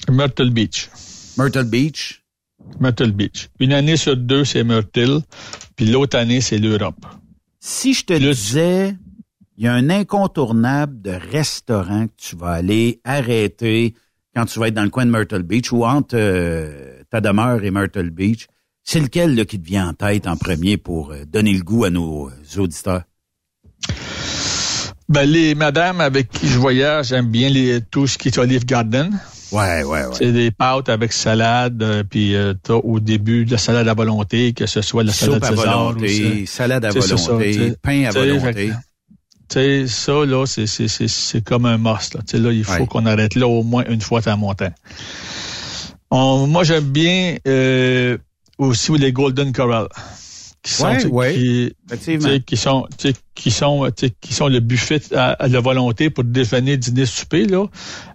Myrtle 0.09 0.49
Beach. 0.51 0.89
Myrtle 1.37 1.65
Beach? 1.65 2.23
Myrtle 2.79 3.11
Beach. 3.11 3.49
Une 3.59 3.73
année 3.73 3.97
sur 3.97 4.15
deux, 4.15 4.45
c'est 4.45 4.63
Myrtle, 4.63 5.21
puis 5.75 5.85
l'autre 5.87 6.17
année, 6.17 6.41
c'est 6.41 6.57
l'Europe. 6.57 7.05
Si 7.59 7.93
je 7.93 8.05
te 8.05 8.13
disais, 8.13 8.95
il 9.57 9.65
y 9.65 9.67
a 9.67 9.73
un 9.73 9.89
incontournable 9.89 11.01
de 11.01 11.11
restaurant 11.11 12.07
que 12.07 12.13
tu 12.17 12.35
vas 12.35 12.51
aller 12.51 12.99
arrêter 13.03 13.93
quand 14.35 14.45
tu 14.45 14.59
vas 14.59 14.67
être 14.69 14.73
dans 14.73 14.83
le 14.83 14.89
coin 14.89 15.05
de 15.05 15.11
Myrtle 15.11 15.43
Beach 15.43 15.71
ou 15.71 15.85
entre 15.85 16.15
euh, 16.15 17.03
ta 17.09 17.19
demeure 17.21 17.63
et 17.63 17.71
Myrtle 17.71 18.09
Beach, 18.11 18.47
c'est 18.83 18.99
lequel 18.99 19.35
là, 19.35 19.45
qui 19.45 19.59
te 19.59 19.65
vient 19.65 19.89
en 19.89 19.93
tête 19.93 20.27
en 20.27 20.35
premier 20.37 20.77
pour 20.77 21.11
euh, 21.11 21.25
donner 21.25 21.53
le 21.53 21.63
goût 21.63 21.85
à 21.85 21.89
nos 21.89 22.29
euh, 22.29 22.59
auditeurs? 22.61 23.03
Ben, 25.09 25.29
les 25.29 25.55
madames 25.55 25.99
avec 25.99 26.29
qui 26.29 26.47
je 26.47 26.57
voyage, 26.57 27.07
j'aime 27.07 27.27
bien 27.27 27.49
les, 27.49 27.81
tout 27.81 28.07
ce 28.07 28.17
qui 28.17 28.29
est 28.29 28.37
Olive 28.37 28.65
Garden. 28.65 29.19
Ouais, 29.51 29.83
ouais, 29.83 30.05
ouais. 30.05 30.13
C'est 30.13 30.31
des 30.31 30.49
pâtes 30.51 30.87
avec 30.87 31.11
salade, 31.11 31.83
euh, 31.83 32.03
puis 32.09 32.35
euh, 32.35 32.53
t'as 32.63 32.75
au 32.75 33.01
début 33.01 33.43
de 33.43 33.51
la 33.51 33.57
salade 33.57 33.87
à 33.89 33.93
volonté, 33.93 34.53
que 34.53 34.65
ce 34.65 34.81
soit 34.81 35.03
la 35.03 35.11
salade 35.11 35.43
Soupe 35.43 35.43
à 35.43 35.47
César 35.49 35.83
volonté, 35.83 36.43
ou 36.43 36.45
salade 36.45 36.85
à 36.85 36.89
volonté, 36.91 37.53
ça, 37.53 37.75
pain 37.81 38.05
à 38.05 38.11
volonté. 38.11 38.71
Tu 39.49 39.55
sais, 39.55 39.87
ça, 39.87 40.25
là, 40.25 40.45
c'est, 40.45 40.65
c'est, 40.67 40.87
c'est, 40.87 41.09
c'est 41.09 41.43
comme 41.43 41.65
un 41.65 41.77
must. 41.77 42.15
Là. 42.15 42.21
Tu 42.25 42.37
sais, 42.37 42.39
là, 42.39 42.53
il 42.53 42.63
faut 42.63 42.71
Ouais. 42.83 42.87
qu'on 42.87 43.05
arrête 43.05 43.35
là 43.35 43.47
au 43.47 43.63
moins 43.63 43.83
une 43.89 43.99
fois 43.99 44.21
à 44.25 44.35
montant. 44.37 44.71
On, 46.09 46.47
moi, 46.47 46.63
j'aime 46.63 46.85
bien 46.85 47.35
euh, 47.45 48.17
aussi 48.67 48.91
les 48.97 49.11
Golden 49.11 49.51
Corral. 49.51 49.87
Qui 50.63 50.73
sont, 50.73 50.85
Ouais, 50.85 51.05
ouais. 51.07 51.33
qui, 51.33 51.73
qui 52.45 52.55
sont, 52.57 52.87
qui 53.33 53.49
sont, 53.51 53.89
qui 54.21 54.33
sont 54.33 54.47
le 54.47 54.59
buffet 54.59 55.01
à, 55.15 55.31
à 55.31 55.47
la 55.47 55.59
volonté 55.59 56.11
pour 56.11 56.23
déjeuner, 56.23 56.77
dîner, 56.77 57.07
souper, 57.07 57.47
là, 57.47 57.65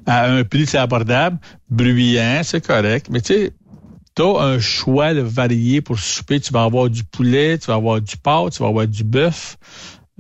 à 0.06 0.26
un 0.30 0.44
prix 0.44 0.76
abordable, 0.76 1.38
bruyant, 1.70 2.42
c'est 2.44 2.64
correct. 2.64 3.08
Mais 3.10 3.20
tu 3.20 3.34
sais, 3.34 3.52
t'as 4.14 4.40
un 4.40 4.60
choix 4.60 5.12
là, 5.12 5.22
varié 5.24 5.80
pour 5.80 5.98
souper. 5.98 6.38
Tu 6.38 6.52
vas 6.52 6.62
avoir 6.62 6.88
du 6.88 7.02
poulet, 7.02 7.58
tu 7.58 7.66
vas 7.66 7.74
avoir 7.74 8.00
du 8.00 8.16
porc, 8.16 8.50
tu 8.50 8.62
vas 8.62 8.68
avoir 8.68 8.86
du 8.86 9.02
bœuf, 9.02 9.56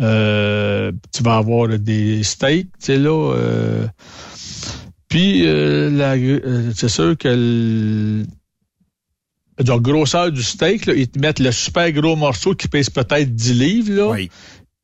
euh, 0.00 0.90
tu 1.14 1.22
vas 1.22 1.36
avoir 1.36 1.68
des 1.78 2.24
steaks, 2.24 2.66
tu 2.80 2.86
sais, 2.86 2.98
là. 2.98 3.10
euh, 3.36 3.86
puis, 5.08 5.46
euh, 5.46 6.72
c'est 6.74 6.88
sûr 6.88 7.16
que 7.16 8.24
la 9.64 9.78
grosseur 9.78 10.30
du 10.32 10.42
steak, 10.42 10.86
là, 10.86 10.94
ils 10.94 11.08
te 11.08 11.18
mettent 11.18 11.38
le 11.40 11.52
super 11.52 11.90
gros 11.92 12.16
morceau 12.16 12.54
qui 12.54 12.68
pèse 12.68 12.90
peut-être 12.90 13.34
10 13.34 13.54
livres, 13.54 13.92
là. 13.92 14.06
Oui. 14.08 14.30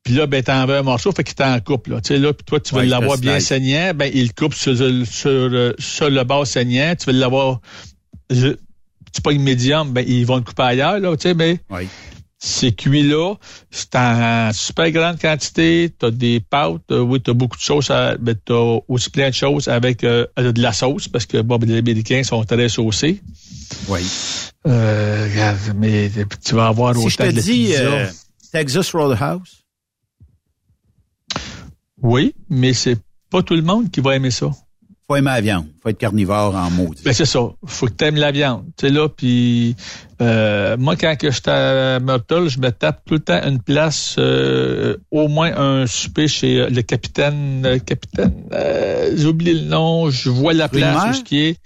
Puis 0.03 0.15
là, 0.15 0.27
ben, 0.27 0.43
t'en 0.43 0.65
veux 0.65 0.75
un 0.75 0.83
morceau, 0.83 1.11
fait 1.13 1.23
qu'il 1.23 1.35
t'en 1.35 1.57
coupe, 1.61 1.87
là. 1.87 2.01
Tu 2.01 2.09
sais, 2.09 2.19
là, 2.19 2.33
puis 2.33 2.43
toi, 2.43 2.59
tu 2.59 2.75
veux 2.75 2.81
l'avoir 2.83 3.17
bien 3.17 3.39
saignant, 3.39 3.93
ben, 3.95 4.11
il 4.13 4.23
le 4.27 4.33
coupe 4.35 4.53
sur, 4.53 4.75
sur, 4.75 5.07
sur, 5.07 5.73
sur 5.79 6.09
le 6.09 6.23
bas 6.23 6.43
saignant. 6.45 6.93
Tu 6.99 7.05
veux 7.11 7.17
l'avoir, 7.17 7.61
tu 8.29 9.21
pas 9.23 9.31
une 9.31 9.43
médium, 9.43 9.91
ben, 9.93 10.03
ils 10.07 10.25
vont 10.25 10.37
le 10.37 10.41
couper 10.41 10.63
ailleurs, 10.63 10.99
là, 10.99 11.15
tu 11.15 11.21
sais, 11.29 11.33
mais 11.35 11.59
Oui. 11.69 11.87
c'est 12.39 12.71
cuit 12.75 13.03
là, 13.03 13.35
c'est 13.71 13.95
en 13.95 14.51
super 14.53 14.91
grande 14.91 15.19
quantité, 15.19 15.93
t'as 15.97 16.11
des 16.11 16.39
pâtes, 16.41 16.81
euh, 16.91 16.99
oui, 16.99 17.21
t'as 17.21 17.33
beaucoup 17.33 17.57
de 17.57 17.61
sauce, 17.61 17.89
à- 17.91 18.17
ben, 18.17 18.35
t'as 18.43 18.79
aussi 18.87 19.09
plein 19.09 19.29
de 19.29 19.35
choses 19.35 19.67
avec 19.67 20.03
euh, 20.03 20.25
de 20.37 20.61
la 20.61 20.73
sauce, 20.73 21.07
parce 21.07 21.25
que, 21.27 21.37
bon, 21.41 21.57
ben, 21.57 21.69
les 21.69 21.77
Américains 21.77 22.23
sont 22.23 22.43
très 22.43 22.67
saucés. 22.69 23.21
Oui. 23.87 24.05
Euh, 24.67 25.27
mais 25.75 26.09
tu 26.43 26.55
vas 26.55 26.67
avoir 26.67 26.95
Si 26.95 27.01
je 27.01 27.07
autant 27.15 27.29
te 27.31 27.35
de 27.35 27.41
dis 27.41 27.73
euh, 27.75 28.07
Texas 28.51 28.91
Roadhouse, 28.93 29.63
Oui, 32.01 32.33
mais 32.49 32.73
c'est 32.73 32.97
pas 33.29 33.41
tout 33.43 33.55
le 33.55 33.61
monde 33.61 33.89
qui 33.91 33.99
va 34.01 34.15
aimer 34.15 34.31
ça. 34.31 34.51
faut 35.07 35.15
aimer 35.15 35.31
la 35.31 35.41
viande. 35.41 35.65
faut 35.81 35.89
être 35.89 35.97
carnivore 35.97 36.55
en 36.55 36.69
maudit. 36.69 37.01
Ben 37.03 37.13
c'est 37.13 37.25
ça. 37.25 37.39
Faut 37.65 37.87
que 37.87 37.91
t'aimes 37.93 38.15
la 38.15 38.31
viande. 38.31 38.65
Tu 38.77 38.87
sais 38.87 38.93
là, 38.93 39.09
puis 39.09 39.75
euh, 40.21 40.77
moi 40.77 40.95
quand 40.95 41.15
que 41.17 41.29
j'étais 41.31 41.51
à 41.51 41.99
Myrtle, 41.99 42.47
je 42.47 42.59
me 42.59 42.69
tape 42.71 43.01
tout 43.05 43.15
le 43.15 43.19
temps 43.19 43.41
une 43.45 43.61
place, 43.61 44.15
euh, 44.17 44.97
au 45.11 45.27
moins 45.27 45.55
un 45.57 45.87
souper 45.87 46.27
chez 46.27 46.69
le 46.69 46.81
capitaine, 46.83 47.63
euh, 47.65 47.79
capitaine. 47.79 48.33
euh, 48.53 49.13
J'ai 49.17 49.25
oublié 49.25 49.53
le 49.55 49.65
nom. 49.65 50.09
Je 50.09 50.29
vois 50.29 50.53
la 50.53 50.69
place 50.69 51.09
où 51.09 51.13
ce 51.15 51.23
qui 51.23 51.39
est 51.39 51.57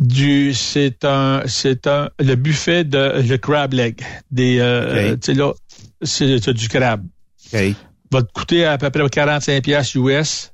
du. 0.00 0.52
C'est 0.54 1.04
un, 1.04 1.42
c'est 1.46 1.86
un 1.86 2.10
le 2.18 2.34
buffet 2.34 2.82
de 2.84 3.22
le 3.22 3.36
crab 3.36 3.72
leg. 3.72 4.00
Des, 4.32 4.58
euh, 4.58 5.16
sais 5.20 5.34
là, 5.34 5.52
c'est 6.02 6.50
du 6.52 6.68
crabe. 6.68 7.04
OK. 7.52 7.60
Va 8.10 8.22
te 8.24 8.32
coûter 8.32 8.64
à 8.64 8.76
peu 8.78 8.90
près 8.90 9.08
45 9.08 9.62
pièces 9.62 9.94
US. 9.94 10.52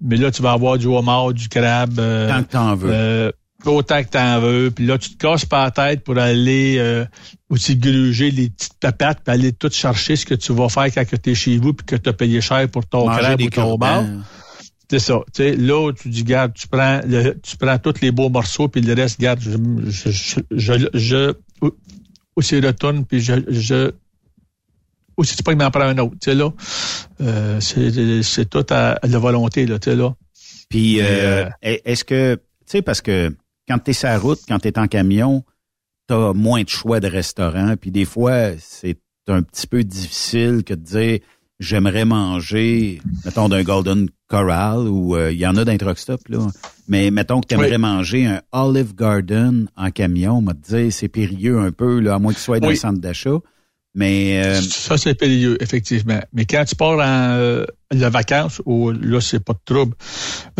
Mais 0.00 0.16
là, 0.16 0.30
tu 0.32 0.42
vas 0.42 0.52
avoir 0.52 0.76
du 0.78 0.86
homard, 0.86 1.32
du 1.32 1.48
crabe. 1.48 1.98
euh, 2.00 2.28
Tant 2.28 2.42
que 2.42 2.50
t'en 2.50 2.74
veux. 2.74 2.90
euh, 2.90 3.32
autant 3.66 4.02
que 4.02 4.08
t'en 4.08 4.40
veux. 4.40 4.70
Puis 4.70 4.86
là, 4.86 4.96
tu 4.96 5.10
te 5.10 5.16
casses 5.18 5.44
pas 5.44 5.64
la 5.64 5.70
tête 5.70 6.02
pour 6.02 6.16
aller 6.18 6.76
euh, 6.78 7.04
aussi 7.50 7.76
gruger 7.76 8.30
les 8.30 8.48
petites 8.48 8.78
papates 8.80 9.20
puis 9.22 9.34
aller 9.34 9.52
tout 9.52 9.70
chercher 9.70 10.16
ce 10.16 10.24
que 10.24 10.34
tu 10.34 10.52
vas 10.54 10.68
faire 10.70 10.86
quand 10.86 11.04
tu 11.22 11.30
es 11.30 11.34
chez 11.34 11.58
vous 11.58 11.74
puis 11.74 11.84
que 11.84 11.96
tu 11.96 12.08
as 12.08 12.12
payé 12.14 12.40
cher 12.40 12.66
pour 12.70 12.86
ton 12.86 13.06
Manger 13.06 13.20
crabe 13.20 13.40
ou 13.42 13.50
ton 13.50 13.74
homard. 13.74 14.04
C'est 14.90 14.98
ça. 14.98 15.20
Tu 15.32 15.44
sais, 15.44 15.54
là, 15.54 15.92
tu 15.92 16.08
dis, 16.08 16.24
garde, 16.24 16.52
tu 16.52 16.66
prends 16.66 17.00
le, 17.06 17.38
tu 17.40 17.56
prends 17.56 17.78
tous 17.78 18.00
les 18.00 18.10
beaux 18.10 18.28
morceaux 18.28 18.66
puis 18.66 18.80
le 18.80 18.92
reste, 18.92 19.20
garde, 19.20 19.38
je, 19.40 19.56
je, 19.88 20.40
je, 20.50 20.88
je, 20.92 21.32
aussi 22.34 22.58
retourne 22.58 23.04
puis 23.04 23.20
je, 23.20 23.34
je 23.46 23.92
aussi 25.16 25.36
tu 25.36 25.44
peux 25.44 25.54
m'en 25.54 25.70
prendre 25.70 25.90
un 25.90 25.98
autre. 25.98 26.16
Tu 26.20 26.30
sais, 26.30 26.34
là, 26.34 26.50
euh, 27.20 27.60
c'est, 27.60 28.22
c'est 28.24 28.50
tout 28.50 28.66
à, 28.70 28.92
à 29.00 29.06
la 29.06 29.18
volonté, 29.20 29.64
là, 29.64 29.78
tu 29.78 29.90
sais, 29.90 29.96
là. 29.96 30.12
Puis, 30.68 31.00
euh, 31.00 31.44
euh, 31.44 31.50
est-ce 31.62 32.04
que, 32.04 32.34
tu 32.34 32.42
sais, 32.66 32.82
parce 32.82 33.00
que 33.00 33.32
quand 33.68 33.78
tu 33.78 33.92
es 33.92 33.94
sur 33.94 34.08
la 34.08 34.18
route, 34.18 34.40
quand 34.48 34.58
tu 34.58 34.68
es 34.68 34.78
en 34.78 34.88
camion, 34.88 35.44
tu 36.08 36.14
as 36.14 36.32
moins 36.32 36.62
de 36.64 36.68
choix 36.68 36.98
de 36.98 37.06
restaurants. 37.06 37.76
Puis 37.76 37.92
des 37.92 38.04
fois, 38.04 38.50
c'est 38.58 38.98
un 39.28 39.42
petit 39.42 39.68
peu 39.68 39.84
difficile 39.84 40.64
que 40.64 40.74
de 40.74 40.82
dire 40.82 41.20
j'aimerais 41.60 42.04
manger, 42.04 43.00
mettons, 43.24 43.48
d'un 43.48 43.62
Golden 43.62 44.08
Corral 44.26 44.88
ou 44.88 45.14
euh, 45.14 45.30
il 45.32 45.38
y 45.38 45.46
en 45.46 45.56
a 45.56 45.64
d'un 45.64 45.76
truck 45.76 45.98
stop, 45.98 46.20
là. 46.28 46.38
Mais 46.88 47.10
mettons 47.12 47.40
que 47.40 47.46
tu 47.46 47.54
aimerais 47.54 47.70
Oui. 47.72 47.78
manger 47.78 48.26
un 48.26 48.40
Olive 48.50 48.94
Garden 48.96 49.68
en 49.76 49.90
camion, 49.92 50.38
on 50.38 50.42
va 50.42 50.54
te 50.54 50.74
dire 50.74 50.92
c'est 50.92 51.08
périlleux 51.08 51.60
un 51.60 51.70
peu, 51.70 52.00
là, 52.00 52.14
à 52.14 52.18
moins 52.18 52.32
que 52.32 52.38
tu 52.38 52.44
sois 52.44 52.58
dans 52.58 52.68
un 52.68 52.74
centre 52.74 52.98
d'achat. 53.00 53.38
Mais 53.92 54.40
euh, 54.44 54.60
Ça, 54.60 54.96
c'est 54.96 55.14
périlleux, 55.16 55.60
effectivement. 55.60 56.20
Mais 56.32 56.44
quand 56.44 56.64
tu 56.64 56.76
pars 56.76 56.92
en 57.00 57.36
euh, 57.36 57.66
la 57.90 58.08
vacances, 58.08 58.62
où 58.64 58.92
là, 58.92 59.20
c'est 59.20 59.42
pas 59.44 59.52
de 59.52 59.58
trouble, 59.64 59.96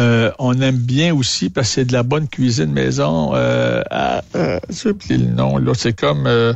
euh, 0.00 0.32
on 0.40 0.60
aime 0.60 0.76
bien 0.78 1.14
aussi, 1.14 1.48
parce 1.48 1.68
que 1.68 1.74
c'est 1.74 1.84
de 1.84 1.92
la 1.92 2.02
bonne 2.02 2.26
cuisine 2.26 2.72
maison. 2.72 3.30
Euh, 3.34 3.82
à, 3.88 4.22
euh, 4.34 4.58
j'ai 4.68 4.90
oublié 4.90 5.16
le 5.18 5.26
nom, 5.32 5.58
là. 5.58 5.72
C'est 5.74 5.92
comme 5.96 6.26
euh, 6.26 6.52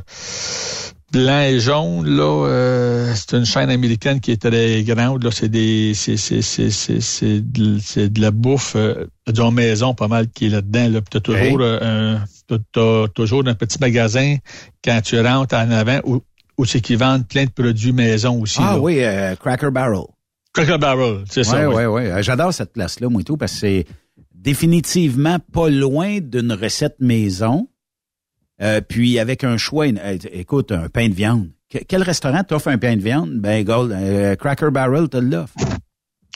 blanc 1.14 1.40
et 1.40 1.60
jaune, 1.60 2.06
là. 2.06 2.46
euh, 2.48 3.12
c'est 3.14 3.36
une 3.36 3.44
chaîne 3.46 3.70
américaine 3.70 4.20
qui 4.20 4.32
est 4.32 4.42
très 4.42 4.82
grande. 4.82 5.24
Là, 5.24 5.30
c'est 5.32 5.48
des. 5.48 5.92
C'est, 5.94 6.16
c'est, 6.16 6.42
c'est, 6.42 6.70
c'est, 6.70 7.00
c'est, 7.00 7.40
de, 7.40 7.78
c'est 7.80 8.12
de 8.12 8.20
la 8.20 8.30
bouffe 8.30 8.74
euh, 8.76 9.06
de 9.26 9.50
maison 9.50 9.94
pas 9.94 10.08
mal 10.08 10.28
qui 10.28 10.46
est 10.46 10.50
là-dedans. 10.50 10.88
Là. 10.88 11.00
Puis 11.00 11.10
t'as 11.10 11.20
toujours 11.20 11.60
euh, 11.60 11.78
un. 12.16 12.24
T'as, 12.46 12.58
t'as 12.72 13.08
toujours 13.08 13.42
un 13.46 13.54
petit 13.54 13.78
magasin 13.80 14.36
quand 14.84 15.00
tu 15.02 15.18
rentres 15.20 15.54
en 15.54 15.70
avant 15.70 16.00
où, 16.04 16.20
où 16.58 16.64
c'est 16.64 16.80
qu'ils 16.80 16.98
vendent 16.98 17.26
plein 17.26 17.44
de 17.44 17.50
produits 17.50 17.92
maison 17.92 18.40
aussi. 18.42 18.58
ah 18.60 18.74
là. 18.74 18.78
oui, 18.80 18.98
euh, 19.02 19.34
Cracker 19.36 19.70
Barrel. 19.70 20.04
Cracker 20.52 20.78
Barrel, 20.78 21.24
c'est 21.30 21.44
ça. 21.44 21.68
Oui, 21.68 21.74
oui. 21.74 21.84
oui, 21.86 22.10
oui. 22.12 22.22
J'adore 22.22 22.52
cette 22.52 22.72
place-là, 22.72 23.08
moi 23.08 23.22
et 23.22 23.24
tout, 23.24 23.36
parce 23.36 23.52
que 23.54 23.58
c'est 23.60 23.86
définitivement 24.34 25.38
pas 25.52 25.70
loin 25.70 26.18
d'une 26.20 26.52
recette 26.52 26.96
maison. 27.00 27.66
Euh, 28.62 28.80
puis 28.80 29.18
avec 29.18 29.42
un 29.44 29.56
choix, 29.56 29.86
euh, 29.86 30.18
écoute, 30.32 30.70
un 30.72 30.88
pain 30.88 31.08
de 31.08 31.14
viande, 31.14 31.48
que- 31.70 31.78
quel 31.88 32.02
restaurant 32.02 32.44
t'offre 32.44 32.68
un 32.68 32.78
pain 32.78 32.96
de 32.96 33.02
viande? 33.02 33.32
Ben, 33.40 33.64
Gold, 33.64 33.90
euh, 33.92 34.36
Cracker 34.36 34.70
Barrel 34.70 35.08
te 35.08 35.16
l'offre. 35.16 35.54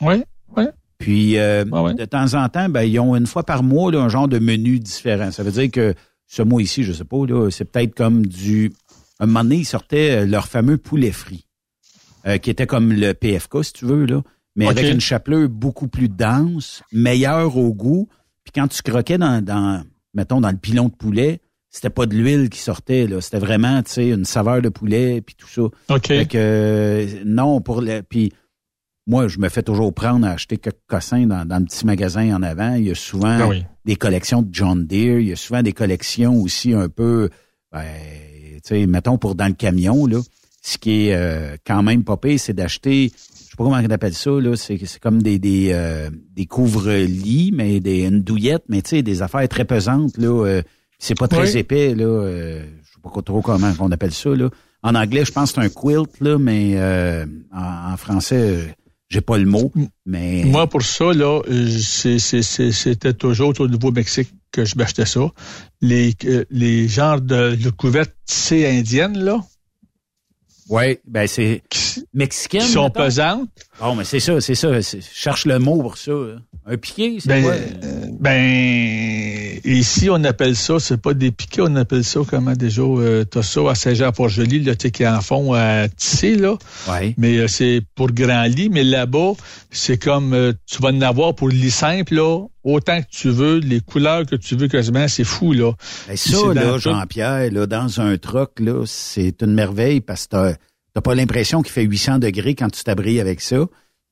Oui, 0.03 0.23
oui. 0.57 0.65
Puis, 0.99 1.39
euh, 1.39 1.65
de 1.95 2.05
temps 2.05 2.35
en 2.35 2.49
temps, 2.49 2.69
ben, 2.69 2.83
ils 2.83 2.99
ont 2.99 3.15
une 3.15 3.27
fois 3.27 3.45
par 3.45 3.63
mois 3.63 3.93
là, 3.93 4.01
un 4.01 4.09
genre 4.09 4.27
de 4.27 4.41
menu 4.41 4.81
différent. 4.81 5.31
Ça 5.31 5.45
veut 5.45 5.53
dire 5.53 5.71
que 5.71 5.95
ce 6.27 6.43
mois 6.43 6.61
ici, 6.61 6.83
je 6.83 6.93
sais 6.93 7.05
pas, 7.05 7.25
là, 7.27 7.51
c'est 7.51 7.65
peut-être 7.65 7.95
comme 7.95 8.27
du... 8.27 8.73
Un 9.21 9.27
moment 9.27 9.43
donné, 9.45 9.57
ils 9.59 9.65
sortaient 9.65 10.23
euh, 10.23 10.27
leur 10.27 10.47
fameux 10.49 10.77
poulet 10.77 11.13
frit, 11.13 11.47
euh, 12.27 12.39
qui 12.39 12.51
était 12.51 12.67
comme 12.67 12.93
le 12.93 13.15
PFK, 13.15 13.65
si 13.65 13.73
tu 13.73 13.85
veux, 13.85 14.07
là, 14.07 14.23
mais 14.57 14.67
avec 14.67 14.85
une 14.93 15.01
chapelure 15.01 15.49
beaucoup 15.49 15.87
plus 15.89 16.09
dense, 16.09 16.83
meilleure 16.93 17.57
au 17.57 17.73
goût. 17.73 18.09
Puis 18.45 18.53
quand 18.55 18.67
tu 18.69 18.83
croquais 18.83 19.19
dans, 19.19 19.43
dans 19.45 19.85
mettons, 20.15 20.41
dans 20.41 20.51
le 20.51 20.57
pilon 20.57 20.87
de 20.89 20.95
poulet, 20.95 21.41
c'était 21.71 21.91
pas 21.91 22.07
de 22.07 22.15
l'huile 22.15 22.49
qui 22.49 22.59
sortait, 22.61 23.07
là. 23.07 23.21
C'était 23.21 23.39
vraiment, 23.39 23.83
tu 23.83 23.91
sais, 23.93 24.09
une 24.09 24.25
saveur 24.25 24.63
de 24.63 24.69
poulet, 24.71 25.21
puis 25.21 25.35
tout 25.37 25.49
ça. 25.49 25.63
OK. 25.95 26.07
Fait 26.07 26.27
que, 26.27 27.07
non, 27.25 27.61
pour 27.61 27.81
le... 27.83 28.03
Puis 28.03 28.33
moi, 29.07 29.29
je 29.29 29.39
me 29.39 29.49
fais 29.49 29.63
toujours 29.63 29.93
prendre 29.95 30.27
à 30.27 30.31
acheter 30.31 30.57
quelques 30.59 30.77
cossins 30.87 31.27
dans, 31.27 31.47
dans 31.47 31.59
le 31.59 31.65
petit 31.65 31.87
magasin 31.87 32.35
en 32.37 32.43
avant. 32.43 32.75
Il 32.75 32.89
y 32.89 32.91
a 32.91 32.95
souvent 32.95 33.39
Ah 33.41 33.49
oui. 33.49 33.65
des 33.85 33.97
collections 33.97 34.43
de 34.43 34.49
John 34.53 34.87
Deere. 34.87 35.21
Il 35.21 35.29
y 35.29 35.33
a 35.33 35.37
souvent 35.37 35.63
des 35.63 35.73
collections 35.73 36.37
aussi 36.41 36.73
un 36.75 36.89
peu, 36.89 37.29
ben, 37.73 37.85
tu 38.55 38.61
sais, 38.65 38.87
mettons 38.87 39.19
pour 39.19 39.35
dans 39.35 39.47
le 39.49 39.55
camion, 39.55 40.07
là. 40.07 40.19
Ce 40.61 40.77
qui 40.77 41.09
est 41.09 41.15
euh, 41.15 41.57
quand 41.67 41.83
même 41.83 42.03
pas 42.05 42.17
pire, 42.17 42.39
c'est 42.39 42.53
d'acheter, 42.53 43.11
je 43.15 43.43
sais 43.45 43.57
pas 43.57 43.65
comment 43.65 43.77
on 43.77 43.91
appelle 43.91 44.13
ça, 44.15 44.31
là. 44.33 44.57
C'est 44.57 44.77
c'est 44.85 45.01
comme 45.01 45.23
des, 45.23 45.39
des, 45.39 45.71
euh, 45.73 46.11
des 46.35 46.45
couvre-lits, 46.47 47.53
mais 47.55 47.81
des, 47.81 48.05
une 48.05 48.21
douillette, 48.23 48.65
mais 48.69 48.83
tu 48.83 48.91
sais, 48.91 49.03
des 49.03 49.23
affaires 49.23 49.47
très 49.49 49.65
pesantes, 49.65 50.17
là. 50.19 50.45
euh, 50.47 50.63
c'est 50.99 51.17
pas 51.19 51.29
très 51.29 51.53
Oui. 51.53 51.59
épais, 51.59 51.95
là. 51.95 52.05
euh, 52.05 52.63
je 52.85 52.93
sais 52.93 52.99
pas 53.03 53.23
trop 53.23 53.41
comment 53.43 53.73
on 53.81 53.91
appelle 53.93 54.13
ça, 54.13 54.31
là. 54.31 54.49
En 54.83 54.95
anglais, 54.95 55.25
je 55.25 55.33
pense 55.33 55.53
que 55.53 55.61
c'est 55.61 55.67
un 55.67 55.71
quilt, 55.71 56.21
là, 56.21 56.39
mais 56.39 56.75
euh, 56.77 57.27
en, 57.53 57.93
en 57.93 57.97
français, 57.97 58.37
euh, 58.37 58.65
j'ai 59.09 59.21
pas 59.21 59.37
le 59.39 59.47
mot. 59.47 59.73
Mais 60.07 60.45
Moi, 60.45 60.69
pour 60.69 60.83
ça, 60.83 61.13
là, 61.13 61.41
euh, 61.49 61.69
c'était 62.19 63.15
toujours 63.15 63.53
au 63.59 63.67
Nouveau-Mexique 63.69 64.31
que 64.53 64.65
je 64.65 64.77
m'achetais 64.77 65.07
ça. 65.07 65.21
Les, 65.81 66.15
euh, 66.27 66.45
les 66.51 66.87
genres 66.89 67.21
de, 67.21 67.55
de 67.57 67.71
couvertes 67.71 68.15
tissées 68.25 68.67
indiennes, 68.69 69.19
là. 69.19 69.41
Oui, 70.71 70.99
ben 71.07 71.27
c'est 71.27 71.63
mexicaine. 72.13 72.61
Qui 72.61 72.69
sont 72.69 72.85
mettons. 72.85 73.01
pesantes. 73.05 73.49
Bon, 73.81 73.95
mais 73.95 74.05
c'est 74.05 74.21
ça, 74.21 74.39
c'est 74.41 74.55
ça. 74.55 74.79
Je 74.81 74.99
cherche 75.01 75.47
le 75.47 75.59
mot 75.59 75.81
pour 75.81 75.97
ça. 75.97 76.13
hein. 76.13 76.43
Un 76.71 76.77
piqué, 76.77 77.17
c'est 77.19 77.29
Ben, 77.29 77.43
quoi? 77.43 77.53
euh, 77.53 78.07
ben, 78.21 79.61
ici, 79.65 80.09
on 80.11 80.23
appelle 80.25 80.55
ça, 80.57 80.79
c'est 80.79 81.01
pas 81.01 81.15
des 81.15 81.31
piquets, 81.31 81.63
on 81.63 81.77
appelle 81.77 82.05
ça 82.05 82.21
comment 82.29 82.53
déjà, 82.53 82.83
euh, 82.83 83.25
t'as 83.25 83.43
ça 83.43 83.61
à 83.71 83.75
Saint-Jean-Port-Joli, 83.75 84.61
là, 84.61 84.75
tu 84.75 84.83
sais, 84.89 84.91
qui 84.91 85.07
en 85.07 85.21
font 85.21 85.55
à 85.55 85.89
tisser, 85.89 86.37
là. 86.37 86.57
Ouais. 86.89 87.15
Mais 87.17 87.39
euh, 87.39 87.49
c'est 87.49 87.83
pour 87.95 88.09
grand 88.13 88.43
lit, 88.45 88.69
mais 88.69 88.85
là-bas, 88.85 89.33
c'est 89.71 89.97
comme, 89.97 90.33
euh, 90.35 90.53
tu 90.67 90.83
vas 90.83 90.91
en 90.91 91.01
avoir 91.01 91.35
pour 91.35 91.49
le 91.49 91.55
lit 91.55 91.71
simple, 91.71 92.15
là, 92.17 92.47
autant 92.65 93.01
que 93.01 93.07
tu 93.11 93.31
veux, 93.31 93.59
les 93.59 93.81
couleurs 93.81 94.27
que 94.27 94.37
tu 94.37 94.55
veux 94.57 94.69
quasiment, 94.69 95.09
c'est 95.09 95.25
fou, 95.25 95.53
là. 95.53 95.73
Ben, 96.07 96.17
ça, 96.17 96.37
là, 96.55 96.73
tout- 96.75 96.79
Jean-Pierre, 96.81 97.51
là, 97.53 97.67
dans 97.67 98.01
un 98.01 98.17
truck, 98.19 98.61
là, 98.61 98.85
c'est 98.87 99.41
une 99.43 99.55
merveille 99.55 100.01
parce 100.01 100.27
que 100.27 100.53
t'as, 100.95 101.01
pas 101.01 101.15
l'impression 101.15 101.63
qu'il 101.63 101.73
fait 101.73 101.85
800 101.85 102.19
degrés 102.19 102.55
quand 102.55 102.69
tu 102.71 102.83
t'abrilles 102.85 103.21
avec 103.21 103.41
ça. 103.41 103.65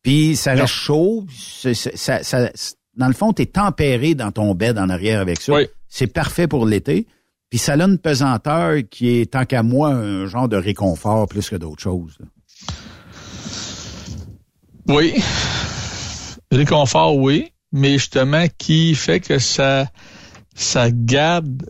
Puis 0.06 0.36
ça 0.36 0.52
reste 0.52 0.72
chaud. 0.72 1.26
Ça, 1.36 2.22
ça- 2.22 2.50
dans 2.96 3.08
le 3.08 3.12
fond, 3.12 3.32
t'es 3.32 3.46
tempéré 3.46 4.14
dans 4.14 4.30
ton 4.30 4.54
bed 4.54 4.78
en 4.78 4.88
arrière 4.88 5.20
avec 5.20 5.40
ça. 5.40 5.52
C'est 5.88 6.06
parfait 6.06 6.46
pour 6.46 6.64
l'été. 6.64 7.06
Puis 7.50 7.58
ça 7.58 7.72
a 7.72 7.76
une 7.82 7.98
pesanteur 7.98 8.76
qui 8.88 9.08
est, 9.18 9.32
tant 9.32 9.44
qu'à 9.44 9.62
moi, 9.64 9.88
un 9.90 10.26
genre 10.26 10.48
de 10.48 10.56
réconfort 10.56 11.26
plus 11.26 11.48
que 11.50 11.56
d'autres 11.56 11.82
choses. 11.82 12.18
Oui. 14.88 15.14
Réconfort, 16.52 17.16
oui. 17.16 17.52
Mais 17.72 17.94
justement, 17.94 18.46
qui 18.58 18.94
fait 18.94 19.20
que 19.20 19.38
ça, 19.38 19.88
ça 20.54 20.90
garde 20.90 21.68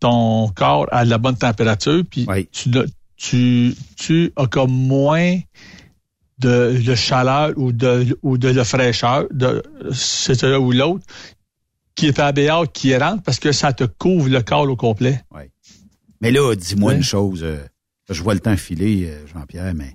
ton 0.00 0.48
corps 0.54 0.86
à 0.90 1.04
la 1.04 1.18
bonne 1.18 1.36
température, 1.36 2.02
puis 2.08 2.24
tu, 2.50 2.70
ne- 2.70 2.86
tu, 3.16 3.74
tu 3.96 4.32
as 4.36 4.46
comme 4.46 4.72
moins 4.72 5.36
de, 6.38 6.80
de 6.84 6.94
chaleur 6.94 7.52
ou 7.56 7.72
de, 7.72 8.18
ou 8.22 8.38
de 8.38 8.48
la 8.48 8.64
fraîcheur, 8.64 9.26
de 9.30 9.62
c'est 9.92 10.44
un 10.44 10.58
ou 10.58 10.72
l'autre, 10.72 11.04
qui 11.94 12.06
est 12.06 12.18
à 12.20 12.32
dehors, 12.32 12.70
qui 12.70 12.96
rentre, 12.96 13.22
parce 13.22 13.38
que 13.38 13.52
ça 13.52 13.72
te 13.72 13.84
couvre 13.84 14.28
le 14.28 14.42
corps 14.42 14.68
au 14.68 14.76
complet. 14.76 15.22
Mais 16.20 16.30
là, 16.30 16.54
dis-moi 16.54 16.94
une 16.94 17.02
chose. 17.02 17.42
euh, 17.42 17.58
je 18.10 18.22
vois 18.22 18.34
le 18.34 18.40
temps 18.40 18.56
filer, 18.56 19.06
euh, 19.08 19.26
Jean-Pierre, 19.32 19.74
mais 19.74 19.94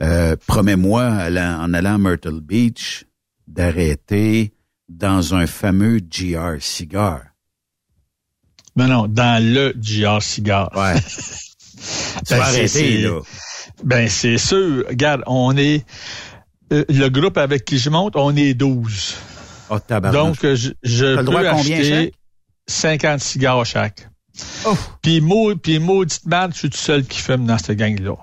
euh, 0.00 0.36
promets-moi, 0.46 1.04
en 1.04 1.74
allant 1.74 1.94
à 1.94 1.98
Myrtle 1.98 2.40
Beach, 2.40 3.04
d'arrêter 3.46 4.52
dans 4.88 5.34
un 5.34 5.46
fameux 5.46 5.98
GR 6.00 6.60
Cigar. 6.60 7.22
Mais 8.76 8.86
non, 8.88 9.06
dans 9.06 9.42
le 9.42 9.72
GR 9.76 10.20
Cigare. 10.22 10.70
Ouais. 10.76 11.00
Tu 12.26 12.34
vas 12.34 12.44
arrêter, 12.44 13.02
là. 13.02 13.20
Ben, 13.84 14.08
c'est 14.08 14.38
sûr. 14.38 14.84
Regarde, 14.88 15.22
on 15.26 15.56
est... 15.56 15.84
euh, 16.72 16.84
le 16.88 17.08
groupe 17.08 17.36
avec 17.38 17.64
qui 17.64 17.78
je 17.78 17.90
monte, 17.90 18.16
on 18.16 18.34
est 18.36 18.54
12. 18.54 19.14
Oh. 19.70 19.78
Donc, 20.12 20.44
euh, 20.44 20.56
je, 20.56 20.70
je 20.82 21.16
peux 21.16 21.22
droit 21.24 21.40
à 21.40 21.50
combien 21.52 21.78
acheter 21.78 22.04
chaque? 22.66 23.00
50 23.00 23.20
cigares 23.20 23.64
chaque. 23.66 24.08
Oh. 24.66 24.76
Puis, 25.02 25.20
mau- 25.20 25.54
puis 25.56 25.78
maudite 25.78 26.26
merde, 26.26 26.52
je 26.54 26.58
suis 26.60 26.70
tout 26.70 26.78
seul 26.78 27.04
qui 27.04 27.20
fume 27.20 27.46
dans 27.46 27.58
cette 27.58 27.76
gang-là. 27.78 28.14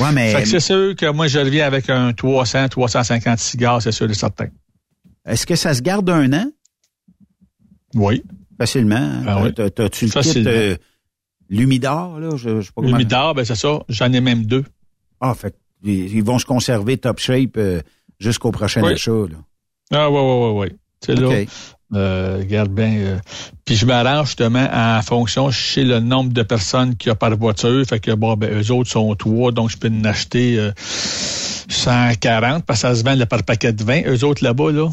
Ouais, 0.00 0.12
mais 0.12 0.32
Fait 0.32 0.42
que 0.42 0.48
c'est 0.48 0.60
sûr 0.60 0.96
que 0.96 1.10
moi, 1.12 1.28
je 1.28 1.38
reviens 1.38 1.64
avec 1.66 1.88
un 1.90 2.12
300, 2.12 2.68
350 2.68 3.38
cigares, 3.38 3.80
c'est 3.82 3.92
sûr 3.92 4.10
et 4.10 4.14
certain. 4.14 4.48
est-ce 5.26 5.46
que 5.46 5.54
ça 5.54 5.74
se 5.74 5.80
garde 5.82 6.08
un 6.10 6.32
an? 6.32 6.46
Oui. 7.94 8.22
Facilement. 8.58 8.96
hein? 8.96 9.24
Ah 9.26 9.42
oui. 9.42 9.52
Le 9.56 10.08
Facilement. 10.08 10.50
euh, 10.50 10.76
l'humidor, 11.48 12.18
là? 12.18 12.30
Je, 12.36 12.56
je 12.56 12.60
sais 12.62 12.66
pas 12.68 12.72
comment- 12.82 12.88
L'humidor, 12.88 13.34
ben 13.34 13.44
c'est 13.44 13.54
ça. 13.56 13.78
J'en 13.88 14.12
ai 14.12 14.20
même 14.20 14.44
deux. 14.44 14.64
Ah, 15.20 15.34
fait 15.34 15.54
ils 15.84 16.14
ils 16.16 16.24
vont 16.24 16.38
se 16.38 16.44
conserver 16.46 16.96
top 16.96 17.18
shape 17.20 17.56
euh, 17.56 17.80
jusqu'au 18.18 18.50
prochain 18.50 18.82
Oui. 18.82 18.92
achat, 18.92 19.10
là. 19.12 19.36
Ah, 19.92 20.10
ouais, 20.10 20.18
ouais, 20.20 20.40
ouais, 20.50 20.58
ouais. 20.58 20.70
Tu 21.00 21.14
sais, 21.14 21.20
là, 21.20 21.44
euh, 21.94 22.38
regarde 22.38 22.70
bien. 22.72 22.92
euh, 22.96 23.18
puis 23.64 23.76
je 23.76 23.86
m'arrange 23.86 24.26
justement 24.28 24.66
en 24.72 25.00
fonction, 25.02 25.50
sais 25.52 25.84
le 25.84 26.00
nombre 26.00 26.32
de 26.32 26.42
personnes 26.42 26.96
qu'il 26.96 27.08
y 27.08 27.12
a 27.12 27.14
par 27.14 27.36
voiture. 27.36 27.84
Fait 27.86 28.00
que, 28.00 28.10
bon, 28.12 28.34
ben, 28.36 28.50
eux 28.60 28.72
autres 28.72 28.90
sont 28.90 29.14
trois, 29.14 29.52
donc 29.52 29.70
je 29.70 29.76
peux 29.76 29.88
en 29.88 30.04
acheter 30.04 30.58
euh, 30.58 30.72
140 31.68 32.64
parce 32.64 32.82
que 32.82 32.88
ça 32.88 32.94
se 32.94 33.04
vend 33.04 33.14
là, 33.14 33.26
par 33.26 33.42
paquet 33.44 33.72
de 33.72 33.84
20. 33.84 34.02
Eux 34.06 34.24
autres 34.24 34.42
là-bas, 34.42 34.72
là. 34.72 34.88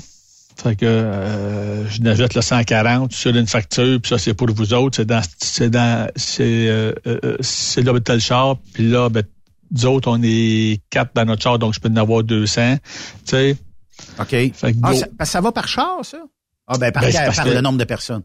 Fait 0.55 0.75
que 0.75 0.85
euh, 0.85 1.88
je 1.89 2.01
n'achète 2.01 2.35
le 2.35 2.41
140 2.41 3.11
sur 3.11 3.35
une 3.35 3.47
facture, 3.47 3.99
puis 4.01 4.09
ça, 4.09 4.17
c'est 4.17 4.34
pour 4.34 4.51
vous 4.51 4.73
autres. 4.73 4.97
C'est 4.97 5.05
dans 5.05 5.21
c'est 5.39 5.69
dans 5.69 6.09
c'est 6.15 6.43
euh, 6.67 6.93
euh, 7.07 7.38
c'est 7.41 7.81
là 7.81 7.93
le 7.93 8.19
char, 8.19 8.57
puis 8.73 8.89
là, 8.89 9.09
ben, 9.09 9.23
nous 9.71 9.85
autres, 9.85 10.09
on 10.09 10.21
est 10.23 10.81
quatre 10.89 11.11
dans 11.15 11.25
notre 11.25 11.41
char, 11.41 11.57
donc 11.59 11.73
je 11.73 11.80
peux 11.80 11.89
en 11.89 11.95
avoir 11.97 12.23
200. 12.23 12.77
Tu 12.77 12.81
sais. 13.25 13.57
OK. 14.19 14.27
Fait 14.30 14.51
que 14.73 14.77
Ah, 14.84 14.93
ça, 14.93 15.07
parce 15.17 15.30
que 15.30 15.31
ça 15.34 15.41
va 15.41 15.51
par 15.51 15.67
char, 15.67 15.97
ça? 16.03 16.17
Ah, 16.67 16.77
ben, 16.77 16.91
par, 16.91 17.03
Ben, 17.03 17.11
par 17.34 17.43
que- 17.45 17.49
le 17.49 17.61
nombre 17.61 17.77
de 17.80 17.84
personnes. 17.84 18.23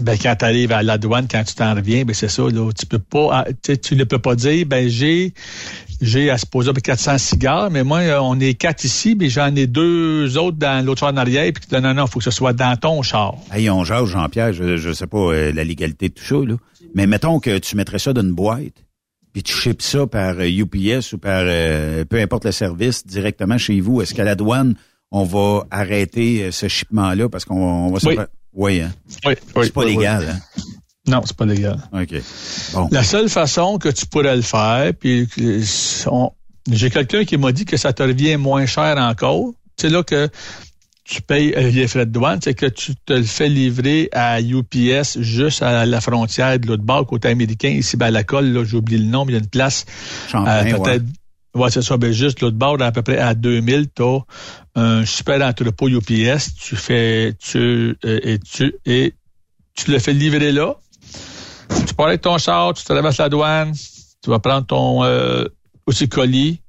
Ben, 0.00 0.16
quand 0.20 0.34
tu 0.36 0.44
arrives 0.44 0.72
à 0.72 0.82
la 0.82 0.96
douane, 0.96 1.26
quand 1.28 1.42
tu 1.44 1.54
t'en 1.54 1.74
reviens, 1.74 2.04
ben 2.04 2.14
c'est 2.14 2.28
ça, 2.28 2.42
là. 2.42 2.70
Tu 2.72 2.86
peux 2.86 2.98
pas, 3.00 3.44
ah, 3.44 3.44
tu 3.80 3.96
ne 3.96 4.04
peux 4.04 4.18
pas 4.20 4.36
dire, 4.36 4.64
ben 4.66 4.88
j'ai, 4.88 5.34
j'ai 6.00 6.30
à 6.30 6.38
se 6.38 6.46
poser 6.46 6.72
400 6.72 7.18
cigares, 7.18 7.70
mais 7.70 7.82
moi, 7.84 7.98
euh, 8.00 8.18
on 8.20 8.38
est 8.40 8.54
quatre 8.54 8.84
ici, 8.84 9.16
mais 9.18 9.28
j'en 9.28 9.54
ai 9.54 9.66
deux 9.66 10.36
autres 10.38 10.56
dans 10.58 10.84
l'autre 10.84 11.00
char 11.00 11.12
en 11.12 11.16
arrière, 11.16 11.50
puis 11.52 11.64
non, 11.72 11.80
non, 11.80 11.94
non, 11.94 12.06
faut 12.06 12.18
que 12.18 12.24
ce 12.24 12.30
soit 12.30 12.52
dans 12.52 12.76
ton 12.76 13.02
char. 13.02 13.34
Hey, 13.52 13.68
on 13.70 13.84
jase, 13.84 14.06
Jean-Pierre, 14.06 14.52
je, 14.52 14.76
je 14.76 14.92
sais 14.92 15.06
pas 15.06 15.18
euh, 15.18 15.52
la 15.52 15.64
légalité 15.64 16.08
de 16.08 16.14
tout 16.14 16.24
ça, 16.24 16.36
là. 16.36 16.54
Mais 16.94 17.06
mettons 17.06 17.40
que 17.40 17.58
tu 17.58 17.76
mettrais 17.76 17.98
ça 17.98 18.12
dans 18.12 18.22
une 18.22 18.32
boîte, 18.32 18.84
puis 19.32 19.42
tu 19.42 19.52
ships 19.52 19.82
ça 19.82 20.06
par 20.06 20.36
euh, 20.38 20.48
UPS 20.48 21.12
ou 21.12 21.18
par 21.18 21.42
euh, 21.44 22.04
peu 22.04 22.18
importe 22.20 22.44
le 22.46 22.52
service 22.52 23.06
directement 23.06 23.58
chez 23.58 23.80
vous. 23.80 24.00
Est-ce 24.00 24.14
qu'à 24.14 24.24
la 24.24 24.34
douane, 24.34 24.74
on 25.10 25.24
va 25.24 25.64
arrêter 25.70 26.44
euh, 26.44 26.50
ce 26.50 26.68
shipment-là 26.68 27.28
parce 27.28 27.44
qu'on 27.44 27.56
on 27.62 27.90
va 27.92 28.00
se 28.00 28.06
Oui. 28.08 28.14
faire- 28.16 28.26
Oui, 28.54 28.80
hein? 28.80 28.90
Oui, 29.26 29.34
oui. 29.56 29.62
C'est 29.64 29.72
pas 29.74 29.84
légal, 29.84 30.26
hein? 30.30 30.60
Non, 31.08 31.22
c'est 31.24 31.36
pas 31.36 31.46
légal. 31.46 31.78
OK. 31.92 32.14
Bon. 32.74 32.88
La 32.92 33.02
seule 33.02 33.28
façon 33.28 33.78
que 33.78 33.88
tu 33.88 34.06
pourrais 34.06 34.36
le 34.36 34.42
faire, 34.42 34.92
puis 34.98 35.26
j'ai 36.70 36.90
quelqu'un 36.90 37.24
qui 37.24 37.36
m'a 37.36 37.52
dit 37.52 37.64
que 37.64 37.76
ça 37.76 37.92
te 37.92 38.02
revient 38.02 38.36
moins 38.36 38.66
cher 38.66 38.96
encore. 38.98 39.52
C'est 39.76 39.88
là 39.88 40.02
que 40.02 40.28
tu 41.04 41.22
payes 41.22 41.54
les 41.56 41.88
frais 41.88 42.04
de 42.04 42.10
douane, 42.10 42.38
c'est 42.42 42.52
que 42.54 42.66
tu 42.66 42.94
te 43.06 43.14
le 43.14 43.22
fais 43.22 43.48
livrer 43.48 44.10
à 44.12 44.42
UPS 44.42 45.20
juste 45.20 45.62
à 45.62 45.86
la 45.86 46.00
frontière 46.02 46.58
de 46.58 46.66
l'autre 46.66 46.82
bord, 46.82 47.06
côté 47.06 47.28
américain, 47.28 47.68
ici 47.70 47.96
ben, 47.96 48.06
à 48.06 48.10
la 48.10 48.24
colle, 48.24 48.46
là, 48.52 48.62
j'ai 48.64 48.76
oublié 48.76 48.98
le 48.98 49.06
nom, 49.06 49.24
mais 49.24 49.32
il 49.32 49.36
y 49.36 49.38
a 49.38 49.40
une 49.40 49.48
place. 49.48 49.86
Champlain, 50.30 50.52
euh, 50.58 50.64
peut-être- 50.84 51.04
ouais, 51.54 51.70
c'est 51.70 51.80
ça, 51.80 51.96
ben 51.96 52.12
juste 52.12 52.40
l'autre 52.40 52.58
bord, 52.58 52.76
à 52.82 52.92
peu 52.92 53.00
près 53.00 53.16
à 53.16 53.34
2000, 53.34 53.86
tu 53.94 54.02
as 54.02 54.18
un 54.74 55.06
super 55.06 55.40
entrepôt 55.40 55.88
UPS, 55.88 56.54
tu 56.60 56.76
fais, 56.76 57.32
tu, 57.38 57.96
euh, 58.04 58.20
et 58.22 58.38
tu, 58.38 58.74
et 58.84 59.14
tu 59.74 59.90
le 59.90 59.98
fais 60.00 60.12
livrer 60.12 60.52
là. 60.52 60.74
Tu 61.86 61.94
pars 61.94 62.06
avec 62.06 62.20
ton 62.20 62.38
char, 62.38 62.74
tu 62.74 62.84
traverses 62.84 63.18
la 63.18 63.28
douane, 63.28 63.72
tu 64.22 64.30
vas 64.30 64.38
prendre 64.38 64.66
ton 64.66 65.04
euh, 65.04 65.44
outil 65.86 66.08
colis, 66.08 66.60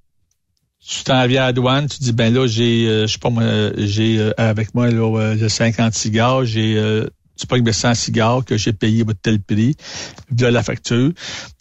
tu 0.85 1.03
t'en 1.03 1.25
viens 1.27 1.43
à 1.43 1.45
la 1.47 1.53
douane, 1.53 1.87
tu 1.87 1.99
dis 1.99 2.13
ben 2.13 2.33
là 2.33 2.47
j'ai 2.47 2.87
euh, 2.87 3.07
je 3.07 3.13
sais 3.13 3.19
pas 3.19 3.29
moi 3.29 3.43
j'ai 3.77 4.19
euh, 4.19 4.31
avec 4.37 4.73
moi 4.73 4.89
là 4.89 5.19
euh, 5.19 5.37
j'ai 5.37 5.49
50 5.49 5.93
cigares, 5.93 6.45
j'ai 6.45 6.77
euh, 6.77 7.07
tu 7.39 7.47
pognes 7.47 7.63
mes 7.63 7.73
100 7.73 7.93
cigares 7.95 8.43
que 8.43 8.57
j'ai 8.57 8.73
payé 8.73 9.03
de 9.03 9.13
tel 9.13 9.41
prix, 9.41 9.75
de 10.29 10.45
la 10.45 10.61
facture. 10.61 11.11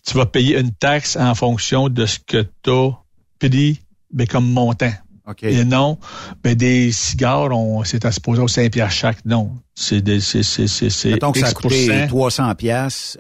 Tu 0.05 0.15
vas 0.17 0.27
payer 0.27 0.59
une 0.59 0.73
taxe 0.73 1.17
en 1.17 1.35
fonction 1.35 1.89
de 1.89 2.05
ce 2.05 2.19
que 2.19 2.45
tu 2.63 2.71
as 2.71 2.93
pris 3.39 3.81
ben, 4.13 4.27
comme 4.27 4.51
montant. 4.51 4.93
OK. 5.29 5.43
Et 5.43 5.65
non, 5.65 5.99
ben 6.43 6.55
des 6.55 6.91
cigares, 6.91 7.51
on, 7.53 7.85
c'est 7.85 8.05
à 8.05 8.13
supposer 8.13 8.41
au 8.41 8.49
5 8.49 8.73
piastres 8.73 8.95
chaque. 8.95 9.25
Non, 9.25 9.53
c'est 9.75 10.01
des, 10.01 10.21
c'est, 10.21 10.43
c'est, 10.43 10.67
c'est, 10.67 10.91
c'est 10.91 11.11
Mettons 11.11 11.33
que 11.33 11.41
ça 11.41 11.49
a 11.49 11.53
coûté 11.53 12.07
300 12.09 12.55
pièces, 12.55 13.19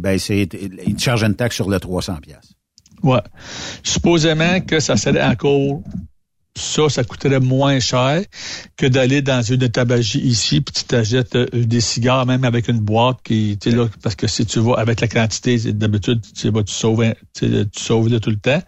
ben 0.00 0.18
c'est 0.18 0.48
ils 0.86 0.94
te 0.96 1.02
chargent 1.02 1.24
une 1.24 1.36
taxe 1.36 1.54
sur 1.54 1.68
le 1.68 1.78
300 1.78 2.16
pièces. 2.22 2.52
Ouais. 3.02 3.20
Supposément 3.82 4.60
que 4.60 4.80
ça 4.80 4.96
serait 4.96 5.22
encore 5.22 5.82
ça, 6.56 6.88
ça 6.88 7.04
coûterait 7.04 7.40
moins 7.40 7.78
cher 7.80 8.22
que 8.76 8.86
d'aller 8.86 9.22
dans 9.22 9.42
une 9.42 9.68
tabagie 9.68 10.20
ici, 10.20 10.60
puis 10.60 10.72
tu 10.72 10.84
t'achètes 10.84 11.36
euh, 11.36 11.46
des 11.52 11.80
cigares, 11.80 12.26
même 12.26 12.44
avec 12.44 12.68
une 12.68 12.80
boîte 12.80 13.18
qui, 13.22 13.58
tu 13.60 13.70
sais, 13.70 13.76
là, 13.76 13.86
parce 14.02 14.14
que 14.14 14.26
si 14.26 14.46
tu 14.46 14.58
vas 14.60 14.74
avec 14.74 15.00
la 15.00 15.08
quantité, 15.08 15.58
d'habitude, 15.72 16.22
tu 16.22 16.40
sais, 16.40 16.50
bah, 16.50 16.62
tu 16.64 16.72
sauves, 16.72 17.04
tu 17.34 17.50
tu 17.50 17.82
sauves 17.82 18.08
là 18.08 18.20
tout 18.20 18.30
le 18.30 18.36
temps. 18.36 18.62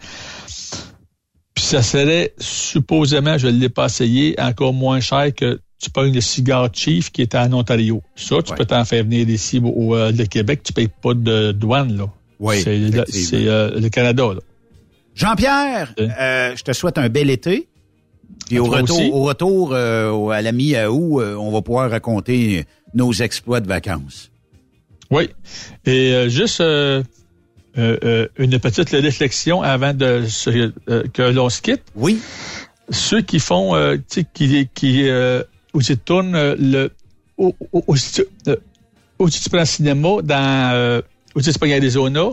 Ça 1.69 1.83
serait 1.83 2.33
supposément, 2.39 3.37
je 3.37 3.49
ne 3.49 3.59
l'ai 3.59 3.69
pas 3.69 3.87
essayé, 3.87 4.35
encore 4.41 4.73
moins 4.73 5.01
cher 5.01 5.35
que 5.35 5.61
tu 5.79 5.91
pognes 5.91 6.15
le 6.15 6.21
cigare 6.23 6.71
Chief 6.73 7.13
qui 7.13 7.23
est 7.23 7.35
en 7.35 7.53
Ontario. 7.53 8.03
Ça, 8.17 8.37
tu 8.43 8.55
peux 8.55 8.65
t'en 8.65 8.85
faire 8.87 9.05
venir 9.05 9.29
ici 9.29 9.61
au, 9.63 9.69
au, 9.69 9.95
euh, 9.95 10.11
le 10.11 10.25
Québec, 10.25 10.63
tu 10.65 10.73
payes 10.73 10.89
pas 10.89 11.13
de 11.15 11.53
douane, 11.53 11.97
là. 11.97 12.07
Oui, 12.41 12.61
C'est, 12.63 12.79
euh, 13.47 13.79
le 13.79 13.89
Canada, 13.91 14.29
là. 14.35 14.41
Jean-Pierre, 15.15 15.95
euh, 15.99 16.57
je 16.57 16.63
te 16.63 16.73
souhaite 16.73 16.97
un 16.97 17.09
bel 17.09 17.29
été. 17.29 17.69
Puis 18.47 18.59
au 18.59 18.65
retour, 18.65 19.15
au 19.15 19.23
retour 19.25 19.71
au- 19.73 20.31
à 20.31 20.41
la 20.41 20.53
mi-août, 20.53 21.21
on 21.39 21.51
va 21.51 21.61
pouvoir 21.61 21.91
raconter 21.91 22.65
nos 22.95 23.13
exploits 23.13 23.61
de 23.61 23.69
vacances. 23.69 24.31
Oui. 25.11 25.29
Et 25.85 26.31
juste 26.31 26.63
une 27.79 28.59
petite 28.59 28.91
réflexion 28.91 29.63
avant 29.63 29.95
de 29.95 30.25
se- 30.29 30.73
euh, 30.91 31.05
que 31.13 31.23
l'on 31.23 31.49
se 31.49 31.61
quitte. 31.63 31.83
Oui. 31.95 32.21
Ceux 32.91 33.21
qui 33.23 33.39
font, 33.39 33.75
euh, 33.77 33.97
tu 33.97 34.21
sais, 34.21 34.27
qui, 34.33 34.69
qui 34.75 35.09
euh, 35.09 35.43
où 35.75 35.83
tu 35.83 35.97
tournes 35.97 36.35
euh, 36.35 36.57
le, 36.59 36.91
où, 37.37 37.55
où- 37.73 37.85
où 37.87 37.97
tu, 37.97 38.25
euh, 38.49 38.57
où 39.19 39.29
tu 39.31 39.49
prends 39.49 39.59
le 39.61 39.65
cinéma 39.67 40.09
dans, 40.23 40.71
euh, 40.75 41.03
où 41.35 41.41
tu 41.43 41.53
prends 41.53 41.67
l'Arizona, 41.69 42.31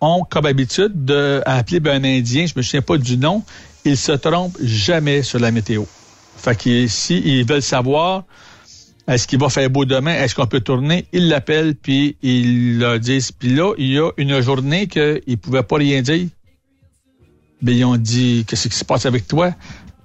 ont 0.00 0.22
comme 0.28 0.46
habitude 0.46 1.04
de 1.04 1.42
appeler 1.46 1.80
ben, 1.80 2.04
un 2.04 2.08
Indien, 2.18 2.46
je 2.46 2.52
me 2.56 2.62
souviens 2.62 2.82
pas 2.82 2.98
du 2.98 3.16
nom, 3.16 3.42
ils 3.84 3.96
se 3.96 4.12
trompent 4.12 4.58
jamais 4.62 5.22
sur 5.22 5.38
la 5.38 5.50
météo. 5.50 5.84
Fait 6.36 6.54
que 6.54 6.86
si 6.86 7.18
ils 7.24 7.46
veulent 7.46 7.62
savoir 7.62 8.24
est-ce 9.08 9.26
qu'il 9.28 9.38
va 9.38 9.48
faire 9.48 9.70
beau 9.70 9.84
demain, 9.84 10.14
est-ce 10.14 10.34
qu'on 10.34 10.46
peut 10.46 10.60
tourner, 10.60 11.06
ils 11.12 11.28
l'appellent 11.28 11.76
puis 11.76 12.16
ils 12.22 12.78
leur 12.78 12.98
disent. 12.98 13.30
Puis 13.32 13.54
là, 13.54 13.72
il 13.78 13.92
y 13.92 13.98
a 13.98 14.10
une 14.16 14.40
journée 14.40 14.86
qu'ils 14.88 15.38
pouvaient 15.38 15.62
pas 15.62 15.76
rien 15.76 16.02
dire. 16.02 16.26
Ben, 17.62 17.74
ils 17.74 17.84
ont 17.84 17.96
dit 17.96 18.44
qu'est-ce 18.46 18.68
qui 18.68 18.76
se 18.76 18.84
passe 18.84 19.06
avec 19.06 19.26
toi? 19.26 19.54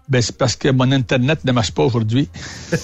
Ben, 0.07 0.21
c'est 0.21 0.37
parce 0.37 0.55
que 0.55 0.69
mon 0.69 0.91
Internet 0.91 1.43
ne 1.45 1.51
marche 1.51 1.71
pas 1.71 1.83
aujourd'hui. 1.83 2.29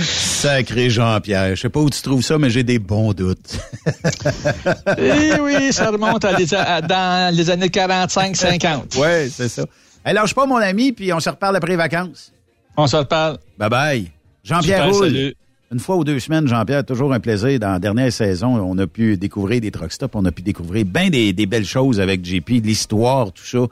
Sacré 0.00 0.90
Jean-Pierre. 0.90 1.56
Je 1.56 1.62
sais 1.62 1.68
pas 1.68 1.80
où 1.80 1.90
tu 1.90 2.02
trouves 2.02 2.22
ça, 2.22 2.36
mais 2.38 2.50
j'ai 2.50 2.62
des 2.62 2.78
bons 2.78 3.12
doutes. 3.12 3.58
Eh 4.98 5.40
oui, 5.40 5.72
ça 5.72 5.90
remonte 5.90 6.24
à 6.24 6.80
dans 6.82 7.34
les 7.34 7.50
années 7.50 7.68
45-50. 7.68 8.98
ouais, 8.98 9.28
c'est 9.32 9.48
ça. 9.48 9.64
Hey, 10.08 10.14
lâche 10.14 10.34
pas, 10.34 10.46
mon 10.46 10.56
ami, 10.56 10.92
puis 10.92 11.12
on 11.12 11.20
se 11.20 11.28
reparle 11.28 11.54
après 11.56 11.72
les 11.72 11.76
vacances. 11.76 12.32
On 12.78 12.86
se 12.86 12.96
reparle. 12.96 13.36
Bye-bye. 13.60 14.06
Jean-Pierre 14.42 14.84
Super, 14.84 14.94
Roule. 14.94 15.04
salut. 15.04 15.34
Une 15.70 15.80
fois 15.80 15.96
ou 15.96 16.04
deux 16.04 16.18
semaines, 16.18 16.48
Jean-Pierre, 16.48 16.82
toujours 16.82 17.12
un 17.12 17.20
plaisir. 17.20 17.60
Dans 17.60 17.72
la 17.72 17.78
dernière 17.78 18.10
saison, 18.10 18.56
on 18.56 18.78
a 18.78 18.86
pu 18.86 19.18
découvrir 19.18 19.60
des 19.60 19.70
truck 19.70 19.92
stops, 19.92 20.14
on 20.14 20.24
a 20.24 20.32
pu 20.32 20.40
découvrir 20.40 20.86
bien 20.86 21.10
des, 21.10 21.34
des 21.34 21.44
belles 21.44 21.66
choses 21.66 22.00
avec 22.00 22.24
JP, 22.24 22.62
de 22.62 22.66
l'histoire, 22.68 23.32
tout 23.32 23.44
ça. 23.44 23.66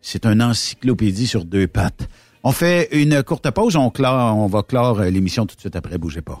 C'est 0.00 0.26
une 0.26 0.40
encyclopédie 0.40 1.26
sur 1.26 1.44
deux 1.44 1.66
pattes. 1.66 2.08
On 2.44 2.52
fait 2.52 2.88
une 2.92 3.24
courte 3.24 3.50
pause, 3.50 3.74
on, 3.74 3.90
clore, 3.90 4.36
on 4.36 4.46
va 4.46 4.62
clore 4.62 5.00
l'émission 5.00 5.44
tout 5.44 5.56
de 5.56 5.60
suite 5.60 5.74
après, 5.74 5.98
bougez 5.98 6.22
pas. 6.22 6.40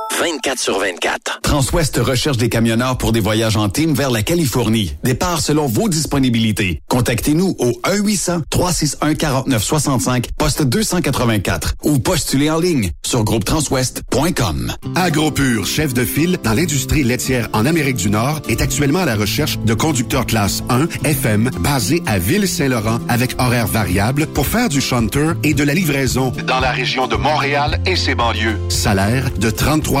24 0.19 0.59
sur 0.59 0.79
24. 0.79 1.39
Transwest 1.41 1.97
recherche 1.97 2.37
des 2.37 2.49
camionneurs 2.49 2.97
pour 2.97 3.11
des 3.11 3.19
voyages 3.19 3.55
en 3.55 3.69
team 3.69 3.93
vers 3.93 4.11
la 4.11 4.23
Californie. 4.23 4.93
Départ 5.03 5.41
selon 5.41 5.67
vos 5.67 5.89
disponibilités. 5.89 6.81
Contactez-nous 6.89 7.55
au 7.59 7.71
1-800-361-4965, 7.87 10.25
poste 10.37 10.63
284 10.63 11.75
ou 11.83 11.99
postulez 11.99 12.49
en 12.49 12.59
ligne 12.59 12.91
sur 13.05 13.23
groupetranswest.com. 13.23 14.73
AgroPure, 14.95 15.65
chef 15.65 15.93
de 15.93 16.03
file 16.03 16.37
dans 16.43 16.53
l'industrie 16.53 17.03
laitière 17.03 17.47
en 17.53 17.65
Amérique 17.65 17.97
du 17.97 18.09
Nord, 18.09 18.41
est 18.49 18.61
actuellement 18.61 18.99
à 18.99 19.05
la 19.05 19.15
recherche 19.15 19.57
de 19.59 19.73
conducteurs 19.73 20.25
classe 20.25 20.63
1 20.69 20.87
FM 21.03 21.49
basés 21.59 22.03
à 22.05 22.19
Ville-Saint-Laurent 22.19 22.99
avec 23.09 23.35
horaires 23.39 23.67
variables 23.67 24.27
pour 24.27 24.45
faire 24.45 24.69
du 24.69 24.81
shunter 24.81 25.31
et 25.43 25.53
de 25.53 25.63
la 25.63 25.73
livraison 25.73 26.31
dans 26.45 26.59
la 26.59 26.71
région 26.71 27.07
de 27.07 27.15
Montréal 27.15 27.79
et 27.85 27.95
ses 27.95 28.15
banlieues. 28.15 28.57
Salaire 28.69 29.29
de 29.37 29.49
33 29.49 30.00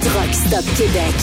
Truck 0.00 0.32
Stop 0.32 0.64
Québec. 0.76 1.14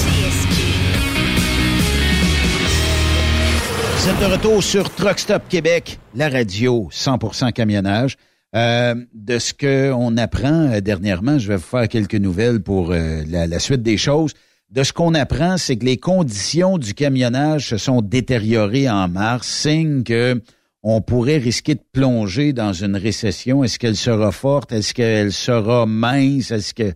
Vous 3.98 4.22
de 4.22 4.32
retour 4.32 4.64
sur 4.64 4.94
Truck 4.94 5.20
Stop 5.20 5.44
Québec, 5.50 6.00
la 6.16 6.30
radio 6.30 6.88
100% 6.92 7.54
camionnage. 7.54 8.18
Euh, 8.56 8.96
de 9.14 9.40
ce 9.40 9.54
qu'on 9.54 10.16
apprend 10.18 10.72
euh, 10.72 10.80
dernièrement, 10.80 11.40
je 11.40 11.48
vais 11.48 11.56
vous 11.56 11.62
faire 11.62 11.88
quelques 11.88 12.16
nouvelles 12.16 12.62
pour 12.62 12.92
euh, 12.92 13.24
la, 13.28 13.48
la 13.48 13.60
suite 13.60 13.82
des 13.82 13.98
choses. 13.98 14.34
De 14.70 14.84
ce 14.84 14.94
qu'on 14.94 15.14
apprend, 15.16 15.58
c'est 15.58 15.78
que 15.78 15.86
les 15.86 15.98
conditions 15.98 16.78
du 16.78 16.94
camionnage 16.94 17.70
se 17.70 17.78
sont 17.78 18.02
détériorées 18.02 18.90
en 18.90 19.08
mars, 19.08 19.48
signe 19.48 20.04
que 20.04 20.42
on 20.84 21.02
pourrait 21.02 21.38
risquer 21.38 21.76
de 21.76 21.84
plonger 21.92 22.54
dans 22.54 22.74
une 22.74 22.96
récession. 22.96 23.64
Est-ce 23.64 23.80
qu'elle 23.80 23.98
sera 23.98 24.32
forte? 24.32 24.72
Est-ce 24.72 24.94
qu'elle 24.94 25.34
sera 25.34 25.86
mince? 25.86 26.52
Est-ce 26.52 26.74
que 26.74 26.94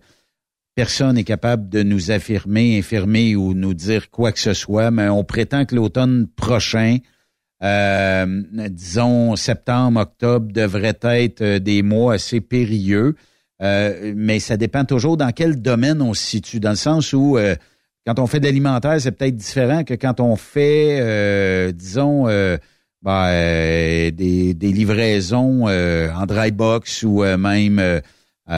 personne 0.74 1.16
n'est 1.16 1.24
capable 1.24 1.68
de 1.68 1.82
nous 1.82 2.10
affirmer, 2.10 2.78
infirmer 2.78 3.36
ou 3.36 3.54
nous 3.54 3.74
dire 3.74 4.10
quoi 4.10 4.32
que 4.32 4.38
ce 4.38 4.54
soit? 4.54 4.90
Mais 4.90 5.08
on 5.08 5.24
prétend 5.24 5.64
que 5.64 5.74
l'automne 5.74 6.26
prochain, 6.28 6.98
euh, 7.62 8.42
disons 8.70 9.36
septembre, 9.36 10.00
octobre, 10.00 10.52
devrait 10.52 10.98
être 11.02 11.42
euh, 11.42 11.58
des 11.58 11.82
mois 11.82 12.14
assez 12.14 12.40
périlleux. 12.40 13.14
Euh, 13.62 14.12
mais 14.16 14.40
ça 14.40 14.56
dépend 14.56 14.84
toujours 14.84 15.16
dans 15.16 15.30
quel 15.30 15.60
domaine 15.60 16.02
on 16.02 16.14
se 16.14 16.24
situe, 16.24 16.58
dans 16.58 16.70
le 16.70 16.76
sens 16.76 17.12
où 17.12 17.36
euh, 17.36 17.54
quand 18.04 18.18
on 18.18 18.26
fait 18.26 18.40
de 18.40 18.46
l'alimentaire, 18.46 19.00
c'est 19.00 19.12
peut-être 19.12 19.36
différent 19.36 19.84
que 19.84 19.94
quand 19.94 20.18
on 20.18 20.34
fait, 20.34 21.72
disons, 21.72 22.24
ben, 23.00 24.10
des, 24.10 24.54
des 24.54 24.72
livraisons 24.72 25.68
en 25.68 26.26
dry 26.26 26.50
box 26.50 27.04
ou 27.04 27.22
même 27.22 28.02
euh, 28.52 28.56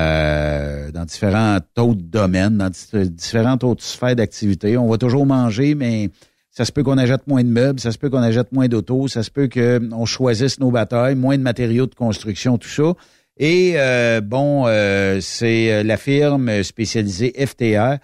euh, 0.84 0.90
dans 0.90 1.04
différents 1.04 1.58
autres 1.78 2.02
domaines, 2.02 2.58
dans 2.58 2.70
di- 2.70 3.10
différentes 3.10 3.64
autres 3.64 3.82
sphères 3.84 4.16
d'activité. 4.16 4.76
On 4.76 4.88
va 4.88 4.98
toujours 4.98 5.26
manger, 5.26 5.74
mais 5.74 6.10
ça 6.50 6.64
se 6.64 6.72
peut 6.72 6.82
qu'on 6.82 6.98
achète 6.98 7.26
moins 7.26 7.42
de 7.42 7.48
meubles, 7.48 7.80
ça 7.80 7.92
se 7.92 7.98
peut 7.98 8.10
qu'on 8.10 8.18
achète 8.22 8.52
moins 8.52 8.68
d'autos, 8.68 9.08
ça 9.08 9.22
se 9.22 9.30
peut 9.30 9.48
qu'on 9.48 10.04
choisisse 10.06 10.60
nos 10.60 10.70
batailles, 10.70 11.14
moins 11.14 11.36
de 11.38 11.42
matériaux 11.42 11.86
de 11.86 11.94
construction, 11.94 12.58
tout 12.58 12.68
ça. 12.68 12.92
Et 13.38 13.74
euh, 13.76 14.20
bon, 14.20 14.64
euh, 14.66 15.18
c'est 15.20 15.82
la 15.82 15.96
firme 15.96 16.62
spécialisée 16.62 17.32
FTR 17.46 17.96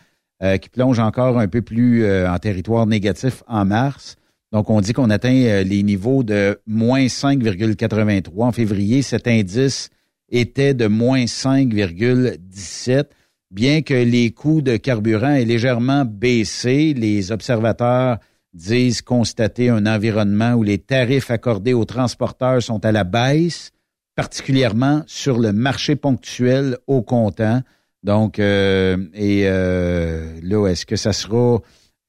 euh, 0.42 0.56
qui 0.56 0.68
plonge 0.70 0.98
encore 0.98 1.38
un 1.38 1.46
peu 1.48 1.62
plus 1.62 2.04
euh, 2.04 2.30
en 2.30 2.38
territoire 2.38 2.86
négatif 2.86 3.42
en 3.46 3.64
mars. 3.64 4.16
Donc, 4.52 4.68
on 4.70 4.80
dit 4.80 4.92
qu'on 4.92 5.10
atteint 5.10 5.32
euh, 5.44 5.62
les 5.62 5.82
niveaux 5.84 6.24
de 6.24 6.58
moins 6.66 7.06
5,83. 7.06 8.22
En 8.42 8.52
février, 8.52 9.02
cet 9.02 9.28
indice 9.28 9.90
était 10.30 10.74
de 10.74 10.86
moins 10.86 11.24
5,17. 11.24 13.04
Bien 13.50 13.82
que 13.82 13.94
les 13.94 14.30
coûts 14.30 14.62
de 14.62 14.76
carburant 14.76 15.34
aient 15.34 15.44
légèrement 15.44 16.04
baissé, 16.04 16.94
les 16.94 17.32
observateurs 17.32 18.18
disent 18.54 19.02
constater 19.02 19.68
un 19.68 19.86
environnement 19.86 20.54
où 20.54 20.62
les 20.62 20.78
tarifs 20.78 21.30
accordés 21.30 21.74
aux 21.74 21.84
transporteurs 21.84 22.62
sont 22.62 22.84
à 22.84 22.92
la 22.92 23.04
baisse, 23.04 23.70
particulièrement 24.14 25.02
sur 25.06 25.38
le 25.38 25.52
marché 25.52 25.96
ponctuel 25.96 26.78
au 26.86 27.02
comptant. 27.02 27.62
Donc, 28.02 28.38
euh, 28.38 28.96
et 29.14 29.42
euh, 29.44 30.38
là, 30.42 30.68
est-ce 30.68 30.86
que 30.86 30.96
ça 30.96 31.12
sera 31.12 31.60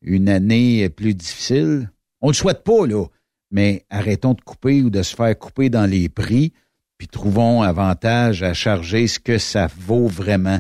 une 0.01 0.29
année 0.29 0.89
plus 0.89 1.13
difficile? 1.13 1.91
On 2.21 2.27
ne 2.27 2.31
le 2.31 2.35
souhaite 2.35 2.63
pas, 2.63 2.87
là, 2.87 3.05
mais 3.51 3.85
arrêtons 3.89 4.33
de 4.33 4.41
couper 4.41 4.81
ou 4.81 4.89
de 4.89 5.03
se 5.03 5.15
faire 5.15 5.37
couper 5.37 5.69
dans 5.69 5.89
les 5.89 6.07
prix, 6.07 6.53
puis 7.01 7.07
trouvons 7.07 7.63
avantage 7.63 8.43
à 8.43 8.53
charger 8.53 9.07
ce 9.07 9.19
que 9.19 9.39
ça 9.39 9.67
vaut 9.75 10.05
vraiment. 10.05 10.59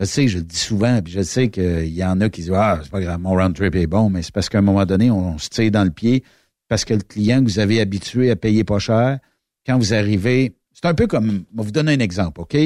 Je 0.00 0.04
sais, 0.04 0.26
je 0.26 0.38
le 0.38 0.42
dis 0.42 0.58
souvent, 0.58 1.00
puis 1.00 1.12
je 1.12 1.22
sais 1.22 1.48
qu'il 1.48 1.94
y 1.94 2.02
en 2.02 2.20
a 2.20 2.28
qui 2.28 2.40
disent 2.40 2.52
Ah, 2.52 2.80
c'est 2.82 2.90
pas 2.90 3.00
grave, 3.00 3.20
mon 3.20 3.36
round 3.36 3.54
trip 3.54 3.76
est 3.76 3.86
bon, 3.86 4.10
mais 4.10 4.22
c'est 4.22 4.34
parce 4.34 4.48
qu'à 4.48 4.58
un 4.58 4.62
moment 4.62 4.84
donné, 4.84 5.12
on 5.12 5.38
se 5.38 5.48
tire 5.48 5.70
dans 5.70 5.84
le 5.84 5.92
pied 5.92 6.24
parce 6.66 6.84
que 6.84 6.94
le 6.94 7.02
client 7.02 7.38
que 7.38 7.48
vous 7.48 7.60
avez 7.60 7.80
habitué 7.80 8.32
à 8.32 8.34
payer 8.34 8.64
pas 8.64 8.80
cher, 8.80 9.20
quand 9.64 9.78
vous 9.78 9.94
arrivez, 9.94 10.56
c'est 10.72 10.86
un 10.86 10.94
peu 10.94 11.06
comme, 11.06 11.44
je 11.52 11.56
vais 11.56 11.62
vous 11.62 11.70
donner 11.70 11.92
un 11.92 12.00
exemple, 12.00 12.40
OK? 12.40 12.56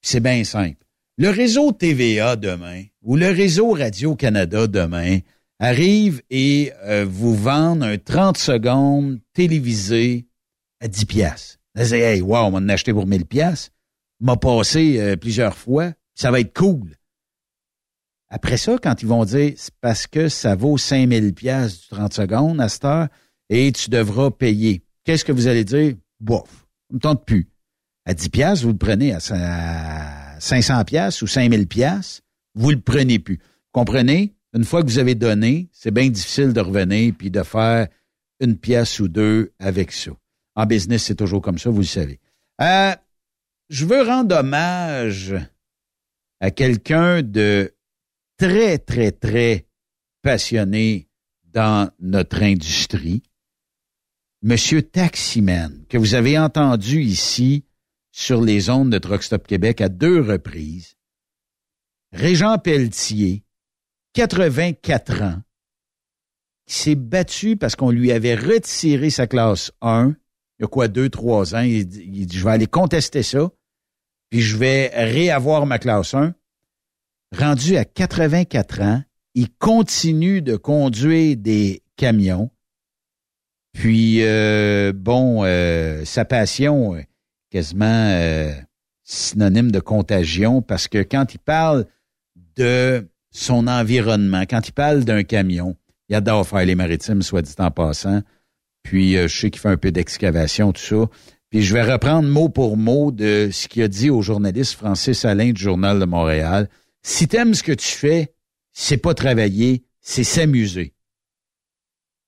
C'est 0.00 0.20
bien 0.20 0.44
simple. 0.44 0.86
Le 1.18 1.30
réseau 1.30 1.72
TVA 1.72 2.36
demain 2.36 2.84
ou 3.02 3.16
le 3.16 3.26
réseau 3.26 3.72
Radio-Canada 3.72 4.68
demain 4.68 5.18
arrive 5.58 6.22
et 6.30 6.70
euh, 6.84 7.04
vous 7.08 7.34
vendent 7.34 7.82
un 7.82 7.98
30 7.98 8.38
secondes 8.38 9.18
télévisé 9.34 10.28
à 10.80 10.86
10 10.86 11.06
piastres. 11.06 11.56
Là, 11.76 11.84
c'est, 11.84 12.00
hey, 12.00 12.20
wow, 12.22 12.38
on 12.46 12.50
va 12.50 12.58
en 12.58 12.68
acheter 12.68 12.92
pour 12.92 13.06
1000 13.06 13.26
piastres. 13.26 13.70
M'a 14.20 14.36
passé 14.36 14.98
euh, 14.98 15.16
plusieurs 15.16 15.56
fois. 15.56 15.92
Ça 16.14 16.30
va 16.30 16.40
être 16.40 16.56
cool. 16.56 16.96
Après 18.28 18.56
ça, 18.56 18.76
quand 18.82 19.02
ils 19.02 19.08
vont 19.08 19.24
dire, 19.24 19.52
c'est 19.56 19.74
parce 19.80 20.06
que 20.06 20.28
ça 20.28 20.56
vaut 20.56 20.78
5000 20.78 21.32
piastres 21.34 21.82
du 21.82 21.88
30 21.90 22.12
secondes 22.12 22.60
à 22.60 22.68
cette 22.68 22.84
heure 22.84 23.08
et 23.50 23.70
tu 23.72 23.90
devras 23.90 24.30
payer. 24.30 24.82
Qu'est-ce 25.04 25.24
que 25.24 25.32
vous 25.32 25.46
allez 25.46 25.64
dire? 25.64 25.94
Bof, 26.18 26.48
ça 26.90 26.94
me 26.94 26.98
tente 26.98 27.24
plus. 27.24 27.48
À 28.04 28.14
10 28.14 28.28
piastres, 28.30 28.64
vous 28.64 28.72
le 28.72 28.78
prenez 28.78 29.12
à 29.12 29.18
cin- 29.18 29.38
à 29.38 30.40
500 30.40 30.84
piastres 30.84 31.22
ou 31.22 31.26
5000 31.26 31.66
piastres, 31.68 32.22
vous 32.54 32.70
le 32.70 32.80
prenez 32.80 33.18
plus. 33.18 33.38
Comprenez? 33.72 34.34
Une 34.54 34.64
fois 34.64 34.82
que 34.82 34.86
vous 34.88 34.98
avez 34.98 35.14
donné, 35.14 35.68
c'est 35.72 35.90
bien 35.90 36.08
difficile 36.08 36.52
de 36.52 36.60
revenir 36.60 37.12
puis 37.16 37.30
de 37.30 37.42
faire 37.42 37.88
une 38.40 38.56
pièce 38.56 38.98
ou 39.00 39.08
deux 39.08 39.52
avec 39.58 39.92
ça. 39.92 40.12
En 40.56 40.66
business, 40.66 41.04
c'est 41.04 41.14
toujours 41.14 41.42
comme 41.42 41.58
ça, 41.58 41.70
vous 41.70 41.80
le 41.80 41.84
savez. 41.84 42.18
Euh, 42.60 42.94
je 43.68 43.84
veux 43.84 44.02
rendre 44.02 44.36
hommage 44.36 45.34
à 46.40 46.50
quelqu'un 46.50 47.22
de 47.22 47.74
très, 48.38 48.78
très, 48.78 49.12
très 49.12 49.66
passionné 50.22 51.08
dans 51.44 51.90
notre 52.00 52.42
industrie, 52.42 53.22
Monsieur 54.42 54.82
Taximan, 54.82 55.84
que 55.88 55.98
vous 55.98 56.14
avez 56.14 56.38
entendu 56.38 57.02
ici 57.02 57.64
sur 58.12 58.40
les 58.42 58.70
ondes 58.70 58.90
de 58.90 58.98
Truck 58.98 59.22
Stop 59.22 59.46
Québec 59.46 59.80
à 59.80 59.88
deux 59.88 60.20
reprises. 60.20 60.96
Régent 62.12 62.58
Pelletier, 62.58 63.44
84 64.14 65.22
ans, 65.22 65.42
qui 66.66 66.74
s'est 66.74 66.94
battu 66.94 67.56
parce 67.56 67.76
qu'on 67.76 67.90
lui 67.90 68.12
avait 68.12 68.34
retiré 68.34 69.10
sa 69.10 69.26
classe 69.26 69.72
1, 69.80 70.14
il 70.58 70.62
y 70.62 70.64
a 70.64 70.68
quoi, 70.68 70.88
deux, 70.88 71.08
trois 71.08 71.54
ans, 71.54 71.60
il, 71.60 71.86
dit- 71.86 72.28
je 72.30 72.44
vais 72.44 72.50
aller 72.50 72.66
contester 72.66 73.22
ça, 73.22 73.50
puis 74.30 74.40
je 74.40 74.56
vais 74.56 74.88
réavoir 74.94 75.66
ma 75.66 75.78
classe 75.78 76.14
1. 76.14 76.34
Rendu 77.36 77.76
à 77.76 77.84
84 77.84 78.80
ans, 78.82 79.02
il 79.34 79.52
continue 79.52 80.40
de 80.42 80.56
conduire 80.56 81.36
des 81.36 81.82
camions. 81.96 82.50
Puis, 83.72 84.22
euh, 84.22 84.92
bon, 84.94 85.44
euh, 85.44 86.04
sa 86.04 86.24
passion, 86.24 86.94
euh, 86.94 87.02
quasiment, 87.50 88.10
synonyme 89.04 89.70
de 89.70 89.80
contagion 89.80 90.62
parce 90.62 90.88
que 90.88 90.98
quand 91.02 91.34
il 91.34 91.38
parle 91.38 91.86
de 92.56 93.06
son 93.30 93.66
environnement, 93.68 94.42
quand 94.48 94.66
il 94.68 94.72
parle 94.72 95.04
d'un 95.04 95.22
camion, 95.22 95.76
il 96.08 96.16
adore 96.16 96.46
faire 96.46 96.64
les 96.64 96.74
maritimes, 96.74 97.22
soit 97.22 97.42
dit 97.42 97.54
en 97.58 97.70
passant. 97.70 98.22
Puis 98.86 99.16
euh, 99.16 99.26
je 99.26 99.36
sais 99.36 99.50
qu'il 99.50 99.60
fait 99.60 99.68
un 99.68 99.76
peu 99.76 99.90
d'excavation, 99.90 100.72
tout 100.72 100.80
ça. 100.80 101.10
Puis 101.50 101.62
je 101.62 101.74
vais 101.74 101.82
reprendre 101.82 102.28
mot 102.28 102.48
pour 102.48 102.76
mot 102.76 103.10
de 103.10 103.48
ce 103.50 103.66
qu'il 103.66 103.82
a 103.82 103.88
dit 103.88 104.10
au 104.10 104.22
journaliste 104.22 104.74
Francis 104.74 105.24
Alain 105.24 105.50
du 105.50 105.60
Journal 105.60 105.98
de 105.98 106.04
Montréal. 106.04 106.68
Si 107.02 107.26
t'aimes 107.26 107.54
ce 107.54 107.64
que 107.64 107.72
tu 107.72 107.88
fais, 107.88 108.32
c'est 108.72 108.98
pas 108.98 109.12
travailler, 109.12 109.82
c'est 110.00 110.22
s'amuser. 110.22 110.94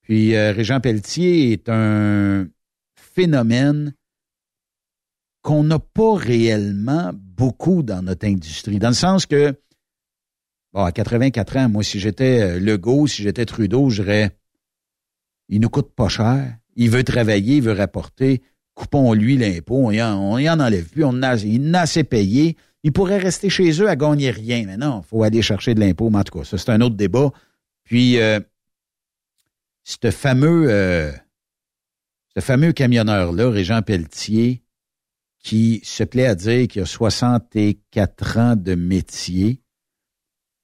Puis 0.03 0.35
euh, 0.35 0.51
Régent 0.51 0.81
Pelletier 0.81 1.53
est 1.53 1.69
un 1.69 2.49
phénomène 2.97 3.95
qu'on 5.43 5.63
n'a 5.63 5.79
pas 5.79 6.17
réellement 6.17 7.13
beaucoup 7.15 7.85
dans 7.85 8.03
notre 8.03 8.27
industrie. 8.27 8.81
Dans 8.81 8.89
le 8.89 8.95
sens 8.95 9.27
que, 9.27 9.55
bon, 10.73 10.83
à 10.83 10.91
84 10.91 11.57
ans, 11.57 11.69
moi, 11.69 11.85
si 11.85 12.01
j'étais 12.01 12.41
euh, 12.41 12.59
Legault, 12.59 13.07
si 13.07 13.23
j'étais 13.23 13.47
Trudeau, 13.47 13.91
je 13.91 14.03
dirais, 14.03 14.37
il 15.49 15.61
nous 15.61 15.69
coûte 15.69 15.93
pas 15.95 16.09
cher, 16.09 16.57
il 16.77 16.91
veut 16.91 17.05
travailler, 17.05 17.57
il 17.57 17.63
veut 17.63 17.73
rapporter, 17.73 18.43
coupons-lui 18.75 19.37
l'impôt, 19.37 19.87
on 19.87 19.91
y, 19.91 20.01
en, 20.03 20.61
enlève 20.61 20.89
plus, 20.89 21.05
on 21.05 21.21
il 21.37 21.71
n'a 21.71 21.81
assez 21.81 22.05
payé, 22.05 22.57
il 22.85 22.93
pourrait 22.93 23.19
rester 23.19 23.51
chez 23.51 23.71
eux 23.83 23.89
à 23.89 23.97
gagner 23.97 24.31
rien. 24.31 24.65
Mais 24.67 24.77
non, 24.77 25.03
faut 25.03 25.23
aller 25.23 25.43
chercher 25.43 25.75
de 25.75 25.81
l'impôt, 25.81 26.11
mais 26.11 26.19
en 26.19 26.25
tout 26.25 26.39
cas, 26.39 26.45
ça, 26.45 26.59
c'est 26.59 26.71
un 26.71 26.81
autre 26.81 26.97
débat. 26.97 27.31
Puis, 27.85 28.19
euh, 28.19 28.39
ce 29.85 30.11
fameux, 30.11 30.67
euh, 30.71 31.11
ce 32.37 32.41
fameux 32.41 32.73
camionneur-là, 32.73 33.51
Régent 33.51 33.83
Pelletier, 33.83 34.63
qui 35.43 35.81
se 35.83 36.05
plaît 36.05 36.27
à 36.27 36.35
dire 36.35 36.69
qu'il 36.69 36.83
a 36.83 36.87
64 36.87 38.39
ans 38.39 38.57
de 38.57 38.75
métier. 38.75 39.63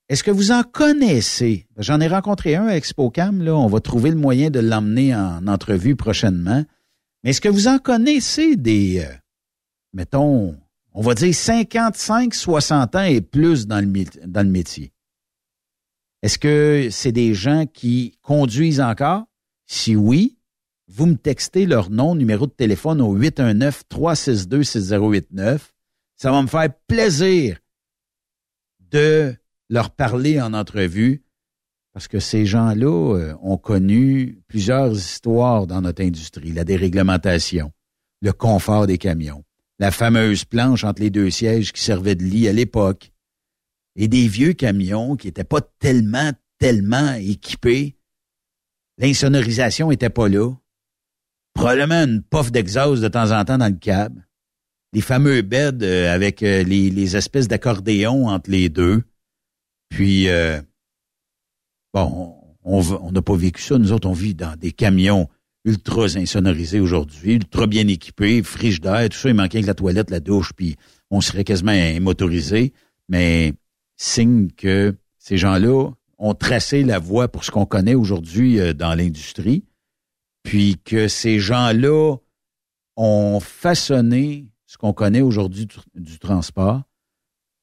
Est-ce 0.08 0.22
que 0.22 0.30
vous 0.30 0.50
en 0.50 0.62
connaissez? 0.62 1.66
J'en 1.78 2.00
ai 2.00 2.08
rencontré 2.08 2.56
un 2.56 2.66
à 2.66 2.76
ExpoCam, 2.76 3.42
là. 3.42 3.56
On 3.56 3.68
va 3.68 3.80
trouver 3.80 4.10
le 4.10 4.16
moyen 4.16 4.50
de 4.50 4.60
l'emmener 4.60 5.14
en 5.14 5.46
entrevue 5.46 5.96
prochainement. 5.96 6.62
Mais 7.22 7.30
est-ce 7.30 7.40
que 7.40 7.48
vous 7.48 7.68
en 7.68 7.78
connaissez 7.78 8.56
des, 8.56 9.00
euh, 9.00 9.14
mettons, 9.94 10.58
on 10.92 11.00
va 11.00 11.14
dire 11.14 11.34
55, 11.34 12.34
60 12.34 12.96
ans 12.96 13.04
et 13.04 13.22
plus 13.22 13.66
dans 13.66 13.80
le, 13.80 14.04
dans 14.26 14.42
le 14.42 14.50
métier? 14.50 14.92
Est-ce 16.22 16.38
que 16.38 16.88
c'est 16.90 17.12
des 17.12 17.32
gens 17.32 17.64
qui 17.66 18.18
conduisent 18.20 18.82
encore? 18.82 19.24
Si 19.66 19.96
oui, 19.96 20.36
vous 20.86 21.06
me 21.06 21.16
textez 21.16 21.64
leur 21.64 21.88
nom, 21.88 22.14
numéro 22.14 22.46
de 22.46 22.52
téléphone 22.52 23.00
au 23.00 23.18
819-362-6089. 23.18 25.60
Ça 26.16 26.30
va 26.30 26.42
me 26.42 26.46
faire 26.46 26.68
plaisir 26.86 27.58
de 28.80 29.34
leur 29.70 29.90
parler 29.90 30.40
en 30.40 30.54
entrevue 30.54 31.24
parce 31.94 32.08
que 32.08 32.18
ces 32.18 32.44
gens-là 32.44 33.16
euh, 33.16 33.34
ont 33.40 33.56
connu 33.56 34.42
plusieurs 34.48 34.92
histoires 34.92 35.66
dans 35.66 35.80
notre 35.80 36.02
industrie. 36.02 36.52
La 36.52 36.64
déréglementation, 36.64 37.72
le 38.20 38.32
confort 38.32 38.88
des 38.88 38.98
camions, 38.98 39.44
la 39.78 39.92
fameuse 39.92 40.44
planche 40.44 40.82
entre 40.82 41.02
les 41.02 41.10
deux 41.10 41.30
sièges 41.30 41.72
qui 41.72 41.82
servait 41.82 42.16
de 42.16 42.24
lit 42.24 42.48
à 42.48 42.52
l'époque, 42.52 43.12
et 43.96 44.08
des 44.08 44.26
vieux 44.26 44.54
camions 44.54 45.16
qui 45.16 45.28
n'étaient 45.28 45.44
pas 45.44 45.60
tellement, 45.78 46.32
tellement 46.58 47.14
équipés. 47.14 47.96
L'insonorisation 48.98 49.90
n'était 49.90 50.10
pas 50.10 50.28
là. 50.28 50.52
Probablement 51.54 52.02
une 52.02 52.22
puff 52.22 52.50
d'exhaust 52.50 53.02
de 53.02 53.08
temps 53.08 53.30
en 53.30 53.44
temps 53.44 53.58
dans 53.58 53.68
le 53.68 53.78
cab. 53.78 54.20
Les 54.92 55.00
fameux 55.00 55.42
beds 55.42 55.82
euh, 55.82 56.12
avec 56.12 56.42
euh, 56.42 56.64
les, 56.64 56.90
les, 56.90 57.16
espèces 57.16 57.46
d'accordéons 57.46 58.26
entre 58.26 58.50
les 58.50 58.68
deux. 58.68 59.04
Puis, 59.94 60.28
euh, 60.28 60.60
bon, 61.92 62.34
on 62.64 63.12
n'a 63.12 63.22
pas 63.22 63.36
vécu 63.36 63.62
ça. 63.62 63.78
Nous 63.78 63.92
autres, 63.92 64.08
on 64.08 64.12
vit 64.12 64.34
dans 64.34 64.56
des 64.56 64.72
camions 64.72 65.28
ultra 65.64 66.06
insonorisés 66.16 66.80
aujourd'hui, 66.80 67.34
ultra 67.34 67.68
bien 67.68 67.86
équipés, 67.86 68.42
friches 68.42 68.80
d'air, 68.80 69.08
tout 69.08 69.16
ça. 69.16 69.28
Il 69.28 69.36
manquait 69.36 69.62
que 69.62 69.68
la 69.68 69.74
toilette, 69.74 70.10
la 70.10 70.18
douche, 70.18 70.52
puis 70.52 70.74
on 71.10 71.20
serait 71.20 71.44
quasiment 71.44 71.74
motorisé. 72.00 72.72
Mais 73.08 73.52
signe 73.96 74.50
que 74.50 74.96
ces 75.16 75.36
gens-là 75.36 75.90
ont 76.18 76.34
tracé 76.34 76.82
la 76.82 76.98
voie 76.98 77.28
pour 77.28 77.44
ce 77.44 77.52
qu'on 77.52 77.64
connaît 77.64 77.94
aujourd'hui 77.94 78.58
euh, 78.58 78.72
dans 78.72 78.96
l'industrie, 78.96 79.62
puis 80.42 80.76
que 80.84 81.06
ces 81.06 81.38
gens-là 81.38 82.16
ont 82.96 83.38
façonné 83.38 84.48
ce 84.66 84.76
qu'on 84.76 84.92
connaît 84.92 85.20
aujourd'hui 85.20 85.68
du, 85.94 86.18
transport, 86.18 86.82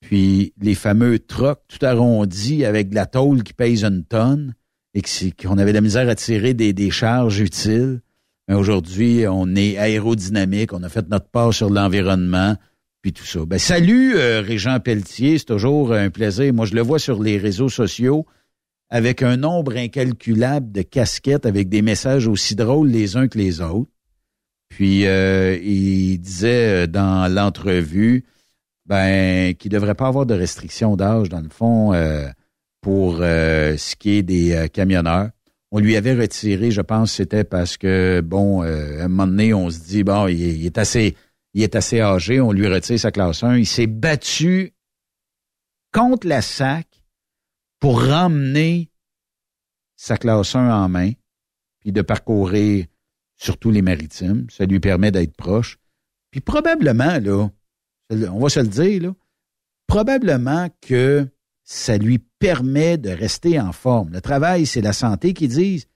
puis 0.01 0.53
les 0.61 0.75
fameux 0.75 1.19
trucks 1.19 1.61
tout 1.67 1.85
arrondis 1.85 2.65
avec 2.65 2.89
de 2.89 2.95
la 2.95 3.05
tôle 3.05 3.43
qui 3.43 3.53
pèse 3.53 3.83
une 3.83 4.03
tonne 4.03 4.55
et 4.93 5.01
qu'on 5.31 5.57
avait 5.57 5.71
la 5.71 5.81
misère 5.81 6.09
à 6.09 6.15
tirer 6.15 6.53
des, 6.53 6.73
des 6.73 6.91
charges 6.91 7.39
utiles. 7.39 8.01
Mais 8.47 8.55
aujourd'hui, 8.55 9.25
on 9.27 9.55
est 9.55 9.77
aérodynamique, 9.77 10.73
on 10.73 10.83
a 10.83 10.89
fait 10.89 11.07
notre 11.07 11.29
part 11.29 11.53
sur 11.53 11.69
l'environnement, 11.69 12.57
puis 13.01 13.13
tout 13.13 13.23
ça. 13.23 13.45
Ben, 13.45 13.57
salut, 13.57 14.15
euh, 14.17 14.41
Régent 14.41 14.79
Pelletier, 14.79 15.37
c'est 15.37 15.45
toujours 15.45 15.93
un 15.93 16.09
plaisir. 16.09 16.53
Moi, 16.53 16.65
je 16.65 16.75
le 16.75 16.81
vois 16.81 16.99
sur 16.99 17.21
les 17.21 17.37
réseaux 17.37 17.69
sociaux 17.69 18.25
avec 18.89 19.23
un 19.23 19.37
nombre 19.37 19.77
incalculable 19.77 20.71
de 20.71 20.81
casquettes 20.81 21.45
avec 21.45 21.69
des 21.69 21.81
messages 21.81 22.27
aussi 22.27 22.55
drôles 22.55 22.89
les 22.89 23.15
uns 23.15 23.29
que 23.29 23.37
les 23.37 23.61
autres. 23.61 23.89
Puis, 24.67 25.05
euh, 25.05 25.57
il 25.63 26.17
disait 26.17 26.83
euh, 26.83 26.87
dans 26.87 27.33
l'entrevue 27.33 28.25
ben, 28.85 29.53
qu'il 29.55 29.71
ne 29.71 29.77
devrait 29.77 29.95
pas 29.95 30.07
avoir 30.07 30.25
de 30.25 30.33
restriction 30.33 30.95
d'âge, 30.95 31.29
dans 31.29 31.41
le 31.41 31.49
fond, 31.49 31.93
pour 32.81 33.17
ce 33.17 33.95
qui 33.95 34.17
est 34.17 34.23
des 34.23 34.67
camionneurs. 34.73 35.29
On 35.71 35.79
lui 35.79 35.95
avait 35.95 36.15
retiré, 36.15 36.71
je 36.71 36.81
pense, 36.81 37.13
c'était 37.13 37.45
parce 37.45 37.77
que, 37.77 38.21
bon, 38.21 38.63
un 38.63 39.07
moment 39.07 39.27
donné, 39.27 39.53
on 39.53 39.69
se 39.69 39.79
dit, 39.79 40.03
bon, 40.03 40.27
il 40.27 40.65
est 40.65 40.77
assez 40.77 41.15
il 41.53 41.63
est 41.63 41.75
assez 41.75 41.99
âgé, 41.99 42.39
on 42.39 42.51
lui 42.51 42.67
retire 42.67 42.99
sa 42.99 43.11
classe 43.11 43.43
1. 43.43 43.57
Il 43.57 43.65
s'est 43.65 43.87
battu 43.87 44.73
contre 45.93 46.27
la 46.27 46.41
SAC 46.41 46.87
pour 47.79 48.01
ramener 48.01 48.89
sa 49.97 50.17
classe 50.17 50.55
1 50.55 50.71
en 50.71 50.89
main, 50.89 51.11
puis 51.79 51.91
de 51.91 52.01
parcourir 52.01 52.85
surtout 53.35 53.71
les 53.71 53.81
maritimes. 53.81 54.47
Ça 54.49 54.65
lui 54.65 54.79
permet 54.79 55.11
d'être 55.11 55.35
proche. 55.35 55.77
Puis 56.31 56.39
probablement, 56.39 57.19
là, 57.19 57.49
on 58.11 58.39
va 58.39 58.49
se 58.49 58.59
le 58.59 58.67
dire, 58.67 59.13
probablement 59.87 60.69
que 60.81 61.27
ça 61.63 61.97
lui 61.97 62.19
permet 62.39 62.97
de 62.97 63.09
rester 63.09 63.59
en 63.59 63.71
forme. 63.71 64.11
Le 64.11 64.21
travail, 64.21 64.65
c'est 64.65 64.81
la 64.81 64.93
santé 64.93 65.33
qui 65.33 65.47
disent. 65.47 65.87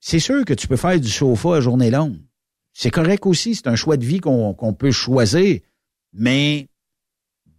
C'est 0.00 0.20
sûr 0.20 0.44
que 0.44 0.54
tu 0.54 0.66
peux 0.66 0.76
faire 0.76 0.98
du 0.98 1.10
sofa 1.10 1.56
à 1.56 1.60
journée 1.60 1.90
longue. 1.90 2.18
C'est 2.72 2.90
correct 2.90 3.26
aussi, 3.26 3.54
c'est 3.54 3.66
un 3.66 3.76
choix 3.76 3.96
de 3.96 4.04
vie 4.04 4.20
qu'on 4.20 4.74
peut 4.78 4.92
choisir, 4.92 5.60
mais 6.12 6.68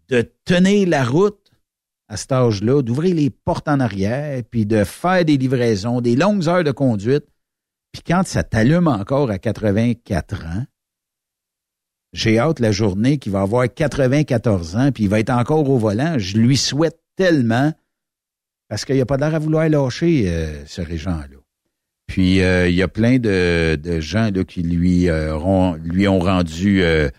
de 0.08 0.30
tenir 0.46 0.88
la 0.88 1.04
route 1.04 1.52
à 2.08 2.18
cet 2.18 2.32
âge-là, 2.32 2.82
d'ouvrir 2.82 3.16
les 3.16 3.30
portes 3.30 3.68
en 3.68 3.80
arrière, 3.80 4.42
puis 4.50 4.66
de 4.66 4.84
faire 4.84 5.24
des 5.24 5.38
livraisons, 5.38 6.02
des 6.02 6.16
longues 6.16 6.48
heures 6.48 6.64
de 6.64 6.72
conduite, 6.72 7.26
puis 7.92 8.02
quand 8.06 8.26
ça 8.26 8.44
t'allume 8.44 8.88
encore 8.88 9.30
à 9.30 9.38
84 9.38 10.46
ans, 10.46 10.66
j'ai 12.14 12.40
hâte 12.40 12.60
la 12.60 12.72
journée 12.72 13.18
qu'il 13.18 13.32
va 13.32 13.42
avoir 13.42 13.72
94 13.74 14.76
ans, 14.76 14.92
puis 14.92 15.06
il 15.06 15.10
va 15.10 15.20
être 15.20 15.30
encore 15.30 15.70
au 15.70 15.78
volant. 15.78 16.16
Je 16.18 16.38
lui 16.38 16.58
souhaite 16.58 17.00
tellement, 17.16 17.74
parce 18.68 18.86
qu'il 18.86 18.96
n'y 18.96 19.02
a 19.02 19.06
pas 19.06 19.18
l'air 19.18 19.36
à 19.36 19.40
vouloir 19.40 19.68
lâcher 19.70 20.26
euh, 20.28 20.66
ce 20.66 20.82
régent-là. 20.82 21.42
Puis 22.12 22.42
euh, 22.42 22.68
il 22.68 22.76
y 22.76 22.82
a 22.82 22.90
plein 22.90 23.20
de, 23.20 23.80
gens 24.02 24.32
qui 24.46 24.64
lui, 24.64 25.10
euh, 25.10 25.78
lui 25.82 26.10
ont 26.10 26.20
rendu 26.20 26.84
euh, 26.84 27.10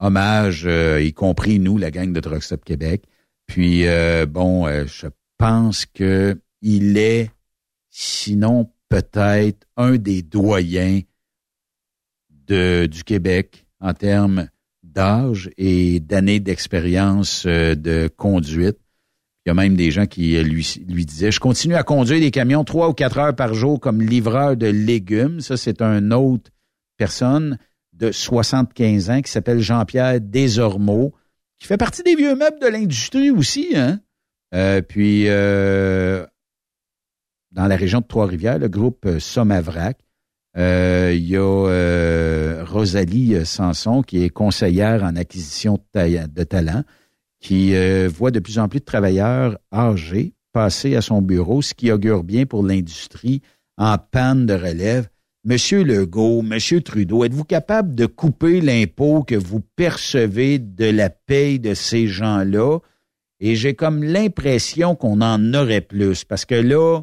hommage, 0.00 0.68
y 1.00 1.14
compris 1.14 1.58
nous, 1.58 1.78
la 1.78 1.90
gang 1.90 2.12
de 2.12 2.20
Truck 2.20 2.42
Québec. 2.62 3.04
Puis 3.46 3.86
bon, 4.28 4.66
je 4.86 5.06
pense 5.38 5.86
que 5.86 6.38
il 6.60 6.98
est, 6.98 7.30
sinon 7.88 8.70
peut-être, 8.90 9.66
un 9.78 9.96
des 9.96 10.20
doyens 10.20 11.00
de, 12.46 12.84
du 12.84 13.02
Québec 13.02 13.63
en 13.84 13.92
termes 13.94 14.48
d'âge 14.82 15.50
et 15.56 16.00
d'années 16.00 16.40
d'expérience 16.40 17.46
de 17.46 18.08
conduite. 18.16 18.78
Il 19.44 19.50
y 19.50 19.52
a 19.52 19.54
même 19.54 19.76
des 19.76 19.90
gens 19.90 20.06
qui 20.06 20.36
euh, 20.36 20.42
lui, 20.42 20.82
lui 20.88 21.04
disaient, 21.04 21.30
je 21.30 21.40
continue 21.40 21.74
à 21.74 21.82
conduire 21.82 22.18
des 22.18 22.30
camions 22.30 22.64
trois 22.64 22.88
ou 22.88 22.94
quatre 22.94 23.18
heures 23.18 23.36
par 23.36 23.52
jour 23.52 23.78
comme 23.78 24.00
livreur 24.00 24.56
de 24.56 24.66
légumes. 24.68 25.40
Ça, 25.40 25.58
c'est 25.58 25.82
un 25.82 26.12
autre 26.12 26.50
personne 26.96 27.58
de 27.92 28.10
75 28.10 29.10
ans 29.10 29.20
qui 29.20 29.30
s'appelle 29.30 29.60
Jean-Pierre 29.60 30.18
Desormeaux, 30.22 31.12
qui 31.58 31.66
fait 31.66 31.76
partie 31.76 32.02
des 32.02 32.14
vieux 32.14 32.34
meubles 32.34 32.58
de 32.58 32.68
l'industrie 32.68 33.30
aussi. 33.30 33.76
Hein? 33.76 34.00
Euh, 34.54 34.80
puis, 34.80 35.24
euh, 35.28 36.24
dans 37.52 37.66
la 37.66 37.76
région 37.76 38.00
de 38.00 38.06
Trois-Rivières, 38.06 38.58
le 38.58 38.68
groupe 38.68 39.06
Somavrac, 39.18 39.98
il 40.56 41.28
y 41.28 41.36
a 41.36 42.64
Rosalie 42.64 43.34
euh, 43.34 43.44
Sanson, 43.44 44.02
qui 44.02 44.24
est 44.24 44.30
conseillère 44.30 45.04
en 45.04 45.16
acquisition 45.16 45.78
de, 45.94 46.26
de 46.26 46.44
talent, 46.44 46.82
qui 47.40 47.74
euh, 47.74 48.08
voit 48.12 48.30
de 48.30 48.40
plus 48.40 48.58
en 48.58 48.68
plus 48.68 48.80
de 48.80 48.84
travailleurs 48.84 49.58
âgés 49.72 50.34
passer 50.52 50.96
à 50.96 51.00
son 51.00 51.20
bureau, 51.20 51.62
ce 51.62 51.74
qui 51.74 51.90
augure 51.90 52.24
bien 52.24 52.46
pour 52.46 52.64
l'industrie 52.64 53.42
en 53.76 53.98
panne 53.98 54.46
de 54.46 54.54
relève. 54.54 55.08
Monsieur 55.44 55.82
Legault, 55.82 56.42
Monsieur 56.42 56.80
Trudeau, 56.80 57.24
êtes-vous 57.24 57.44
capable 57.44 57.94
de 57.94 58.06
couper 58.06 58.60
l'impôt 58.60 59.24
que 59.24 59.34
vous 59.34 59.60
percevez 59.76 60.58
de 60.58 60.86
la 60.86 61.10
paye 61.10 61.58
de 61.58 61.74
ces 61.74 62.06
gens-là? 62.06 62.78
Et 63.40 63.56
j'ai 63.56 63.74
comme 63.74 64.02
l'impression 64.02 64.94
qu'on 64.94 65.20
en 65.20 65.52
aurait 65.54 65.80
plus 65.80 66.24
parce 66.24 66.44
que 66.44 66.54
là, 66.54 67.02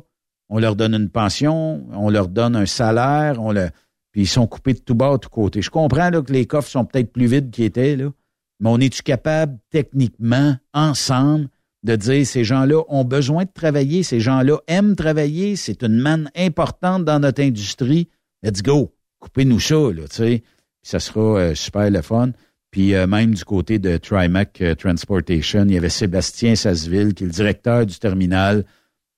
on 0.52 0.60
leur 0.60 0.76
donne 0.76 0.94
une 0.94 1.10
pension, 1.10 1.88
on 1.94 2.10
leur 2.10 2.28
donne 2.28 2.58
un 2.58 2.66
salaire, 2.66 3.42
on 3.42 3.54
le, 3.54 3.70
puis 4.12 4.24
ils 4.24 4.28
sont 4.28 4.48
coupés 4.48 4.74
de 4.74 4.80
tout 4.80 4.94
bas, 4.94 5.14
de 5.14 5.18
tout 5.18 5.30
côté. 5.30 5.62
Je 5.62 5.70
comprends 5.70 6.10
là, 6.10 6.22
que 6.22 6.34
les 6.34 6.46
coffres 6.46 6.70
sont 6.70 6.84
peut-être 6.84 7.12
plus 7.12 7.26
vides 7.26 7.50
qu'ils 7.52 7.64
étaient, 7.64 7.96
là, 7.96 8.12
mais 8.60 8.70
on 8.70 8.78
est-tu 8.80 9.02
capable, 9.02 9.58
techniquement, 9.72 10.58
ensemble, 10.74 11.48
de 11.84 11.96
dire 11.96 12.28
ces 12.28 12.44
gens-là 12.44 12.84
ont 12.90 13.06
besoin 13.06 13.46
de 13.46 13.50
travailler, 13.52 14.04
ces 14.04 14.20
gens-là 14.20 14.58
aiment 14.68 14.96
travailler, 14.96 15.56
c'est 15.56 15.84
une 15.84 15.98
manne 15.98 16.30
importante 16.36 17.06
dans 17.06 17.20
notre 17.20 17.42
industrie. 17.42 18.10
Let's 18.44 18.62
go, 18.62 18.94
coupez-nous 19.20 19.62
ça, 19.62 19.76
là, 19.76 20.04
tu 20.10 20.16
sais. 20.16 20.44
Puis 20.82 20.90
ça 20.92 21.00
sera 21.00 21.40
euh, 21.40 21.56
super 21.56 21.90
le 21.90 22.02
fun. 22.02 22.32
Puis 22.72 22.94
euh, 22.94 23.08
même 23.08 23.34
du 23.34 23.46
côté 23.46 23.80
de 23.80 23.98
Trimac 23.98 24.62
euh, 24.62 24.76
Transportation, 24.76 25.64
il 25.66 25.74
y 25.74 25.78
avait 25.78 25.90
Sébastien 25.90 26.56
Sasseville, 26.56 27.14
qui 27.14 27.24
est 27.24 27.28
le 27.28 27.34
directeur 27.34 27.86
du 27.86 27.98
terminal 28.00 28.66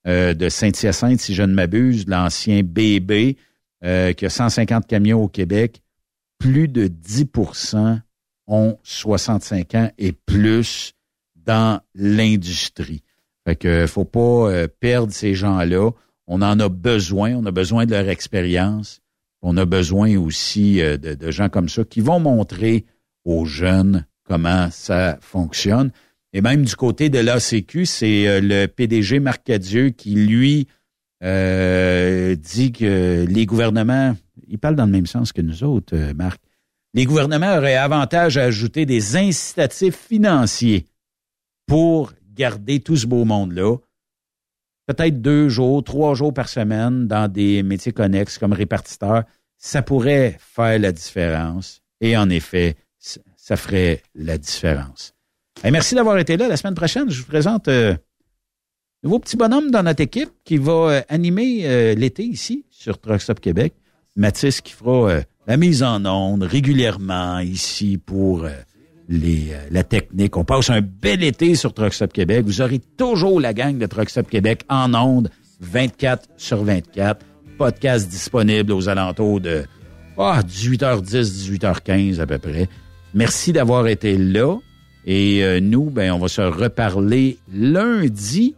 euh, 0.08 0.34
de 0.34 0.50
Saint-Hyacinthe, 0.50 1.20
si 1.20 1.34
je 1.34 1.44
ne 1.44 1.54
m'abuse, 1.54 2.08
l'ancien 2.08 2.62
BB, 2.64 3.38
euh, 3.84 4.14
qui 4.14 4.26
a 4.26 4.30
150 4.30 4.88
camions 4.88 5.24
au 5.24 5.28
Québec. 5.28 5.82
Plus 6.40 6.68
de 6.68 6.88
10% 6.88 8.00
ont 8.48 8.78
65 8.84 9.76
ans 9.76 9.92
et 9.98 10.12
plus 10.12 10.94
dans 11.36 11.82
l'industrie. 11.96 13.04
Fait 13.46 13.56
que 13.56 13.88
faut 13.88 14.06
pas 14.06 14.50
euh, 14.50 14.68
perdre 14.80 15.12
ces 15.12 15.34
gens-là. 15.34 15.92
On 16.28 16.42
en 16.42 16.60
a 16.60 16.70
besoin, 16.70 17.34
on 17.36 17.46
a 17.46 17.52
besoin 17.52 17.86
de 17.86 17.92
leur 17.92 18.08
expérience. 18.08 19.02
On 19.42 19.58
a 19.58 19.66
besoin 19.66 20.16
aussi 20.18 20.82
euh, 20.82 20.98
de, 20.98 21.14
de 21.16 21.32
gens 21.32 21.50
comme 21.50 21.68
ça 21.68 21.84
qui 21.84 22.00
vont 22.00 22.20
montrer 22.20 22.86
aux 23.26 23.46
jeunes 23.46 24.06
comment 24.24 24.70
ça 24.72 25.18
fonctionne. 25.22 25.92
Et 26.34 26.41
même 26.41 26.65
du 26.65 26.76
côté 26.76 27.10
de 27.10 27.19
l'ACQ, 27.19 27.85
c'est 27.85 28.27
euh, 28.27 28.41
le 28.41 28.65
PDG 28.65 29.19
Marc 29.19 29.43
Cadieux 29.43 29.89
qui, 29.89 30.15
lui, 30.15 30.68
euh, 31.23 32.35
dit 32.35 32.72
que 32.72 33.26
les 33.30 33.45
gouvernements, 33.45 34.15
il 34.47 34.57
parle 34.57 34.76
dans 34.76 34.85
le 34.85 34.91
même 34.91 35.05
sens 35.05 35.31
que 35.31 35.41
nous 35.41 35.64
autres, 35.64 35.95
euh, 35.95 36.14
Marc, 36.15 36.41
les 36.95 37.05
gouvernements 37.05 37.55
auraient 37.55 37.76
avantage 37.76 38.38
à 38.38 38.43
ajouter 38.43 38.85
des 38.85 39.15
incitatifs 39.15 39.95
financiers 39.95 40.88
pour 41.68 42.14
garder 42.34 42.80
tout 42.80 42.97
ce 42.97 43.07
beau 43.07 43.26
monde-là. 43.26 43.77
Peut-être 44.88 45.22
deux 45.22 45.49
jours, 45.49 45.84
trois 45.84 46.14
jours 46.14 46.34
par 46.34 46.49
semaine 46.49 47.07
dans 47.07 47.31
des 47.31 47.64
métiers 47.64 47.93
connexes 47.93 48.38
comme 48.38 48.53
répartiteur, 48.53 49.23
ça 49.57 49.81
pourrait 49.81 50.38
faire 50.39 50.77
la 50.77 50.91
différence. 50.91 51.81
Et 52.01 52.18
en 52.18 52.30
effet, 52.30 52.76
ça 52.99 53.55
ferait 53.55 54.01
la 54.14 54.38
différence. 54.38 55.14
Merci 55.64 55.96
d'avoir 55.96 56.18
été 56.18 56.38
là. 56.38 56.48
La 56.48 56.58
semaine 56.58 56.76
prochaine, 56.76 57.10
je 57.10 57.20
vous 57.20 57.28
présente 57.28 57.68
euh, 57.68 57.94
un 57.94 59.08
nouveau 59.08 59.20
petit 59.20 59.36
bonhomme 59.36 59.70
dans 59.70 59.84
notre 59.84 60.02
équipe 60.02 60.30
qui 60.46 60.58
va 60.58 60.72
euh, 60.72 61.02
animer 61.10 61.62
euh, 61.64 61.94
l'été 61.94 62.24
ici 62.24 62.66
sur 62.70 63.00
Truck 63.00 63.22
Stop 63.22 63.42
Québec. 63.42 63.74
Mathis 64.16 64.62
qui 64.62 64.72
fera 64.72 65.10
euh, 65.10 65.22
la 65.46 65.58
mise 65.58 65.84
en 65.84 66.06
onde 66.06 66.44
régulièrement 66.44 67.40
ici 67.40 67.98
pour 67.98 68.48
les, 69.10 69.54
la 69.72 69.84
technique. 69.84 70.38
On 70.38 70.46
passe 70.46 70.70
un 70.70 70.80
bel 70.80 71.22
été 71.22 71.56
sur 71.56 71.74
Truck 71.74 71.94
Stop 71.94 72.14
Québec. 72.14 72.46
Vous 72.46 72.62
aurez 72.62 72.80
toujours 72.80 73.42
la 73.42 73.54
gang 73.54 73.78
de 73.78 73.86
Truck 73.86 74.10
Stop 74.10 74.30
Québec 74.30 74.64
en 74.70 74.94
onde 74.94 75.30
24 75.60 76.30
sur 76.38 76.64
24. 76.64 77.26
Podcast 77.58 78.10
disponible 78.10 78.72
aux 78.72 78.88
alentours 78.88 79.42
de 79.42 79.66
ah, 80.18 80.42
18h10, 80.48 81.58
18h15 81.58 82.22
à 82.22 82.26
peu 82.26 82.38
près. 82.38 82.70
Merci 83.14 83.52
d'avoir 83.52 83.88
été 83.88 84.18
là. 84.18 84.58
Et 85.06 85.44
euh, 85.44 85.60
nous, 85.60 85.90
ben, 85.90 86.12
on 86.12 86.20
va 86.20 86.28
se 86.28 86.42
reparler 86.42 87.38
lundi 87.54 88.56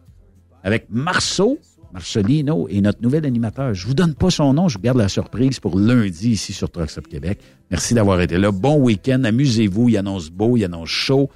avec 0.63 0.87
Marceau, 0.89 1.59
Marcelino 1.93 2.67
et 2.69 2.81
notre 2.81 3.01
nouvel 3.01 3.25
animateur. 3.25 3.73
Je 3.73 3.87
vous 3.87 3.93
donne 3.93 4.13
pas 4.13 4.29
son 4.29 4.53
nom, 4.53 4.67
je 4.67 4.77
vous 4.77 4.83
garde 4.83 4.97
la 4.97 5.09
surprise 5.09 5.59
pour 5.59 5.77
lundi 5.77 6.31
ici 6.31 6.53
sur 6.53 6.69
Truck 6.69 6.89
Stop 6.89 7.07
Québec. 7.07 7.39
Merci 7.71 7.93
d'avoir 7.93 8.21
été 8.21 8.37
là. 8.37 8.51
Bon 8.51 8.77
week-end, 8.77 9.23
amusez-vous, 9.23 9.89
il 9.89 9.97
annonce 9.97 10.29
beau, 10.29 10.57
il 10.57 10.65
annonce 10.65 10.89
chaud. 10.89 11.29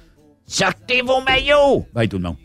Sortez 0.46 1.02
vos 1.02 1.22
maillots! 1.22 1.86
Bye 1.94 2.08
tout 2.08 2.18
le 2.18 2.24
monde. 2.24 2.36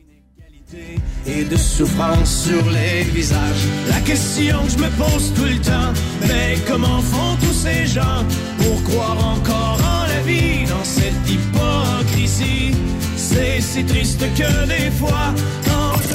Hypocrisie? 12.25 12.71
C'est 13.15 13.61
si 13.61 13.83
triste 13.83 14.21
que 14.35 14.65
des 14.65 14.91
fois, 14.91 15.33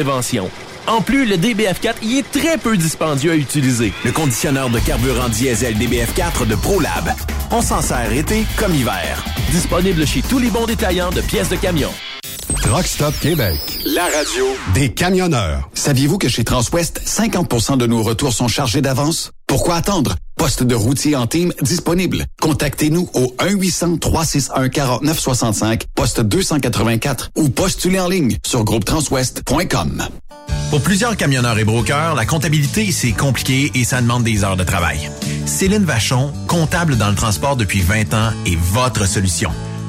prévention. 0.00 0.50
En 0.86 1.02
plus, 1.02 1.26
le 1.26 1.36
DBF4 1.36 1.96
y 2.02 2.18
est 2.18 2.30
très 2.30 2.56
peu 2.56 2.76
dispendieux 2.78 3.32
à 3.32 3.36
utiliser. 3.36 3.92
Le 4.02 4.12
conditionneur 4.12 4.70
de 4.70 4.78
carburant 4.78 5.28
diesel 5.28 5.76
DBF4 5.76 6.46
de 6.46 6.54
ProLab. 6.54 7.12
On 7.50 7.60
s'en 7.60 7.82
sert 7.82 8.10
été 8.10 8.46
comme 8.56 8.74
hiver. 8.74 9.22
Disponible 9.50 10.06
chez 10.06 10.22
tous 10.22 10.38
les 10.38 10.48
bons 10.48 10.64
détaillants 10.64 11.10
de 11.10 11.20
pièces 11.20 11.50
de 11.50 11.56
camion. 11.56 11.90
Truck 12.62 12.86
Stop 12.86 13.14
Québec. 13.20 13.58
La 13.84 14.04
radio. 14.04 14.46
Des 14.72 14.88
camionneurs. 14.88 15.68
Saviez-vous 15.74 16.16
que 16.16 16.28
chez 16.28 16.44
Transwest, 16.44 17.02
50% 17.04 17.76
de 17.76 17.86
nos 17.86 18.02
retours 18.02 18.32
sont 18.32 18.48
chargés 18.48 18.80
d'avance? 18.80 19.32
Pourquoi 19.46 19.76
attendre? 19.76 20.16
Poste 20.40 20.62
de 20.62 20.74
routier 20.74 21.14
en 21.16 21.26
team 21.26 21.52
disponible. 21.60 22.24
Contactez-nous 22.40 23.10
au 23.12 23.34
1-800-361-4965, 23.40 25.82
poste 25.94 26.22
284 26.22 27.32
ou 27.36 27.50
postulez 27.50 28.00
en 28.00 28.08
ligne 28.08 28.38
sur 28.46 28.64
groupetranswest.com. 28.64 30.02
Pour 30.70 30.80
plusieurs 30.80 31.18
camionneurs 31.18 31.58
et 31.58 31.64
brokers, 31.64 32.14
la 32.14 32.24
comptabilité, 32.24 32.90
c'est 32.90 33.12
compliqué 33.12 33.70
et 33.74 33.84
ça 33.84 34.00
demande 34.00 34.24
des 34.24 34.42
heures 34.42 34.56
de 34.56 34.64
travail. 34.64 35.10
Céline 35.44 35.84
Vachon, 35.84 36.32
comptable 36.46 36.96
dans 36.96 37.10
le 37.10 37.16
transport 37.16 37.56
depuis 37.56 37.82
20 37.82 38.14
ans, 38.14 38.30
est 38.46 38.56
votre 38.56 39.06
solution. 39.06 39.50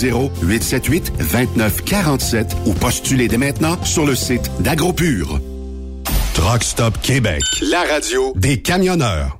450-878-2947 0.00 2.46
ou 2.66 2.72
postulez 2.74 3.28
dès 3.28 3.38
maintenant 3.38 3.82
sur 3.84 4.06
le 4.06 4.14
site 4.14 4.50
d'AgroPure. 4.60 5.40
Truck 6.34 6.62
Stop 6.62 7.00
Québec, 7.02 7.42
la 7.70 7.82
radio 7.82 8.32
des 8.36 8.62
camionneurs. 8.62 9.39